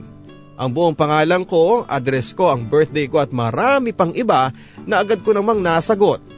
Ang 0.57 0.69
buong 0.73 0.97
pangalan 0.97 1.45
ko, 1.45 1.85
address 1.85 2.33
ko, 2.33 2.57
ang 2.57 2.73
birthday 2.73 3.05
ko 3.05 3.21
at 3.21 3.37
marami 3.37 3.93
pang 3.93 4.17
iba 4.17 4.49
na 4.89 5.05
agad 5.05 5.21
ko 5.21 5.37
namang 5.37 5.61
nasagot. 5.61 6.38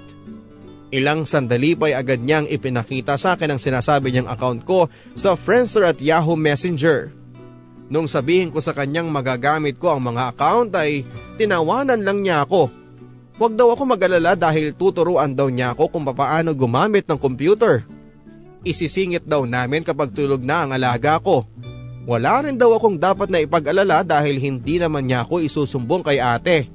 Ilang 0.90 1.22
sandali 1.22 1.78
pa 1.78 1.86
ay 1.86 1.94
agad 1.94 2.18
niyang 2.26 2.50
ipinakita 2.50 3.14
sa 3.14 3.38
akin 3.38 3.54
ang 3.54 3.60
sinasabi 3.62 4.10
niyang 4.10 4.26
account 4.26 4.66
ko 4.66 4.90
sa 5.14 5.38
Friendster 5.38 5.86
at 5.86 6.02
Yahoo 6.02 6.34
Messenger. 6.34 7.14
Nung 7.90 8.10
sabihin 8.10 8.50
ko 8.50 8.58
sa 8.58 8.74
kanyang 8.74 9.06
magagamit 9.10 9.78
ko 9.78 9.94
ang 9.94 10.02
mga 10.02 10.34
account 10.34 10.74
ay 10.74 11.06
tinawanan 11.38 12.02
lang 12.02 12.22
niya 12.22 12.42
ako. 12.42 12.70
Huwag 13.38 13.54
daw 13.54 13.70
ako 13.74 13.82
mag-alala 13.86 14.34
dahil 14.34 14.74
tuturuan 14.74 15.34
daw 15.34 15.46
niya 15.46 15.78
ako 15.78 15.94
kung 15.94 16.04
paano 16.06 16.54
gumamit 16.58 17.06
ng 17.06 17.18
computer. 17.18 17.86
Isisingit 18.66 19.24
daw 19.24 19.46
namin 19.46 19.86
kapag 19.86 20.10
tulog 20.10 20.42
na 20.42 20.66
ang 20.66 20.70
alaga 20.74 21.22
ko. 21.22 21.46
Wala 22.04 22.42
rin 22.42 22.58
daw 22.58 22.74
akong 22.74 22.98
dapat 22.98 23.30
na 23.30 23.38
ipag-alala 23.38 24.02
dahil 24.02 24.42
hindi 24.42 24.82
naman 24.82 25.06
niya 25.06 25.22
ako 25.22 25.38
isusumbong 25.46 26.02
kay 26.02 26.18
ate. 26.18 26.66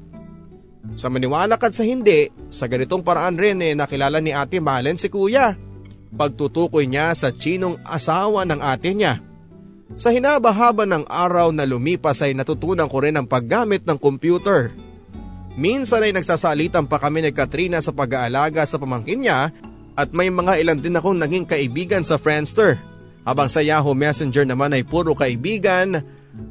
Sa 0.94 1.10
maniwala 1.10 1.58
at 1.58 1.74
sa 1.74 1.82
hindi, 1.82 2.30
sa 2.54 2.70
ganitong 2.70 3.02
paraan 3.02 3.42
rin 3.42 3.58
eh 3.66 3.74
nakilala 3.74 4.22
ni 4.22 4.30
ate 4.30 4.62
Malen 4.62 5.02
si 5.02 5.10
kuya. 5.10 5.58
Pagtutukoy 6.14 6.86
niya 6.86 7.12
sa 7.18 7.34
chinong 7.34 7.82
asawa 7.82 8.46
ng 8.46 8.62
ate 8.62 8.94
niya. 8.94 9.20
Sa 9.98 10.14
hinabahaba 10.14 10.86
ng 10.86 11.10
araw 11.10 11.50
na 11.50 11.66
lumipas 11.66 12.22
ay 12.22 12.38
natutunan 12.38 12.90
ko 12.90 13.02
rin 13.02 13.18
ang 13.18 13.26
paggamit 13.26 13.84
ng 13.84 13.98
computer. 13.98 14.72
Minsan 15.56 16.04
ay 16.04 16.12
nagsasalitan 16.12 16.86
pa 16.86 17.00
kami 17.00 17.24
ni 17.26 17.32
Katrina 17.32 17.80
sa 17.80 17.96
pag-aalaga 17.96 18.64
sa 18.68 18.76
pamangkin 18.78 19.24
niya 19.24 19.50
at 19.96 20.12
may 20.12 20.28
mga 20.28 20.60
ilan 20.60 20.80
din 20.80 21.00
akong 21.00 21.16
naging 21.16 21.48
kaibigan 21.48 22.04
sa 22.04 22.20
Friendster. 22.20 22.76
Habang 23.24 23.50
sa 23.50 23.64
Yahoo 23.64 23.96
Messenger 23.96 24.46
naman 24.46 24.76
ay 24.76 24.84
puro 24.86 25.16
kaibigan 25.16 26.04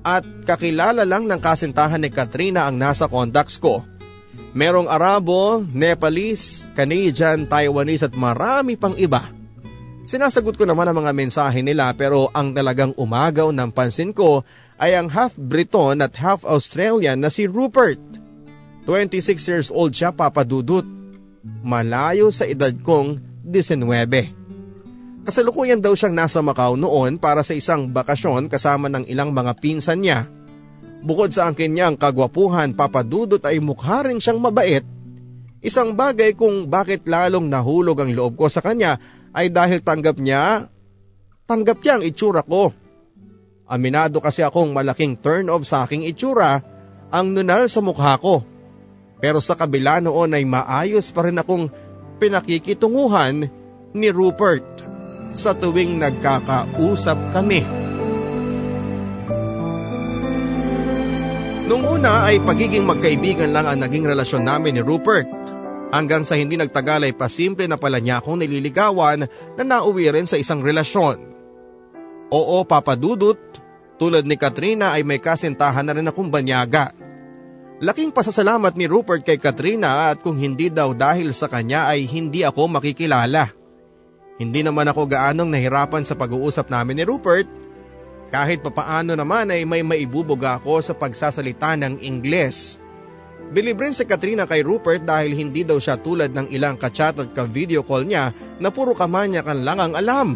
at 0.03 0.25
kakilala 0.49 1.05
lang 1.05 1.29
ng 1.29 1.39
kasintahan 1.39 2.01
ni 2.01 2.09
Katrina 2.09 2.65
ang 2.65 2.81
nasa 2.81 3.07
contacts 3.07 3.61
ko. 3.61 3.85
Merong 4.55 4.87
Arabo, 4.87 5.67
Nepalese, 5.67 6.71
Canadian, 6.79 7.51
Taiwanese 7.51 8.07
at 8.07 8.15
marami 8.15 8.79
pang 8.79 8.95
iba. 8.95 9.35
Sinasagot 10.07 10.55
ko 10.55 10.63
naman 10.63 10.87
ang 10.87 11.03
mga 11.03 11.11
mensahe 11.11 11.59
nila 11.65 11.91
pero 11.99 12.31
ang 12.31 12.55
talagang 12.55 12.95
umagaw 12.95 13.51
ng 13.51 13.75
pansin 13.75 14.15
ko 14.15 14.47
ay 14.79 14.95
ang 14.95 15.11
half 15.11 15.35
Briton 15.35 15.99
at 16.07 16.15
half 16.23 16.47
Australian 16.47 17.19
na 17.19 17.35
si 17.35 17.51
Rupert. 17.51 17.99
26 18.87 19.51
years 19.51 19.69
old 19.75 19.91
siya 19.91 20.15
papadudot. 20.15 20.87
Malayo 21.65 22.31
sa 22.31 22.47
edad 22.47 22.73
kong 22.85 23.19
19. 23.43 25.25
Kasalukuyan 25.25 25.81
daw 25.81 25.97
siyang 25.97 26.15
nasa 26.15 26.45
Macau 26.45 26.77
noon 26.77 27.17
para 27.17 27.41
sa 27.41 27.57
isang 27.57 27.89
bakasyon 27.89 28.47
kasama 28.53 28.93
ng 28.93 29.09
ilang 29.09 29.33
mga 29.33 29.57
pinsan 29.57 30.05
niya. 30.05 30.29
Bukod 31.05 31.37
sa 31.37 31.53
ang 31.53 31.53
kanyang 31.53 32.01
kagwapuhan, 32.01 32.73
papadudot 32.73 33.45
ay 33.45 33.61
mukha 33.61 34.09
rin 34.09 34.17
siyang 34.17 34.41
mabait. 34.41 34.81
Isang 35.61 35.93
bagay 35.93 36.33
kung 36.33 36.73
bakit 36.73 37.05
lalong 37.05 37.53
nahulog 37.53 38.01
ang 38.01 38.09
loob 38.17 38.41
ko 38.41 38.49
sa 38.49 38.65
kanya 38.65 38.97
ay 39.37 39.53
dahil 39.53 39.85
tanggap 39.85 40.17
niya, 40.17 40.65
tanggap 41.45 41.85
niya 41.85 41.93
ang 42.01 42.05
itsura 42.09 42.41
ko. 42.41 42.73
Aminado 43.69 44.21
kasi 44.25 44.41
akong 44.41 44.73
malaking 44.73 45.21
turn 45.21 45.53
off 45.53 45.69
sa 45.69 45.85
aking 45.85 46.09
itsura 46.09 46.65
ang 47.13 47.37
nunal 47.37 47.69
sa 47.69 47.85
mukha 47.85 48.17
ko. 48.17 48.41
Pero 49.21 49.45
sa 49.45 49.57
kabila 49.57 50.01
noon 50.01 50.37
ay 50.37 50.45
maayos 50.49 51.13
pa 51.13 51.29
rin 51.29 51.37
akong 51.37 51.69
pinakikitunguhan 52.17 53.45
ni 53.93 54.09
Rupert 54.09 54.65
sa 55.37 55.53
tuwing 55.53 56.01
nagkakausap 56.01 57.33
kami. 57.33 57.84
Nung 61.65 61.81
una 61.81 62.29
ay 62.29 62.45
pagiging 62.45 62.85
magkaibigan 62.85 63.49
lang 63.49 63.65
ang 63.65 63.81
naging 63.81 64.05
relasyon 64.05 64.45
namin 64.45 64.77
ni 64.77 64.83
Rupert. 64.85 65.25
Hanggang 65.97 66.29
sa 66.29 66.37
hindi 66.37 66.61
nagtagal 66.61 67.09
ay 67.09 67.17
pasimple 67.17 67.65
na 67.65 67.81
pala 67.81 68.05
niya 68.05 68.21
akong 68.21 68.37
nililigawan 68.37 69.25
na 69.57 69.63
nauwi 69.65 70.13
rin 70.13 70.29
sa 70.29 70.37
isang 70.37 70.61
relasyon. 70.61 71.17
Oo 72.29 72.69
papadudot, 72.69 73.41
tulad 73.97 74.29
ni 74.29 74.37
Katrina 74.37 74.93
ay 74.93 75.09
may 75.09 75.17
kasintahan 75.17 75.89
na 75.89 75.97
rin 75.97 76.05
akong 76.05 76.29
banyaga. 76.29 76.93
Laking 77.81 78.13
pasasalamat 78.13 78.77
ni 78.77 78.85
Rupert 78.85 79.25
kay 79.25 79.41
Katrina 79.41 80.13
at 80.13 80.21
kung 80.21 80.37
hindi 80.37 80.69
daw 80.69 80.93
dahil 80.93 81.33
sa 81.33 81.49
kanya 81.49 81.89
ay 81.89 82.05
hindi 82.05 82.45
ako 82.45 82.77
makikilala. 82.77 83.49
Hindi 84.37 84.61
naman 84.61 84.93
ako 84.93 85.09
gaanong 85.09 85.49
nahirapan 85.49 86.05
sa 86.05 86.13
pag-uusap 86.13 86.69
namin 86.69 87.01
ni 87.01 87.05
Rupert 87.09 87.64
kahit 88.33 88.65
papaano 88.65 89.13
naman 89.17 89.53
ay 89.53 89.65
may 89.65 89.85
maibubuga 89.85 90.61
ako 90.61 90.81
sa 90.81 90.95
pagsasalita 90.97 91.77
ng 91.81 92.01
Ingles. 92.03 92.81
Bilib 93.55 93.79
rin 93.79 93.93
si 93.93 94.09
Katrina 94.09 94.49
kay 94.49 94.65
Rupert 94.65 95.05
dahil 95.05 95.37
hindi 95.37 95.63
daw 95.63 95.77
siya 95.77 96.01
tulad 96.01 96.33
ng 96.33 96.49
ilang 96.51 96.81
kachat 96.81 97.21
at 97.21 97.31
ka-video 97.37 97.85
call 97.85 98.09
niya 98.09 98.33
na 98.59 98.73
puro 98.73 98.97
kamanyakan 98.97 99.63
lang 99.63 99.79
ang 99.79 99.95
alam. 99.95 100.29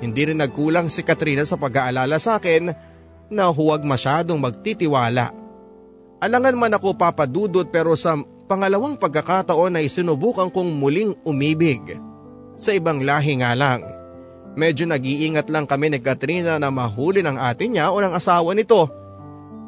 Hindi 0.00 0.32
rin 0.32 0.40
nagkulang 0.40 0.88
si 0.88 1.04
Katrina 1.04 1.44
sa 1.44 1.60
pag-aalala 1.60 2.16
sa 2.16 2.40
akin 2.40 2.72
na 3.28 3.44
huwag 3.52 3.84
masyadong 3.84 4.40
magtitiwala. 4.40 5.30
Alangan 6.20 6.56
man 6.56 6.74
ako 6.74 6.96
papadudot 6.96 7.68
pero 7.68 7.92
sa 7.94 8.16
pangalawang 8.48 8.96
pagkakataon 8.96 9.78
ay 9.78 9.86
sinubukan 9.86 10.50
kong 10.50 10.74
muling 10.74 11.14
umibig. 11.22 11.80
Sa 12.60 12.74
ibang 12.74 13.00
lahi 13.00 13.40
nga 13.40 13.54
lang. 13.54 13.99
Medyo 14.58 14.90
nag-iingat 14.90 15.46
lang 15.46 15.66
kami 15.68 15.94
ni 15.94 15.98
Katrina 16.02 16.58
na 16.58 16.74
mahuli 16.74 17.22
ng 17.22 17.38
ate 17.38 17.70
niya 17.70 17.94
o 17.94 18.02
ng 18.02 18.10
asawa 18.10 18.50
nito. 18.54 18.90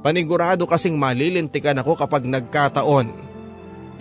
Panigurado 0.02 0.66
kasing 0.66 0.98
malilintikan 0.98 1.78
ako 1.78 1.94
kapag 1.94 2.26
nagkataon. 2.26 3.30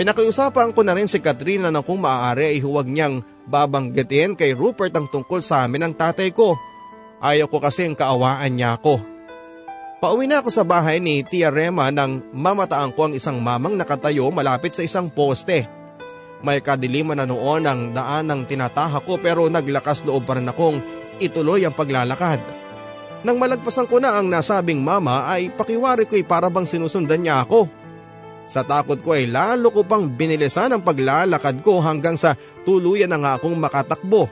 Pinakiusapan 0.02 0.74
ko 0.74 0.82
na 0.82 0.98
rin 0.98 1.06
si 1.06 1.22
Katrina 1.22 1.70
na 1.70 1.86
kung 1.86 2.02
maaari 2.02 2.58
ay 2.58 2.60
huwag 2.66 2.90
niyang 2.90 3.22
babanggitin 3.46 4.34
kay 4.34 4.58
Rupert 4.58 4.98
ang 4.98 5.06
tungkol 5.06 5.46
sa 5.46 5.70
amin 5.70 5.92
ng 5.92 5.94
tatay 5.94 6.34
ko. 6.34 6.58
Ayaw 7.22 7.46
ko 7.46 7.62
kasing 7.62 7.94
kaawaan 7.94 8.58
niya 8.58 8.82
ako. 8.82 8.98
Pauwi 10.02 10.26
na 10.26 10.42
ako 10.42 10.50
sa 10.50 10.66
bahay 10.66 10.98
ni 10.98 11.22
Tia 11.22 11.54
Rema 11.54 11.94
nang 11.94 12.26
mamataan 12.34 12.90
ko 12.98 13.06
ang 13.06 13.14
isang 13.14 13.38
mamang 13.38 13.78
nakatayo 13.78 14.34
malapit 14.34 14.74
sa 14.74 14.82
isang 14.82 15.14
poste. 15.14 15.70
May 16.42 16.58
kadiliman 16.62 17.22
na 17.22 17.30
noon 17.30 17.70
ang 17.70 17.94
daan 17.94 18.30
ng 18.30 18.50
tinataha 18.50 19.06
ko 19.06 19.22
pero 19.22 19.46
naglakas 19.46 20.02
loob 20.02 20.26
pa 20.26 20.38
rin 20.38 20.50
akong 20.50 20.82
ituloy 21.22 21.62
ang 21.62 21.78
paglalakad. 21.78 22.42
Nang 23.22 23.38
malagpasan 23.38 23.86
ko 23.86 24.02
na 24.02 24.18
ang 24.18 24.26
nasabing 24.26 24.82
mama 24.82 25.30
ay 25.30 25.54
pakiwari 25.54 26.10
ko'y 26.10 26.26
para 26.26 26.50
bang 26.50 26.66
sinusundan 26.66 27.22
niya 27.22 27.46
ako. 27.46 27.70
Sa 28.50 28.66
takot 28.66 28.98
ko 29.06 29.14
ay 29.14 29.30
lalo 29.30 29.70
ko 29.70 29.86
pang 29.86 30.10
binilisan 30.10 30.74
ang 30.74 30.82
paglalakad 30.82 31.62
ko 31.62 31.78
hanggang 31.78 32.18
sa 32.18 32.34
tuluyan 32.66 33.14
na 33.14 33.22
nga 33.22 33.32
akong 33.38 33.54
makatakbo. 33.54 34.26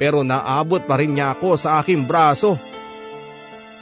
Pero 0.00 0.24
naabot 0.24 0.80
pa 0.88 0.96
rin 0.96 1.12
niya 1.12 1.36
ako 1.36 1.60
sa 1.60 1.84
aking 1.84 2.08
braso. 2.08 2.56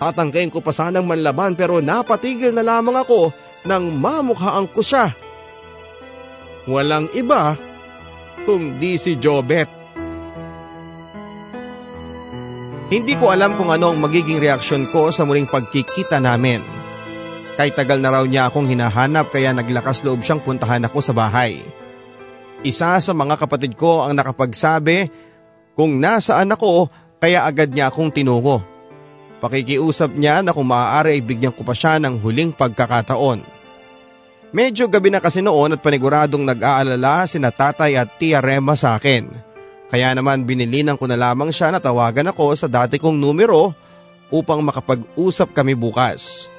Tatangkain 0.03 0.51
ko 0.51 0.59
pa 0.59 0.75
sanang 0.75 1.07
manlaban 1.07 1.55
pero 1.55 1.79
napatigil 1.79 2.51
na 2.51 2.67
lamang 2.67 2.99
ako 3.07 3.31
nang 3.63 3.87
mamukhaan 3.95 4.67
ko 4.75 4.83
siya. 4.83 5.22
Walang 6.63 7.11
iba 7.19 7.59
kundi 8.47 8.95
si 8.95 9.19
Jobet. 9.19 9.67
Hindi 12.93 13.17
ko 13.17 13.33
alam 13.33 13.57
kung 13.57 13.73
ano 13.73 13.91
ang 13.91 13.99
magiging 13.99 14.39
reaksyon 14.39 14.87
ko 14.93 15.11
sa 15.11 15.25
muling 15.27 15.49
pagkikita 15.49 16.23
namin. 16.23 16.61
Kay 17.57 17.73
tagal 17.75 17.99
na 17.99 18.15
raw 18.15 18.23
niya 18.23 18.47
akong 18.47 18.69
hinahanap 18.69 19.33
kaya 19.33 19.51
naglakas 19.57 20.05
loob 20.07 20.23
siyang 20.23 20.45
puntahan 20.45 20.85
ako 20.87 21.03
sa 21.03 21.17
bahay. 21.17 21.59
Isa 22.63 22.95
sa 23.01 23.13
mga 23.17 23.43
kapatid 23.43 23.75
ko 23.75 24.07
ang 24.07 24.15
nakapagsabi 24.15 25.11
kung 25.75 25.99
nasaan 25.99 26.55
ako 26.55 26.93
kaya 27.19 27.43
agad 27.43 27.75
niya 27.75 27.91
akong 27.91 28.15
tinungo. 28.15 28.63
Pakikiusap 29.43 30.15
niya 30.15 30.47
na 30.47 30.55
kung 30.55 30.71
maaari 30.71 31.19
ay 31.19 31.23
bigyan 31.27 31.51
ko 31.51 31.67
pa 31.67 31.75
siya 31.75 31.99
ng 31.99 32.23
huling 32.23 32.55
pagkakataon. 32.55 33.62
Medyo 34.53 34.85
gabi 34.93 35.09
na 35.09 35.17
kasi 35.17 35.41
noon 35.41 35.73
at 35.73 35.81
paniguradong 35.81 36.45
nag-aalala 36.45 37.25
si 37.25 37.41
tatay 37.41 37.97
at 37.97 38.21
tia 38.21 38.45
Rema 38.45 38.77
sa 38.77 39.01
akin. 39.01 39.33
Kaya 39.89 40.13
naman 40.13 40.45
binilinan 40.45 41.01
ko 41.01 41.09
na 41.09 41.17
lamang 41.17 41.49
siya 41.49 41.73
na 41.73 41.81
tawagan 41.81 42.29
ako 42.29 42.53
sa 42.53 42.69
dati 42.69 43.01
kong 43.01 43.17
numero 43.17 43.73
upang 44.29 44.61
makapag-usap 44.61 45.57
kami 45.57 45.73
bukas. 45.73 46.53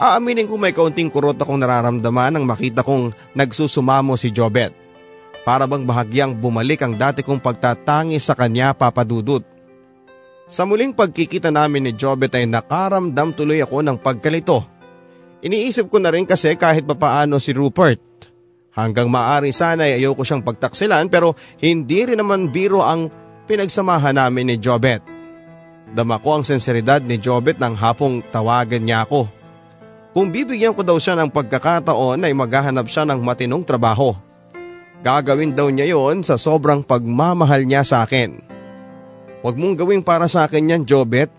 Aaminin 0.00 0.48
ko 0.48 0.56
may 0.56 0.72
kaunting 0.72 1.12
kurot 1.12 1.36
akong 1.36 1.60
nararamdaman 1.60 2.32
nang 2.32 2.44
makita 2.48 2.80
kong 2.80 3.12
nagsusumamo 3.36 4.16
si 4.16 4.32
Jobet. 4.32 4.72
Para 5.44 5.68
bang 5.68 5.84
bahagyang 5.84 6.32
bumalik 6.32 6.80
ang 6.80 6.96
dati 6.96 7.20
kong 7.20 7.44
pagtatangi 7.44 8.16
sa 8.16 8.32
kanya 8.32 8.72
papadudot. 8.72 9.44
Sa 10.48 10.64
muling 10.64 10.96
pagkikita 10.96 11.52
namin 11.52 11.88
ni 11.88 11.92
Jobet 11.92 12.32
ay 12.32 12.48
nakaramdam 12.48 13.36
tuloy 13.36 13.60
ako 13.60 13.84
ng 13.84 13.96
pagkalito. 14.00 14.77
Iniisip 15.38 15.86
ko 15.86 16.02
na 16.02 16.10
rin 16.10 16.26
kasi 16.26 16.58
kahit 16.58 16.82
papaano 16.82 17.38
si 17.38 17.54
Rupert. 17.54 18.02
Hanggang 18.74 19.10
maaari 19.10 19.54
sana 19.54 19.86
ay 19.86 20.02
ayoko 20.02 20.22
siyang 20.22 20.42
pagtaksilan 20.42 21.10
pero 21.10 21.34
hindi 21.62 22.06
rin 22.06 22.18
naman 22.18 22.50
biro 22.50 22.82
ang 22.82 23.10
pinagsamahan 23.46 24.18
namin 24.18 24.54
ni 24.54 24.56
Jobet. 24.58 25.02
Dama 25.88 26.20
ko 26.20 26.38
ang 26.38 26.44
senseridad 26.44 27.00
ni 27.00 27.16
Jobet 27.18 27.58
nang 27.58 27.74
hapong 27.78 28.22
tawagan 28.28 28.82
niya 28.82 29.06
ako. 29.06 29.30
Kung 30.12 30.34
bibigyan 30.34 30.74
ko 30.74 30.82
daw 30.82 30.98
siya 30.98 31.14
ng 31.14 31.30
pagkakataon 31.30 32.26
ay 32.26 32.34
maghahanap 32.34 32.90
siya 32.90 33.06
ng 33.06 33.22
matinong 33.22 33.62
trabaho. 33.62 34.14
Gagawin 34.98 35.54
daw 35.54 35.70
niya 35.70 35.94
yon 35.94 36.26
sa 36.26 36.34
sobrang 36.34 36.82
pagmamahal 36.82 37.62
niya 37.62 37.86
sa 37.86 38.02
akin. 38.02 38.42
Huwag 39.46 39.54
mong 39.54 39.78
gawing 39.78 40.02
para 40.02 40.26
sa 40.26 40.50
akin 40.50 40.74
yan, 40.74 40.82
Jobet. 40.82 41.30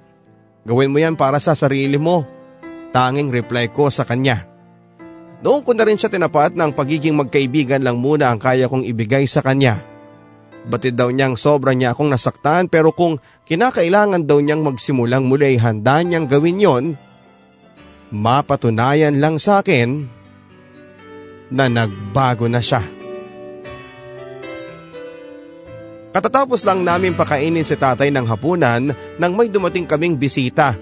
Gawin 0.63 0.91
mo 0.95 1.03
yan 1.03 1.19
para 1.19 1.35
sa 1.43 1.51
sarili 1.51 1.99
mo. 1.99 2.38
Tanging 2.89 3.29
reply 3.29 3.69
ko 3.69 3.93
sa 3.93 4.01
kanya. 4.01 4.49
Noong 5.39 5.63
ko 5.63 5.71
na 5.71 5.87
rin 5.87 5.95
siya 5.95 6.11
tinapat 6.11 6.57
ng 6.57 6.75
pagiging 6.75 7.15
magkaibigan 7.15 7.79
lang 7.79 8.01
muna 8.01 8.33
ang 8.33 8.41
kaya 8.41 8.67
kong 8.67 8.83
ibigay 8.83 9.23
sa 9.23 9.39
kanya. 9.39 9.79
Batid 10.67 10.99
daw 10.99 11.07
niyang 11.07 11.39
sobra 11.39 11.71
niya 11.71 11.95
akong 11.95 12.11
nasaktan 12.11 12.67
pero 12.67 12.91
kung 12.91 13.15
kinakailangan 13.47 14.27
daw 14.27 14.43
niyang 14.43 14.65
magsimulang 14.65 15.23
muli 15.23 15.55
handa 15.55 16.03
niyang 16.03 16.27
gawin 16.27 16.59
yon, 16.59 16.85
mapatunayan 18.11 19.21
lang 19.23 19.39
sa 19.39 19.63
akin 19.63 20.09
na 21.53 21.71
nagbago 21.71 22.51
na 22.51 22.59
siya. 22.59 22.83
Katatapos 26.09 26.65
lang 26.65 26.81
namin 26.83 27.13
pakainin 27.13 27.63
si 27.63 27.77
tatay 27.77 28.09
ng 28.09 28.25
hapunan 28.25 28.91
nang 29.21 29.33
may 29.37 29.47
dumating 29.47 29.85
kaming 29.85 30.17
bisita, 30.17 30.73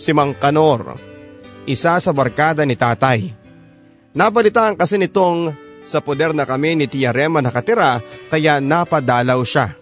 si 0.00 0.16
Mang 0.16 0.32
Kanor, 0.32 1.11
isa 1.66 1.98
sa 1.98 2.10
barkada 2.10 2.66
ni 2.66 2.74
tatay. 2.74 3.32
Nabalitaan 4.12 4.76
kasi 4.76 5.00
nitong 5.00 5.54
sa 5.82 5.98
poder 5.98 6.30
na 6.30 6.46
kami 6.46 6.78
ni 6.78 6.86
Tia 6.86 7.10
Rema 7.10 7.42
nakatira 7.42 7.98
kaya 8.30 8.62
napadalaw 8.62 9.40
siya. 9.42 9.74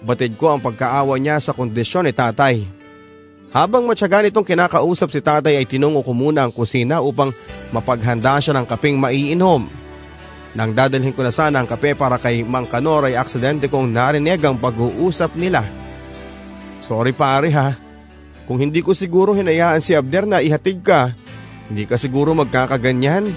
Batid 0.00 0.40
ko 0.40 0.56
ang 0.56 0.64
pagkaawa 0.64 1.20
niya 1.20 1.36
sa 1.38 1.52
kondisyon 1.52 2.08
ni 2.08 2.14
tatay. 2.16 2.64
Habang 3.50 3.84
matyaga 3.84 4.22
nitong 4.22 4.46
kinakausap 4.46 5.10
si 5.10 5.20
tatay 5.20 5.58
ay 5.58 5.66
tinungo 5.66 6.06
ko 6.06 6.14
muna 6.14 6.46
ang 6.46 6.54
kusina 6.54 7.02
upang 7.02 7.34
mapaghanda 7.74 8.38
siya 8.38 8.56
ng 8.56 8.66
kaping 8.66 8.96
maiinom. 8.96 9.66
Nang 10.54 10.70
dadalhin 10.74 11.14
ko 11.14 11.22
na 11.22 11.34
sana 11.34 11.62
ang 11.62 11.68
kape 11.68 11.94
para 11.94 12.18
kay 12.18 12.42
Mang 12.42 12.66
Kanor 12.66 13.06
ay 13.06 13.14
aksidente 13.14 13.70
kong 13.70 13.90
narinig 13.90 14.42
ang 14.42 14.58
pag-uusap 14.58 15.34
nila. 15.38 15.62
Sorry 16.82 17.14
pare 17.14 17.50
ha. 17.54 17.89
Kung 18.50 18.58
hindi 18.58 18.82
ko 18.82 18.98
siguro 18.98 19.30
hinayaan 19.30 19.78
si 19.78 19.94
Abner 19.94 20.26
na 20.26 20.42
ihatid 20.42 20.82
ka, 20.82 21.14
hindi 21.70 21.86
ka 21.86 21.94
siguro 21.94 22.34
magkakaganyan. 22.34 23.30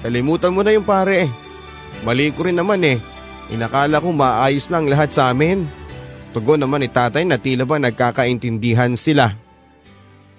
Kalimutan 0.00 0.56
mo 0.56 0.64
na 0.64 0.72
yung 0.72 0.88
pare. 0.88 1.28
Mali 2.00 2.32
ko 2.32 2.48
rin 2.48 2.56
naman 2.56 2.80
eh. 2.80 2.96
Inakala 3.52 4.00
ko 4.00 4.16
maayos 4.16 4.72
na 4.72 4.80
ang 4.80 4.88
lahat 4.88 5.12
sa 5.12 5.28
amin. 5.28 5.68
Tugon 6.32 6.64
naman 6.64 6.80
ni 6.80 6.88
tatay 6.88 7.28
na 7.28 7.36
tila 7.36 7.68
ba 7.68 7.76
nagkakaintindihan 7.76 8.96
sila. 8.96 9.36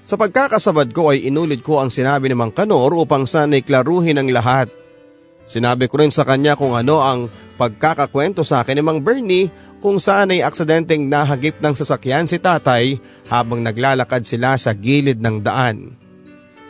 Sa 0.01 0.17
pagkakasabad 0.17 0.89
ko 0.89 1.13
ay 1.13 1.29
inulit 1.29 1.61
ko 1.61 1.85
ang 1.85 1.93
sinabi 1.93 2.33
ni 2.33 2.35
Mang 2.35 2.49
Kanor 2.49 2.97
upang 2.97 3.29
sana'y 3.29 3.61
klaruhin 3.61 4.17
ang 4.17 4.33
lahat. 4.33 4.80
Sinabi 5.51 5.91
ko 5.91 5.99
rin 5.99 6.15
sa 6.15 6.23
kanya 6.23 6.55
kung 6.55 6.79
ano 6.79 7.03
ang 7.03 7.27
pagkakakwento 7.59 8.47
sa 8.47 8.63
akin 8.63 8.79
ni 8.79 8.83
Mang 8.87 9.03
Bernie 9.03 9.51
kung 9.83 9.99
saan 9.99 10.31
ay 10.31 10.39
aksidenteng 10.39 11.11
nahagip 11.11 11.59
ng 11.59 11.75
sasakyan 11.75 12.23
si 12.23 12.39
tatay 12.39 12.95
habang 13.27 13.59
naglalakad 13.59 14.23
sila 14.23 14.55
sa 14.55 14.71
gilid 14.71 15.19
ng 15.19 15.43
daan. 15.43 15.99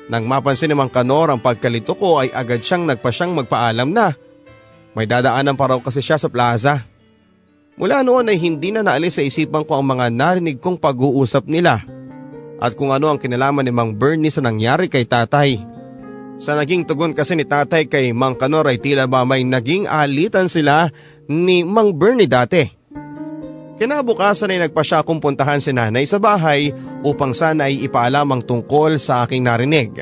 Nang 0.10 0.26
mapansin 0.26 0.74
ni 0.74 0.76
Mang 0.76 0.90
Kanor 0.90 1.30
ang 1.30 1.38
pagkalito 1.38 1.94
ko 1.94 2.26
ay 2.26 2.34
agad 2.34 2.66
siyang 2.66 2.90
nagpasyang 2.90 3.38
magpaalam 3.38 3.94
na. 3.94 4.18
May 4.98 5.06
dadaanan 5.06 5.54
pa 5.54 5.70
raw 5.70 5.78
kasi 5.78 6.02
siya 6.02 6.18
sa 6.18 6.26
plaza. 6.26 6.82
Mula 7.78 8.02
noon 8.02 8.34
ay 8.34 8.42
hindi 8.42 8.74
na 8.74 8.82
naalis 8.82 9.22
sa 9.22 9.24
isipan 9.24 9.62
ko 9.62 9.78
ang 9.78 9.86
mga 9.94 10.10
narinig 10.10 10.58
kong 10.58 10.82
pag-uusap 10.82 11.46
nila 11.46 11.86
at 12.58 12.74
kung 12.74 12.90
ano 12.90 13.14
ang 13.14 13.22
kinalaman 13.22 13.62
ni 13.62 13.70
Mang 13.70 13.94
Bernie 13.94 14.34
sa 14.34 14.42
nangyari 14.42 14.90
kay 14.90 15.06
tatay. 15.06 15.71
Sa 16.42 16.58
naging 16.58 16.90
tugon 16.90 17.14
kasi 17.14 17.38
ni 17.38 17.46
tatay 17.46 17.86
kay 17.86 18.18
Mang 18.18 18.34
Kanor 18.34 18.66
ay 18.66 18.82
tila 18.82 19.06
ba 19.06 19.22
may 19.22 19.46
naging 19.46 19.86
alitan 19.86 20.50
sila 20.50 20.90
ni 21.30 21.62
Mang 21.62 21.94
Bernie 21.94 22.26
dati. 22.26 22.66
Kinabukasan 23.78 24.50
ay 24.50 24.66
nagpa 24.66 24.82
siya 24.82 25.06
akong 25.06 25.22
puntahan 25.22 25.62
si 25.62 25.70
nanay 25.70 26.10
sa 26.10 26.18
bahay 26.18 26.74
upang 27.06 27.38
sana 27.38 27.70
ay 27.70 27.86
ipaalam 27.86 28.26
ang 28.34 28.42
tungkol 28.42 28.98
sa 28.98 29.22
aking 29.22 29.46
narinig. 29.46 29.94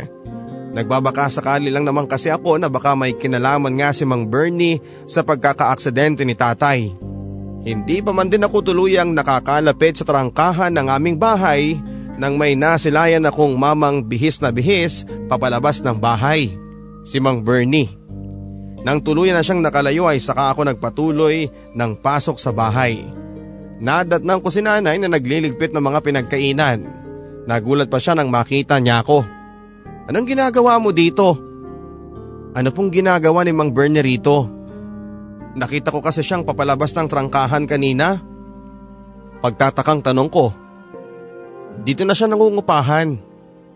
Nagbabaka 0.71 1.27
sakali 1.27 1.67
lang 1.67 1.83
naman 1.83 2.07
kasi 2.07 2.31
ako 2.31 2.55
na 2.55 2.71
baka 2.71 2.95
may 2.95 3.19
kinalaman 3.19 3.75
nga 3.75 3.91
si 3.91 4.07
Mang 4.07 4.31
Bernie 4.31 4.79
sa 5.11 5.27
pagkakaaksidente 5.27 6.23
ni 6.23 6.39
tatay. 6.39 6.87
Hindi 7.67 7.99
pa 7.99 8.15
man 8.15 8.31
din 8.31 8.47
ako 8.47 8.63
tuluyang 8.63 9.11
nakakalapit 9.11 9.99
sa 9.99 10.07
trangkahan 10.07 10.71
ng 10.71 10.87
aming 10.87 11.19
bahay 11.19 11.75
nang 12.19 12.35
may 12.35 12.53
nasilayan 12.53 13.23
akong 13.23 13.55
mamang 13.55 14.03
bihis 14.03 14.43
na 14.43 14.51
bihis 14.51 15.07
papalabas 15.31 15.79
ng 15.79 15.95
bahay, 15.95 16.51
si 17.07 17.17
Mang 17.23 17.47
Bernie. 17.47 17.87
Nang 18.83 18.99
tuluyan 18.99 19.39
na 19.39 19.43
siyang 19.43 19.63
nakalayo 19.63 20.07
ay 20.07 20.19
saka 20.19 20.51
ako 20.51 20.67
nagpatuloy 20.67 21.47
ng 21.75 21.91
pasok 21.99 22.35
sa 22.35 22.51
bahay. 22.51 22.99
Nadatnang 23.79 24.43
ko 24.43 24.51
si 24.51 24.59
nanay 24.59 24.99
na 24.99 25.07
nagliligpit 25.07 25.71
ng 25.71 25.83
mga 25.83 25.99
pinagkainan. 26.03 26.79
Nagulat 27.47 27.87
pa 27.87 28.03
siya 28.03 28.19
nang 28.19 28.27
makita 28.27 28.83
niya 28.83 28.99
ako. 28.99 29.23
Anong 30.11 30.27
ginagawa 30.27 30.75
mo 30.75 30.91
dito? 30.91 31.39
Ano 32.51 32.69
pong 32.75 32.91
ginagawa 32.91 33.47
ni 33.47 33.55
Mang 33.55 33.71
Bernie 33.71 34.03
rito? 34.03 34.47
Nakita 35.55 35.95
ko 35.95 36.03
kasi 36.03 36.19
siyang 36.19 36.43
papalabas 36.43 36.91
ng 36.95 37.07
trangkahan 37.07 37.63
kanina. 37.63 38.19
Pagtatakang 39.39 40.03
tanong 40.03 40.27
ko, 40.27 40.51
dito 41.83 42.03
na 42.03 42.13
siya 42.13 42.27
nangungupahan. 42.29 43.19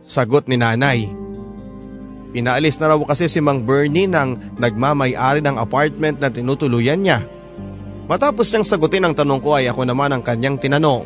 Sagot 0.03 0.51
ni 0.51 0.59
nanay. 0.59 1.07
Pinaalis 2.33 2.81
na 2.81 2.91
raw 2.91 2.99
kasi 3.05 3.29
si 3.29 3.39
Mang 3.39 3.61
Bernie 3.61 4.09
nang 4.09 4.35
nagmamay-ari 4.57 5.39
ng 5.45 5.55
apartment 5.55 6.17
na 6.17 6.33
tinutuluyan 6.33 6.99
niya. 6.99 7.21
Matapos 8.09 8.49
niyang 8.51 8.67
sagutin 8.67 9.05
ang 9.05 9.15
tanong 9.15 9.39
ko 9.39 9.55
ay 9.55 9.69
ako 9.69 9.85
naman 9.87 10.11
ang 10.11 10.25
kanyang 10.25 10.57
tinanong. 10.59 11.05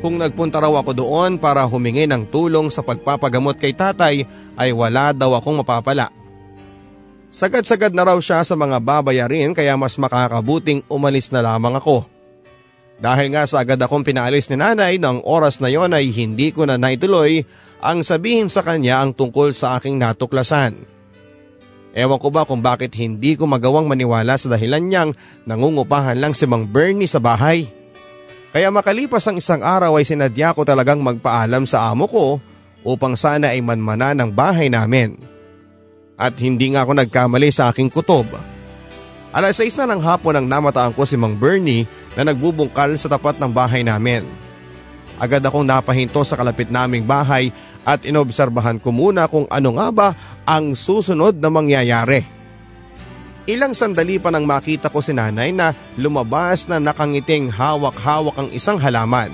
Kung 0.00 0.22
nagpunta 0.22 0.62
raw 0.62 0.72
ako 0.78 0.94
doon 0.94 1.42
para 1.42 1.66
humingi 1.66 2.06
ng 2.06 2.30
tulong 2.30 2.70
sa 2.70 2.86
pagpapagamot 2.86 3.58
kay 3.58 3.74
tatay 3.74 4.24
ay 4.54 4.70
wala 4.70 5.10
daw 5.10 5.34
akong 5.36 5.60
mapapala. 5.60 6.14
Sagad-sagad 7.34 7.92
na 7.92 8.06
raw 8.06 8.16
siya 8.16 8.40
sa 8.46 8.56
mga 8.56 8.80
babayarin 8.80 9.52
kaya 9.52 9.76
mas 9.76 10.00
makakabuting 10.00 10.80
umalis 10.88 11.28
na 11.28 11.44
lamang 11.44 11.76
ako. 11.76 12.15
Dahil 12.96 13.28
nga 13.32 13.44
sa 13.44 13.60
agad 13.60 13.76
akong 13.76 14.04
pinaalis 14.04 14.48
ni 14.48 14.56
nanay 14.56 14.96
ng 14.96 15.20
oras 15.28 15.60
na 15.60 15.68
yon 15.68 15.92
ay 15.92 16.08
hindi 16.08 16.48
ko 16.52 16.64
na 16.64 16.80
naituloy 16.80 17.44
ang 17.84 18.00
sabihin 18.00 18.48
sa 18.48 18.64
kanya 18.64 19.04
ang 19.04 19.12
tungkol 19.12 19.52
sa 19.52 19.76
aking 19.76 20.00
natuklasan. 20.00 20.80
Ewan 21.96 22.20
ko 22.20 22.28
ba 22.28 22.44
kung 22.44 22.60
bakit 22.60 22.92
hindi 22.96 23.36
ko 23.40 23.48
magawang 23.48 23.88
maniwala 23.88 24.36
sa 24.36 24.52
dahilan 24.52 24.84
niyang 24.84 25.10
nangungupahan 25.48 26.20
lang 26.20 26.36
si 26.36 26.44
Mang 26.44 26.68
Bernie 26.68 27.08
sa 27.08 27.20
bahay. 27.20 27.68
Kaya 28.52 28.68
makalipas 28.68 29.24
ang 29.28 29.40
isang 29.40 29.64
araw 29.64 29.96
ay 29.96 30.04
sinadya 30.04 30.52
ko 30.52 30.64
talagang 30.64 31.00
magpaalam 31.00 31.64
sa 31.64 31.88
amo 31.92 32.04
ko 32.08 32.40
upang 32.84 33.16
sana 33.16 33.52
ay 33.52 33.64
manmana 33.64 34.12
ng 34.12 34.28
bahay 34.28 34.68
namin. 34.68 35.16
At 36.16 36.36
hindi 36.40 36.72
nga 36.72 36.84
ako 36.84 36.96
nagkamali 36.96 37.48
sa 37.52 37.68
aking 37.68 37.92
kutob. 37.92 38.28
Alas 39.36 39.60
6 39.60 39.84
na 39.84 39.92
ng 39.92 40.00
hapon 40.00 40.32
nang 40.36 40.48
namataan 40.48 40.96
ko 40.96 41.04
si 41.04 41.16
Mang 41.20 41.36
Bernie 41.36 41.84
na 42.16 42.32
nagbubungkal 42.32 42.96
sa 42.96 43.12
tapat 43.12 43.36
ng 43.36 43.52
bahay 43.52 43.84
namin. 43.84 44.24
Agad 45.20 45.44
akong 45.44 45.64
napahinto 45.64 46.24
sa 46.24 46.36
kalapit 46.36 46.72
naming 46.72 47.04
bahay 47.04 47.52
at 47.84 48.04
inobserbahan 48.04 48.80
ko 48.80 48.90
muna 48.90 49.28
kung 49.28 49.44
ano 49.48 49.76
nga 49.76 49.88
ba 49.92 50.08
ang 50.48 50.72
susunod 50.72 51.36
na 51.36 51.48
mangyayari. 51.52 52.24
Ilang 53.46 53.78
sandali 53.78 54.18
pa 54.18 54.34
nang 54.34 54.42
makita 54.42 54.90
ko 54.90 54.98
si 54.98 55.14
nanay 55.14 55.54
na 55.54 55.70
lumabas 55.94 56.66
na 56.66 56.82
nakangiting 56.82 57.46
hawak-hawak 57.46 58.34
ang 58.34 58.48
isang 58.50 58.74
halaman. 58.76 59.30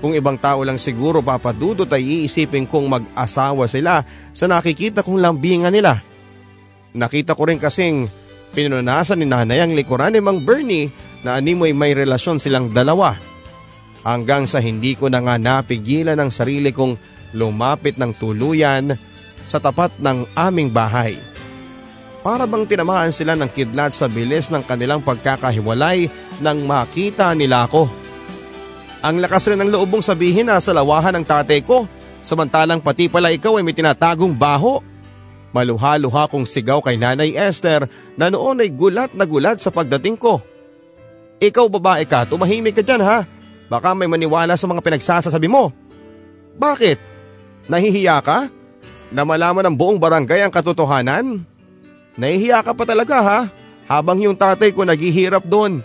Kung 0.00 0.16
ibang 0.16 0.40
tao 0.40 0.64
lang 0.64 0.80
siguro 0.80 1.20
papadudot 1.20 1.84
ay 1.92 2.24
iisipin 2.24 2.64
kong 2.64 2.88
mag-asawa 2.88 3.68
sila 3.68 4.00
sa 4.32 4.48
nakikita 4.48 5.04
kong 5.04 5.20
lambingan 5.20 5.68
nila. 5.68 6.00
Nakita 6.96 7.36
ko 7.36 7.44
rin 7.44 7.60
kasing 7.60 8.08
Pinunasan 8.50 9.22
ni 9.22 9.26
nanay 9.30 9.62
ang 9.62 9.72
likuran 9.78 10.10
ni 10.10 10.18
Mang 10.18 10.42
Bernie 10.42 10.90
na 11.24 11.36
animoy 11.36 11.72
may 11.76 11.92
relasyon 11.92 12.40
silang 12.40 12.72
dalawa. 12.72 13.16
Hanggang 14.00 14.48
sa 14.48 14.64
hindi 14.64 14.96
ko 14.96 15.12
na 15.12 15.20
nga 15.20 15.36
napigilan 15.36 16.16
ang 16.16 16.32
sarili 16.32 16.72
kong 16.72 16.96
lumapit 17.36 18.00
ng 18.00 18.16
tuluyan 18.16 18.96
sa 19.44 19.60
tapat 19.60 19.92
ng 20.00 20.24
aming 20.36 20.72
bahay. 20.72 21.20
para 22.20 22.44
bang 22.44 22.68
tinamaan 22.68 23.12
sila 23.12 23.32
ng 23.32 23.48
kidlat 23.48 23.96
sa 23.96 24.04
bilis 24.04 24.52
ng 24.52 24.60
kanilang 24.64 25.00
pagkakahiwalay 25.00 26.12
nang 26.44 26.64
makita 26.68 27.32
nila 27.32 27.64
ako. 27.64 27.88
Ang 29.00 29.24
lakas 29.24 29.48
rin 29.48 29.60
ng 29.64 29.72
loob 29.72 29.96
mong 29.96 30.04
sabihin 30.04 30.52
na 30.52 30.60
sa 30.60 30.76
lawahan 30.76 31.16
ng 31.16 31.24
tatay 31.24 31.64
ko, 31.64 31.88
samantalang 32.20 32.84
pati 32.84 33.08
pala 33.08 33.32
ikaw 33.32 33.56
ay 33.56 33.64
may 33.64 33.72
tinatagong 33.72 34.36
baho. 34.36 34.84
Maluha-luha 35.56 36.28
kong 36.28 36.44
sigaw 36.44 36.84
kay 36.84 37.00
Nanay 37.00 37.34
Esther 37.34 37.88
na 38.20 38.28
noon 38.28 38.60
ay 38.60 38.70
gulat 38.70 39.16
na 39.16 39.24
gulat 39.24 39.58
sa 39.58 39.72
pagdating 39.72 40.20
ko. 40.20 40.44
Ikaw 41.40 41.66
babae 41.72 42.04
ka, 42.04 42.28
tumahimik 42.28 42.76
ka 42.76 42.84
dyan 42.84 43.00
ha. 43.00 43.24
Baka 43.72 43.96
may 43.96 44.04
maniwala 44.04 44.52
sa 44.60 44.68
mga 44.68 44.84
pinagsasasabi 44.84 45.48
mo. 45.48 45.72
Bakit? 46.60 47.00
Nahihiya 47.64 48.20
ka? 48.20 48.52
Na 49.08 49.24
malaman 49.24 49.64
ng 49.72 49.76
buong 49.76 49.96
barangay 49.96 50.44
ang 50.44 50.52
katotohanan? 50.52 51.40
Nahihiya 52.20 52.60
ka 52.60 52.76
pa 52.76 52.84
talaga 52.84 53.16
ha? 53.24 53.40
Habang 53.88 54.20
yung 54.20 54.36
tatay 54.36 54.70
ko 54.76 54.84
naghihirap 54.84 55.48
doon. 55.48 55.80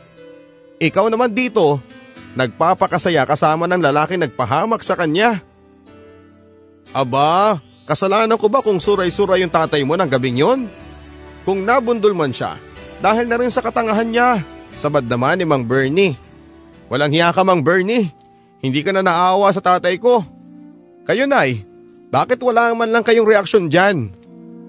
Ikaw 0.78 1.08
naman 1.08 1.32
dito, 1.32 1.80
nagpapakasaya 2.36 3.24
kasama 3.24 3.64
ng 3.66 3.80
lalaki 3.80 4.20
nagpahamak 4.20 4.84
sa 4.84 5.00
kanya. 5.00 5.40
Aba, 6.92 7.64
kasalanan 7.88 8.36
ko 8.36 8.52
ba 8.52 8.60
kung 8.60 8.84
suray-suray 8.84 9.40
yung 9.40 9.54
tatay 9.54 9.88
mo 9.88 9.96
ng 9.96 10.10
gabing 10.12 10.36
yon? 10.36 10.68
Kung 11.48 11.64
nabundol 11.64 12.12
man 12.12 12.36
siya, 12.36 12.60
dahil 13.00 13.30
na 13.30 13.40
rin 13.40 13.54
sa 13.54 13.64
katangahan 13.64 14.10
niya, 14.10 14.30
sabad 14.76 15.08
naman 15.08 15.40
ni 15.40 15.46
Mang 15.48 15.64
Bernie. 15.64 16.20
Walang 16.92 17.16
hiya 17.16 17.34
ka 17.34 17.42
Mang 17.42 17.66
Bernie, 17.66 18.14
hindi 18.62 18.86
ka 18.86 18.94
na 18.94 19.02
naawa 19.02 19.50
sa 19.50 19.64
tatay 19.64 19.98
ko. 19.98 20.22
Kayo 21.08 21.26
nay, 21.26 21.66
bakit 22.14 22.38
wala 22.44 22.76
man 22.78 22.94
lang 22.94 23.02
kayong 23.02 23.26
reaksyon 23.26 23.72
dyan? 23.72 24.14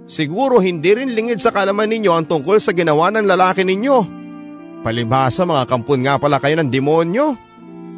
Siguro 0.07 0.63
hindi 0.63 0.95
rin 0.95 1.13
lingid 1.13 1.43
sa 1.43 1.51
kalaman 1.51 1.91
ninyo 1.91 2.13
ang 2.15 2.25
tungkol 2.25 2.63
sa 2.63 2.71
ginawa 2.71 3.11
ng 3.11 3.27
lalaki 3.27 3.67
ninyo. 3.67 3.99
Palibhasa 4.87 5.43
mga 5.43 5.67
kampun 5.67 6.07
nga 6.07 6.15
pala 6.17 6.39
kayo 6.39 6.55
ng 6.63 6.71
demonyo. 6.71 7.35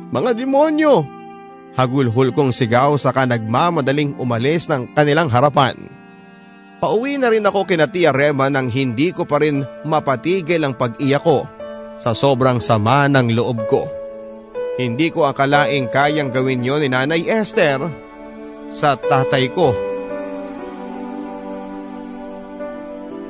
Mga 0.09 0.31
demonyo! 0.41 1.05
Hagulhul 1.77 2.33
kong 2.33 2.51
sigaw 2.51 2.97
saka 2.97 3.29
nagmamadaling 3.29 4.17
umalis 4.19 4.67
ng 4.67 4.97
kanilang 4.97 5.29
harapan. 5.29 5.77
Pauwi 6.79 7.21
na 7.21 7.29
rin 7.29 7.45
ako 7.45 7.69
kina 7.69 7.91
Tia 7.91 8.15
Rema 8.15 8.49
nang 8.49 8.71
hindi 8.71 9.13
ko 9.13 9.29
pa 9.29 9.43
rin 9.43 9.67
mapatigil 9.85 10.65
ang 10.65 10.79
pag-iyak 10.79 11.23
ko 11.23 11.58
sa 11.99 12.15
sobrang 12.15 12.63
sama 12.63 13.11
ng 13.11 13.35
loob 13.35 13.67
ko. 13.67 13.85
Hindi 14.79 15.11
ko 15.11 15.27
akalaing 15.27 15.91
kayang 15.91 16.31
gawin 16.31 16.63
yon 16.63 16.87
ni 16.87 16.89
Nanay 16.89 17.27
Esther 17.27 17.83
sa 18.71 18.95
tatay 18.95 19.51
ko. 19.51 19.75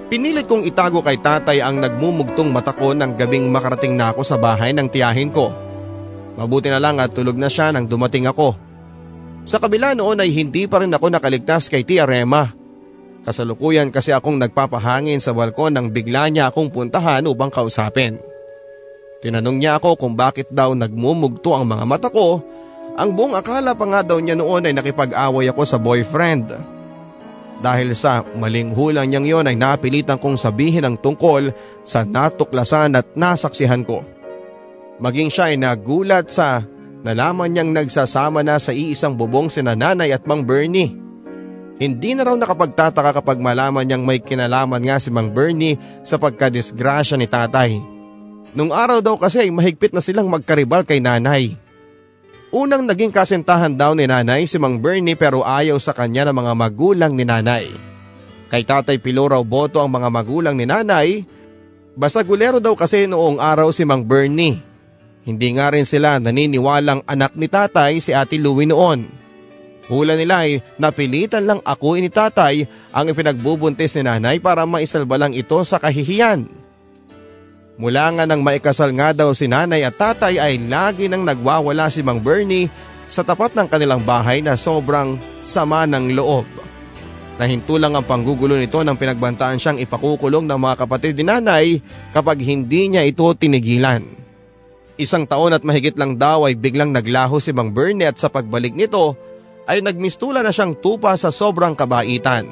Pinilit 0.09 0.49
kong 0.49 0.65
itago 0.65 1.05
kay 1.05 1.21
tatay 1.21 1.61
ang 1.61 1.81
nagmumugtong 1.85 2.49
mata 2.49 2.73
ko 2.73 2.97
ng 2.97 3.17
gabing 3.17 3.49
makarating 3.53 3.93
na 3.97 4.13
ako 4.13 4.25
sa 4.25 4.37
bahay 4.41 4.73
ng 4.73 4.89
tiyahin 4.89 5.29
ko. 5.33 5.53
Mabuti 6.37 6.73
na 6.73 6.81
lang 6.81 6.97
at 7.01 7.13
tulog 7.13 7.37
na 7.37 7.49
siya 7.49 7.73
nang 7.73 7.85
dumating 7.85 8.25
ako. 8.25 8.57
Sa 9.45 9.57
kabila 9.61 9.97
noon 9.97 10.21
ay 10.21 10.33
hindi 10.33 10.69
pa 10.69 10.81
rin 10.85 10.93
ako 10.93 11.13
nakaligtas 11.13 11.73
kay 11.73 11.85
Tia 11.85 12.05
Rema. 12.05 12.53
Kasalukuyan 13.25 13.93
kasi 13.93 14.13
akong 14.13 14.41
nagpapahangin 14.41 15.21
sa 15.21 15.37
balkon 15.37 15.77
nang 15.77 15.93
bigla 15.93 16.29
niya 16.33 16.49
akong 16.49 16.73
puntahan 16.73 17.25
upang 17.29 17.53
kausapin. 17.53 18.28
Tinanong 19.19 19.59
niya 19.59 19.83
ako 19.83 19.99
kung 19.99 20.15
bakit 20.15 20.47
daw 20.55 20.79
nagmumugto 20.79 21.51
ang 21.51 21.67
mga 21.67 21.85
mata 21.85 22.09
ko. 22.11 22.39
Ang 22.95 23.15
buong 23.19 23.35
akala 23.35 23.75
pa 23.75 23.87
nga 23.91 24.01
daw 24.07 24.19
niya 24.23 24.39
noon 24.39 24.71
ay 24.71 24.75
nakipag-away 24.75 25.51
ako 25.51 25.63
sa 25.67 25.79
boyfriend. 25.79 26.55
Dahil 27.59 27.91
sa 27.99 28.23
maling 28.23 28.71
hulang 28.71 29.11
niyang 29.11 29.27
yon 29.27 29.51
ay 29.51 29.59
napilitan 29.59 30.23
kong 30.23 30.39
sabihin 30.39 30.87
ang 30.87 30.95
tungkol 30.95 31.51
sa 31.83 32.07
natuklasan 32.07 32.95
at 32.95 33.19
nasaksihan 33.19 33.83
ko. 33.83 34.07
Maging 35.03 35.31
siya 35.31 35.51
ay 35.51 35.59
nagulat 35.59 36.31
sa 36.31 36.63
nalaman 37.03 37.51
niyang 37.51 37.75
nagsasama 37.75 38.47
na 38.47 38.63
sa 38.63 38.71
iisang 38.71 39.19
bubong 39.19 39.51
si 39.51 39.59
nanay 39.63 40.15
at 40.15 40.23
Mang 40.31 40.47
Bernie. 40.47 40.95
Hindi 41.79 42.15
na 42.15 42.27
raw 42.27 42.35
nakapagtataka 42.35 43.23
kapag 43.23 43.39
malaman 43.43 43.87
niyang 43.87 44.07
may 44.07 44.23
kinalaman 44.23 44.83
nga 44.83 45.03
si 45.03 45.11
Mang 45.11 45.35
Bernie 45.35 45.79
sa 46.07 46.19
pagkadisgrasya 46.19 47.19
ni 47.19 47.27
tatay. 47.27 47.98
Nung 48.57 48.73
araw 48.73 49.05
daw 49.05 49.21
kasi 49.21 49.45
ay 49.45 49.51
mahigpit 49.53 49.93
na 49.93 50.01
silang 50.01 50.29
magkaribal 50.33 50.87
kay 50.87 51.03
nanay. 51.03 51.57
Unang 52.49 52.89
naging 52.89 53.13
kasintahan 53.13 53.77
daw 53.77 53.93
ni 53.93 54.09
nanay 54.09 54.49
si 54.49 54.57
Mang 54.57 54.81
Bernie 54.81 55.21
pero 55.21 55.45
ayaw 55.45 55.77
sa 55.77 55.93
kanya 55.93 56.33
ng 56.33 56.37
mga 56.41 56.53
magulang 56.57 57.13
ni 57.13 57.29
nanay. 57.29 57.69
Kay 58.49 58.65
tatay 58.65 58.97
Pilo 59.05 59.29
raw 59.29 59.45
boto 59.45 59.85
ang 59.85 59.93
mga 59.93 60.09
magulang 60.09 60.57
ni 60.57 60.65
nanay. 60.65 61.29
Basta 61.93 62.25
gulero 62.25 62.57
daw 62.57 62.73
kasi 62.73 63.05
noong 63.05 63.37
araw 63.37 63.69
si 63.69 63.85
Mang 63.85 64.09
Bernie. 64.09 64.57
Hindi 65.29 65.49
nga 65.61 65.69
rin 65.69 65.85
sila 65.85 66.17
naniniwalang 66.17 67.05
anak 67.05 67.37
ni 67.37 67.53
tatay 67.53 68.01
si 68.01 68.17
Ate 68.17 68.41
Louie 68.41 68.65
noon. 68.65 69.05
Hula 69.93 70.17
nila 70.17 70.49
ay 70.49 70.65
napilitan 70.81 71.45
lang 71.45 71.61
ako 71.65 72.01
ni 72.01 72.09
tatay 72.09 72.65
ang 72.97 73.13
ipinagbubuntis 73.13 73.93
ni 73.97 74.09
nanay 74.09 74.41
para 74.41 74.65
maisalba 74.65 75.21
lang 75.21 75.37
ito 75.37 75.61
sa 75.69 75.77
kahihiyan. 75.77 76.68
Mula 77.79 78.11
nga 78.11 78.27
nang 78.27 78.43
maikasal 78.43 78.91
nga 78.99 79.15
daw 79.15 79.31
si 79.31 79.47
nanay 79.47 79.87
at 79.87 79.95
tatay 79.95 80.43
ay 80.43 80.59
lagi 80.67 81.07
nang 81.07 81.23
nagwawala 81.23 81.87
si 81.87 82.03
Mang 82.03 82.19
Bernie 82.19 82.67
sa 83.07 83.23
tapat 83.23 83.55
ng 83.55 83.71
kanilang 83.71 84.03
bahay 84.03 84.43
na 84.43 84.59
sobrang 84.59 85.15
sama 85.47 85.87
ng 85.87 86.19
loob. 86.19 86.43
Nahinto 87.39 87.79
lang 87.79 87.95
ang 87.95 88.03
panggugulo 88.03 88.59
nito 88.59 88.83
nang 88.83 88.99
pinagbantaan 88.99 89.63
siyang 89.63 89.79
ipakukulong 89.79 90.43
ng 90.51 90.59
mga 90.59 90.75
kapatid 90.75 91.15
ni 91.15 91.25
nanay 91.31 91.67
kapag 92.11 92.43
hindi 92.43 92.91
niya 92.91 93.07
ito 93.07 93.31
tinigilan. 93.39 94.03
Isang 94.99 95.31
taon 95.31 95.55
at 95.55 95.63
mahigit 95.63 95.95
lang 95.95 96.19
daw 96.19 96.51
ay 96.51 96.59
biglang 96.59 96.91
naglaho 96.91 97.39
si 97.39 97.55
Mang 97.55 97.71
Bernie 97.71 98.11
at 98.11 98.19
sa 98.19 98.27
pagbalik 98.27 98.75
nito 98.75 99.15
ay 99.71 99.87
nagmistula 99.87 100.43
na 100.43 100.51
siyang 100.51 100.75
tupa 100.75 101.15
sa 101.15 101.31
sobrang 101.31 101.79
kabaitan. 101.79 102.51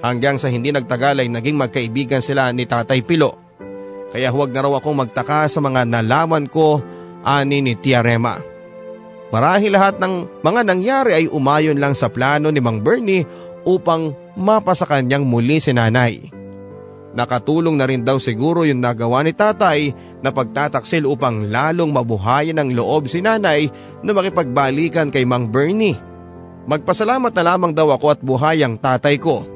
Hanggang 0.00 0.40
sa 0.40 0.48
hindi 0.48 0.72
nagtagal 0.72 1.20
ay 1.20 1.28
naging 1.28 1.60
magkaibigan 1.60 2.24
sila 2.24 2.48
ni 2.56 2.64
Tatay 2.64 3.04
Pilo. 3.04 3.45
Kaya 4.14 4.30
huwag 4.30 4.54
na 4.54 4.62
raw 4.62 4.72
akong 4.78 4.96
magtaka 4.96 5.50
sa 5.50 5.58
mga 5.58 5.82
nalaman 5.86 6.46
ko 6.46 6.82
ani 7.26 7.62
ni 7.62 7.74
Tia 7.74 8.02
Rema. 8.06 8.38
Marahil 9.34 9.74
lahat 9.74 9.98
ng 9.98 10.42
mga 10.46 10.60
nangyari 10.62 11.12
ay 11.18 11.26
umayon 11.26 11.82
lang 11.82 11.92
sa 11.98 12.06
plano 12.06 12.54
ni 12.54 12.62
Mang 12.62 12.78
Bernie 12.78 13.26
upang 13.66 14.14
mapasa 14.38 14.86
kanyang 14.86 15.26
muli 15.26 15.58
si 15.58 15.74
nanay. 15.74 16.30
Nakatulong 17.16 17.74
na 17.74 17.88
rin 17.88 18.04
daw 18.04 18.20
siguro 18.20 18.68
yung 18.68 18.84
nagawa 18.84 19.24
ni 19.24 19.32
tatay 19.32 19.90
na 20.20 20.30
pagtataksil 20.30 21.08
upang 21.08 21.48
lalong 21.48 21.88
mabuhayan 21.90 22.60
ang 22.60 22.70
loob 22.76 23.08
si 23.08 23.24
nanay 23.24 23.72
na 24.04 24.12
makipagbalikan 24.12 25.08
kay 25.08 25.24
Mang 25.24 25.48
Bernie. 25.48 25.96
Magpasalamat 26.68 27.32
na 27.32 27.42
lamang 27.42 27.72
daw 27.72 27.88
ako 27.90 28.06
at 28.12 28.20
buhay 28.20 28.60
ang 28.60 28.76
tatay 28.76 29.16
ko. 29.16 29.48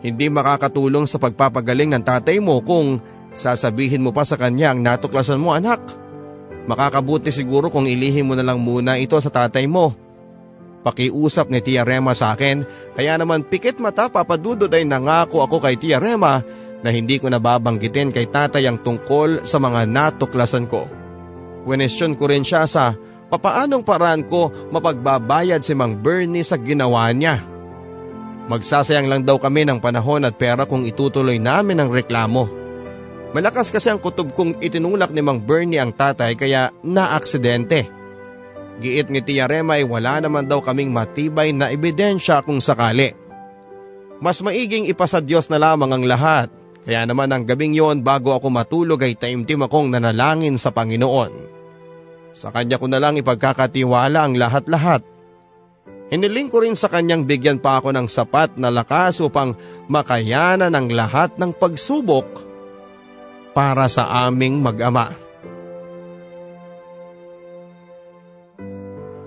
Hindi 0.00 0.32
makakatulong 0.32 1.04
sa 1.04 1.20
pagpapagaling 1.20 1.92
ng 1.92 2.02
tatay 2.02 2.40
mo 2.40 2.64
kung 2.64 3.04
Sasabihin 3.36 4.00
mo 4.00 4.16
pa 4.16 4.24
sa 4.24 4.40
kanya 4.40 4.72
ang 4.72 4.80
natuklasan 4.80 5.36
mo 5.36 5.52
anak. 5.52 5.84
Makakabuti 6.66 7.28
siguro 7.28 7.68
kung 7.68 7.84
ilihim 7.84 8.32
mo 8.32 8.34
na 8.34 8.42
lang 8.42 8.58
muna 8.58 8.96
ito 8.96 9.14
sa 9.20 9.28
tatay 9.28 9.68
mo. 9.68 9.92
Pakiusap 10.82 11.52
ni 11.52 11.60
Tia 11.60 11.84
Rema 11.84 12.16
sa 12.16 12.32
akin 12.32 12.64
kaya 12.96 13.20
naman 13.20 13.44
pikit 13.44 13.76
mata 13.76 14.08
papadudod 14.08 14.72
ay 14.72 14.88
nangako 14.88 15.44
ako 15.44 15.60
kay 15.60 15.76
Tia 15.76 16.00
Rema 16.00 16.40
na 16.80 16.88
hindi 16.88 17.20
ko 17.20 17.28
nababanggitin 17.28 18.08
kay 18.08 18.32
tatay 18.32 18.64
ang 18.64 18.80
tungkol 18.80 19.44
sa 19.44 19.60
mga 19.60 19.84
natuklasan 19.84 20.64
ko. 20.64 20.88
Kwenestyon 21.68 22.16
ko 22.16 22.30
rin 22.30 22.46
siya 22.46 22.64
sa 22.64 22.96
papaanong 23.28 23.82
paraan 23.82 24.24
ko 24.24 24.48
mapagbabayad 24.72 25.60
si 25.60 25.76
Mang 25.76 26.00
Bernie 26.00 26.46
sa 26.46 26.56
ginawa 26.56 27.10
niya. 27.12 27.42
Magsasayang 28.46 29.10
lang 29.10 29.22
daw 29.26 29.42
kami 29.42 29.66
ng 29.66 29.82
panahon 29.82 30.22
at 30.22 30.38
pera 30.38 30.64
kung 30.70 30.86
itutuloy 30.86 31.42
namin 31.42 31.82
ang 31.82 31.90
reklamo. 31.90 32.65
Malakas 33.34 33.74
kasi 33.74 33.90
ang 33.90 33.98
kutob 33.98 34.30
kong 34.36 34.62
itinulak 34.62 35.10
ni 35.10 35.24
Mang 35.24 35.42
Bernie 35.42 35.82
ang 35.82 35.90
tatay 35.90 36.38
kaya 36.38 36.70
naaksidente. 36.86 37.90
Giit 38.78 39.08
ni 39.08 39.24
Tia 39.24 39.48
Rema 39.48 39.80
ay 39.80 39.88
wala 39.88 40.20
naman 40.20 40.44
daw 40.44 40.60
kaming 40.60 40.92
matibay 40.92 41.50
na 41.50 41.72
ebidensya 41.72 42.44
kung 42.44 42.60
sakali. 42.60 43.16
Mas 44.20 44.40
maiging 44.44 44.88
ipasa 44.88 45.20
Diyos 45.20 45.48
na 45.48 45.56
lamang 45.56 45.92
ang 45.92 46.04
lahat. 46.04 46.48
Kaya 46.86 47.02
naman 47.02 47.32
ang 47.34 47.42
gabing 47.42 47.74
yon 47.74 48.06
bago 48.06 48.30
ako 48.36 48.46
matulog 48.52 49.02
ay 49.02 49.18
taimtim 49.18 49.64
akong 49.64 49.90
nanalangin 49.90 50.54
sa 50.54 50.70
Panginoon. 50.70 51.32
Sa 52.36 52.52
Kanya 52.52 52.78
ko 52.78 52.86
na 52.86 53.00
lang 53.00 53.18
ipagkakatiwala 53.18 54.28
ang 54.28 54.38
lahat-lahat. 54.38 55.02
Hiniling 56.12 56.46
ko 56.46 56.62
rin 56.62 56.78
sa 56.78 56.86
Kanyang 56.86 57.26
bigyan 57.26 57.58
pa 57.58 57.82
ako 57.82 57.90
ng 57.90 58.06
sapat 58.06 58.54
na 58.60 58.70
lakas 58.70 59.18
upang 59.18 59.58
makayanan 59.90 60.70
ang 60.70 60.86
lahat 60.92 61.34
ng 61.40 61.50
pagsubok 61.56 62.46
para 63.56 63.88
sa 63.88 64.28
aming 64.28 64.60
mag-ama. 64.60 65.16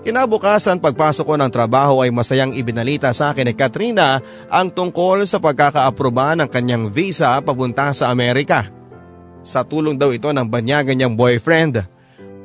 Kinabukasan 0.00 0.80
pagpasok 0.80 1.26
ko 1.28 1.34
ng 1.36 1.50
trabaho 1.52 2.00
ay 2.00 2.08
masayang 2.08 2.56
ibinalita 2.56 3.12
sa 3.12 3.34
akin 3.34 3.50
ni 3.50 3.54
Katrina 3.58 4.22
ang 4.48 4.72
tungkol 4.72 5.28
sa 5.28 5.42
pagkakaaproba 5.42 6.38
ng 6.38 6.48
kanyang 6.48 6.88
visa 6.88 7.36
papunta 7.44 7.92
sa 7.92 8.08
Amerika. 8.08 8.64
Sa 9.44 9.60
tulong 9.60 10.00
daw 10.00 10.08
ito 10.14 10.32
ng 10.32 10.46
banyagan 10.48 10.96
niyang 10.96 11.18
boyfriend. 11.18 11.84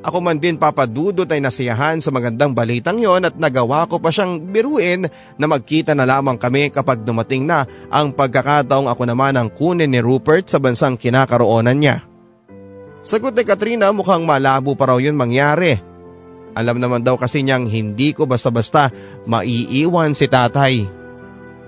Ako 0.06 0.22
man 0.22 0.38
din 0.38 0.54
papadudot 0.54 1.26
ay 1.26 1.42
nasiyahan 1.42 1.98
sa 1.98 2.14
magandang 2.14 2.54
balitang 2.54 3.02
yon 3.02 3.26
at 3.26 3.34
nagawa 3.34 3.90
ko 3.90 3.98
pa 3.98 4.14
siyang 4.14 4.38
biruin 4.38 5.10
na 5.34 5.46
magkita 5.50 5.98
na 5.98 6.06
lamang 6.06 6.38
kami 6.38 6.70
kapag 6.70 7.02
dumating 7.02 7.42
na 7.42 7.66
ang 7.90 8.14
pagkakataong 8.14 8.86
ako 8.86 9.02
naman 9.02 9.34
ang 9.34 9.50
kunin 9.50 9.90
ni 9.90 9.98
Rupert 9.98 10.46
sa 10.46 10.62
bansang 10.62 10.94
kinakaroonan 10.94 11.74
niya. 11.74 12.06
Sagot 13.02 13.34
ni 13.34 13.42
Katrina 13.42 13.90
mukhang 13.90 14.22
malabo 14.22 14.78
pa 14.78 14.94
raw 14.94 14.98
yun 15.02 15.18
mangyari 15.18 15.82
alam 16.56 16.80
naman 16.80 17.04
daw 17.04 17.20
kasi 17.20 17.44
niyang 17.44 17.68
hindi 17.68 18.16
ko 18.16 18.24
basta-basta 18.24 18.88
maiiwan 19.28 20.16
si 20.16 20.24
tatay. 20.24 20.88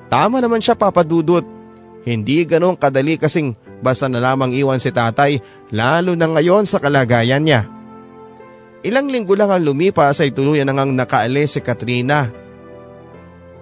Tama 0.08 0.40
naman 0.40 0.64
siya 0.64 0.80
papadudot. 0.80 1.44
Hindi 2.08 2.48
ganong 2.48 2.80
kadali 2.80 3.20
kasing 3.20 3.52
basta 3.84 4.08
na 4.08 4.16
lamang 4.16 4.56
iwan 4.56 4.80
si 4.80 4.88
tatay 4.88 5.44
lalo 5.76 6.16
na 6.16 6.32
ngayon 6.32 6.64
sa 6.64 6.80
kalagayan 6.80 7.44
niya. 7.44 7.68
Ilang 8.86 9.10
linggo 9.10 9.34
lang 9.34 9.50
ang 9.50 9.66
lumipas 9.66 10.22
ay 10.22 10.30
tuluyan 10.30 10.70
na 10.70 10.74
ngang 10.76 10.94
nakaalis 10.94 11.58
si 11.58 11.60
Katrina. 11.62 12.30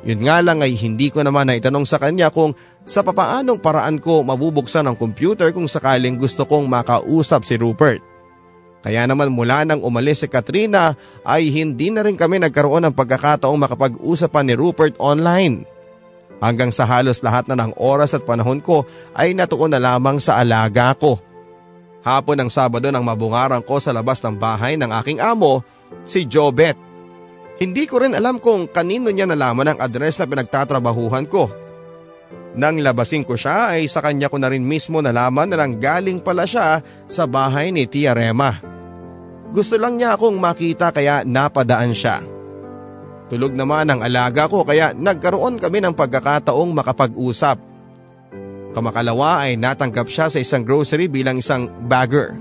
Yun 0.07 0.23
nga 0.23 0.39
lang 0.39 0.63
ay 0.63 0.77
hindi 0.79 1.11
ko 1.11 1.25
naman 1.25 1.51
naitanong 1.51 1.89
sa 1.89 1.99
kanya 1.99 2.31
kung 2.31 2.55
sa 2.87 3.03
papaanong 3.03 3.59
paraan 3.59 3.99
ko 3.99 4.23
mabubuksan 4.23 4.87
ang 4.87 4.95
computer 4.95 5.51
kung 5.51 5.67
sakaling 5.67 6.15
gusto 6.15 6.47
kong 6.47 6.71
makausap 6.71 7.43
si 7.43 7.59
Rupert. 7.59 7.99
Kaya 8.87 9.03
naman 9.03 9.35
mula 9.35 9.67
nang 9.67 9.83
umalis 9.83 10.23
si 10.23 10.31
Katrina 10.31 10.95
ay 11.27 11.51
hindi 11.51 11.91
na 11.91 12.07
rin 12.07 12.15
kami 12.15 12.39
nagkaroon 12.39 12.87
ng 12.87 12.95
pagkakataong 12.95 13.59
makapag-usap 13.59 14.31
pa 14.31 14.47
ni 14.47 14.55
Rupert 14.55 14.95
online. 15.03 15.67
Hanggang 16.39 16.71
sa 16.71 16.87
halos 16.87 17.19
lahat 17.25 17.51
na 17.51 17.59
ng 17.59 17.75
oras 17.75 18.15
at 18.15 18.23
panahon 18.23 18.63
ko 18.63 18.87
ay 19.11 19.35
natuon 19.35 19.75
na 19.75 19.83
lamang 19.83 20.23
sa 20.23 20.39
alaga 20.39 20.95
ko. 20.95 21.19
Hapon 22.07 22.39
ng 22.39 22.51
Sabado 22.55 22.87
nang 22.95 23.03
mabungaran 23.03 23.66
ko 23.66 23.83
sa 23.83 23.91
labas 23.91 24.23
ng 24.23 24.39
bahay 24.39 24.78
ng 24.78 24.95
aking 25.03 25.19
amo, 25.19 25.66
si 26.07 26.23
Jobet. 26.23 26.78
Hindi 27.59 27.83
ko 27.91 27.99
rin 27.99 28.15
alam 28.15 28.39
kung 28.39 28.70
kanino 28.70 29.11
niya 29.11 29.27
nalaman 29.27 29.74
ang 29.74 29.78
address 29.83 30.23
na 30.23 30.31
pinagtatrabahuhan 30.31 31.27
ko. 31.27 31.51
Nang 32.55 32.78
labasin 32.78 33.27
ko 33.27 33.35
siya 33.35 33.74
ay 33.74 33.91
sa 33.91 33.99
kanya 34.01 34.31
ko 34.31 34.39
na 34.39 34.47
rin 34.47 34.62
mismo 34.62 35.03
nalaman 35.03 35.51
na 35.51 35.66
galing 35.66 36.23
pala 36.23 36.47
siya 36.47 36.78
sa 37.11 37.27
bahay 37.27 37.74
ni 37.74 37.91
Tia 37.91 38.15
Rema. 38.15 38.55
Gusto 39.51 39.74
lang 39.74 39.99
niya 39.99 40.15
akong 40.15 40.39
makita 40.39 40.95
kaya 40.95 41.27
napadaan 41.27 41.91
siya. 41.91 42.23
Tulog 43.27 43.51
naman 43.51 43.91
ang 43.91 44.01
alaga 44.07 44.47
ko 44.47 44.62
kaya 44.62 44.95
nagkaroon 44.95 45.59
kami 45.59 45.83
ng 45.83 45.95
pagkakataong 45.99 46.70
makapag-usap. 46.70 47.59
Kamakalawa 48.77 49.48
ay 49.48 49.57
natanggap 49.57 50.05
siya 50.05 50.28
sa 50.28 50.36
isang 50.36 50.61
grocery 50.61 51.09
bilang 51.09 51.40
isang 51.40 51.65
bagger. 51.89 52.36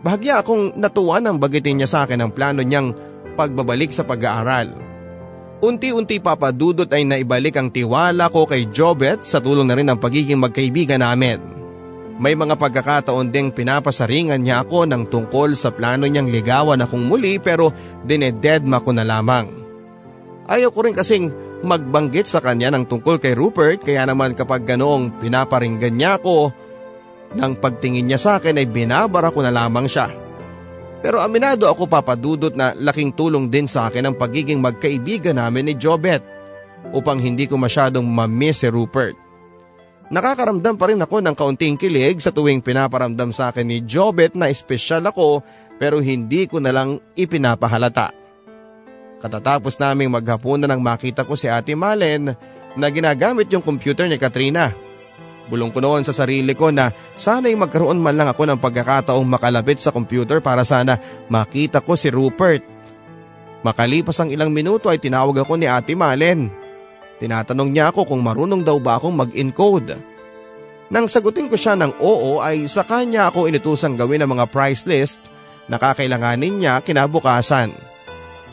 Bahagya 0.00 0.40
akong 0.40 0.72
natuwa 0.72 1.20
nang 1.20 1.36
bagitin 1.36 1.76
niya 1.76 1.88
sa 1.92 1.98
akin 2.08 2.24
ang 2.24 2.32
plano 2.32 2.64
niyang 2.64 2.96
pagbabalik 3.36 3.92
sa 3.92 4.08
pag-aaral. 4.08 4.72
Unti-unti 5.60 6.16
papadudot 6.16 6.88
ay 6.88 7.04
naibalik 7.04 7.60
ang 7.60 7.68
tiwala 7.68 8.32
ko 8.32 8.48
kay 8.48 8.72
Jobet 8.72 9.28
sa 9.28 9.44
tulong 9.44 9.68
na 9.68 9.76
rin 9.76 9.84
ng 9.92 10.00
pagiging 10.00 10.40
magkaibigan 10.40 11.04
namin. 11.04 11.44
May 12.16 12.32
mga 12.32 12.56
pagkakataon 12.56 13.28
ding 13.28 13.52
pinapasaringan 13.52 14.40
niya 14.40 14.64
ako 14.64 14.88
ng 14.88 15.12
tungkol 15.12 15.52
sa 15.52 15.76
plano 15.76 16.08
niyang 16.08 16.32
ligawan 16.32 16.80
akong 16.80 17.04
muli 17.04 17.36
pero 17.36 17.76
dinededma 18.08 18.80
ko 18.80 18.96
na 18.96 19.04
lamang. 19.04 19.52
Ayaw 20.48 20.72
ko 20.72 20.88
rin 20.88 20.96
kasing 20.96 21.28
magbanggit 21.66 22.30
sa 22.30 22.38
kanya 22.38 22.70
ng 22.72 22.86
tungkol 22.86 23.18
kay 23.18 23.34
Rupert 23.34 23.82
kaya 23.82 24.06
naman 24.06 24.38
kapag 24.38 24.62
ganoong 24.62 25.18
pinaparinggan 25.18 25.92
niya 25.98 26.22
ako, 26.22 26.54
nang 27.34 27.58
pagtingin 27.58 28.06
niya 28.06 28.22
sa 28.22 28.30
akin 28.38 28.56
ay 28.56 28.70
binabara 28.70 29.34
ko 29.34 29.42
na 29.42 29.50
lamang 29.50 29.90
siya. 29.90 30.08
Pero 31.02 31.20
aminado 31.20 31.68
ako 31.68 31.90
papadudot 31.90 32.54
na 32.54 32.72
laking 32.72 33.12
tulong 33.12 33.50
din 33.52 33.68
sa 33.68 33.90
akin 33.90 34.10
ang 34.10 34.16
pagiging 34.16 34.62
magkaibigan 34.62 35.36
namin 35.36 35.70
ni 35.70 35.74
Jobet 35.76 36.24
upang 36.94 37.20
hindi 37.20 37.44
ko 37.50 37.60
masyadong 37.60 38.06
mamiss 38.06 38.64
si 38.64 38.68
Rupert. 38.70 39.14
Nakakaramdam 40.06 40.78
pa 40.78 40.86
rin 40.86 41.02
ako 41.02 41.18
ng 41.18 41.34
kaunting 41.34 41.74
kilig 41.74 42.22
sa 42.22 42.30
tuwing 42.30 42.62
pinaparamdam 42.62 43.34
sa 43.34 43.50
akin 43.50 43.66
ni 43.66 43.82
Jobet 43.82 44.38
na 44.38 44.46
espesyal 44.46 45.02
ako 45.02 45.42
pero 45.82 45.98
hindi 45.98 46.46
ko 46.46 46.62
na 46.62 46.70
lang 46.70 47.02
ipinapahalata. 47.18 48.25
Katatapos 49.16 49.80
naming 49.80 50.12
maghapunan 50.12 50.68
nang 50.68 50.84
makita 50.84 51.24
ko 51.24 51.34
si 51.34 51.48
Ate 51.48 51.72
Malen 51.72 52.36
na 52.76 52.86
ginagamit 52.92 53.48
yung 53.48 53.64
computer 53.64 54.04
ni 54.04 54.20
Katrina. 54.20 54.68
Bulong 55.46 55.70
ko 55.70 55.78
noon 55.78 56.02
sa 56.02 56.12
sarili 56.12 56.52
ko 56.52 56.74
na 56.74 56.90
sana'y 57.14 57.54
magkaroon 57.54 58.02
man 58.02 58.18
lang 58.18 58.28
ako 58.28 58.44
ng 58.50 58.58
pagkakataong 58.60 59.24
makalapit 59.24 59.78
sa 59.78 59.94
computer 59.94 60.42
para 60.42 60.66
sana 60.66 60.98
makita 61.30 61.80
ko 61.80 61.94
si 61.94 62.10
Rupert. 62.10 62.60
Makalipas 63.62 64.18
ang 64.20 64.28
ilang 64.28 64.52
minuto 64.52 64.92
ay 64.92 65.00
tinawag 65.00 65.46
ako 65.46 65.56
ni 65.56 65.70
Ate 65.70 65.96
Malen. 65.96 66.50
Tinatanong 67.16 67.72
niya 67.72 67.88
ako 67.94 68.04
kung 68.04 68.20
marunong 68.20 68.60
daw 68.60 68.76
ba 68.76 69.00
akong 69.00 69.16
mag-encode. 69.16 69.96
Nang 70.92 71.10
sagutin 71.10 71.48
ko 71.50 71.56
siya 71.56 71.74
ng 71.74 71.98
oo 71.98 72.38
ay 72.44 72.68
sa 72.68 72.84
kanya 72.86 73.32
ako 73.32 73.48
inutusang 73.48 73.98
gawin 73.98 74.22
ang 74.22 74.36
mga 74.36 74.46
price 74.52 74.86
list 74.86 75.32
na 75.66 75.80
kakailanganin 75.80 76.62
niya 76.62 76.78
kinabukasan. 76.84 77.95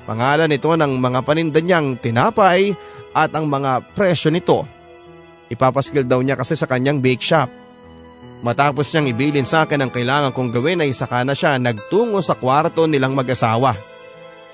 Pangalan 0.04 0.52
nito 0.52 0.68
ng 0.68 1.00
mga 1.00 1.20
paninda 1.24 1.60
niyang 1.64 1.96
tinapay 1.96 2.76
at 3.16 3.32
ang 3.32 3.48
mga 3.48 3.96
presyo 3.96 4.34
nito. 4.34 4.68
Ipapaskil 5.48 6.04
daw 6.04 6.20
niya 6.20 6.36
kasi 6.36 6.60
sa 6.60 6.68
kanyang 6.68 7.00
bake 7.00 7.24
shop. 7.24 7.48
Matapos 8.44 8.92
niyang 8.92 9.08
ibilin 9.16 9.48
sa 9.48 9.64
akin 9.64 9.80
ang 9.80 9.92
kailangan 9.94 10.36
kong 10.36 10.52
gawin 10.52 10.84
ay 10.84 10.92
saka 10.92 11.24
na 11.24 11.32
siya 11.32 11.56
nagtungo 11.56 12.20
sa 12.20 12.36
kwarto 12.36 12.84
nilang 12.84 13.16
mag-asawa. 13.16 13.72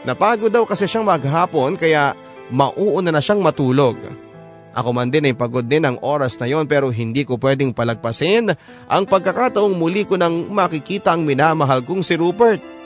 Napagod 0.06 0.54
daw 0.54 0.70
kasi 0.70 0.86
siyang 0.86 1.10
maghapon 1.10 1.74
kaya 1.74 2.14
mauuna 2.54 3.10
na 3.10 3.18
siyang 3.18 3.42
matulog. 3.42 3.98
Ako 4.70 4.94
man 4.94 5.10
din 5.10 5.26
ay 5.26 5.34
pagod 5.34 5.66
din 5.66 5.82
ang 5.82 5.98
oras 6.06 6.38
na 6.38 6.46
yon 6.46 6.70
pero 6.70 6.94
hindi 6.94 7.26
ko 7.26 7.42
pwedeng 7.42 7.74
palagpasin 7.74 8.54
ang 8.86 9.04
pagkakataong 9.10 9.74
muli 9.74 10.06
ko 10.06 10.14
nang 10.14 10.54
makikita 10.54 11.18
ang 11.18 11.26
minamahal 11.26 11.82
kong 11.82 12.06
si 12.06 12.14
Rupert. 12.14 12.79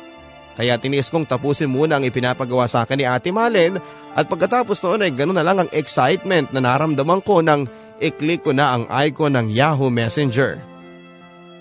Kaya 0.53 0.77
tiniis 0.77 1.09
kong 1.09 1.25
tapusin 1.25 1.69
muna 1.69 1.97
ang 1.97 2.05
ipinapagawa 2.05 2.69
sa 2.69 2.85
akin 2.85 3.01
ni 3.01 3.05
Ate 3.09 3.33
Malen 3.33 3.81
at 4.13 4.29
pagkatapos 4.29 4.77
noon 4.85 5.01
ay 5.01 5.11
ganoon 5.13 5.37
na 5.41 5.45
lang 5.45 5.57
ang 5.57 5.69
excitement 5.73 6.53
na 6.53 6.61
naramdaman 6.61 7.25
ko 7.25 7.41
nang 7.41 7.65
i-click 7.97 8.45
ko 8.45 8.53
na 8.53 8.77
ang 8.77 8.85
icon 9.09 9.33
ng 9.33 9.49
Yahoo 9.49 9.89
Messenger. 9.89 10.61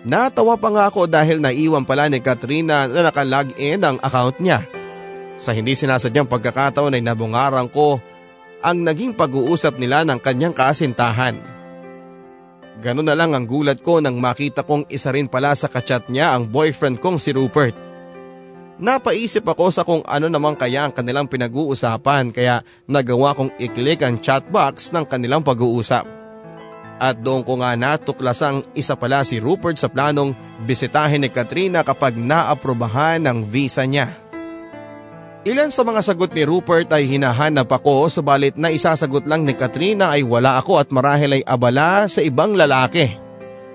Natawa 0.03 0.59
pa 0.59 0.69
nga 0.69 0.85
ako 0.91 1.09
dahil 1.09 1.39
naiwan 1.39 1.87
pala 1.87 2.11
ni 2.11 2.21
Katrina 2.21 2.85
na 2.91 3.01
nakalagin 3.07 3.81
ang 3.81 3.97
account 4.03 4.43
niya. 4.43 4.67
Sa 5.41 5.57
hindi 5.57 5.73
sinasadyang 5.73 6.29
pagkakataon 6.29 6.99
ay 6.99 7.03
nabungarang 7.03 7.71
ko 7.73 8.03
ang 8.61 8.83
naging 8.83 9.17
pag-uusap 9.17 9.81
nila 9.81 10.05
ng 10.05 10.21
kanyang 10.21 10.53
kasintahan. 10.53 11.39
Ganun 12.83 13.07
na 13.07 13.15
lang 13.15 13.31
ang 13.33 13.47
gulat 13.47 13.79
ko 13.79 14.03
nang 14.03 14.19
makita 14.19 14.67
kong 14.67 14.91
isa 14.91 15.15
rin 15.15 15.31
pala 15.31 15.55
sa 15.55 15.71
kachat 15.71 16.11
niya 16.11 16.35
ang 16.35 16.51
boyfriend 16.51 16.99
kong 16.99 17.23
si 17.23 17.31
Rupert. 17.31 17.92
Napaisip 18.81 19.45
ako 19.45 19.69
sa 19.69 19.85
kung 19.85 20.01
ano 20.09 20.33
naman 20.33 20.57
kaya 20.57 20.89
ang 20.89 20.93
kanilang 20.97 21.29
pinag-uusapan 21.29 22.33
kaya 22.33 22.65
nagawa 22.89 23.37
kong 23.37 23.53
i-click 23.61 24.01
ang 24.01 24.17
chat 24.17 24.49
box 24.49 24.97
ng 24.97 25.05
kanilang 25.05 25.45
pag-uusap. 25.45 26.09
At 27.03 27.19
doon 27.19 27.43
ko 27.43 27.59
nga 27.59 27.75
natuklasang 27.75 28.63
isa 28.79 28.95
pala 28.95 29.27
si 29.27 29.43
Rupert 29.43 29.75
sa 29.75 29.91
planong 29.91 30.33
bisitahin 30.65 31.27
ni 31.27 31.29
Katrina 31.29 31.83
kapag 31.83 32.15
naaprobahan 32.15 33.21
ng 33.27 33.43
visa 33.45 33.83
niya. 33.83 34.23
Ilan 35.43 35.75
sa 35.75 35.83
mga 35.83 36.07
sagot 36.07 36.31
ni 36.31 36.47
Rupert 36.47 36.87
ay 36.95 37.11
hinahanap 37.11 37.67
ako 37.67 38.07
subalit 38.07 38.55
na 38.55 38.71
isasagot 38.71 39.27
lang 39.27 39.43
ni 39.43 39.59
Katrina 39.59 40.15
ay 40.15 40.23
wala 40.23 40.55
ako 40.63 40.79
at 40.79 40.95
marahil 40.95 41.43
ay 41.43 41.43
abala 41.43 42.07
sa 42.07 42.23
ibang 42.23 42.55
lalaki. 42.55 43.19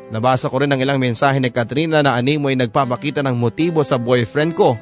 Nabasa 0.08 0.48
ko 0.48 0.64
rin 0.64 0.72
ang 0.72 0.80
ilang 0.80 0.96
mensahe 0.96 1.44
ni 1.44 1.52
Katrina 1.52 2.00
na 2.00 2.16
animo 2.16 2.48
ay 2.48 2.56
nagpapakita 2.56 3.20
ng 3.20 3.36
motibo 3.36 3.84
sa 3.84 4.00
boyfriend 4.00 4.56
ko. 4.56 4.80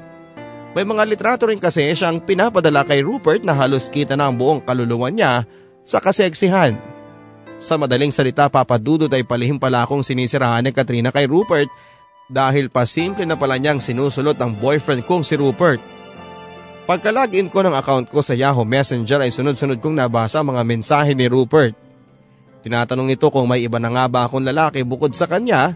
May 0.75 0.83
mga 0.83 1.07
litrato 1.07 1.47
rin 1.47 1.55
kasi 1.55 1.87
siyang 1.95 2.19
pinapadala 2.19 2.83
kay 2.83 2.99
Rupert 2.99 3.47
na 3.47 3.55
halos 3.55 3.87
kita 3.87 4.19
na 4.19 4.27
ang 4.27 4.35
buong 4.35 4.59
kaluluwa 4.59 5.07
niya 5.07 5.47
sa 5.87 6.03
kaseksihan. 6.03 6.75
Sa 7.63 7.79
madaling 7.79 8.11
salita 8.11 8.51
papadudot 8.51 9.07
ay 9.07 9.23
palihim 9.23 9.55
pala 9.55 9.87
akong 9.87 10.03
sinisiraan 10.03 10.67
ni 10.67 10.75
Katrina 10.75 11.15
kay 11.15 11.31
Rupert 11.31 11.71
dahil 12.27 12.67
pasimple 12.67 13.23
na 13.23 13.39
pala 13.39 13.55
niyang 13.55 13.79
sinusulot 13.79 14.35
ang 14.43 14.51
boyfriend 14.59 15.07
kong 15.07 15.23
si 15.23 15.39
Rupert. 15.39 15.79
Pagka-login 16.83 17.47
ko 17.47 17.63
ng 17.63 17.71
account 17.79 18.11
ko 18.11 18.19
sa 18.19 18.35
Yahoo 18.35 18.67
Messenger 18.67 19.23
ay 19.23 19.31
sunod-sunod 19.31 19.79
kong 19.79 19.95
nabasa 19.95 20.43
ang 20.43 20.51
mga 20.51 20.67
mensahe 20.67 21.15
ni 21.15 21.31
Rupert. 21.31 21.71
Tinatanong 22.67 23.15
nito 23.15 23.31
kung 23.31 23.47
may 23.47 23.63
iba 23.63 23.79
na 23.79 23.95
nga 23.95 24.11
ba 24.11 24.27
akong 24.27 24.43
lalaki 24.43 24.83
bukod 24.83 25.15
sa 25.15 25.23
kanya 25.23 25.71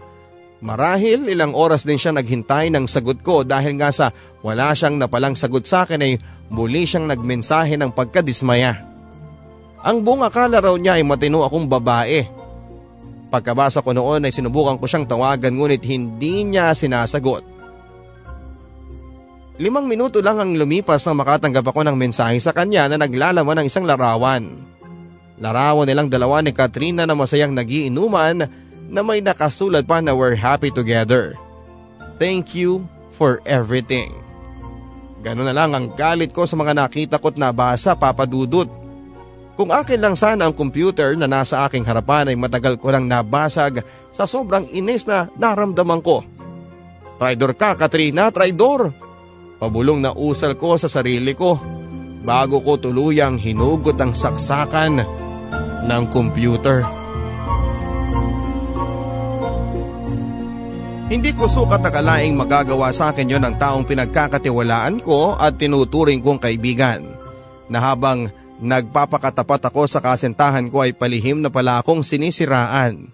Marahil 0.60 1.24
ilang 1.24 1.56
oras 1.56 1.88
din 1.88 1.96
siya 1.96 2.12
naghintay 2.12 2.68
ng 2.68 2.84
sagot 2.84 3.24
ko 3.24 3.48
dahil 3.48 3.80
nga 3.80 3.88
sa 3.88 4.12
wala 4.44 4.76
siyang 4.76 5.00
napalang 5.00 5.32
sagot 5.32 5.64
sa 5.64 5.88
akin 5.88 6.04
ay 6.04 6.20
muli 6.52 6.84
siyang 6.84 7.08
nagmensahe 7.08 7.80
ng 7.80 7.88
pagkadismaya. 7.96 8.76
Ang 9.80 10.04
buong 10.04 10.20
akala 10.20 10.60
raw 10.60 10.76
niya 10.76 11.00
ay 11.00 11.04
matino 11.08 11.40
akong 11.40 11.64
babae. 11.64 12.28
Pagkabasa 13.32 13.80
ko 13.80 13.96
noon 13.96 14.28
ay 14.28 14.32
sinubukan 14.36 14.76
ko 14.76 14.84
siyang 14.84 15.08
tawagan 15.08 15.56
ngunit 15.56 15.80
hindi 15.88 16.44
niya 16.44 16.76
sinasagot. 16.76 17.40
Limang 19.60 19.88
minuto 19.88 20.20
lang 20.20 20.40
ang 20.40 20.52
lumipas 20.56 21.04
nang 21.08 21.20
makatanggap 21.20 21.64
ako 21.64 21.88
ng 21.88 21.96
mensahe 21.96 22.36
sa 22.36 22.52
kanya 22.52 22.88
na 22.88 23.00
naglalaman 23.00 23.64
ng 23.64 23.66
isang 23.68 23.88
larawan. 23.88 24.44
Larawan 25.40 25.88
nilang 25.88 26.12
dalawa 26.12 26.44
ni 26.44 26.52
Katrina 26.52 27.08
na 27.08 27.16
masayang 27.16 27.56
nagiinuman 27.56 28.44
na 28.90 29.06
may 29.06 29.22
nakasulat 29.22 29.86
pa 29.86 30.02
na 30.02 30.12
we're 30.12 30.36
happy 30.36 30.68
together. 30.68 31.38
Thank 32.18 32.52
you 32.52 32.84
for 33.14 33.40
everything. 33.46 34.12
Ganun 35.22 35.46
na 35.46 35.54
lang 35.54 35.72
ang 35.72 35.86
galit 35.94 36.34
ko 36.34 36.44
sa 36.44 36.58
mga 36.58 36.74
nakita 36.74 37.16
ko't 37.22 37.38
nabasa 37.38 37.94
papadudot. 37.94 38.68
Kung 39.54 39.68
akin 39.68 40.00
lang 40.00 40.16
sana 40.16 40.48
ang 40.48 40.56
computer 40.56 41.12
na 41.14 41.28
nasa 41.28 41.68
aking 41.68 41.84
harapan 41.84 42.32
ay 42.32 42.36
matagal 42.36 42.80
ko 42.80 42.88
lang 42.88 43.04
nabasag 43.04 43.84
sa 44.08 44.24
sobrang 44.24 44.64
inis 44.72 45.04
na 45.04 45.28
naramdaman 45.36 46.00
ko. 46.00 46.24
Traidor 47.20 47.52
ka 47.52 47.76
Katrina, 47.76 48.32
traidor! 48.32 48.96
Pabulong 49.60 50.00
na 50.00 50.16
usal 50.16 50.56
ko 50.56 50.80
sa 50.80 50.88
sarili 50.88 51.36
ko 51.36 51.60
bago 52.24 52.64
ko 52.64 52.80
tuluyang 52.80 53.36
hinugot 53.36 54.00
ang 54.00 54.16
saksakan 54.16 55.04
ng 55.84 56.04
computer. 56.08 56.99
Hindi 61.10 61.34
ko 61.34 61.50
sukat 61.50 61.82
nakalaing 61.82 62.38
magagawa 62.38 62.94
sa 62.94 63.10
akin 63.10 63.34
yon 63.34 63.42
ng 63.42 63.58
taong 63.58 63.82
pinagkakatiwalaan 63.82 65.02
ko 65.02 65.34
at 65.34 65.58
tinuturing 65.58 66.22
kong 66.22 66.38
kaibigan. 66.38 67.02
Na 67.66 67.82
habang 67.82 68.30
nagpapakatapat 68.62 69.74
ako 69.74 69.90
sa 69.90 69.98
kasintahan 69.98 70.70
ko 70.70 70.86
ay 70.86 70.94
palihim 70.94 71.42
na 71.42 71.50
pala 71.50 71.82
akong 71.82 72.06
sinisiraan. 72.06 73.10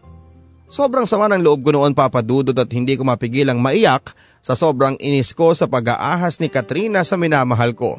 Sobrang 0.68 1.08
sama 1.08 1.32
ng 1.32 1.40
loob 1.40 1.64
ko 1.64 1.72
noon 1.72 1.96
papadudod 1.96 2.52
at 2.52 2.68
hindi 2.68 3.00
ko 3.00 3.08
mapigilang 3.08 3.64
maiyak 3.64 4.12
sa 4.44 4.52
sobrang 4.52 5.00
inis 5.00 5.32
ko 5.32 5.56
sa 5.56 5.64
pag-aahas 5.64 6.36
ni 6.44 6.52
Katrina 6.52 7.00
sa 7.00 7.16
minamahal 7.16 7.72
ko. 7.72 7.96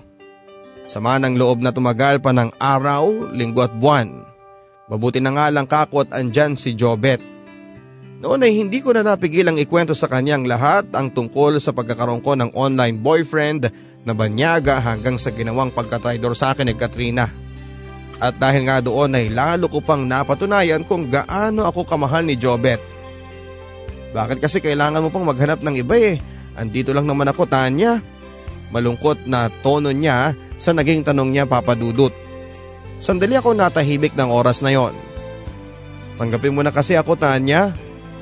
Sama 0.86 1.18
ng 1.18 1.42
loob 1.42 1.66
na 1.66 1.74
tumagal 1.74 2.22
pa 2.22 2.38
ng 2.38 2.54
araw, 2.62 3.34
linggo 3.34 3.66
at 3.66 3.74
buwan. 3.74 4.14
Mabuti 4.94 5.18
na 5.26 5.34
nga 5.34 5.50
lang 5.50 5.66
kakot 5.66 6.14
andyan 6.14 6.54
si 6.54 6.78
Jobet. 6.78 7.37
Noon 8.18 8.42
ay 8.42 8.58
hindi 8.58 8.82
ko 8.82 8.98
na 8.98 9.06
napigilang 9.06 9.62
ikwento 9.62 9.94
sa 9.94 10.10
kanyang 10.10 10.50
lahat 10.50 10.90
ang 10.98 11.14
tungkol 11.14 11.62
sa 11.62 11.70
pagkakaroon 11.70 12.26
ko 12.26 12.34
ng 12.34 12.50
online 12.58 12.98
boyfriend 12.98 13.70
na 14.10 14.14
banyaga 14.18 14.82
hanggang 14.82 15.22
sa 15.22 15.30
ginawang 15.30 15.70
pagkatraidor 15.70 16.34
sa 16.34 16.58
akin 16.58 16.66
ni 16.66 16.74
Katrina. 16.74 17.30
At 18.18 18.42
dahil 18.42 18.66
nga 18.66 18.82
doon 18.82 19.14
ay 19.14 19.30
lalo 19.30 19.70
ko 19.70 19.86
pang 19.86 20.02
napatunayan 20.02 20.82
kung 20.82 21.06
gaano 21.14 21.70
ako 21.70 21.86
kamahal 21.86 22.26
ni 22.26 22.34
Jobet. 22.34 22.82
Bakit 24.18 24.42
kasi 24.42 24.66
kailangan 24.66 25.06
mo 25.06 25.14
pang 25.14 25.22
maghanap 25.22 25.62
ng 25.62 25.78
iba 25.78 25.94
eh? 26.02 26.18
Andito 26.58 26.98
lang 26.98 27.06
naman 27.06 27.30
ako 27.30 27.46
Tanya. 27.46 28.02
Malungkot 28.74 29.30
na 29.30 29.54
tono 29.62 29.94
niya 29.94 30.34
sa 30.58 30.74
naging 30.74 31.06
tanong 31.06 31.30
niya 31.30 31.46
papadudot. 31.46 32.10
Sandali 32.98 33.38
ako 33.38 33.54
natahimik 33.54 34.18
ng 34.18 34.34
oras 34.34 34.66
na 34.66 34.74
yon. 34.74 34.98
Tanggapin 36.18 36.58
mo 36.58 36.66
na 36.66 36.74
kasi 36.74 36.98
ako 36.98 37.14
Tanya 37.14 37.78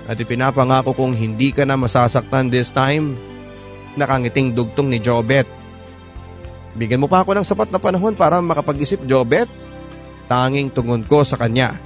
at 0.06 0.18
ipinapangako 0.18 0.94
kong 0.94 1.18
hindi 1.18 1.50
ka 1.50 1.66
na 1.66 1.78
masasaktan 1.78 2.54
this 2.54 2.70
time. 2.70 3.18
Nakangiting 3.98 4.54
dugtong 4.54 4.92
ni 4.92 5.02
Jobet. 5.02 5.48
Bigyan 6.76 7.00
mo 7.00 7.08
pa 7.08 7.24
ako 7.24 7.40
ng 7.40 7.48
sapat 7.48 7.72
na 7.72 7.80
panahon 7.80 8.14
para 8.14 8.44
makapag-isip 8.44 9.02
Jobet. 9.08 9.48
Tanging 10.28 10.74
tungon 10.74 11.06
ko 11.06 11.24
sa 11.24 11.40
kanya. 11.40 11.80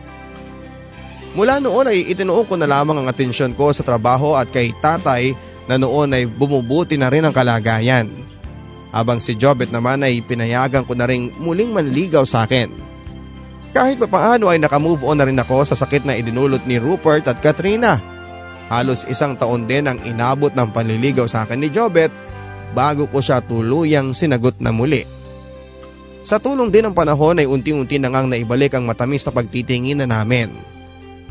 Mula 1.37 1.61
noon 1.61 1.93
ay 1.93 2.09
itinuon 2.09 2.49
ko 2.49 2.57
na 2.57 2.65
lamang 2.65 3.03
ang 3.03 3.07
atensyon 3.07 3.53
ko 3.53 3.69
sa 3.69 3.85
trabaho 3.85 4.33
at 4.33 4.49
kay 4.49 4.73
tatay 4.81 5.37
na 5.69 5.77
noon 5.77 6.09
ay 6.17 6.25
bumubuti 6.25 6.97
na 6.97 7.13
rin 7.13 7.21
ang 7.21 7.35
kalagayan. 7.35 8.09
Habang 8.89 9.21
si 9.21 9.37
Jobet 9.37 9.69
naman 9.69 10.01
ay 10.01 10.25
pinayagan 10.25 10.81
ko 10.81 10.97
na 10.97 11.05
rin 11.05 11.29
muling 11.37 11.69
manligaw 11.69 12.25
sa 12.25 12.49
akin. 12.49 12.88
Kahit 13.69 14.01
papaano 14.01 14.49
ay 14.49 14.57
nakamove 14.57 15.05
on 15.05 15.21
na 15.21 15.29
rin 15.29 15.37
ako 15.37 15.61
sa 15.61 15.77
sakit 15.77 16.01
na 16.01 16.17
idinulot 16.17 16.65
ni 16.65 16.81
Rupert 16.81 17.29
at 17.29 17.37
Katrina. 17.37 18.01
Halos 18.69 19.05
isang 19.05 19.37
taon 19.37 19.69
din 19.69 19.85
ang 19.85 19.97
inabot 20.05 20.53
ng 20.53 20.69
panliligaw 20.73 21.25
sa 21.29 21.45
akin 21.45 21.61
ni 21.61 21.69
Jobet 21.69 22.09
bago 22.73 23.05
ko 23.09 23.21
siya 23.21 23.41
tuluyang 23.41 24.13
sinagot 24.13 24.57
na 24.61 24.73
muli. 24.73 25.05
Sa 26.25 26.37
tulong 26.37 26.69
din 26.69 26.89
ng 26.89 26.97
panahon 26.97 27.41
ay 27.41 27.47
unti-unti 27.49 27.97
na 27.97 28.13
ngang 28.13 28.29
naibalik 28.29 28.75
ang 28.77 28.85
matamis 28.85 29.25
na 29.25 29.31
pagtitingin 29.33 30.01
na 30.03 30.07
namin. 30.09 30.51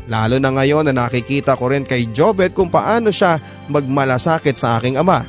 Lalo 0.09 0.41
na 0.41 0.49
ngayon 0.49 0.89
na 0.89 0.95
nakikita 0.95 1.53
ko 1.53 1.69
rin 1.69 1.85
kay 1.85 2.09
Jobet 2.09 2.55
kung 2.55 2.71
paano 2.71 3.13
siya 3.13 3.37
magmalasakit 3.69 4.57
sa 4.57 4.79
aking 4.79 4.97
ama. 4.97 5.21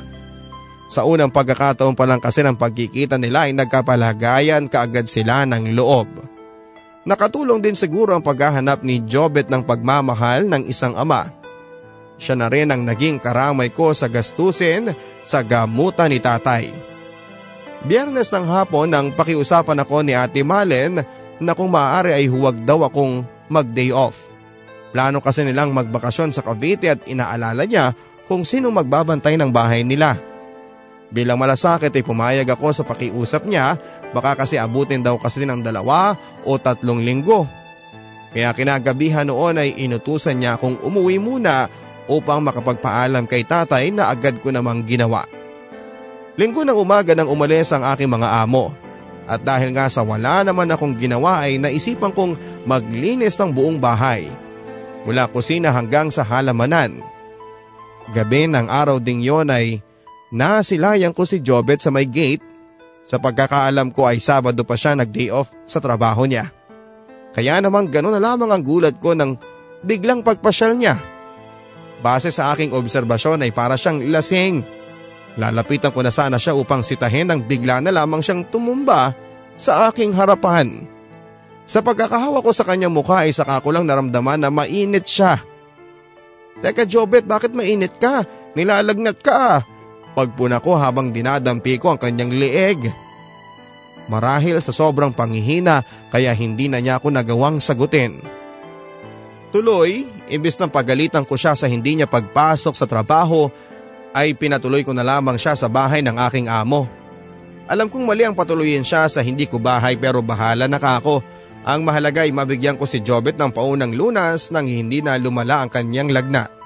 Sa 0.91 1.07
unang 1.07 1.31
pagkakataon 1.31 1.95
pa 1.95 2.03
lang 2.03 2.19
kasi 2.19 2.43
ng 2.43 2.59
pagkikita 2.59 3.15
nila 3.15 3.47
ay 3.47 3.55
nagkapalagayan 3.55 4.67
kaagad 4.67 5.07
sila 5.07 5.47
ng 5.47 5.71
loob. 5.71 6.30
Nakatulong 7.01 7.65
din 7.65 7.73
siguro 7.73 8.13
ang 8.13 8.21
paghahanap 8.21 8.85
ni 8.85 9.01
Jobet 9.01 9.49
ng 9.49 9.65
pagmamahal 9.65 10.45
ng 10.45 10.69
isang 10.69 10.93
ama. 10.93 11.25
Siya 12.21 12.37
na 12.37 12.45
rin 12.45 12.69
ang 12.69 12.85
naging 12.85 13.17
karamay 13.17 13.73
ko 13.73 13.97
sa 13.97 14.05
gastusin 14.05 14.93
sa 15.25 15.41
gamutan 15.41 16.13
ni 16.13 16.21
tatay. 16.21 16.69
Biyernes 17.81 18.29
ng 18.29 18.45
hapon 18.45 18.93
nang 18.93 19.09
pakiusapan 19.09 19.81
ako 19.81 20.05
ni 20.05 20.13
Ate 20.13 20.45
Malen 20.45 21.01
na 21.41 21.51
kung 21.57 21.73
maaari 21.73 22.13
ay 22.13 22.29
huwag 22.29 22.61
daw 22.61 22.85
akong 22.85 23.25
mag-day 23.49 23.89
off. 23.89 24.29
Plano 24.93 25.17
kasi 25.17 25.41
nilang 25.41 25.73
magbakasyon 25.73 26.29
sa 26.29 26.45
Cavite 26.45 26.93
at 26.93 27.01
inaalala 27.09 27.65
niya 27.65 27.97
kung 28.29 28.45
sino 28.45 28.69
magbabantay 28.69 29.41
ng 29.41 29.49
bahay 29.49 29.81
nila. 29.81 30.30
Bilang 31.11 31.35
malasakit 31.35 31.91
ay 31.91 32.07
pumayag 32.07 32.47
ako 32.47 32.71
sa 32.71 32.87
pakiusap 32.87 33.43
niya 33.43 33.75
baka 34.15 34.39
kasi 34.39 34.55
abutin 34.55 35.03
daw 35.03 35.19
kasi 35.19 35.43
ng 35.43 35.59
dalawa 35.59 36.15
o 36.47 36.55
tatlong 36.55 37.03
linggo. 37.03 37.43
Kaya 38.31 38.55
kinagabihan 38.55 39.27
noon 39.27 39.59
ay 39.59 39.75
inutusan 39.75 40.39
niya 40.39 40.55
akong 40.55 40.79
umuwi 40.79 41.19
muna 41.19 41.67
upang 42.07 42.39
makapagpaalam 42.39 43.27
kay 43.27 43.43
tatay 43.43 43.91
na 43.91 44.07
agad 44.07 44.39
ko 44.39 44.55
namang 44.55 44.87
ginawa. 44.87 45.27
Linggo 46.39 46.63
ng 46.63 46.79
umaga 46.79 47.11
nang 47.11 47.27
umalis 47.27 47.75
ang 47.75 47.83
aking 47.83 48.07
mga 48.07 48.47
amo. 48.47 48.71
At 49.27 49.43
dahil 49.43 49.75
nga 49.75 49.91
sa 49.91 50.03
wala 50.07 50.47
naman 50.47 50.71
akong 50.71 50.95
ginawa 50.95 51.43
ay 51.43 51.59
naisipan 51.59 52.15
kong 52.15 52.39
maglinis 52.63 53.35
ng 53.35 53.51
buong 53.51 53.83
bahay. 53.83 54.31
Mula 55.03 55.27
kusina 55.27 55.75
hanggang 55.75 56.07
sa 56.07 56.23
halamanan. 56.23 57.03
Gabi 58.15 58.47
ng 58.47 58.67
araw 58.71 58.99
ding 58.99 59.19
yon 59.19 59.51
ay 59.51 59.83
Nasilayan 60.31 61.11
ko 61.11 61.27
si 61.27 61.43
Jobet 61.43 61.83
sa 61.83 61.91
may 61.91 62.07
gate. 62.07 62.43
Sa 63.03 63.19
pagkakaalam 63.19 63.91
ko 63.91 64.07
ay 64.07 64.23
Sabado 64.23 64.63
pa 64.63 64.79
siya 64.79 64.95
nag-day 64.95 65.27
off 65.27 65.51
sa 65.67 65.83
trabaho 65.83 66.23
niya. 66.23 66.47
Kaya 67.35 67.59
namang 67.59 67.91
gano'n 67.91 68.15
na 68.15 68.23
lamang 68.23 68.47
ang 68.47 68.63
gulat 68.63 68.95
ko 69.03 69.11
nang 69.11 69.35
biglang 69.83 70.23
pagpasyal 70.23 70.79
niya. 70.79 70.95
Base 71.99 72.31
sa 72.31 72.55
aking 72.55 72.71
obserbasyon 72.71 73.43
ay 73.43 73.51
para 73.51 73.75
siyang 73.75 74.07
lasing. 74.07 74.63
Lalapitan 75.35 75.91
ko 75.91 75.99
na 75.99 76.11
sana 76.11 76.39
siya 76.39 76.55
upang 76.55 76.83
sitahin 76.83 77.27
nang 77.27 77.43
bigla 77.43 77.83
na 77.83 77.91
lamang 77.91 78.23
siyang 78.23 78.47
tumumba 78.47 79.11
sa 79.59 79.91
aking 79.91 80.15
harapan. 80.15 80.87
Sa 81.67 81.83
pagkakahawa 81.83 82.39
ko 82.39 82.51
sa 82.55 82.63
kanyang 82.63 82.95
mukha 82.95 83.27
ay 83.27 83.35
saka 83.35 83.59
ko 83.59 83.75
lang 83.75 83.87
naramdaman 83.87 84.39
na 84.39 84.51
mainit 84.51 85.07
siya. 85.07 85.39
Teka 86.63 86.87
Jobet, 86.87 87.27
bakit 87.27 87.51
mainit 87.51 87.95
ka? 87.99 88.23
Nilalagnat 88.55 89.19
ka 89.23 89.63
Pagpuna 90.11 90.59
ko 90.59 90.75
habang 90.75 91.15
dinadampi 91.15 91.79
ko 91.79 91.95
ang 91.95 91.99
kanyang 91.99 92.31
lieg. 92.35 92.91
Marahil 94.11 94.59
sa 94.59 94.75
sobrang 94.75 95.15
pangihina 95.15 95.87
kaya 96.11 96.35
hindi 96.35 96.67
na 96.67 96.83
niya 96.83 96.99
ako 96.99 97.15
nagawang 97.15 97.63
sagutin. 97.63 98.19
Tuloy, 99.55 100.07
imbis 100.31 100.59
ng 100.59 100.71
pagalitan 100.71 101.27
ko 101.27 101.35
siya 101.35 101.55
sa 101.55 101.67
hindi 101.67 101.95
niya 101.99 102.07
pagpasok 102.07 102.75
sa 102.75 102.87
trabaho, 102.87 103.51
ay 104.11 104.35
pinatuloy 104.35 104.83
ko 104.83 104.91
na 104.91 105.03
lamang 105.03 105.39
siya 105.39 105.55
sa 105.55 105.71
bahay 105.71 106.03
ng 106.03 106.15
aking 106.27 106.47
amo. 106.51 106.87
Alam 107.71 107.87
kong 107.87 108.03
mali 108.03 108.27
ang 108.27 108.35
patuloyin 108.35 108.83
siya 108.83 109.07
sa 109.07 109.23
hindi 109.23 109.47
ko 109.47 109.55
bahay 109.55 109.95
pero 109.95 110.19
bahala 110.19 110.67
na 110.67 110.75
ako. 110.75 111.23
Ang 111.63 111.87
mahalaga 111.87 112.27
ay 112.27 112.35
mabigyan 112.35 112.75
ko 112.75 112.83
si 112.83 112.99
Jobet 112.99 113.39
ng 113.39 113.55
paunang 113.55 113.95
lunas 113.95 114.51
nang 114.51 114.67
hindi 114.67 114.99
na 114.99 115.15
lumala 115.15 115.63
ang 115.63 115.69
kanyang 115.71 116.11
lagnat. 116.11 116.60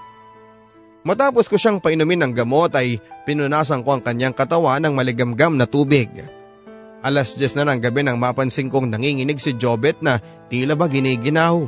Matapos 1.05 1.45
ko 1.45 1.53
siyang 1.53 1.77
painumin 1.77 2.17
ng 2.25 2.33
gamot 2.33 2.73
ay 2.73 2.97
pinunasan 3.29 3.85
ko 3.85 3.93
ang 3.93 4.01
kanyang 4.01 4.33
katawan 4.33 4.81
ng 4.81 4.93
maligamgam 4.97 5.53
na 5.53 5.69
tubig. 5.69 6.09
Alas 7.05 7.37
10 7.37 7.61
na 7.61 7.69
ng 7.69 7.77
gabi 7.77 8.01
nang 8.01 8.17
mapansin 8.17 8.73
kong 8.73 8.89
nanginginig 8.89 9.37
si 9.37 9.53
Jobet 9.53 10.01
na 10.01 10.17
tila 10.49 10.73
ba 10.73 10.89
giniginaw. 10.89 11.61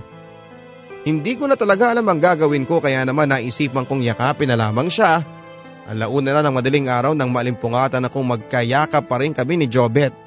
Hindi 1.06 1.38
ko 1.38 1.46
na 1.46 1.54
talaga 1.54 1.94
alam 1.94 2.10
ang 2.10 2.18
gagawin 2.18 2.66
ko 2.66 2.82
kaya 2.82 3.06
naman 3.06 3.30
naisipan 3.30 3.86
kong 3.86 4.02
yakapin 4.02 4.50
na 4.50 4.58
lamang 4.58 4.90
siya. 4.90 5.22
Ang 5.86 6.02
launa 6.02 6.34
na 6.34 6.42
ng 6.42 6.58
madaling 6.58 6.90
araw 6.90 7.14
nang 7.14 7.30
malimpungatan 7.30 8.10
akong 8.10 8.26
magkayakap 8.26 9.06
pa 9.06 9.22
rin 9.22 9.38
kami 9.38 9.62
ni 9.62 9.70
Jobet. 9.70 10.18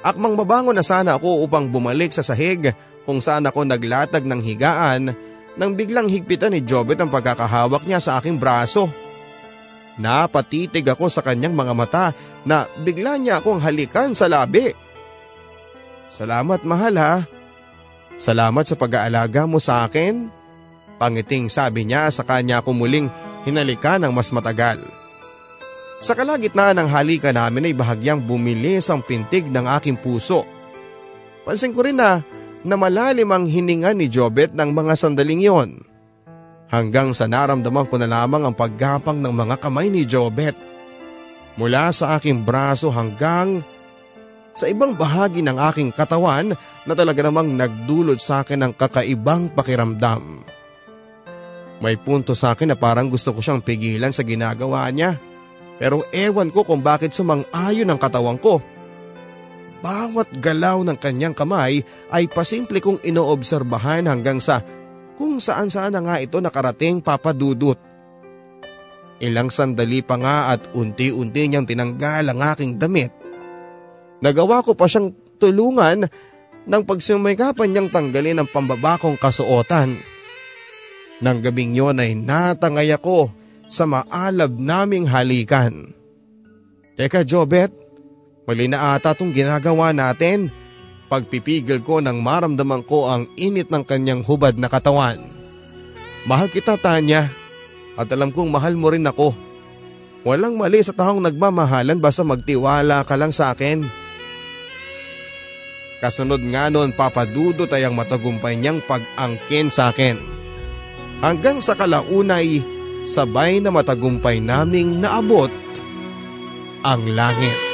Akmang 0.00 0.40
babangon 0.40 0.72
na 0.72 0.82
sana 0.82 1.20
ako 1.20 1.44
upang 1.44 1.68
bumalik 1.68 2.16
sa 2.16 2.24
sahig 2.24 2.72
kung 3.04 3.20
saan 3.20 3.44
ako 3.44 3.68
naglatag 3.68 4.24
ng 4.24 4.40
higaan 4.40 5.12
nang 5.56 5.72
biglang 5.72 6.06
higpitan 6.06 6.52
ni 6.52 6.60
Jobet 6.62 7.00
ang 7.00 7.08
pagkakahawak 7.08 7.88
niya 7.88 8.00
sa 8.00 8.20
aking 8.20 8.36
braso. 8.36 8.92
Napatitig 9.96 10.84
ako 10.84 11.08
sa 11.08 11.24
kanyang 11.24 11.56
mga 11.56 11.72
mata 11.72 12.06
na 12.44 12.68
bigla 12.84 13.16
niya 13.16 13.40
akong 13.40 13.60
halikan 13.64 14.12
sa 14.12 14.28
labi. 14.28 14.76
Salamat 16.12 16.62
mahal 16.68 16.94
ha. 17.00 17.14
Salamat 18.20 18.64
sa 18.68 18.76
pag-aalaga 18.76 19.48
mo 19.48 19.56
sa 19.56 19.88
akin. 19.88 20.28
Pangiting 21.00 21.48
sabi 21.48 21.88
niya 21.88 22.08
sa 22.12 22.24
kanya 22.24 22.60
ako 22.60 22.76
muling 22.76 23.08
hinalika 23.48 23.96
ng 23.96 24.12
mas 24.12 24.32
matagal. 24.32 24.80
Sa 26.04 26.12
kalagitnaan 26.12 26.76
ng 26.76 26.88
halika 26.92 27.32
namin 27.32 27.72
ay 27.72 27.74
bahagyang 27.76 28.20
bumilis 28.20 28.92
ang 28.92 29.00
pintig 29.00 29.48
ng 29.48 29.64
aking 29.80 29.96
puso. 29.96 30.44
Pansin 31.48 31.72
ko 31.72 31.80
rin 31.84 31.96
na 31.96 32.20
na 32.66 32.74
malalim 32.74 33.30
ang 33.30 33.46
hininga 33.46 33.94
ni 33.94 34.10
Jobet 34.10 34.50
ng 34.50 34.74
mga 34.74 34.98
sandaling 34.98 35.38
yon. 35.46 35.70
Hanggang 36.66 37.14
sa 37.14 37.30
naramdaman 37.30 37.86
ko 37.86 37.94
na 37.94 38.10
lamang 38.10 38.42
ang 38.42 38.54
paggapang 38.58 39.22
ng 39.22 39.30
mga 39.30 39.56
kamay 39.62 39.86
ni 39.86 40.02
Jobet. 40.02 40.58
Mula 41.54 41.94
sa 41.94 42.18
aking 42.18 42.42
braso 42.42 42.90
hanggang 42.90 43.62
sa 44.56 44.66
ibang 44.66 44.98
bahagi 44.98 45.46
ng 45.46 45.56
aking 45.70 45.94
katawan 45.94 46.58
na 46.58 46.92
talaga 46.98 47.22
namang 47.22 47.54
nagdulot 47.54 48.18
sa 48.18 48.42
akin 48.42 48.66
ng 48.66 48.72
kakaibang 48.74 49.46
pakiramdam. 49.54 50.42
May 51.78 51.94
punto 52.00 52.32
sa 52.32 52.56
akin 52.56 52.72
na 52.72 52.76
parang 52.76 53.06
gusto 53.06 53.36
ko 53.36 53.44
siyang 53.44 53.60
pigilan 53.60 54.10
sa 54.10 54.24
ginagawa 54.24 54.88
niya. 54.90 55.20
Pero 55.76 56.08
ewan 56.08 56.48
ko 56.48 56.64
kung 56.64 56.80
bakit 56.80 57.12
sumang-ayon 57.12 57.88
ang 57.92 58.00
katawan 58.00 58.40
ko. 58.40 58.64
Bawat 59.86 60.42
galaw 60.42 60.82
ng 60.82 60.98
kanyang 60.98 61.30
kamay 61.30 61.86
ay 62.10 62.26
pasimple 62.26 62.82
kong 62.82 62.98
inoobserbahan 63.06 64.10
hanggang 64.10 64.42
sa 64.42 64.58
kung 65.14 65.38
saan 65.38 65.70
saan 65.70 65.94
nga 65.94 66.18
ito 66.18 66.42
nakarating 66.42 66.98
papadudot. 66.98 67.78
Ilang 69.22 69.46
sandali 69.46 70.02
pa 70.02 70.18
nga 70.18 70.50
at 70.50 70.74
unti-unti 70.74 71.46
niyang 71.46 71.70
tinanggal 71.70 72.26
ang 72.26 72.42
aking 72.42 72.82
damit 72.82 73.14
Nagawa 74.20 74.64
ko 74.64 74.72
pa 74.72 74.88
siyang 74.88 75.12
tulungan 75.36 76.08
nang 76.66 76.82
pagsumaykapan 76.82 77.68
niyang 77.70 77.88
tanggalin 77.92 78.42
ang 78.42 78.48
pambabakong 78.48 79.20
kasuotan. 79.20 79.94
Nang 81.20 81.40
gabing 81.40 81.76
yon 81.76 82.00
ay 82.00 82.16
natangay 82.16 82.92
ako 82.92 83.32
sa 83.70 83.86
maalab 83.86 84.56
naming 84.56 85.08
halikan. 85.08 85.94
Teka 86.96 87.22
Jobet, 87.28 87.72
mali 88.46 88.70
na 88.70 88.94
ata 88.94 89.12
itong 89.12 89.34
ginagawa 89.34 89.90
natin. 89.90 90.48
Pagpipigil 91.06 91.86
ko 91.86 92.02
nang 92.02 92.18
maramdaman 92.18 92.82
ko 92.82 93.06
ang 93.06 93.30
init 93.38 93.70
ng 93.70 93.86
kanyang 93.86 94.26
hubad 94.26 94.58
na 94.58 94.66
katawan. 94.66 95.22
Mahal 96.26 96.50
kita 96.50 96.74
Tanya 96.74 97.30
at 97.94 98.10
alam 98.10 98.34
kong 98.34 98.50
mahal 98.50 98.74
mo 98.74 98.90
rin 98.90 99.06
ako. 99.06 99.30
Walang 100.26 100.58
mali 100.58 100.82
sa 100.82 100.90
taong 100.90 101.22
nagmamahalan 101.22 102.02
basta 102.02 102.26
magtiwala 102.26 103.06
ka 103.06 103.14
lang 103.14 103.30
sa 103.30 103.54
akin. 103.54 103.86
Kasunod 106.02 106.42
nga 106.50 106.68
noon 106.68 106.90
papadudot 106.90 107.70
ay 107.70 107.86
ang 107.86 107.94
matagumpay 107.94 108.58
niyang 108.58 108.82
pag-angkin 108.82 109.70
sa 109.70 109.94
akin. 109.94 110.18
Hanggang 111.22 111.62
sa 111.62 111.72
kalaunay, 111.72 112.60
sabay 113.08 113.62
na 113.62 113.72
matagumpay 113.72 114.42
naming 114.42 114.98
naabot 115.00 115.48
ang 116.84 117.02
langit. 117.14 117.65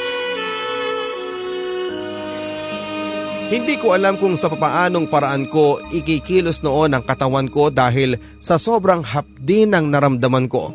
Hindi 3.51 3.75
ko 3.75 3.91
alam 3.91 4.15
kung 4.15 4.39
sa 4.39 4.47
papaanong 4.47 5.11
paraan 5.11 5.49
ko 5.51 5.81
ikikilos 5.91 6.63
noon 6.63 6.95
ang 6.95 7.03
katawan 7.03 7.51
ko 7.51 7.67
dahil 7.67 8.15
sa 8.39 8.55
sobrang 8.55 9.03
hapdi 9.03 9.67
ng 9.67 9.91
naramdaman 9.91 10.47
ko. 10.47 10.71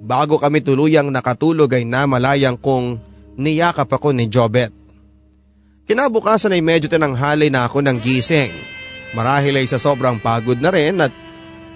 Bago 0.00 0.40
kami 0.40 0.64
tuluyang 0.64 1.12
nakatulog 1.12 1.68
ay 1.76 1.84
namalayang 1.84 2.56
kong 2.56 2.96
niyakap 3.36 3.92
ako 3.92 4.16
ni 4.16 4.32
Jobet. 4.32 4.72
Kinabukasan 5.84 6.56
ay 6.56 6.62
medyo 6.64 6.88
tinanghali 6.88 7.52
na 7.52 7.68
ako 7.68 7.84
ng 7.84 7.98
gising. 8.00 8.54
Marahil 9.12 9.60
ay 9.60 9.66
sa 9.68 9.76
sobrang 9.76 10.22
pagod 10.22 10.56
na 10.56 10.70
rin 10.72 10.96
at 11.02 11.12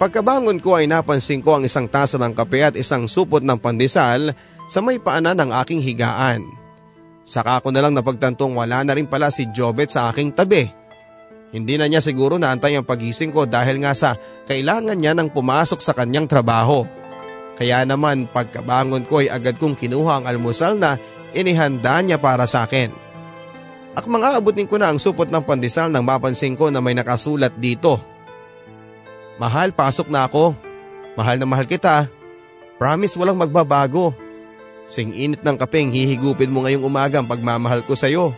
pagkabangon 0.01 0.63
ko 0.63 0.81
ay 0.81 0.89
napansin 0.89 1.45
ko 1.45 1.59
ang 1.59 1.67
isang 1.67 1.91
tasa 1.91 2.17
ng 2.17 2.33
kape 2.33 2.63
at 2.63 2.75
isang 2.79 3.05
supot 3.11 3.43
ng 3.43 3.59
pandesal 3.61 4.33
sa 4.71 4.81
may 4.81 4.97
paanan 4.97 5.37
ng 5.45 5.51
aking 5.61 5.83
higaan. 5.85 6.64
Saka 7.25 7.65
ko 7.65 7.73
na 7.73 7.81
lang 7.81 7.97
napagtantong 7.97 8.53
wala 8.53 8.85
na 8.85 8.93
rin 8.93 9.09
pala 9.09 9.33
si 9.33 9.49
Jobet 9.49 9.89
sa 9.89 10.13
aking 10.13 10.37
tabi. 10.37 10.69
Hindi 11.55 11.81
na 11.81 11.89
niya 11.89 12.05
siguro 12.05 12.37
naantay 12.37 12.77
ang 12.77 12.85
pagising 12.85 13.33
ko 13.33 13.49
dahil 13.49 13.81
nga 13.81 13.97
sa 13.97 14.19
kailangan 14.45 14.99
niya 14.99 15.17
nang 15.17 15.33
pumasok 15.33 15.81
sa 15.81 15.97
kanyang 15.97 16.29
trabaho. 16.29 16.85
Kaya 17.55 17.87
naman 17.87 18.27
pagkabangon 18.29 19.07
ko 19.07 19.23
ay 19.23 19.31
agad 19.31 19.57
kong 19.63 19.79
kinuha 19.79 20.21
ang 20.21 20.25
almusal 20.27 20.75
na 20.75 20.99
inihanda 21.33 22.03
niya 22.03 22.19
para 22.19 22.45
sa 22.45 22.67
akin. 22.67 22.91
Ak 23.95 24.11
mga 24.11 24.43
abutin 24.43 24.67
ko 24.67 24.75
na 24.75 24.91
ang 24.91 24.99
supot 24.99 25.31
ng 25.31 25.47
pandesal 25.47 25.87
nang 25.87 26.03
mapansin 26.03 26.59
ko 26.59 26.67
na 26.75 26.83
may 26.83 26.99
nakasulat 26.99 27.55
dito. 27.55 28.03
Mahal, 29.39 29.71
pasok 29.71 30.11
na 30.11 30.27
ako. 30.27 30.59
Mahal 31.15 31.39
na 31.39 31.47
mahal 31.47 31.67
kita. 31.71 32.11
Promise 32.75 33.15
walang 33.15 33.39
magbabago. 33.39 34.11
Sing 34.85 35.17
init 35.17 35.41
ng 35.41 35.57
kapeng 35.57 35.89
hihigupin 35.89 36.53
mo 36.53 36.65
ngayong 36.65 36.85
umaga 36.85 37.21
ang 37.21 37.29
pagmamahal 37.29 37.81
ko 37.89 37.97
sa'yo. 37.97 38.37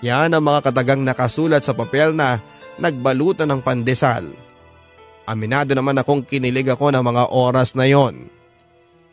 Yan 0.00 0.32
ang 0.32 0.44
mga 0.44 0.72
katagang 0.72 1.04
nakasulat 1.04 1.64
sa 1.64 1.76
papel 1.76 2.16
na 2.16 2.40
nagbalutan 2.80 3.48
ng 3.48 3.60
pandesal. 3.60 4.28
Aminado 5.28 5.76
naman 5.76 5.96
akong 5.96 6.24
kinilig 6.24 6.68
ako 6.72 6.92
ng 6.92 7.04
mga 7.04 7.24
oras 7.32 7.76
na 7.76 7.84
yon. 7.88 8.28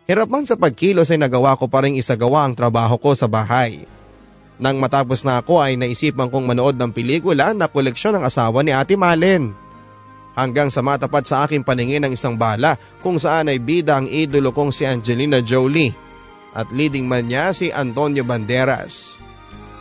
Hirap 0.03 0.27
man 0.27 0.43
sa 0.43 0.59
pagkilos 0.59 1.11
ay 1.11 1.19
nagawa 1.19 1.55
ko 1.55 1.71
pa 1.71 1.83
rin 1.83 1.95
isagawa 1.95 2.43
ang 2.43 2.53
trabaho 2.55 2.99
ko 2.99 3.15
sa 3.15 3.27
bahay. 3.27 3.87
Nang 4.59 4.77
matapos 4.77 5.25
na 5.25 5.41
ako 5.41 5.63
ay 5.63 5.79
naisipan 5.79 6.29
kong 6.29 6.45
manood 6.53 6.75
ng 6.77 6.91
pelikula 6.91 7.55
na 7.55 7.67
koleksyon 7.71 8.19
ng 8.19 8.23
asawa 8.27 8.61
ni 8.61 8.75
Ate 8.75 8.99
Malen. 8.99 9.55
Hanggang 10.37 10.69
sa 10.69 10.83
matapat 10.83 11.23
sa 11.25 11.47
aking 11.47 11.63
paningin 11.65 12.03
ng 12.05 12.13
isang 12.13 12.35
bala 12.37 12.77
kung 13.01 13.17
saan 13.17 13.49
ay 13.49 13.57
bida 13.61 13.97
ang 14.01 14.07
idolo 14.09 14.53
kong 14.53 14.69
si 14.73 14.83
Angelina 14.85 15.41
Jolie 15.41 16.12
at 16.53 16.69
leading 16.69 17.09
man 17.09 17.29
niya 17.29 17.51
si 17.51 17.73
Antonio 17.73 18.21
Banderas. 18.21 19.17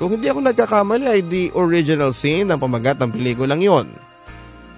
Kung 0.01 0.19
hindi 0.19 0.27
ako 0.27 0.43
nagkakamali 0.43 1.07
ay 1.07 1.20
the 1.23 1.53
original 1.55 2.11
scene 2.11 2.49
ng 2.49 2.59
pamagat 2.59 2.99
ng 2.99 3.12
pelikulang 3.12 3.62
yon. 3.62 3.86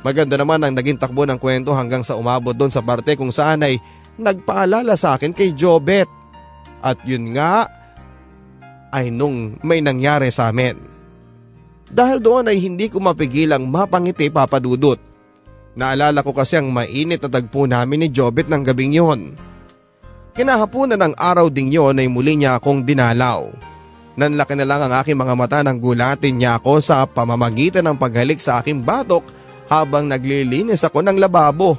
Maganda 0.04 0.36
naman 0.36 0.60
ang 0.60 0.76
naging 0.76 1.00
takbo 1.00 1.24
ng 1.24 1.40
kwento 1.40 1.72
hanggang 1.72 2.04
sa 2.04 2.20
umabot 2.20 2.52
doon 2.52 2.68
sa 2.68 2.84
parte 2.84 3.16
kung 3.16 3.32
saan 3.32 3.64
ay 3.64 3.80
nagpaalala 4.20 5.00
sa 5.00 5.16
akin 5.16 5.32
kay 5.32 5.56
Jobet. 5.56 6.04
At 6.84 7.00
yun 7.08 7.32
nga 7.32 7.64
ay 8.92 9.08
nung 9.08 9.56
may 9.64 9.80
nangyari 9.80 10.28
sa 10.28 10.52
amin. 10.52 10.76
Dahil 11.88 12.20
doon 12.20 12.52
ay 12.52 12.60
hindi 12.60 12.92
ko 12.92 13.00
mapigilang 13.00 13.64
mapangiti 13.64 14.28
papadudot. 14.28 15.00
Naalala 15.74 16.20
ko 16.20 16.36
kasi 16.36 16.60
ang 16.60 16.68
mainit 16.68 17.24
na 17.24 17.32
tagpo 17.32 17.64
namin 17.64 18.04
ni 18.04 18.08
Jobet 18.12 18.46
ng 18.52 18.60
gabing 18.60 18.92
yon. 18.92 19.20
Kinahapunan 20.35 20.98
ng 20.98 21.15
araw 21.15 21.47
ding 21.47 21.70
yon 21.70 22.02
ay 22.02 22.11
muli 22.11 22.35
niya 22.35 22.59
akong 22.59 22.82
dinalaw. 22.82 23.55
Nanlaki 24.19 24.59
na 24.59 24.66
lang 24.66 24.82
ang 24.82 24.98
aking 24.98 25.15
mga 25.15 25.35
mata 25.39 25.59
nang 25.62 25.78
gulatin 25.78 26.35
niya 26.35 26.59
ako 26.59 26.82
sa 26.82 27.06
pamamagitan 27.06 27.86
ng 27.86 27.94
paghalik 27.94 28.43
sa 28.43 28.59
aking 28.59 28.82
batok 28.82 29.23
habang 29.70 30.11
naglilinis 30.11 30.82
ako 30.82 31.06
ng 31.06 31.23
lababo. 31.23 31.78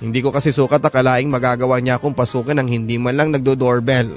Hindi 0.00 0.24
ko 0.24 0.32
kasi 0.32 0.56
sukat 0.56 0.80
akalaing 0.80 1.28
magagawa 1.28 1.84
niya 1.84 2.00
akong 2.00 2.16
pasukin 2.16 2.56
ng 2.64 2.68
hindi 2.72 2.96
man 2.96 3.20
lang 3.20 3.28
nagdo-doorbell. 3.28 4.08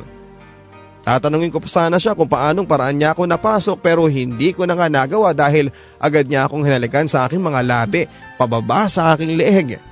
Tatanungin 1.04 1.52
ko 1.52 1.60
pa 1.60 1.68
sana 1.68 2.00
siya 2.00 2.16
kung 2.16 2.32
paanong 2.32 2.64
paraan 2.64 2.96
niya 2.96 3.12
ako 3.12 3.28
napasok 3.28 3.78
pero 3.84 4.08
hindi 4.08 4.56
ko 4.56 4.64
na 4.64 4.80
nga 4.80 4.88
nagawa 4.88 5.36
dahil 5.36 5.68
agad 6.00 6.32
niya 6.32 6.48
akong 6.48 6.64
hinalikan 6.64 7.12
sa 7.12 7.28
aking 7.28 7.44
mga 7.44 7.60
labi 7.60 8.08
pababa 8.40 8.88
sa 8.88 9.12
aking 9.12 9.36
leeg. 9.36 9.84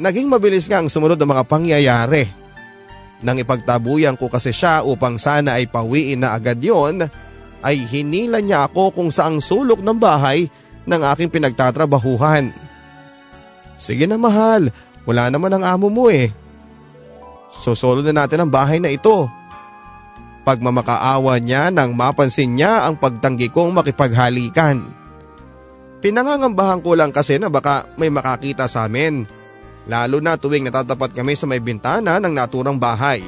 Naging 0.00 0.32
mabilis 0.32 0.64
nga 0.72 0.80
ang 0.80 0.88
sumunod 0.88 1.20
ng 1.20 1.32
mga 1.36 1.44
pangyayari. 1.44 2.45
Nang 3.24 3.40
ipagtabuyan 3.40 4.16
ko 4.20 4.28
kasi 4.28 4.52
siya 4.52 4.84
upang 4.84 5.16
sana 5.16 5.56
ay 5.56 5.68
pawiin 5.68 6.20
na 6.20 6.36
agad 6.36 6.60
yon, 6.60 7.08
ay 7.64 7.76
hinila 7.88 8.40
niya 8.44 8.68
ako 8.68 8.92
kung 8.92 9.08
saang 9.08 9.40
sulok 9.40 9.80
ng 9.80 9.96
bahay 9.96 10.46
ng 10.84 11.00
aking 11.16 11.32
pinagtatrabahuhan. 11.32 12.52
Sige 13.80 14.04
na 14.04 14.20
mahal, 14.20 14.68
wala 15.08 15.32
naman 15.32 15.52
ang 15.56 15.64
amo 15.64 15.88
mo 15.88 16.12
eh. 16.12 16.32
Sosolo 17.56 18.04
na 18.04 18.24
natin 18.24 18.44
ang 18.44 18.50
bahay 18.52 18.76
na 18.76 18.92
ito 18.92 19.28
pagmamakaawa 20.46 21.42
niya 21.42 21.74
nang 21.74 21.98
mapansin 21.98 22.54
niya 22.54 22.86
ang 22.86 22.94
pagtanggi 23.02 23.50
kong 23.50 23.74
makipaghalikan. 23.74 24.78
Pinangangambahan 25.98 26.86
ko 26.86 26.94
lang 26.94 27.10
kasi 27.10 27.34
na 27.42 27.50
baka 27.50 27.90
may 27.98 28.14
makakita 28.14 28.70
sa 28.70 28.86
amin. 28.86 29.26
Lalo 29.86 30.18
na 30.18 30.34
tuwing 30.34 30.66
natatapat 30.66 31.14
kami 31.14 31.38
sa 31.38 31.46
may 31.46 31.62
bintana 31.62 32.18
ng 32.18 32.34
naturang 32.34 32.78
bahay. 32.78 33.22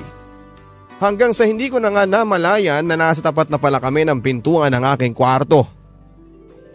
Hanggang 0.98 1.30
sa 1.30 1.46
hindi 1.46 1.70
ko 1.70 1.78
na 1.78 1.94
nga 1.94 2.02
namalayan 2.02 2.82
na 2.82 2.98
nasa 2.98 3.22
tapat 3.22 3.46
na 3.46 3.58
pala 3.62 3.78
kami 3.78 4.02
ng 4.02 4.18
pintuan 4.18 4.74
ng 4.74 4.82
aking 4.98 5.14
kwarto. 5.14 5.62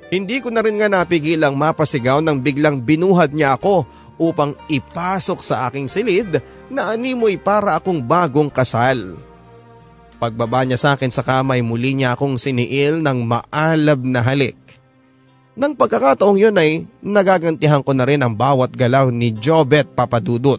Hindi 0.07 0.39
ko 0.39 0.47
na 0.47 0.63
rin 0.63 0.79
nga 0.79 0.87
napigilang 0.87 1.59
mapasigaw 1.59 2.23
nang 2.23 2.39
biglang 2.39 2.79
binuhad 2.79 3.35
niya 3.35 3.59
ako 3.59 3.83
upang 4.15 4.55
ipasok 4.71 5.43
sa 5.43 5.67
aking 5.67 5.91
silid 5.91 6.39
na 6.71 6.95
animoy 6.95 7.35
para 7.35 7.75
akong 7.75 7.99
bagong 7.99 8.47
kasal. 8.47 9.19
Pagbaba 10.23 10.63
niya 10.63 10.79
sa 10.79 10.89
akin 10.95 11.11
sa 11.11 11.19
kamay 11.25 11.59
muli 11.59 11.99
niya 11.99 12.15
akong 12.15 12.39
siniil 12.39 13.03
ng 13.03 13.19
maalab 13.27 13.99
na 14.07 14.23
halik. 14.23 14.55
Nang 15.53 15.77
pagkakataong 15.77 16.41
yun 16.41 16.57
ay 16.57 16.89
nagagantihan 17.05 17.85
ko 17.85 17.93
na 17.93 18.09
rin 18.09 18.25
ang 18.25 18.33
bawat 18.33 18.73
galaw 18.73 19.13
ni 19.13 19.37
Jobet 19.37 19.85
Papadudot. 19.93 20.57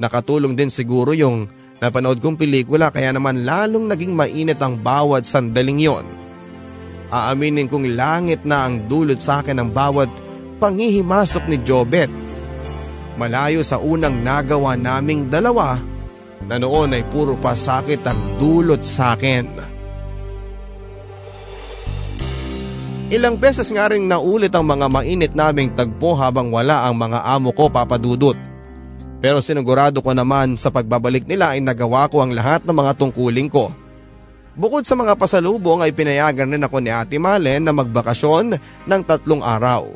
Nakatulong 0.00 0.56
din 0.56 0.72
siguro 0.72 1.12
yung 1.12 1.44
napanood 1.84 2.16
kong 2.24 2.40
pelikula 2.40 2.88
kaya 2.88 3.12
naman 3.12 3.44
lalong 3.44 3.84
naging 3.84 4.16
mainit 4.16 4.56
ang 4.64 4.80
bawat 4.80 5.28
sandaling 5.28 5.84
yon. 5.84 6.06
Aaminin 7.12 7.68
kong 7.68 7.92
langit 7.92 8.48
na 8.48 8.64
ang 8.64 8.88
dulot 8.88 9.20
sa 9.20 9.44
akin 9.44 9.60
ng 9.60 9.70
bawat 9.76 10.08
pangihimasok 10.64 11.44
ni 11.52 11.60
Jobet. 11.60 12.08
Malayo 13.20 13.60
sa 13.60 13.76
unang 13.76 14.24
nagawa 14.24 14.80
naming 14.80 15.28
dalawa 15.28 15.76
na 16.48 16.56
noon 16.56 16.96
ay 16.96 17.04
puro 17.12 17.36
pasakit 17.36 18.00
ang 18.08 18.40
dulot 18.40 18.80
sa 18.80 19.12
akin. 19.12 19.73
Ilang 23.12 23.36
beses 23.36 23.68
nga 23.68 23.92
rin 23.92 24.08
naulit 24.08 24.52
ang 24.56 24.64
mga 24.64 24.86
mainit 24.88 25.32
naming 25.36 25.72
tagpo 25.76 26.16
habang 26.16 26.48
wala 26.48 26.88
ang 26.88 26.96
mga 26.96 27.20
amo 27.24 27.52
ko 27.52 27.68
papadudot. 27.68 28.36
Pero 29.20 29.40
sinigurado 29.44 30.00
ko 30.00 30.12
naman 30.12 30.56
sa 30.56 30.68
pagbabalik 30.72 31.24
nila 31.28 31.56
ay 31.56 31.60
nagawa 31.60 32.08
ko 32.08 32.24
ang 32.24 32.32
lahat 32.32 32.64
ng 32.64 32.76
mga 32.76 32.92
tungkulin 32.96 33.48
ko. 33.48 33.72
Bukod 34.54 34.86
sa 34.86 34.94
mga 34.94 35.18
pasalubong 35.18 35.82
ay 35.82 35.92
pinayagan 35.92 36.52
rin 36.52 36.64
ako 36.64 36.78
ni 36.80 36.92
Ate 36.92 37.18
Malen 37.18 37.66
na 37.66 37.72
magbakasyon 37.74 38.56
ng 38.86 39.00
tatlong 39.04 39.42
araw. 39.42 39.90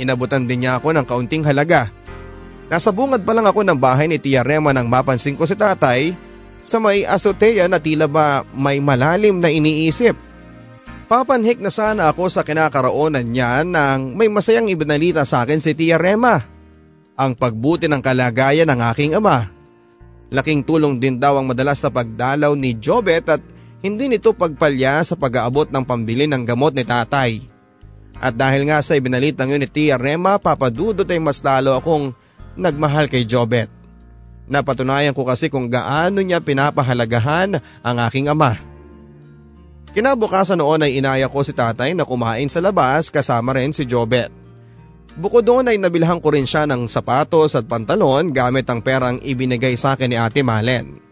Inabutan 0.00 0.48
din 0.48 0.64
niya 0.64 0.80
ako 0.80 0.96
ng 0.96 1.04
kaunting 1.04 1.44
halaga 1.44 1.92
Nasa 2.70 2.94
bungad 2.94 3.26
pa 3.26 3.34
lang 3.34 3.50
ako 3.50 3.66
ng 3.66 3.74
bahay 3.82 4.06
ni 4.06 4.22
Tia 4.22 4.46
Rema 4.46 4.70
nang 4.70 4.86
mapansin 4.86 5.34
ko 5.34 5.42
si 5.42 5.58
tatay 5.58 6.14
sa 6.62 6.78
may 6.78 7.02
azotea 7.02 7.66
na 7.66 7.82
tila 7.82 8.06
ba 8.06 8.46
may 8.54 8.78
malalim 8.78 9.42
na 9.42 9.50
iniisip. 9.50 10.14
Papanhik 11.10 11.58
na 11.58 11.74
sana 11.74 12.06
ako 12.06 12.30
sa 12.30 12.46
kinakaroonan 12.46 13.26
niya 13.26 13.66
nang 13.66 14.14
may 14.14 14.30
masayang 14.30 14.70
ibinalita 14.70 15.26
sa 15.26 15.42
akin 15.42 15.58
si 15.58 15.74
Tia 15.74 15.98
Rema. 15.98 16.38
Ang 17.18 17.34
pagbuti 17.34 17.90
ng 17.90 17.98
kalagayan 17.98 18.70
ng 18.70 18.78
aking 18.94 19.18
ama. 19.18 19.42
Laking 20.30 20.62
tulong 20.62 21.02
din 21.02 21.18
daw 21.18 21.34
ang 21.34 21.50
madalas 21.50 21.82
na 21.82 21.90
pagdalaw 21.90 22.54
ni 22.54 22.78
Jobet 22.78 23.26
at 23.26 23.42
hindi 23.82 24.06
nito 24.06 24.30
pagpalya 24.30 25.02
sa 25.02 25.18
pag-aabot 25.18 25.74
ng 25.74 25.82
pambili 25.82 26.30
ng 26.30 26.46
gamot 26.46 26.78
ni 26.78 26.86
tatay. 26.86 27.42
At 28.22 28.38
dahil 28.38 28.70
nga 28.70 28.78
sa 28.78 28.94
ibinalitang 28.94 29.50
yun 29.50 29.66
ni 29.66 29.66
Tia 29.66 29.98
Rema, 29.98 30.38
papadudot 30.38 31.10
ay 31.10 31.18
mas 31.18 31.42
lalo 31.42 31.74
akong 31.74 32.14
nagmahal 32.54 33.10
kay 33.10 33.26
Jobet. 33.26 33.66
Napatunayan 34.46 35.18
ko 35.18 35.26
kasi 35.26 35.50
kung 35.50 35.66
gaano 35.66 36.22
niya 36.22 36.38
pinapahalagahan 36.38 37.58
ang 37.82 37.96
aking 37.98 38.30
ama. 38.30 38.69
Kinabukasan 39.90 40.62
noon 40.62 40.86
ay 40.86 41.02
inaya 41.02 41.26
ko 41.26 41.42
si 41.42 41.50
tatay 41.50 41.98
na 41.98 42.06
kumain 42.06 42.46
sa 42.46 42.62
labas 42.62 43.10
kasama 43.10 43.58
rin 43.58 43.74
si 43.74 43.82
Jobet. 43.82 44.30
Bukod 45.18 45.42
doon 45.42 45.66
ay 45.66 45.76
nabilhan 45.82 46.22
ko 46.22 46.30
rin 46.30 46.46
siya 46.46 46.62
ng 46.70 46.86
sapatos 46.86 47.58
at 47.58 47.66
pantalon 47.66 48.30
gamit 48.30 48.70
ang 48.70 48.78
perang 48.78 49.18
ibinigay 49.18 49.74
sa 49.74 49.98
akin 49.98 50.14
ni 50.14 50.16
ate 50.16 50.46
Malen. 50.46 51.02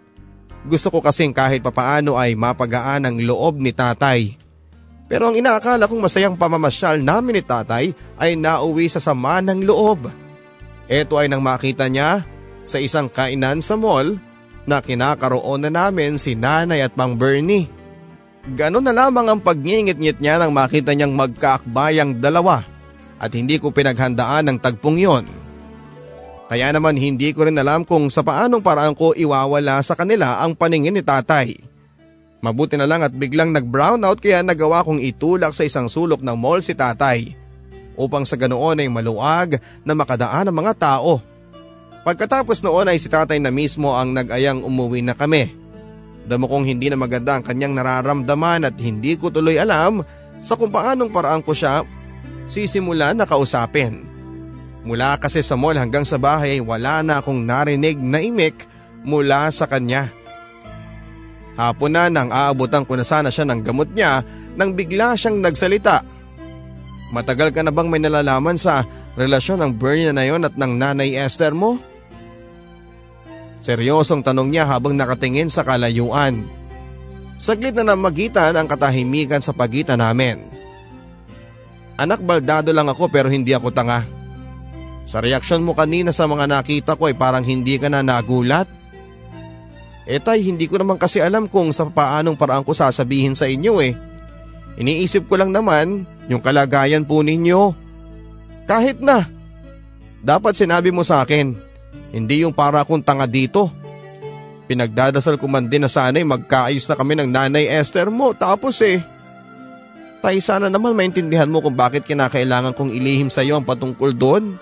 Gusto 0.63 0.95
ko 0.95 1.03
kasing 1.03 1.35
kahit 1.35 1.59
papaano 1.59 2.15
ay 2.15 2.39
mapagaan 2.39 3.11
ang 3.11 3.17
loob 3.19 3.59
ni 3.59 3.75
tatay. 3.75 4.39
Pero 5.09 5.33
ang 5.33 5.35
inaakala 5.35 5.89
kong 5.89 6.05
masayang 6.05 6.37
pamamasyal 6.39 7.03
namin 7.03 7.41
ni 7.41 7.43
tatay 7.43 7.91
ay 8.21 8.39
nauwi 8.39 8.87
sa 8.87 9.03
sama 9.03 9.43
ng 9.43 9.67
loob. 9.67 10.07
Ito 10.87 11.19
ay 11.19 11.27
nang 11.27 11.43
makita 11.43 11.91
niya 11.91 12.23
sa 12.63 12.79
isang 12.79 13.11
kainan 13.11 13.59
sa 13.59 13.75
mall 13.75 14.21
na 14.69 14.85
kinakaroon 14.85 15.67
na 15.67 15.71
namin 15.73 16.21
si 16.21 16.37
nanay 16.37 16.85
at 16.85 16.95
mang 16.95 17.17
Bernie. 17.17 17.78
Ganon 18.55 18.85
na 18.87 18.95
lamang 18.95 19.27
ang 19.27 19.41
pagngingit-ngit 19.43 20.23
niya 20.23 20.39
nang 20.39 20.55
makita 20.55 20.95
niyang 20.95 21.13
magkaakbayang 21.13 22.23
dalawa 22.23 22.63
at 23.19 23.35
hindi 23.35 23.59
ko 23.59 23.75
pinaghandaan 23.75 24.47
ng 24.49 24.59
tagpong 24.63 24.99
yon. 24.99 25.27
Kaya 26.49 26.73
naman 26.73 26.97
hindi 26.97 27.35
ko 27.37 27.45
rin 27.45 27.61
alam 27.61 27.85
kung 27.85 28.09
sa 28.09 28.25
paanong 28.25 28.65
paraan 28.65 28.97
ko 28.97 29.13
iwawala 29.13 29.85
sa 29.85 29.93
kanila 29.93 30.41
ang 30.41 30.57
paningin 30.57 30.97
ni 30.97 31.05
tatay. 31.05 31.61
Mabuti 32.41 32.79
na 32.79 32.87
lang 32.87 33.05
at 33.05 33.13
biglang 33.13 33.53
nag-brownout 33.53 34.23
kaya 34.23 34.41
nagawa 34.41 34.87
kong 34.87 35.03
itulak 35.03 35.53
sa 35.53 35.67
isang 35.67 35.91
sulok 35.91 36.23
ng 36.23 36.39
mall 36.39 36.63
si 36.63 36.73
tatay 36.73 37.35
upang 37.99 38.23
sa 38.23 38.39
ganoon 38.39 38.79
ay 38.79 38.89
maluwag 38.89 39.59
na 39.83 39.93
makadaan 39.93 40.49
ang 40.49 40.57
mga 40.57 40.73
tao. 40.79 41.19
Pagkatapos 42.07 42.63
noon 42.63 42.89
ay 42.89 43.03
si 43.03 43.11
tatay 43.11 43.43
na 43.43 43.51
mismo 43.51 43.93
ang 43.93 44.15
nag-ayang 44.15 44.63
umuwi 44.63 45.03
na 45.03 45.19
kami. 45.19 45.53
Damo 46.29 46.45
kong 46.45 46.69
hindi 46.69 46.93
na 46.93 47.01
maganda 47.01 47.41
ang 47.41 47.45
kanyang 47.45 47.73
nararamdaman 47.73 48.69
at 48.69 48.77
hindi 48.77 49.17
ko 49.17 49.33
tuloy 49.33 49.57
alam 49.57 50.05
sa 50.45 50.55
kung 50.61 50.69
paanong 50.69 51.09
paraan 51.09 51.41
ko 51.41 51.57
siya 51.57 51.89
sisimula 52.45 53.17
na 53.17 53.25
kausapin. 53.25 54.05
Mula 54.85 55.17
kasi 55.17 55.41
sa 55.41 55.57
mall 55.57 55.81
hanggang 55.81 56.05
sa 56.05 56.21
bahay 56.21 56.61
ay 56.61 56.63
wala 56.63 57.01
na 57.01 57.25
akong 57.25 57.49
narinig 57.49 57.97
na 57.97 58.21
imik 58.21 58.69
mula 59.09 59.49
sa 59.49 59.65
kanya. 59.65 60.13
Hapon 61.59 61.97
na 61.97 62.07
nang 62.07 62.31
aabutan 62.31 62.87
ko 62.87 62.95
na 62.95 63.03
sana 63.03 63.33
siya 63.33 63.49
ng 63.49 63.65
gamot 63.65 63.91
niya 63.91 64.23
nang 64.55 64.77
bigla 64.77 65.19
siyang 65.19 65.43
nagsalita. 65.43 66.07
Matagal 67.11 67.57
ka 67.57 67.65
na 67.65 67.73
bang 67.73 67.89
may 67.89 67.99
nalalaman 67.99 68.61
sa 68.61 68.85
relasyon 69.17 69.65
ng 69.65 69.73
Bernie 69.81 70.13
na 70.13 70.29
yon 70.29 70.45
at 70.45 70.55
ng 70.55 70.73
nanay 70.77 71.17
Esther 71.17 71.57
mo? 71.57 71.81
Seryosong 73.63 74.23
tanong 74.23 74.49
niya 74.55 74.65
habang 74.65 74.95
nakatingin 74.95 75.51
sa 75.51 75.67
kalayuan. 75.67 76.47
Saglit 77.39 77.75
na 77.75 77.95
namagitan 77.95 78.55
ang 78.55 78.67
katahimikan 78.67 79.43
sa 79.43 79.55
pagitan 79.55 80.03
namin. 80.03 80.43
Anak 81.99 82.23
baldado 82.23 82.71
lang 82.71 82.87
ako 82.87 83.11
pero 83.11 83.27
hindi 83.27 83.51
ako 83.55 83.75
tanga. 83.75 84.07
Sa 85.09 85.19
reaksyon 85.19 85.67
mo 85.67 85.75
kanina 85.75 86.15
sa 86.15 86.31
mga 86.31 86.47
nakita 86.47 86.95
ko 86.95 87.11
ay 87.11 87.17
parang 87.19 87.43
hindi 87.43 87.81
ka 87.81 87.91
na 87.91 88.05
nagulat. 88.05 88.71
Eh 90.09 90.23
tay, 90.23 90.41
hindi 90.41 90.71
ko 90.71 90.81
naman 90.81 90.97
kasi 90.97 91.21
alam 91.21 91.51
kung 91.51 91.75
sa 91.75 91.85
paanong 91.89 92.39
paraan 92.39 92.65
ko 92.65 92.73
sasabihin 92.73 93.37
sa 93.37 93.45
inyo 93.45 93.75
eh. 93.83 93.93
Iniisip 94.79 95.27
ko 95.27 95.37
lang 95.37 95.51
naman 95.51 96.07
yung 96.31 96.39
kalagayan 96.39 97.03
po 97.03 97.21
ninyo. 97.21 97.75
Kahit 98.69 99.03
na. 99.03 99.27
Dapat 100.23 100.55
sinabi 100.55 100.95
mo 100.95 101.03
sa 101.03 101.27
akin, 101.27 101.68
hindi 102.13 102.45
yung 102.45 102.57
para 102.57 102.81
akong 102.81 103.05
tanga 103.05 103.29
dito. 103.29 103.69
Pinagdadasal 104.69 105.41
ko 105.41 105.49
man 105.49 105.69
din 105.69 105.85
na 105.85 105.91
sana'y 105.91 106.25
magkaayos 106.29 106.85
na 106.89 106.97
kami 106.97 107.17
ng 107.17 107.29
nanay 107.33 107.69
Esther 107.69 108.13
mo 108.13 108.37
tapos 108.37 108.81
eh. 108.85 109.01
Tay 110.19 110.43
sana 110.43 110.69
naman 110.69 110.99
maintindihan 110.99 111.49
mo 111.49 111.63
kung 111.63 111.79
bakit 111.79 112.05
kinakailangan 112.05 112.75
kong 112.75 112.93
ilihim 112.93 113.31
sa 113.31 113.47
iyo 113.47 113.57
ang 113.57 113.65
patungkol 113.65 114.13
doon. 114.13 114.59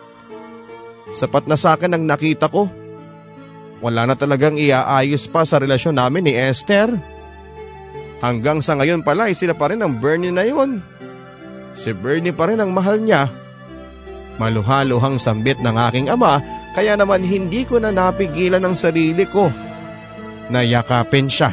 Sapat 1.11 1.49
na 1.49 1.57
sa 1.57 1.75
akin 1.75 1.97
ang 1.97 2.05
nakita 2.05 2.47
ko. 2.47 2.69
Wala 3.81 4.05
na 4.05 4.15
talagang 4.15 4.61
iaayos 4.61 5.27
pa 5.33 5.43
sa 5.43 5.59
relasyon 5.59 5.97
namin 5.97 6.29
ni 6.29 6.33
Esther. 6.37 6.93
Hanggang 8.21 8.65
sa 8.65 8.77
ngayon 8.77 9.05
pala 9.05 9.29
ay 9.29 9.35
sila 9.37 9.53
pa 9.53 9.73
rin 9.73 9.81
ang 9.81 9.97
Bernie 9.97 10.33
na 10.33 10.45
yon. 10.45 10.81
Si 11.77 11.93
Bernie 11.93 12.33
pa 12.33 12.49
rin 12.49 12.61
ang 12.61 12.73
mahal 12.73 13.01
niya. 13.01 13.29
Maluhaluhang 14.37 15.17
sambit 15.17 15.61
ng 15.61 15.77
aking 15.89 16.13
ama 16.13 16.41
kaya 16.77 16.93
naman 16.93 17.25
hindi 17.25 17.65
ko 17.65 17.81
na 17.81 17.89
napigilan 17.89 18.61
ang 18.61 18.77
sarili 18.77 19.25
ko. 19.25 19.49
Nayakapin 20.53 21.25
siya. 21.25 21.49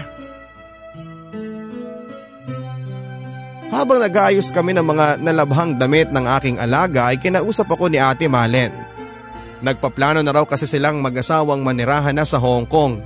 Habang 3.72 4.04
nag-aayos 4.04 4.52
kami 4.52 4.76
ng 4.76 4.84
mga 4.84 5.06
nalabhang 5.24 5.80
damit 5.80 6.12
ng 6.12 6.28
aking 6.28 6.60
alaga 6.60 7.10
ay 7.10 7.18
kinausap 7.24 7.72
ako 7.72 7.88
ni 7.88 8.04
Ate 8.04 8.28
Malen. 8.28 8.76
Nagpaplano 9.64 10.20
na 10.20 10.36
raw 10.36 10.44
kasi 10.44 10.68
silang 10.68 11.00
mag-asawang 11.00 11.64
manirahan 11.64 12.14
na 12.14 12.28
sa 12.28 12.38
Hong 12.38 12.68
Kong. 12.68 13.00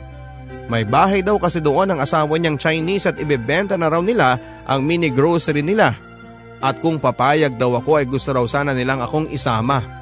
May 0.68 0.84
bahay 0.84 1.22
daw 1.24 1.38
kasi 1.40 1.62
doon 1.64 1.94
ang 1.94 2.02
asawa 2.02 2.36
niyang 2.36 2.60
Chinese 2.60 3.08
at 3.08 3.22
ibebenta 3.22 3.78
na 3.80 3.88
raw 3.88 4.02
nila 4.02 4.36
ang 4.66 4.84
mini 4.84 5.14
grocery 5.14 5.64
nila. 5.64 5.94
At 6.60 6.82
kung 6.82 6.98
papayag 6.98 7.56
daw 7.56 7.78
ako 7.78 8.02
ay 8.02 8.10
gusto 8.10 8.34
raw 8.34 8.44
sana 8.50 8.74
nilang 8.74 9.00
akong 9.00 9.30
isama. 9.32 9.97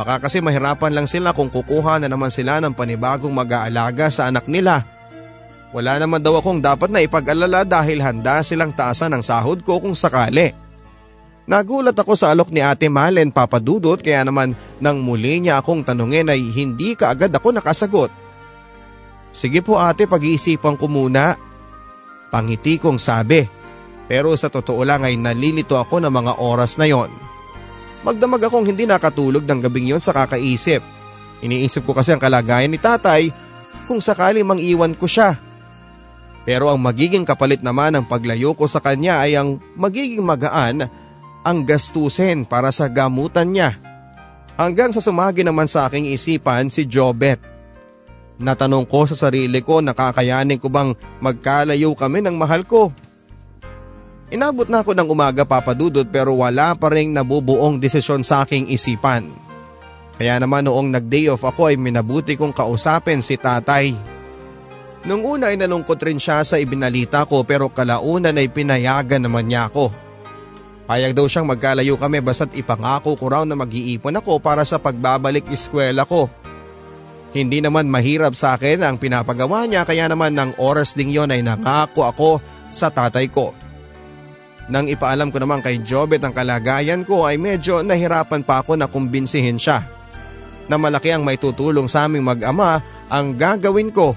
Baka 0.00 0.16
kasi 0.16 0.40
mahirapan 0.40 0.96
lang 0.96 1.04
sila 1.04 1.36
kung 1.36 1.52
kukuha 1.52 2.00
na 2.00 2.08
naman 2.08 2.32
sila 2.32 2.56
ng 2.64 2.72
panibagong 2.72 3.36
mag-aalaga 3.36 4.08
sa 4.08 4.32
anak 4.32 4.48
nila. 4.48 4.80
Wala 5.76 6.00
naman 6.00 6.24
daw 6.24 6.40
akong 6.40 6.64
dapat 6.64 6.88
na 6.88 7.04
ipag-alala 7.04 7.68
dahil 7.68 8.00
handa 8.00 8.40
silang 8.40 8.72
taasan 8.72 9.12
ng 9.12 9.20
sahod 9.20 9.60
ko 9.60 9.76
kung 9.76 9.92
sakali. 9.92 10.56
Nagulat 11.44 11.92
ako 12.00 12.16
sa 12.16 12.32
alok 12.32 12.48
ni 12.48 12.64
Ate 12.64 12.88
Malen 12.88 13.28
papadudot 13.28 14.00
kaya 14.00 14.24
naman 14.24 14.56
nang 14.80 15.04
muli 15.04 15.36
niya 15.36 15.60
akong 15.60 15.84
tanungin 15.84 16.32
ay 16.32 16.48
hindi 16.48 16.96
ka 16.96 17.12
agad 17.12 17.36
ako 17.36 17.60
nakasagot. 17.60 18.08
Sige 19.36 19.60
po 19.60 19.84
ate 19.84 20.08
pag-iisipan 20.08 20.80
ko 20.80 20.88
muna. 20.88 21.36
Pangiti 22.32 22.80
kong 22.80 22.96
sabi. 22.96 23.44
Pero 24.08 24.32
sa 24.32 24.48
totoo 24.48 24.80
lang 24.80 25.04
ay 25.04 25.20
nalilito 25.20 25.76
ako 25.76 26.00
ng 26.00 26.14
mga 26.24 26.32
oras 26.40 26.80
na 26.80 26.88
yon. 26.88 27.12
Magdamag 28.00 28.48
akong 28.48 28.64
hindi 28.64 28.88
nakatulog 28.88 29.44
ng 29.44 29.60
gabing 29.60 29.92
yon 29.92 30.00
sa 30.00 30.16
kakaisip. 30.16 30.80
Iniisip 31.44 31.84
ko 31.84 31.92
kasi 31.92 32.16
ang 32.16 32.20
kalagayan 32.20 32.72
ni 32.72 32.80
tatay 32.80 33.28
kung 33.84 34.00
sakali 34.00 34.40
mang 34.40 34.60
iwan 34.60 34.96
ko 34.96 35.04
siya. 35.04 35.36
Pero 36.48 36.72
ang 36.72 36.80
magiging 36.80 37.28
kapalit 37.28 37.60
naman 37.60 37.92
ng 37.96 38.08
paglayo 38.08 38.56
ko 38.56 38.64
sa 38.64 38.80
kanya 38.80 39.20
ay 39.20 39.36
ang 39.36 39.60
magiging 39.76 40.24
magaan 40.24 40.88
ang 41.44 41.58
gastusin 41.64 42.48
para 42.48 42.72
sa 42.72 42.88
gamutan 42.88 43.52
niya. 43.52 43.76
Hanggang 44.56 44.92
sa 44.92 45.00
sumagi 45.00 45.44
naman 45.44 45.68
sa 45.68 45.88
aking 45.88 46.08
isipan 46.12 46.68
si 46.68 46.84
Jobet. 46.84 47.40
Natanong 48.40 48.88
ko 48.88 49.04
sa 49.04 49.16
sarili 49.16 49.60
ko 49.60 49.84
na 49.84 49.92
kakayanin 49.92 50.56
ko 50.56 50.72
bang 50.72 50.96
magkalayo 51.20 51.92
kami 51.92 52.24
ng 52.24 52.36
mahal 52.40 52.64
ko. 52.64 52.88
Inabot 54.30 54.70
na 54.70 54.86
ako 54.86 54.94
ng 54.94 55.10
umaga 55.10 55.42
papadudot 55.42 56.06
pero 56.06 56.38
wala 56.38 56.78
pa 56.78 56.86
rin 56.94 57.10
nabubuong 57.10 57.82
desisyon 57.82 58.22
sa 58.22 58.46
aking 58.46 58.70
isipan. 58.70 59.26
Kaya 60.14 60.38
naman 60.38 60.70
noong 60.70 60.94
nag-day 60.94 61.26
off 61.26 61.42
ako 61.42 61.74
ay 61.74 61.76
minabuti 61.80 62.38
kong 62.38 62.54
kausapin 62.54 63.18
si 63.18 63.34
tatay. 63.34 63.90
Nung 65.02 65.26
una 65.26 65.50
ay 65.50 65.58
nalungkot 65.58 65.98
rin 66.06 66.22
siya 66.22 66.46
sa 66.46 66.62
ibinalita 66.62 67.26
ko 67.26 67.42
pero 67.42 67.74
kalaunan 67.74 68.38
ay 68.38 68.46
pinayagan 68.52 69.26
naman 69.26 69.50
niya 69.50 69.66
ako. 69.66 69.90
Payag 70.86 71.14
daw 71.16 71.26
siyang 71.26 71.50
magkalayo 71.50 71.98
kami 71.98 72.22
basta't 72.22 72.54
ipangako 72.54 73.18
ko 73.18 73.24
raw 73.30 73.42
na 73.42 73.58
mag-iipon 73.58 74.14
ako 74.14 74.38
para 74.38 74.62
sa 74.62 74.78
pagbabalik 74.78 75.50
eskwela 75.50 76.06
ko. 76.06 76.30
Hindi 77.30 77.62
naman 77.62 77.90
mahirap 77.90 78.34
sa 78.38 78.54
akin 78.54 78.82
ang 78.82 78.98
pinapagawa 78.98 79.66
niya 79.66 79.86
kaya 79.86 80.06
naman 80.06 80.38
ng 80.38 80.58
oras 80.58 80.94
ding 80.94 81.10
yon 81.10 81.34
ay 81.34 81.42
nangako 81.42 82.06
ako 82.06 82.30
sa 82.70 82.90
tatay 82.90 83.26
ko. 83.30 83.54
Nang 84.70 84.86
ipaalam 84.86 85.34
ko 85.34 85.42
naman 85.42 85.60
kay 85.60 85.82
Jobet 85.82 86.22
ang 86.22 86.30
kalagayan 86.30 87.02
ko 87.02 87.26
ay 87.26 87.36
medyo 87.36 87.82
nahirapan 87.82 88.46
pa 88.46 88.62
ako 88.62 88.78
na 88.78 88.86
kumbinsihin 88.86 89.58
siya. 89.58 89.82
Na 90.70 90.78
malaki 90.78 91.10
ang 91.10 91.26
may 91.26 91.34
tutulong 91.34 91.90
sa 91.90 92.06
aming 92.06 92.22
mag-ama 92.22 92.78
ang 93.10 93.34
gagawin 93.34 93.90
ko. 93.90 94.14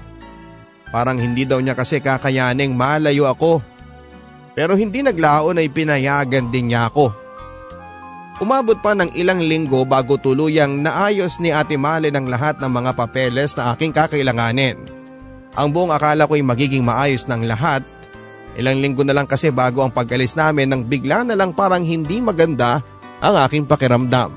Parang 0.94 1.18
hindi 1.18 1.42
daw 1.42 1.58
niya 1.58 1.74
kasi 1.74 1.98
kakayaning 1.98 2.78
malayo 2.78 3.26
ako 3.26 3.74
pero 4.54 4.78
hindi 4.78 5.02
naglaon 5.02 5.58
ay 5.58 5.68
pinayagan 5.68 6.48
din 6.54 6.70
niya 6.70 6.88
ako. 6.88 7.10
Umabot 8.38 8.78
pa 8.78 8.94
ng 8.94 9.14
ilang 9.14 9.42
linggo 9.42 9.82
bago 9.86 10.18
tuluyang 10.18 10.82
naayos 10.82 11.38
ni 11.38 11.54
Ate 11.54 11.78
Male 11.78 12.10
ng 12.10 12.26
lahat 12.26 12.58
ng 12.58 12.70
mga 12.70 12.90
papeles 12.94 13.54
na 13.54 13.74
aking 13.74 13.94
kakailanganin. 13.94 14.78
Ang 15.54 15.68
buong 15.70 15.94
akala 15.94 16.26
ko 16.26 16.34
ay 16.34 16.42
magiging 16.42 16.82
maayos 16.82 17.30
ng 17.30 17.46
lahat. 17.46 17.86
Ilang 18.54 18.78
linggo 18.78 19.02
na 19.02 19.14
lang 19.14 19.26
kasi 19.26 19.50
bago 19.50 19.82
ang 19.82 19.90
pag-alis 19.90 20.38
namin 20.38 20.70
nang 20.70 20.82
bigla 20.86 21.26
na 21.26 21.34
lang 21.34 21.50
parang 21.50 21.82
hindi 21.82 22.22
maganda 22.22 22.82
ang 23.18 23.34
aking 23.46 23.66
pakiramdam. 23.66 24.30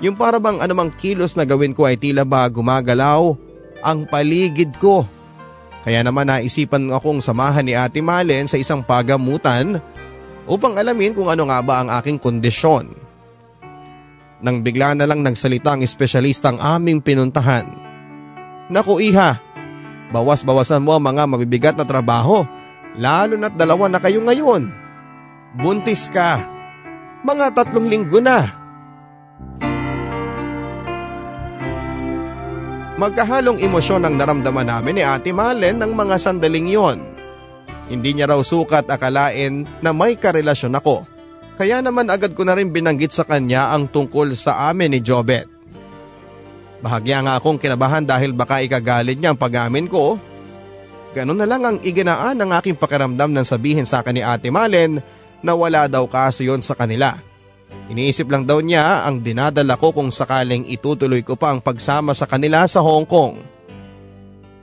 Yung 0.00 0.16
para 0.16 0.40
bang 0.40 0.60
anumang 0.60 0.92
kilos 0.92 1.36
na 1.36 1.44
gawin 1.44 1.76
ko 1.76 1.88
ay 1.88 1.96
tila 1.96 2.24
ba 2.24 2.48
gumagalaw 2.48 3.36
ang 3.80 4.04
paligid 4.08 4.76
ko 4.76 5.08
kaya 5.80 6.04
naman 6.04 6.28
naisipan 6.28 6.92
akong 6.92 7.24
samahan 7.24 7.64
ni 7.64 7.72
Ate 7.72 8.04
Malen 8.04 8.44
sa 8.44 8.60
isang 8.60 8.84
pagamutan 8.84 9.80
upang 10.44 10.76
alamin 10.76 11.16
kung 11.16 11.32
ano 11.32 11.48
nga 11.48 11.60
ba 11.64 11.80
ang 11.80 11.88
aking 11.88 12.20
kondisyon. 12.20 12.92
Nang 14.40 14.60
bigla 14.60 14.96
na 14.96 15.08
lang 15.08 15.24
nagsalita 15.24 15.76
ang 15.76 15.80
espesyalista 15.84 16.52
ang 16.52 16.60
aming 16.60 17.00
pinuntahan. 17.00 17.64
Naku 18.68 19.00
iha, 19.00 19.40
bawas-bawasan 20.12 20.84
mo 20.84 20.96
ang 20.96 21.04
mga 21.04 21.22
mabibigat 21.28 21.76
na 21.76 21.84
trabaho 21.88 22.44
lalo 22.98 23.34
na't 23.38 23.54
dalawa 23.54 23.86
na 23.86 24.02
kayo 24.02 24.22
ngayon. 24.24 24.70
Buntis 25.58 26.08
ka. 26.10 26.40
Mga 27.26 27.46
tatlong 27.52 27.86
linggo 27.90 28.18
na. 28.22 28.48
Magkahalong 33.00 33.64
emosyon 33.64 34.04
ang 34.04 34.20
naramdaman 34.20 34.68
namin 34.68 35.00
ni 35.00 35.02
Ate 35.04 35.32
Malen 35.32 35.80
ng 35.80 35.92
mga 35.96 36.16
sandaling 36.20 36.68
yon. 36.68 36.98
Hindi 37.88 38.12
niya 38.12 38.28
raw 38.28 38.38
sukat 38.44 38.92
akalain 38.92 39.64
na 39.80 39.90
may 39.96 40.20
karelasyon 40.20 40.76
ako. 40.76 41.08
Kaya 41.56 41.80
naman 41.80 42.12
agad 42.12 42.36
ko 42.36 42.44
na 42.44 42.52
rin 42.54 42.70
binanggit 42.70 43.10
sa 43.10 43.24
kanya 43.24 43.72
ang 43.72 43.88
tungkol 43.88 44.36
sa 44.36 44.68
amin 44.68 44.92
ni 44.92 45.00
Jobet. 45.00 45.48
Bahagya 46.80 47.20
nga 47.24 47.36
akong 47.36 47.60
kinabahan 47.60 48.04
dahil 48.04 48.32
baka 48.32 48.64
ikagalit 48.64 49.20
niya 49.20 49.32
ang 49.32 49.40
pag-amin 49.40 49.88
ko. 49.88 50.16
Ganun 51.10 51.42
na 51.42 51.46
lang 51.46 51.62
ang 51.66 51.76
iginaan 51.82 52.38
ng 52.38 52.50
aking 52.62 52.78
pakiramdam 52.78 53.34
nang 53.34 53.46
sabihin 53.46 53.82
sa 53.82 54.02
akin 54.02 54.14
ni 54.14 54.22
Ate 54.22 54.46
Malen 54.46 55.02
na 55.42 55.52
wala 55.58 55.90
daw 55.90 56.06
kaso 56.06 56.46
yon 56.46 56.62
sa 56.62 56.78
kanila. 56.78 57.18
Iniisip 57.90 58.30
lang 58.30 58.46
daw 58.46 58.62
niya 58.62 59.02
ang 59.02 59.18
dinadala 59.18 59.74
ko 59.74 59.90
kung 59.90 60.14
sakaling 60.14 60.70
itutuloy 60.70 61.26
ko 61.26 61.34
pa 61.34 61.50
ang 61.50 61.58
pagsama 61.58 62.14
sa 62.14 62.30
kanila 62.30 62.62
sa 62.70 62.78
Hong 62.78 63.06
Kong. 63.06 63.42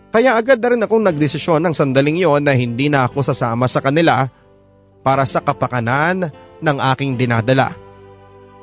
Kaya 0.08 0.40
agad 0.40 0.64
na 0.64 0.68
rin 0.72 0.84
akong 0.88 1.04
nagdesisyon 1.04 1.60
ng 1.68 1.76
sandaling 1.76 2.16
yon 2.16 2.48
na 2.48 2.56
hindi 2.56 2.88
na 2.88 3.04
ako 3.04 3.28
sasama 3.28 3.68
sa 3.68 3.84
kanila 3.84 4.32
para 5.04 5.28
sa 5.28 5.44
kapakanan 5.44 6.32
ng 6.64 6.78
aking 6.96 7.20
dinadala. 7.20 7.76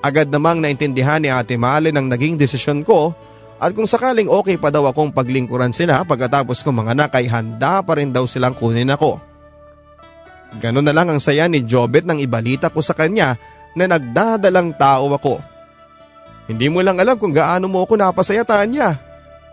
Agad 0.00 0.32
namang 0.32 0.64
naintindihan 0.64 1.20
ni 1.20 1.28
Ate 1.28 1.60
Mali 1.60 1.92
ang 1.92 2.08
naging 2.08 2.40
desisyon 2.40 2.80
ko 2.80 3.12
at 3.58 3.70
kung 3.72 3.86
sakaling 3.86 4.26
okay 4.26 4.58
pa 4.58 4.68
daw 4.68 4.90
akong 4.90 5.14
paglingkuran 5.14 5.70
sila 5.70 6.02
pagkatapos 6.02 6.66
kong 6.66 6.84
mga 6.84 6.92
anak 6.98 7.10
ay 7.16 7.30
handa 7.30 7.80
pa 7.80 7.96
rin 7.96 8.10
daw 8.10 8.26
silang 8.26 8.52
kunin 8.54 8.90
ako. 8.90 9.22
Ganon 10.58 10.86
na 10.86 10.94
lang 10.94 11.10
ang 11.10 11.18
saya 11.18 11.50
ni 11.50 11.66
Jobet 11.66 12.06
nang 12.06 12.22
ibalita 12.22 12.70
ko 12.70 12.78
sa 12.82 12.94
kanya 12.94 13.34
na 13.74 13.90
nagdadalang 13.90 14.74
tao 14.74 15.10
ako. 15.10 15.42
Hindi 16.46 16.68
mo 16.68 16.84
lang 16.84 17.00
alam 17.00 17.16
kung 17.16 17.32
gaano 17.32 17.66
mo 17.66 17.82
ako 17.82 17.98
napasaya 17.98 18.44
Tanya. 18.44 18.94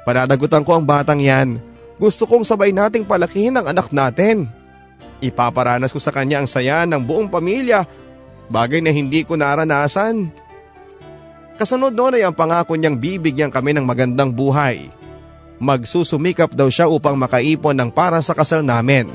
Pananagutan 0.04 0.66
ko 0.66 0.78
ang 0.78 0.86
batang 0.86 1.22
yan. 1.22 1.62
Gusto 2.02 2.26
kong 2.26 2.42
sabay 2.42 2.74
nating 2.74 3.06
palakihin 3.06 3.56
ang 3.58 3.70
anak 3.70 3.94
natin. 3.94 4.50
Ipaparanas 5.22 5.94
ko 5.94 6.02
sa 6.02 6.10
kanya 6.10 6.42
ang 6.42 6.50
saya 6.50 6.82
ng 6.90 7.06
buong 7.06 7.30
pamilya, 7.30 7.86
bagay 8.50 8.82
na 8.82 8.90
hindi 8.90 9.22
ko 9.22 9.38
naranasan. 9.38 10.34
Kasunod 11.62 11.94
noon 11.94 12.18
ay 12.18 12.26
ang 12.26 12.34
pangako 12.34 12.74
niyang 12.74 12.98
bibigyan 12.98 13.54
kami 13.54 13.78
ng 13.78 13.86
magandang 13.86 14.34
buhay. 14.34 14.90
Magsusumikap 15.62 16.58
daw 16.58 16.74
siya 16.74 16.90
upang 16.90 17.14
makaipon 17.14 17.78
ng 17.78 17.94
para 17.94 18.18
sa 18.26 18.34
kasal 18.34 18.66
namin. 18.66 19.06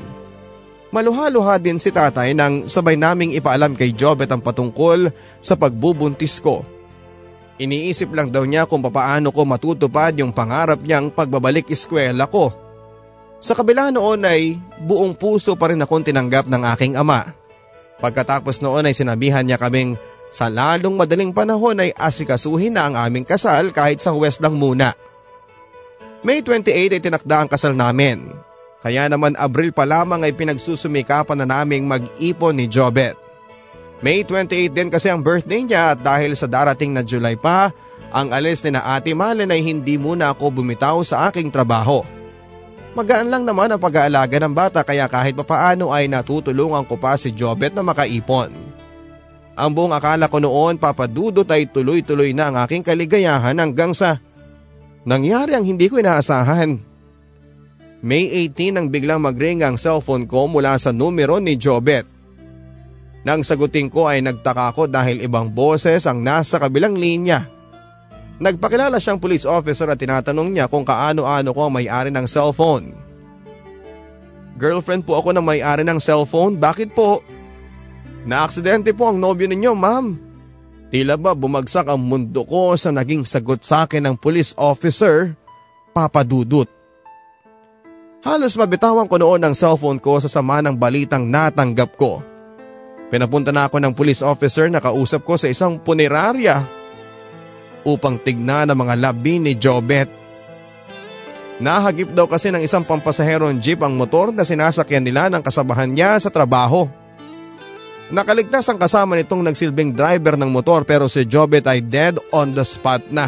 Maluha-luha 0.95 1.59
din 1.59 1.75
si 1.75 1.91
tatay 1.91 2.31
nang 2.31 2.63
sabay 2.63 2.95
naming 2.95 3.35
ipaalam 3.35 3.75
kay 3.75 3.91
Jobet 3.91 4.31
ang 4.31 4.39
patungkol 4.39 5.11
sa 5.43 5.59
pagbubuntis 5.59 6.39
ko. 6.39 6.63
Iniisip 7.59 8.15
lang 8.15 8.31
daw 8.31 8.47
niya 8.47 8.63
kung 8.63 8.79
papaano 8.79 9.27
ko 9.35 9.43
matutupad 9.43 10.15
yung 10.15 10.31
pangarap 10.31 10.79
niyang 10.79 11.11
pagbabalik 11.11 11.67
eskwela 11.67 12.31
ko. 12.31 12.55
Sa 13.43 13.59
kabila 13.59 13.91
noon 13.91 14.23
ay 14.23 14.55
buong 14.87 15.19
puso 15.19 15.59
pa 15.59 15.67
rin 15.67 15.83
akong 15.83 16.07
tinanggap 16.07 16.47
ng 16.47 16.63
aking 16.63 16.95
ama. 16.95 17.27
Pagkatapos 17.99 18.63
noon 18.63 18.87
ay 18.87 18.95
sinabihan 18.95 19.43
niya 19.43 19.59
kaming 19.59 19.99
sa 20.27 20.51
lalong 20.51 20.99
madaling 20.99 21.31
panahon 21.31 21.79
ay 21.79 21.95
asikasuhin 21.95 22.75
na 22.75 22.91
ang 22.91 22.95
aming 22.99 23.23
kasal 23.23 23.71
kahit 23.71 24.03
sa 24.03 24.11
West 24.11 24.43
lang 24.43 24.59
muna. 24.59 24.91
May 26.25 26.43
28 26.43 26.97
ay 26.97 27.01
tinakda 27.01 27.45
ang 27.45 27.49
kasal 27.49 27.77
namin. 27.77 28.35
Kaya 28.83 29.07
naman 29.07 29.39
Abril 29.39 29.71
pa 29.71 29.87
lamang 29.87 30.27
ay 30.27 30.35
pinagsusumikapan 30.35 31.43
na 31.43 31.47
naming 31.47 31.87
mag-ipon 31.87 32.59
ni 32.59 32.67
Jobet. 32.67 33.15
May 34.03 34.21
28 34.21 34.75
din 34.75 34.89
kasi 34.93 35.09
ang 35.09 35.25
birthday 35.25 35.65
niya 35.65 35.97
at 35.97 36.05
dahil 36.05 36.37
sa 36.37 36.45
darating 36.45 36.93
na 36.93 37.01
July 37.01 37.33
pa, 37.33 37.73
ang 38.13 38.29
alis 38.29 38.61
ni 38.61 38.71
na 38.75 38.85
Ate 38.85 39.17
Malen 39.17 39.49
ay 39.49 39.65
hindi 39.65 39.97
muna 39.97 40.31
ako 40.35 40.61
bumitaw 40.61 41.01
sa 41.01 41.27
aking 41.31 41.49
trabaho. 41.49 42.05
Magaan 42.93 43.29
lang 43.29 43.43
naman 43.45 43.73
ang 43.73 43.81
pag-aalaga 43.81 44.37
ng 44.41 44.53
bata 44.53 44.81
kaya 44.81 45.05
kahit 45.09 45.37
papaano 45.37 45.93
ay 45.93 46.09
natutulungan 46.09 46.85
ko 46.85 46.97
pa 46.97 47.17
si 47.17 47.33
Jobet 47.33 47.73
na 47.73 47.85
makaipon. 47.85 48.76
Ang 49.57 49.73
buong 49.73 49.89
akala 49.89 50.29
ko 50.29 50.37
noon 50.37 50.77
papadudot 50.77 51.49
ay 51.49 51.65
tuloy-tuloy 51.65 52.29
na 52.37 52.53
ang 52.53 52.55
aking 52.61 52.85
kaligayahan 52.85 53.57
hanggang 53.57 53.89
sa 53.89 54.21
nangyari 55.01 55.57
ang 55.57 55.65
hindi 55.65 55.89
ko 55.89 55.97
inaasahan. 55.97 56.77
May 58.05 58.29
18 58.53 58.77
nang 58.77 58.87
biglang 58.93 59.17
magring 59.17 59.65
ang 59.65 59.73
cellphone 59.81 60.29
ko 60.29 60.45
mula 60.45 60.77
sa 60.77 60.93
numero 60.93 61.41
ni 61.41 61.57
Jobet. 61.57 62.05
Nang 63.25 63.41
sagutin 63.41 63.89
ko 63.89 64.05
ay 64.05 64.21
nagtaka 64.21 64.77
ko 64.77 64.85
dahil 64.85 65.25
ibang 65.25 65.49
boses 65.49 66.05
ang 66.05 66.21
nasa 66.21 66.61
kabilang 66.61 66.93
linya. 66.93 67.49
Nagpakilala 68.37 69.01
siyang 69.01 69.17
police 69.17 69.49
officer 69.49 69.89
at 69.89 69.97
tinatanong 69.97 70.53
niya 70.53 70.69
kung 70.69 70.85
kaano-ano 70.85 71.49
ko 71.49 71.65
ang 71.65 71.73
may-ari 71.73 72.13
ng 72.13 72.29
cellphone. 72.29 72.93
Girlfriend 74.61 75.09
po 75.09 75.17
ako 75.17 75.33
ng 75.33 75.41
may-ari 75.41 75.81
ng 75.81 75.97
cellphone, 75.97 76.61
bakit 76.61 76.93
po? 76.93 77.25
Naaksidente 78.27 78.91
po 78.91 79.07
ang 79.07 79.23
nobyo 79.23 79.47
ninyo, 79.47 79.71
ma'am. 79.71 80.05
Tila 80.91 81.15
ba 81.15 81.31
bumagsak 81.31 81.87
ang 81.87 82.03
mundo 82.03 82.43
ko 82.43 82.75
sa 82.75 82.91
naging 82.91 83.23
sagot 83.23 83.63
sa 83.63 83.87
akin 83.87 84.03
ng 84.03 84.15
police 84.19 84.51
officer, 84.59 85.31
Papa 85.95 86.27
Dudut. 86.27 86.67
Halos 88.27 88.59
mabitawan 88.59 89.07
ko 89.07 89.15
noon 89.15 89.47
ang 89.47 89.55
cellphone 89.55 90.03
ko 90.03 90.19
sa 90.19 90.27
sama 90.27 90.59
ng 90.59 90.75
balitang 90.75 91.23
natanggap 91.23 91.95
ko. 91.95 92.19
Pinapunta 93.07 93.55
na 93.55 93.71
ako 93.71 93.79
ng 93.79 93.95
police 93.95 94.19
officer 94.19 94.67
na 94.67 94.83
kausap 94.83 95.23
ko 95.23 95.39
sa 95.39 95.47
isang 95.47 95.79
punerarya 95.79 96.59
upang 97.87 98.19
tignan 98.19 98.67
ang 98.67 98.79
mga 98.83 98.99
labi 98.99 99.39
ni 99.39 99.55
Jobet. 99.55 100.11
Nahagip 101.63 102.11
daw 102.11 102.27
kasi 102.27 102.51
ng 102.51 102.59
isang 102.59 102.83
pampasaherong 102.83 103.63
jeep 103.63 103.79
ang 103.79 103.95
motor 103.95 104.35
na 104.35 104.43
sinasakyan 104.43 105.07
nila 105.07 105.31
ng 105.31 105.39
kasabahan 105.39 105.87
niya 105.87 106.19
sa 106.19 106.27
trabaho. 106.27 107.06
Nakaligtas 108.07 108.63
ang 108.71 108.79
kasama 108.79 109.19
nitong 109.19 109.43
nagsilbing 109.43 109.91
driver 109.91 110.39
ng 110.39 110.47
motor 110.47 110.87
pero 110.87 111.11
si 111.11 111.27
Jobet 111.27 111.67
ay 111.67 111.83
dead 111.83 112.15
on 112.31 112.55
the 112.55 112.63
spot 112.63 113.03
na. 113.11 113.27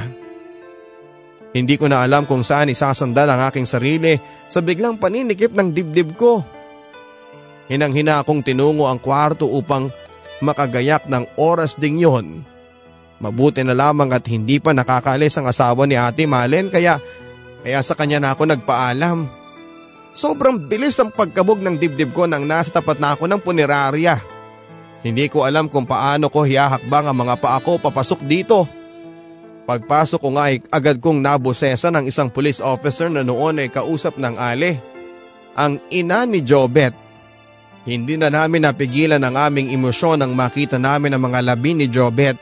Hindi 1.52 1.76
ko 1.76 1.92
na 1.92 2.06
alam 2.06 2.24
kung 2.24 2.46
saan 2.46 2.72
isasandal 2.72 3.28
ang 3.28 3.52
aking 3.52 3.68
sarili 3.68 4.16
sa 4.48 4.64
biglang 4.64 4.96
paninikip 4.96 5.52
ng 5.52 5.76
dibdib 5.76 6.16
ko. 6.16 6.46
Hinang-hina 7.68 8.24
akong 8.24 8.40
tinungo 8.40 8.88
ang 8.88 9.04
kwarto 9.04 9.52
upang 9.52 9.92
makagayak 10.40 11.12
ng 11.12 11.28
oras 11.36 11.76
ding 11.76 12.00
yon. 12.00 12.48
Mabuti 13.20 13.60
na 13.68 13.76
lamang 13.76 14.16
at 14.16 14.24
hindi 14.32 14.64
pa 14.64 14.72
nakakaalis 14.72 15.36
ang 15.36 15.52
asawa 15.52 15.84
ni 15.84 16.00
Ate 16.00 16.24
Malen 16.24 16.72
kaya 16.72 17.04
kaya 17.60 17.84
sa 17.84 18.00
kanya 18.00 18.24
na 18.24 18.32
ako 18.32 18.48
nagpaalam. 18.48 19.28
Sobrang 20.16 20.56
bilis 20.72 20.96
ng 20.96 21.12
pagkabog 21.12 21.60
ng 21.60 21.76
dibdib 21.76 22.16
ko 22.16 22.24
nang 22.32 22.48
nasa 22.48 22.80
tapat 22.80 23.04
na 23.04 23.20
ako 23.20 23.28
ng 23.28 23.42
punerarya. 23.44 24.16
Hindi 25.00 25.32
ko 25.32 25.48
alam 25.48 25.72
kung 25.72 25.88
paano 25.88 26.28
ko 26.28 26.44
hiyahakbang 26.44 27.08
ang 27.08 27.18
mga 27.24 27.36
paa 27.40 27.60
ko 27.64 27.80
papasok 27.80 28.20
dito. 28.28 28.68
Pagpasok 29.64 30.20
ko 30.20 30.30
nga 30.36 30.50
ay 30.50 30.60
agad 30.74 30.98
kong 30.98 31.22
nabosesa 31.22 31.94
ng 31.94 32.10
isang 32.10 32.28
police 32.28 32.60
officer 32.60 33.08
na 33.08 33.22
noon 33.22 33.62
ay 33.62 33.70
kausap 33.70 34.18
ng 34.18 34.36
ale. 34.36 34.82
Ang 35.56 35.80
ina 35.94 36.26
ni 36.26 36.42
Jobet. 36.42 36.92
Hindi 37.88 38.20
na 38.20 38.28
namin 38.34 38.66
napigilan 38.66 39.22
ang 39.24 39.40
aming 39.40 39.72
emosyon 39.72 40.20
nang 40.20 40.36
makita 40.36 40.82
namin 40.82 41.16
ang 41.16 41.24
mga 41.32 41.40
labi 41.54 41.78
ni 41.78 41.86
Jobet. 41.88 42.36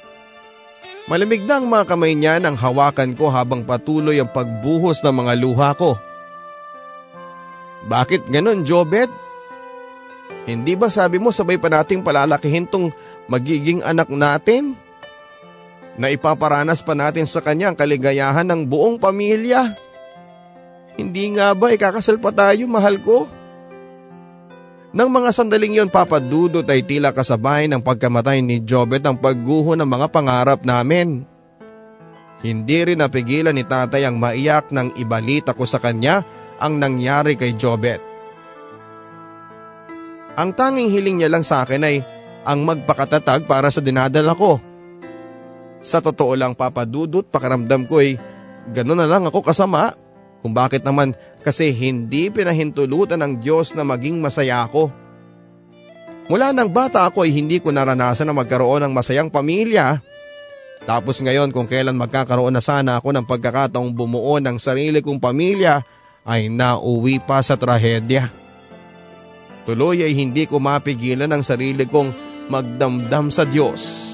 Malamig 1.07 1.45
na 1.45 1.61
ang 1.61 1.67
mga 1.69 1.83
kamay 1.87 2.15
niya 2.17 2.35
nang 2.41 2.57
hawakan 2.57 3.15
ko 3.15 3.31
habang 3.31 3.63
patuloy 3.63 4.19
ang 4.19 4.27
pagbuhos 4.27 4.99
ng 5.05 5.15
mga 5.23 5.33
luha 5.39 5.71
ko. 5.77 5.95
Bakit 7.87 8.27
ganon, 8.27 8.67
Jobet? 8.67 9.07
Hindi 10.47 10.79
ba 10.79 10.87
sabi 10.87 11.19
mo 11.19 11.35
sabay 11.35 11.59
pa 11.59 11.67
nating 11.67 12.07
palalakihin 12.07 12.63
tong 12.63 12.95
magiging 13.27 13.83
anak 13.83 14.07
natin? 14.07 14.79
Na 15.99 16.07
ipaparanas 16.07 16.79
pa 16.79 16.95
natin 16.95 17.27
sa 17.27 17.43
kanya 17.43 17.67
ang 17.67 17.75
kaligayahan 17.75 18.47
ng 18.47 18.63
buong 18.63 18.95
pamilya? 18.95 19.75
Hindi 20.95 21.35
nga 21.35 21.51
ba 21.51 21.75
ikakasal 21.75 22.23
pa 22.23 22.31
tayo, 22.31 22.63
mahal 22.71 22.95
ko? 23.03 23.27
Nang 24.95 25.11
mga 25.11 25.35
sandaling 25.35 25.83
yon 25.83 25.91
papadudot 25.91 26.63
ay 26.63 26.87
tila 26.87 27.11
kasabay 27.11 27.67
ng 27.67 27.83
pagkamatay 27.83 28.39
ni 28.39 28.63
Jobet 28.63 29.03
ang 29.03 29.19
pagguho 29.19 29.75
ng 29.75 29.83
mga 29.83 30.07
pangarap 30.15 30.63
namin. 30.63 31.27
Hindi 32.39 32.77
rin 32.87 33.03
napigilan 33.03 33.51
ni 33.51 33.67
tatay 33.67 34.07
ang 34.07 34.15
maiyak 34.15 34.71
nang 34.71 34.95
ibalita 34.95 35.51
ko 35.51 35.67
sa 35.67 35.83
kanya 35.83 36.23
ang 36.55 36.79
nangyari 36.79 37.35
kay 37.35 37.51
Jobet. 37.59 38.06
Ang 40.37 40.53
tanging 40.53 40.93
hiling 40.93 41.17
niya 41.17 41.33
lang 41.33 41.41
sa 41.41 41.65
akin 41.65 41.81
ay 41.81 42.05
ang 42.45 42.61
magpakatatag 42.61 43.49
para 43.49 43.73
sa 43.73 43.81
dinadala 43.81 44.37
ko. 44.37 44.61
Sa 45.81 45.97
totoo 45.97 46.37
lang 46.37 46.53
papadudot 46.53 47.25
pakaramdam 47.25 47.89
ko 47.89 48.05
ay 48.05 48.21
gano'n 48.69 49.01
na 49.01 49.09
lang 49.09 49.25
ako 49.25 49.41
kasama 49.41 49.97
kung 50.45 50.53
bakit 50.53 50.85
naman 50.85 51.17
kasi 51.41 51.73
hindi 51.73 52.29
pinahintulutan 52.29 53.17
ng 53.17 53.33
Diyos 53.41 53.73
na 53.73 53.81
maging 53.81 54.21
masaya 54.21 54.69
ako. 54.69 54.93
Mula 56.29 56.53
nang 56.53 56.69
bata 56.69 57.09
ako 57.09 57.25
ay 57.25 57.33
hindi 57.33 57.57
ko 57.57 57.73
naranasan 57.73 58.29
na 58.29 58.35
magkaroon 58.37 58.85
ng 58.85 58.93
masayang 58.93 59.33
pamilya. 59.33 59.97
Tapos 60.85 61.17
ngayon 61.17 61.49
kung 61.49 61.65
kailan 61.65 61.97
magkakaroon 61.97 62.53
na 62.53 62.61
sana 62.61 63.01
ako 63.01 63.09
ng 63.09 63.25
pagkakataong 63.25 63.89
bumuo 63.89 64.37
ng 64.37 64.61
sarili 64.61 65.01
kong 65.01 65.17
pamilya 65.17 65.81
ay 66.29 66.51
nauwi 66.51 67.23
pa 67.25 67.41
sa 67.41 67.57
trahedya. 67.57 68.46
Tuloy 69.67 69.99
ay 69.99 70.15
hindi 70.15 70.47
ko 70.47 70.63
mapigilan 70.63 71.27
ang 71.27 71.43
sarili 71.43 71.83
kong 71.83 72.15
magdamdam 72.47 73.27
sa 73.27 73.43
Diyos. 73.43 74.07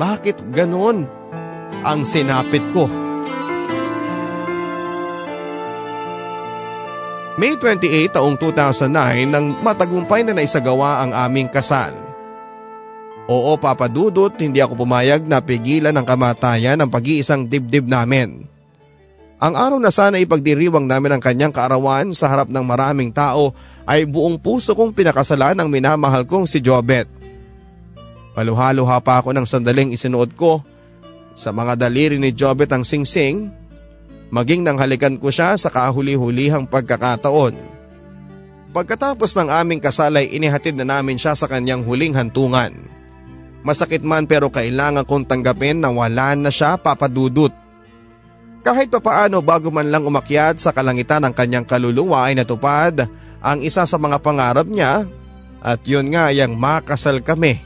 Bakit 0.00 0.48
ganon 0.48 1.04
ang 1.84 2.00
sinapit 2.08 2.64
ko? 2.72 2.88
May 7.36 7.56
28 7.56 8.16
taong 8.16 8.40
2009 8.40 9.28
nang 9.28 9.60
matagumpay 9.60 10.24
na 10.24 10.32
naisagawa 10.32 11.04
ang 11.04 11.12
aming 11.12 11.52
kasal. 11.52 11.92
Oo 13.28 13.60
papadudot, 13.60 14.32
hindi 14.40 14.64
ako 14.64 14.82
pumayag 14.82 15.22
na 15.28 15.44
pigilan 15.44 15.94
ang 15.94 16.08
kamatayan 16.08 16.80
ng 16.80 16.88
pag-iisang 16.88 17.44
dibdib 17.44 17.84
namin. 17.84 18.49
Ang 19.40 19.56
araw 19.56 19.80
na 19.80 19.88
sana 19.88 20.20
ipagdiriwang 20.20 20.84
namin 20.84 21.16
ang 21.16 21.22
kanyang 21.24 21.48
kaarawan 21.48 22.12
sa 22.12 22.28
harap 22.28 22.52
ng 22.52 22.60
maraming 22.60 23.08
tao 23.08 23.56
ay 23.88 24.04
buong 24.04 24.36
puso 24.36 24.76
kong 24.76 24.92
pinakasalan 24.92 25.56
ng 25.56 25.68
minamahal 25.72 26.28
kong 26.28 26.44
si 26.44 26.60
Jobet. 26.60 27.08
Paluha-luha 28.36 29.00
pa 29.00 29.24
ako 29.24 29.32
ng 29.32 29.48
sandaling 29.48 29.96
isinuot 29.96 30.36
ko 30.36 30.60
sa 31.32 31.56
mga 31.56 31.80
daliri 31.80 32.20
ni 32.20 32.36
Jobet 32.36 32.68
ang 32.68 32.84
singsing 32.84 33.48
maging 34.28 34.60
nang 34.60 34.76
halikan 34.76 35.16
ko 35.16 35.32
siya 35.32 35.56
sa 35.56 35.72
kahuli-hulihang 35.72 36.68
pagkakataon. 36.68 37.56
Pagkatapos 38.76 39.34
ng 39.40 39.48
aming 39.48 39.80
kasal 39.80 40.20
ay 40.20 40.36
inihatid 40.36 40.76
na 40.76 40.84
namin 40.84 41.16
siya 41.16 41.32
sa 41.32 41.48
kanyang 41.48 41.80
huling 41.80 42.12
hantungan. 42.12 42.76
Masakit 43.64 44.04
man 44.04 44.28
pero 44.28 44.52
kailangan 44.52 45.08
kong 45.08 45.24
tanggapin 45.24 45.80
na 45.80 45.88
wala 45.88 46.36
na 46.36 46.52
siya 46.52 46.76
papadudot. 46.76 47.59
Kahit 48.60 48.92
papaano 48.92 49.40
bago 49.40 49.72
man 49.72 49.88
lang 49.88 50.04
umakyat 50.04 50.60
sa 50.60 50.70
kalangitan 50.76 51.24
ng 51.24 51.32
kanyang 51.32 51.64
kaluluwa 51.64 52.28
ay 52.28 52.36
natupad 52.36 53.08
ang 53.40 53.58
isa 53.64 53.88
sa 53.88 53.96
mga 53.96 54.20
pangarap 54.20 54.68
niya 54.68 55.08
at 55.64 55.80
yun 55.88 56.12
nga 56.12 56.28
yung 56.28 56.60
makasal 56.60 57.24
kami. 57.24 57.56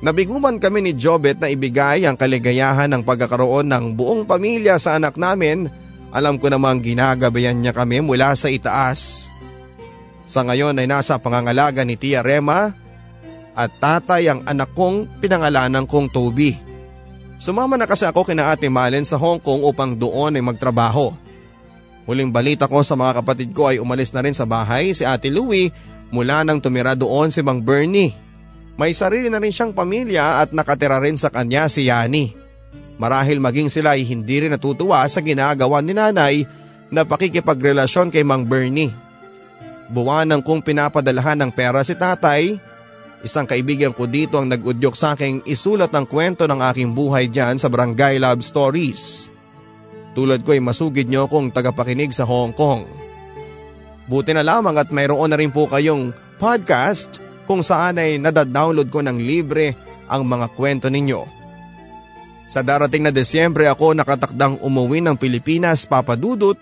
Nabiguman 0.00 0.56
kami 0.62 0.80
ni 0.80 0.92
Jobet 0.96 1.42
na 1.42 1.50
ibigay 1.52 2.08
ang 2.08 2.16
kaligayahan 2.16 2.88
ng 2.88 3.02
pagkakaroon 3.04 3.68
ng 3.68 3.84
buong 3.98 4.24
pamilya 4.24 4.80
sa 4.80 4.96
anak 4.96 5.20
namin. 5.20 5.68
Alam 6.10 6.40
ko 6.40 6.48
namang 6.48 6.80
ginagabayan 6.80 7.60
niya 7.60 7.76
kami 7.76 8.00
mula 8.00 8.32
sa 8.32 8.48
itaas. 8.48 9.28
Sa 10.24 10.46
ngayon 10.46 10.78
ay 10.78 10.86
nasa 10.86 11.18
pangangalaga 11.18 11.82
ni 11.82 11.98
Tia 11.98 12.22
Rema 12.22 12.72
at 13.52 13.70
tatay 13.82 14.30
ang 14.30 14.40
anak 14.46 14.72
kong 14.72 15.20
pinangalanan 15.20 15.84
kong 15.84 16.08
Toby. 16.14 16.69
Sumama 17.40 17.80
na 17.80 17.88
kasi 17.88 18.04
ako 18.04 18.28
kina 18.28 18.52
Ate 18.52 18.68
Malen 18.68 19.08
sa 19.08 19.16
Hong 19.16 19.40
Kong 19.40 19.64
upang 19.64 19.96
doon 19.96 20.36
ay 20.36 20.44
magtrabaho. 20.44 21.16
Huling 22.04 22.28
balita 22.28 22.68
ko 22.68 22.84
sa 22.84 22.92
mga 23.00 23.24
kapatid 23.24 23.56
ko 23.56 23.72
ay 23.72 23.80
umalis 23.80 24.12
na 24.12 24.20
rin 24.20 24.36
sa 24.36 24.44
bahay 24.44 24.92
si 24.92 25.08
Ate 25.08 25.32
Louie 25.32 25.72
mula 26.12 26.44
nang 26.44 26.60
tumira 26.60 26.92
doon 26.92 27.32
si 27.32 27.40
Mang 27.40 27.64
Bernie. 27.64 28.12
May 28.76 28.92
sarili 28.92 29.32
na 29.32 29.40
rin 29.40 29.56
siyang 29.56 29.72
pamilya 29.72 30.44
at 30.44 30.52
nakatira 30.52 31.00
rin 31.00 31.16
sa 31.16 31.32
kanya 31.32 31.64
si 31.72 31.88
Yani. 31.88 32.36
Marahil 33.00 33.40
maging 33.40 33.72
sila 33.72 33.96
ay 33.96 34.04
hindi 34.04 34.44
rin 34.44 34.52
natutuwa 34.52 35.00
sa 35.08 35.24
ginagawa 35.24 35.80
ni 35.80 35.96
nanay 35.96 36.44
na 36.92 37.08
pakikipagrelasyon 37.08 38.12
kay 38.12 38.20
Mang 38.20 38.44
Bernie. 38.44 38.92
Buwanang 39.88 40.44
kong 40.44 40.60
pinapadalahan 40.60 41.40
ng 41.40 41.50
pera 41.56 41.80
si 41.80 41.96
tatay, 41.96 42.60
isang 43.20 43.44
kaibigan 43.44 43.92
ko 43.92 44.08
dito 44.08 44.40
ang 44.40 44.48
nag-udyok 44.48 44.96
sa 44.96 45.12
aking 45.12 45.44
isulat 45.44 45.92
ng 45.92 46.06
kwento 46.08 46.48
ng 46.48 46.60
aking 46.72 46.96
buhay 46.96 47.28
dyan 47.28 47.60
sa 47.60 47.68
Barangay 47.68 48.16
Love 48.16 48.40
Stories. 48.40 49.28
Tulad 50.16 50.42
ko 50.42 50.56
ay 50.56 50.62
masugid 50.64 51.06
niyo 51.06 51.30
kong 51.30 51.54
tagapakinig 51.54 52.10
sa 52.10 52.26
Hong 52.26 52.56
Kong. 52.56 52.88
Buti 54.10 54.34
na 54.34 54.42
lamang 54.42 54.74
at 54.74 54.90
mayroon 54.90 55.30
na 55.30 55.38
rin 55.38 55.54
po 55.54 55.70
kayong 55.70 56.10
podcast 56.40 57.22
kung 57.46 57.62
saan 57.62 58.00
ay 58.00 58.18
nadadownload 58.18 58.90
ko 58.90 59.04
ng 59.06 59.18
libre 59.22 59.78
ang 60.10 60.26
mga 60.26 60.50
kwento 60.58 60.90
ninyo. 60.90 61.22
Sa 62.50 62.66
darating 62.66 63.06
na 63.06 63.14
Desyembre 63.14 63.70
ako 63.70 63.94
nakatakdang 63.94 64.58
umuwi 64.58 64.98
ng 64.98 65.14
Pilipinas 65.14 65.86
papadudot 65.86 66.58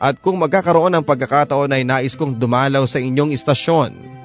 at 0.00 0.16
kung 0.24 0.40
magkakaroon 0.40 0.96
ng 0.96 1.04
pagkakataon 1.04 1.76
ay 1.76 1.84
nais 1.84 2.16
kong 2.16 2.40
dumalaw 2.40 2.88
sa 2.88 2.96
inyong 2.96 3.36
istasyon. 3.36 4.19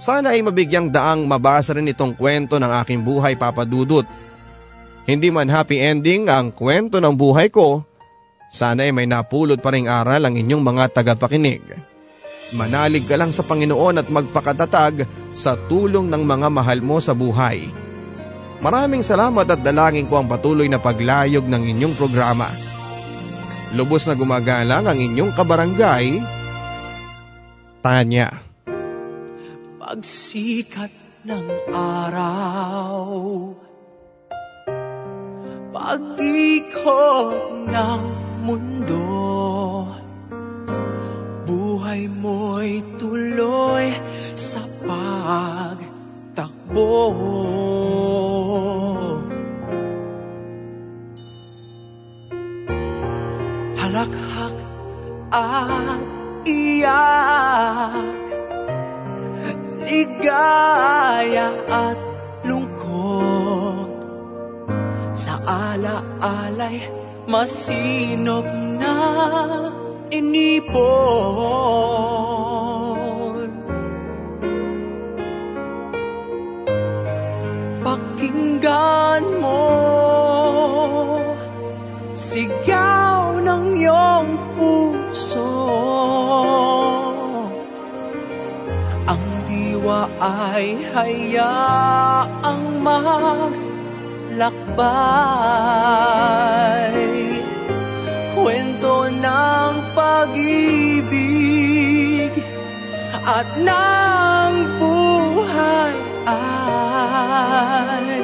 Sana 0.00 0.32
ay 0.32 0.40
mabigyang 0.40 0.88
daang 0.88 1.28
mabasa 1.28 1.76
rin 1.76 1.92
itong 1.92 2.16
kwento 2.16 2.56
ng 2.56 2.72
aking 2.80 3.04
buhay 3.04 3.36
papadudot. 3.36 4.08
Hindi 5.04 5.28
man 5.28 5.52
happy 5.52 5.76
ending 5.76 6.32
ang 6.32 6.56
kwento 6.56 7.04
ng 7.04 7.12
buhay 7.12 7.52
ko, 7.52 7.84
sana 8.48 8.88
ay 8.88 8.96
may 8.96 9.04
napulot 9.04 9.60
pa 9.60 9.76
ring 9.76 9.92
aral 9.92 10.24
ang 10.24 10.40
inyong 10.40 10.64
mga 10.64 10.84
tagapakinig. 10.96 11.60
Manalig 12.56 13.04
ka 13.04 13.20
lang 13.20 13.28
sa 13.28 13.44
Panginoon 13.44 14.00
at 14.00 14.08
magpakatatag 14.08 15.04
sa 15.36 15.54
tulong 15.68 16.08
ng 16.08 16.22
mga 16.24 16.48
mahal 16.48 16.80
mo 16.80 16.96
sa 16.98 17.12
buhay. 17.12 17.68
Maraming 18.64 19.04
salamat 19.04 19.46
at 19.52 19.60
dalangin 19.60 20.08
ko 20.08 20.16
ang 20.16 20.26
patuloy 20.26 20.66
na 20.66 20.80
paglayog 20.80 21.44
ng 21.44 21.62
inyong 21.76 21.94
programa. 21.94 22.48
Lubos 23.76 24.08
na 24.08 24.16
gumagalang 24.16 24.88
ang 24.88 24.98
inyong 24.98 25.30
kabarangay, 25.36 26.18
Tanya. 27.80 28.49
Pagsikat 29.90 30.94
ng 31.26 31.50
araw. 31.74 33.10
Pag-ikot 35.74 37.66
ng 37.66 38.02
mundo. 38.46 39.02
Buhay 41.42 42.06
mo'y 42.06 42.86
tuloy 43.02 43.90
sa 44.38 44.62
pagtakbo. 44.86 46.94
Halakhak 53.74 54.54
at 55.34 55.98
iyak 56.46 58.29
Ligaya 59.84 61.48
at 61.68 61.98
lungkot. 62.44 63.90
Sa 65.16 65.36
ala-alay 65.44 66.84
masinop 67.28 68.44
na 68.80 68.96
inipon 70.10 71.20
diwa 89.90 90.06
ay 90.22 90.78
hayaang 90.94 92.78
maglakbay. 92.78 93.58
Kwento 98.38 99.10
ng 99.10 99.74
pag-ibig 99.98 101.10
at 103.26 103.50
ng 103.58 104.54
buhay 104.78 105.94
ay 106.30 108.22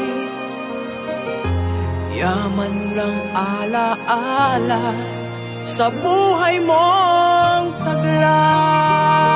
Yaman 2.17 2.95
ng 2.95 3.19
alaala 3.35 4.95
sa 5.67 5.91
buhay 5.91 6.63
mong 6.63 7.75
taglay 7.83 9.36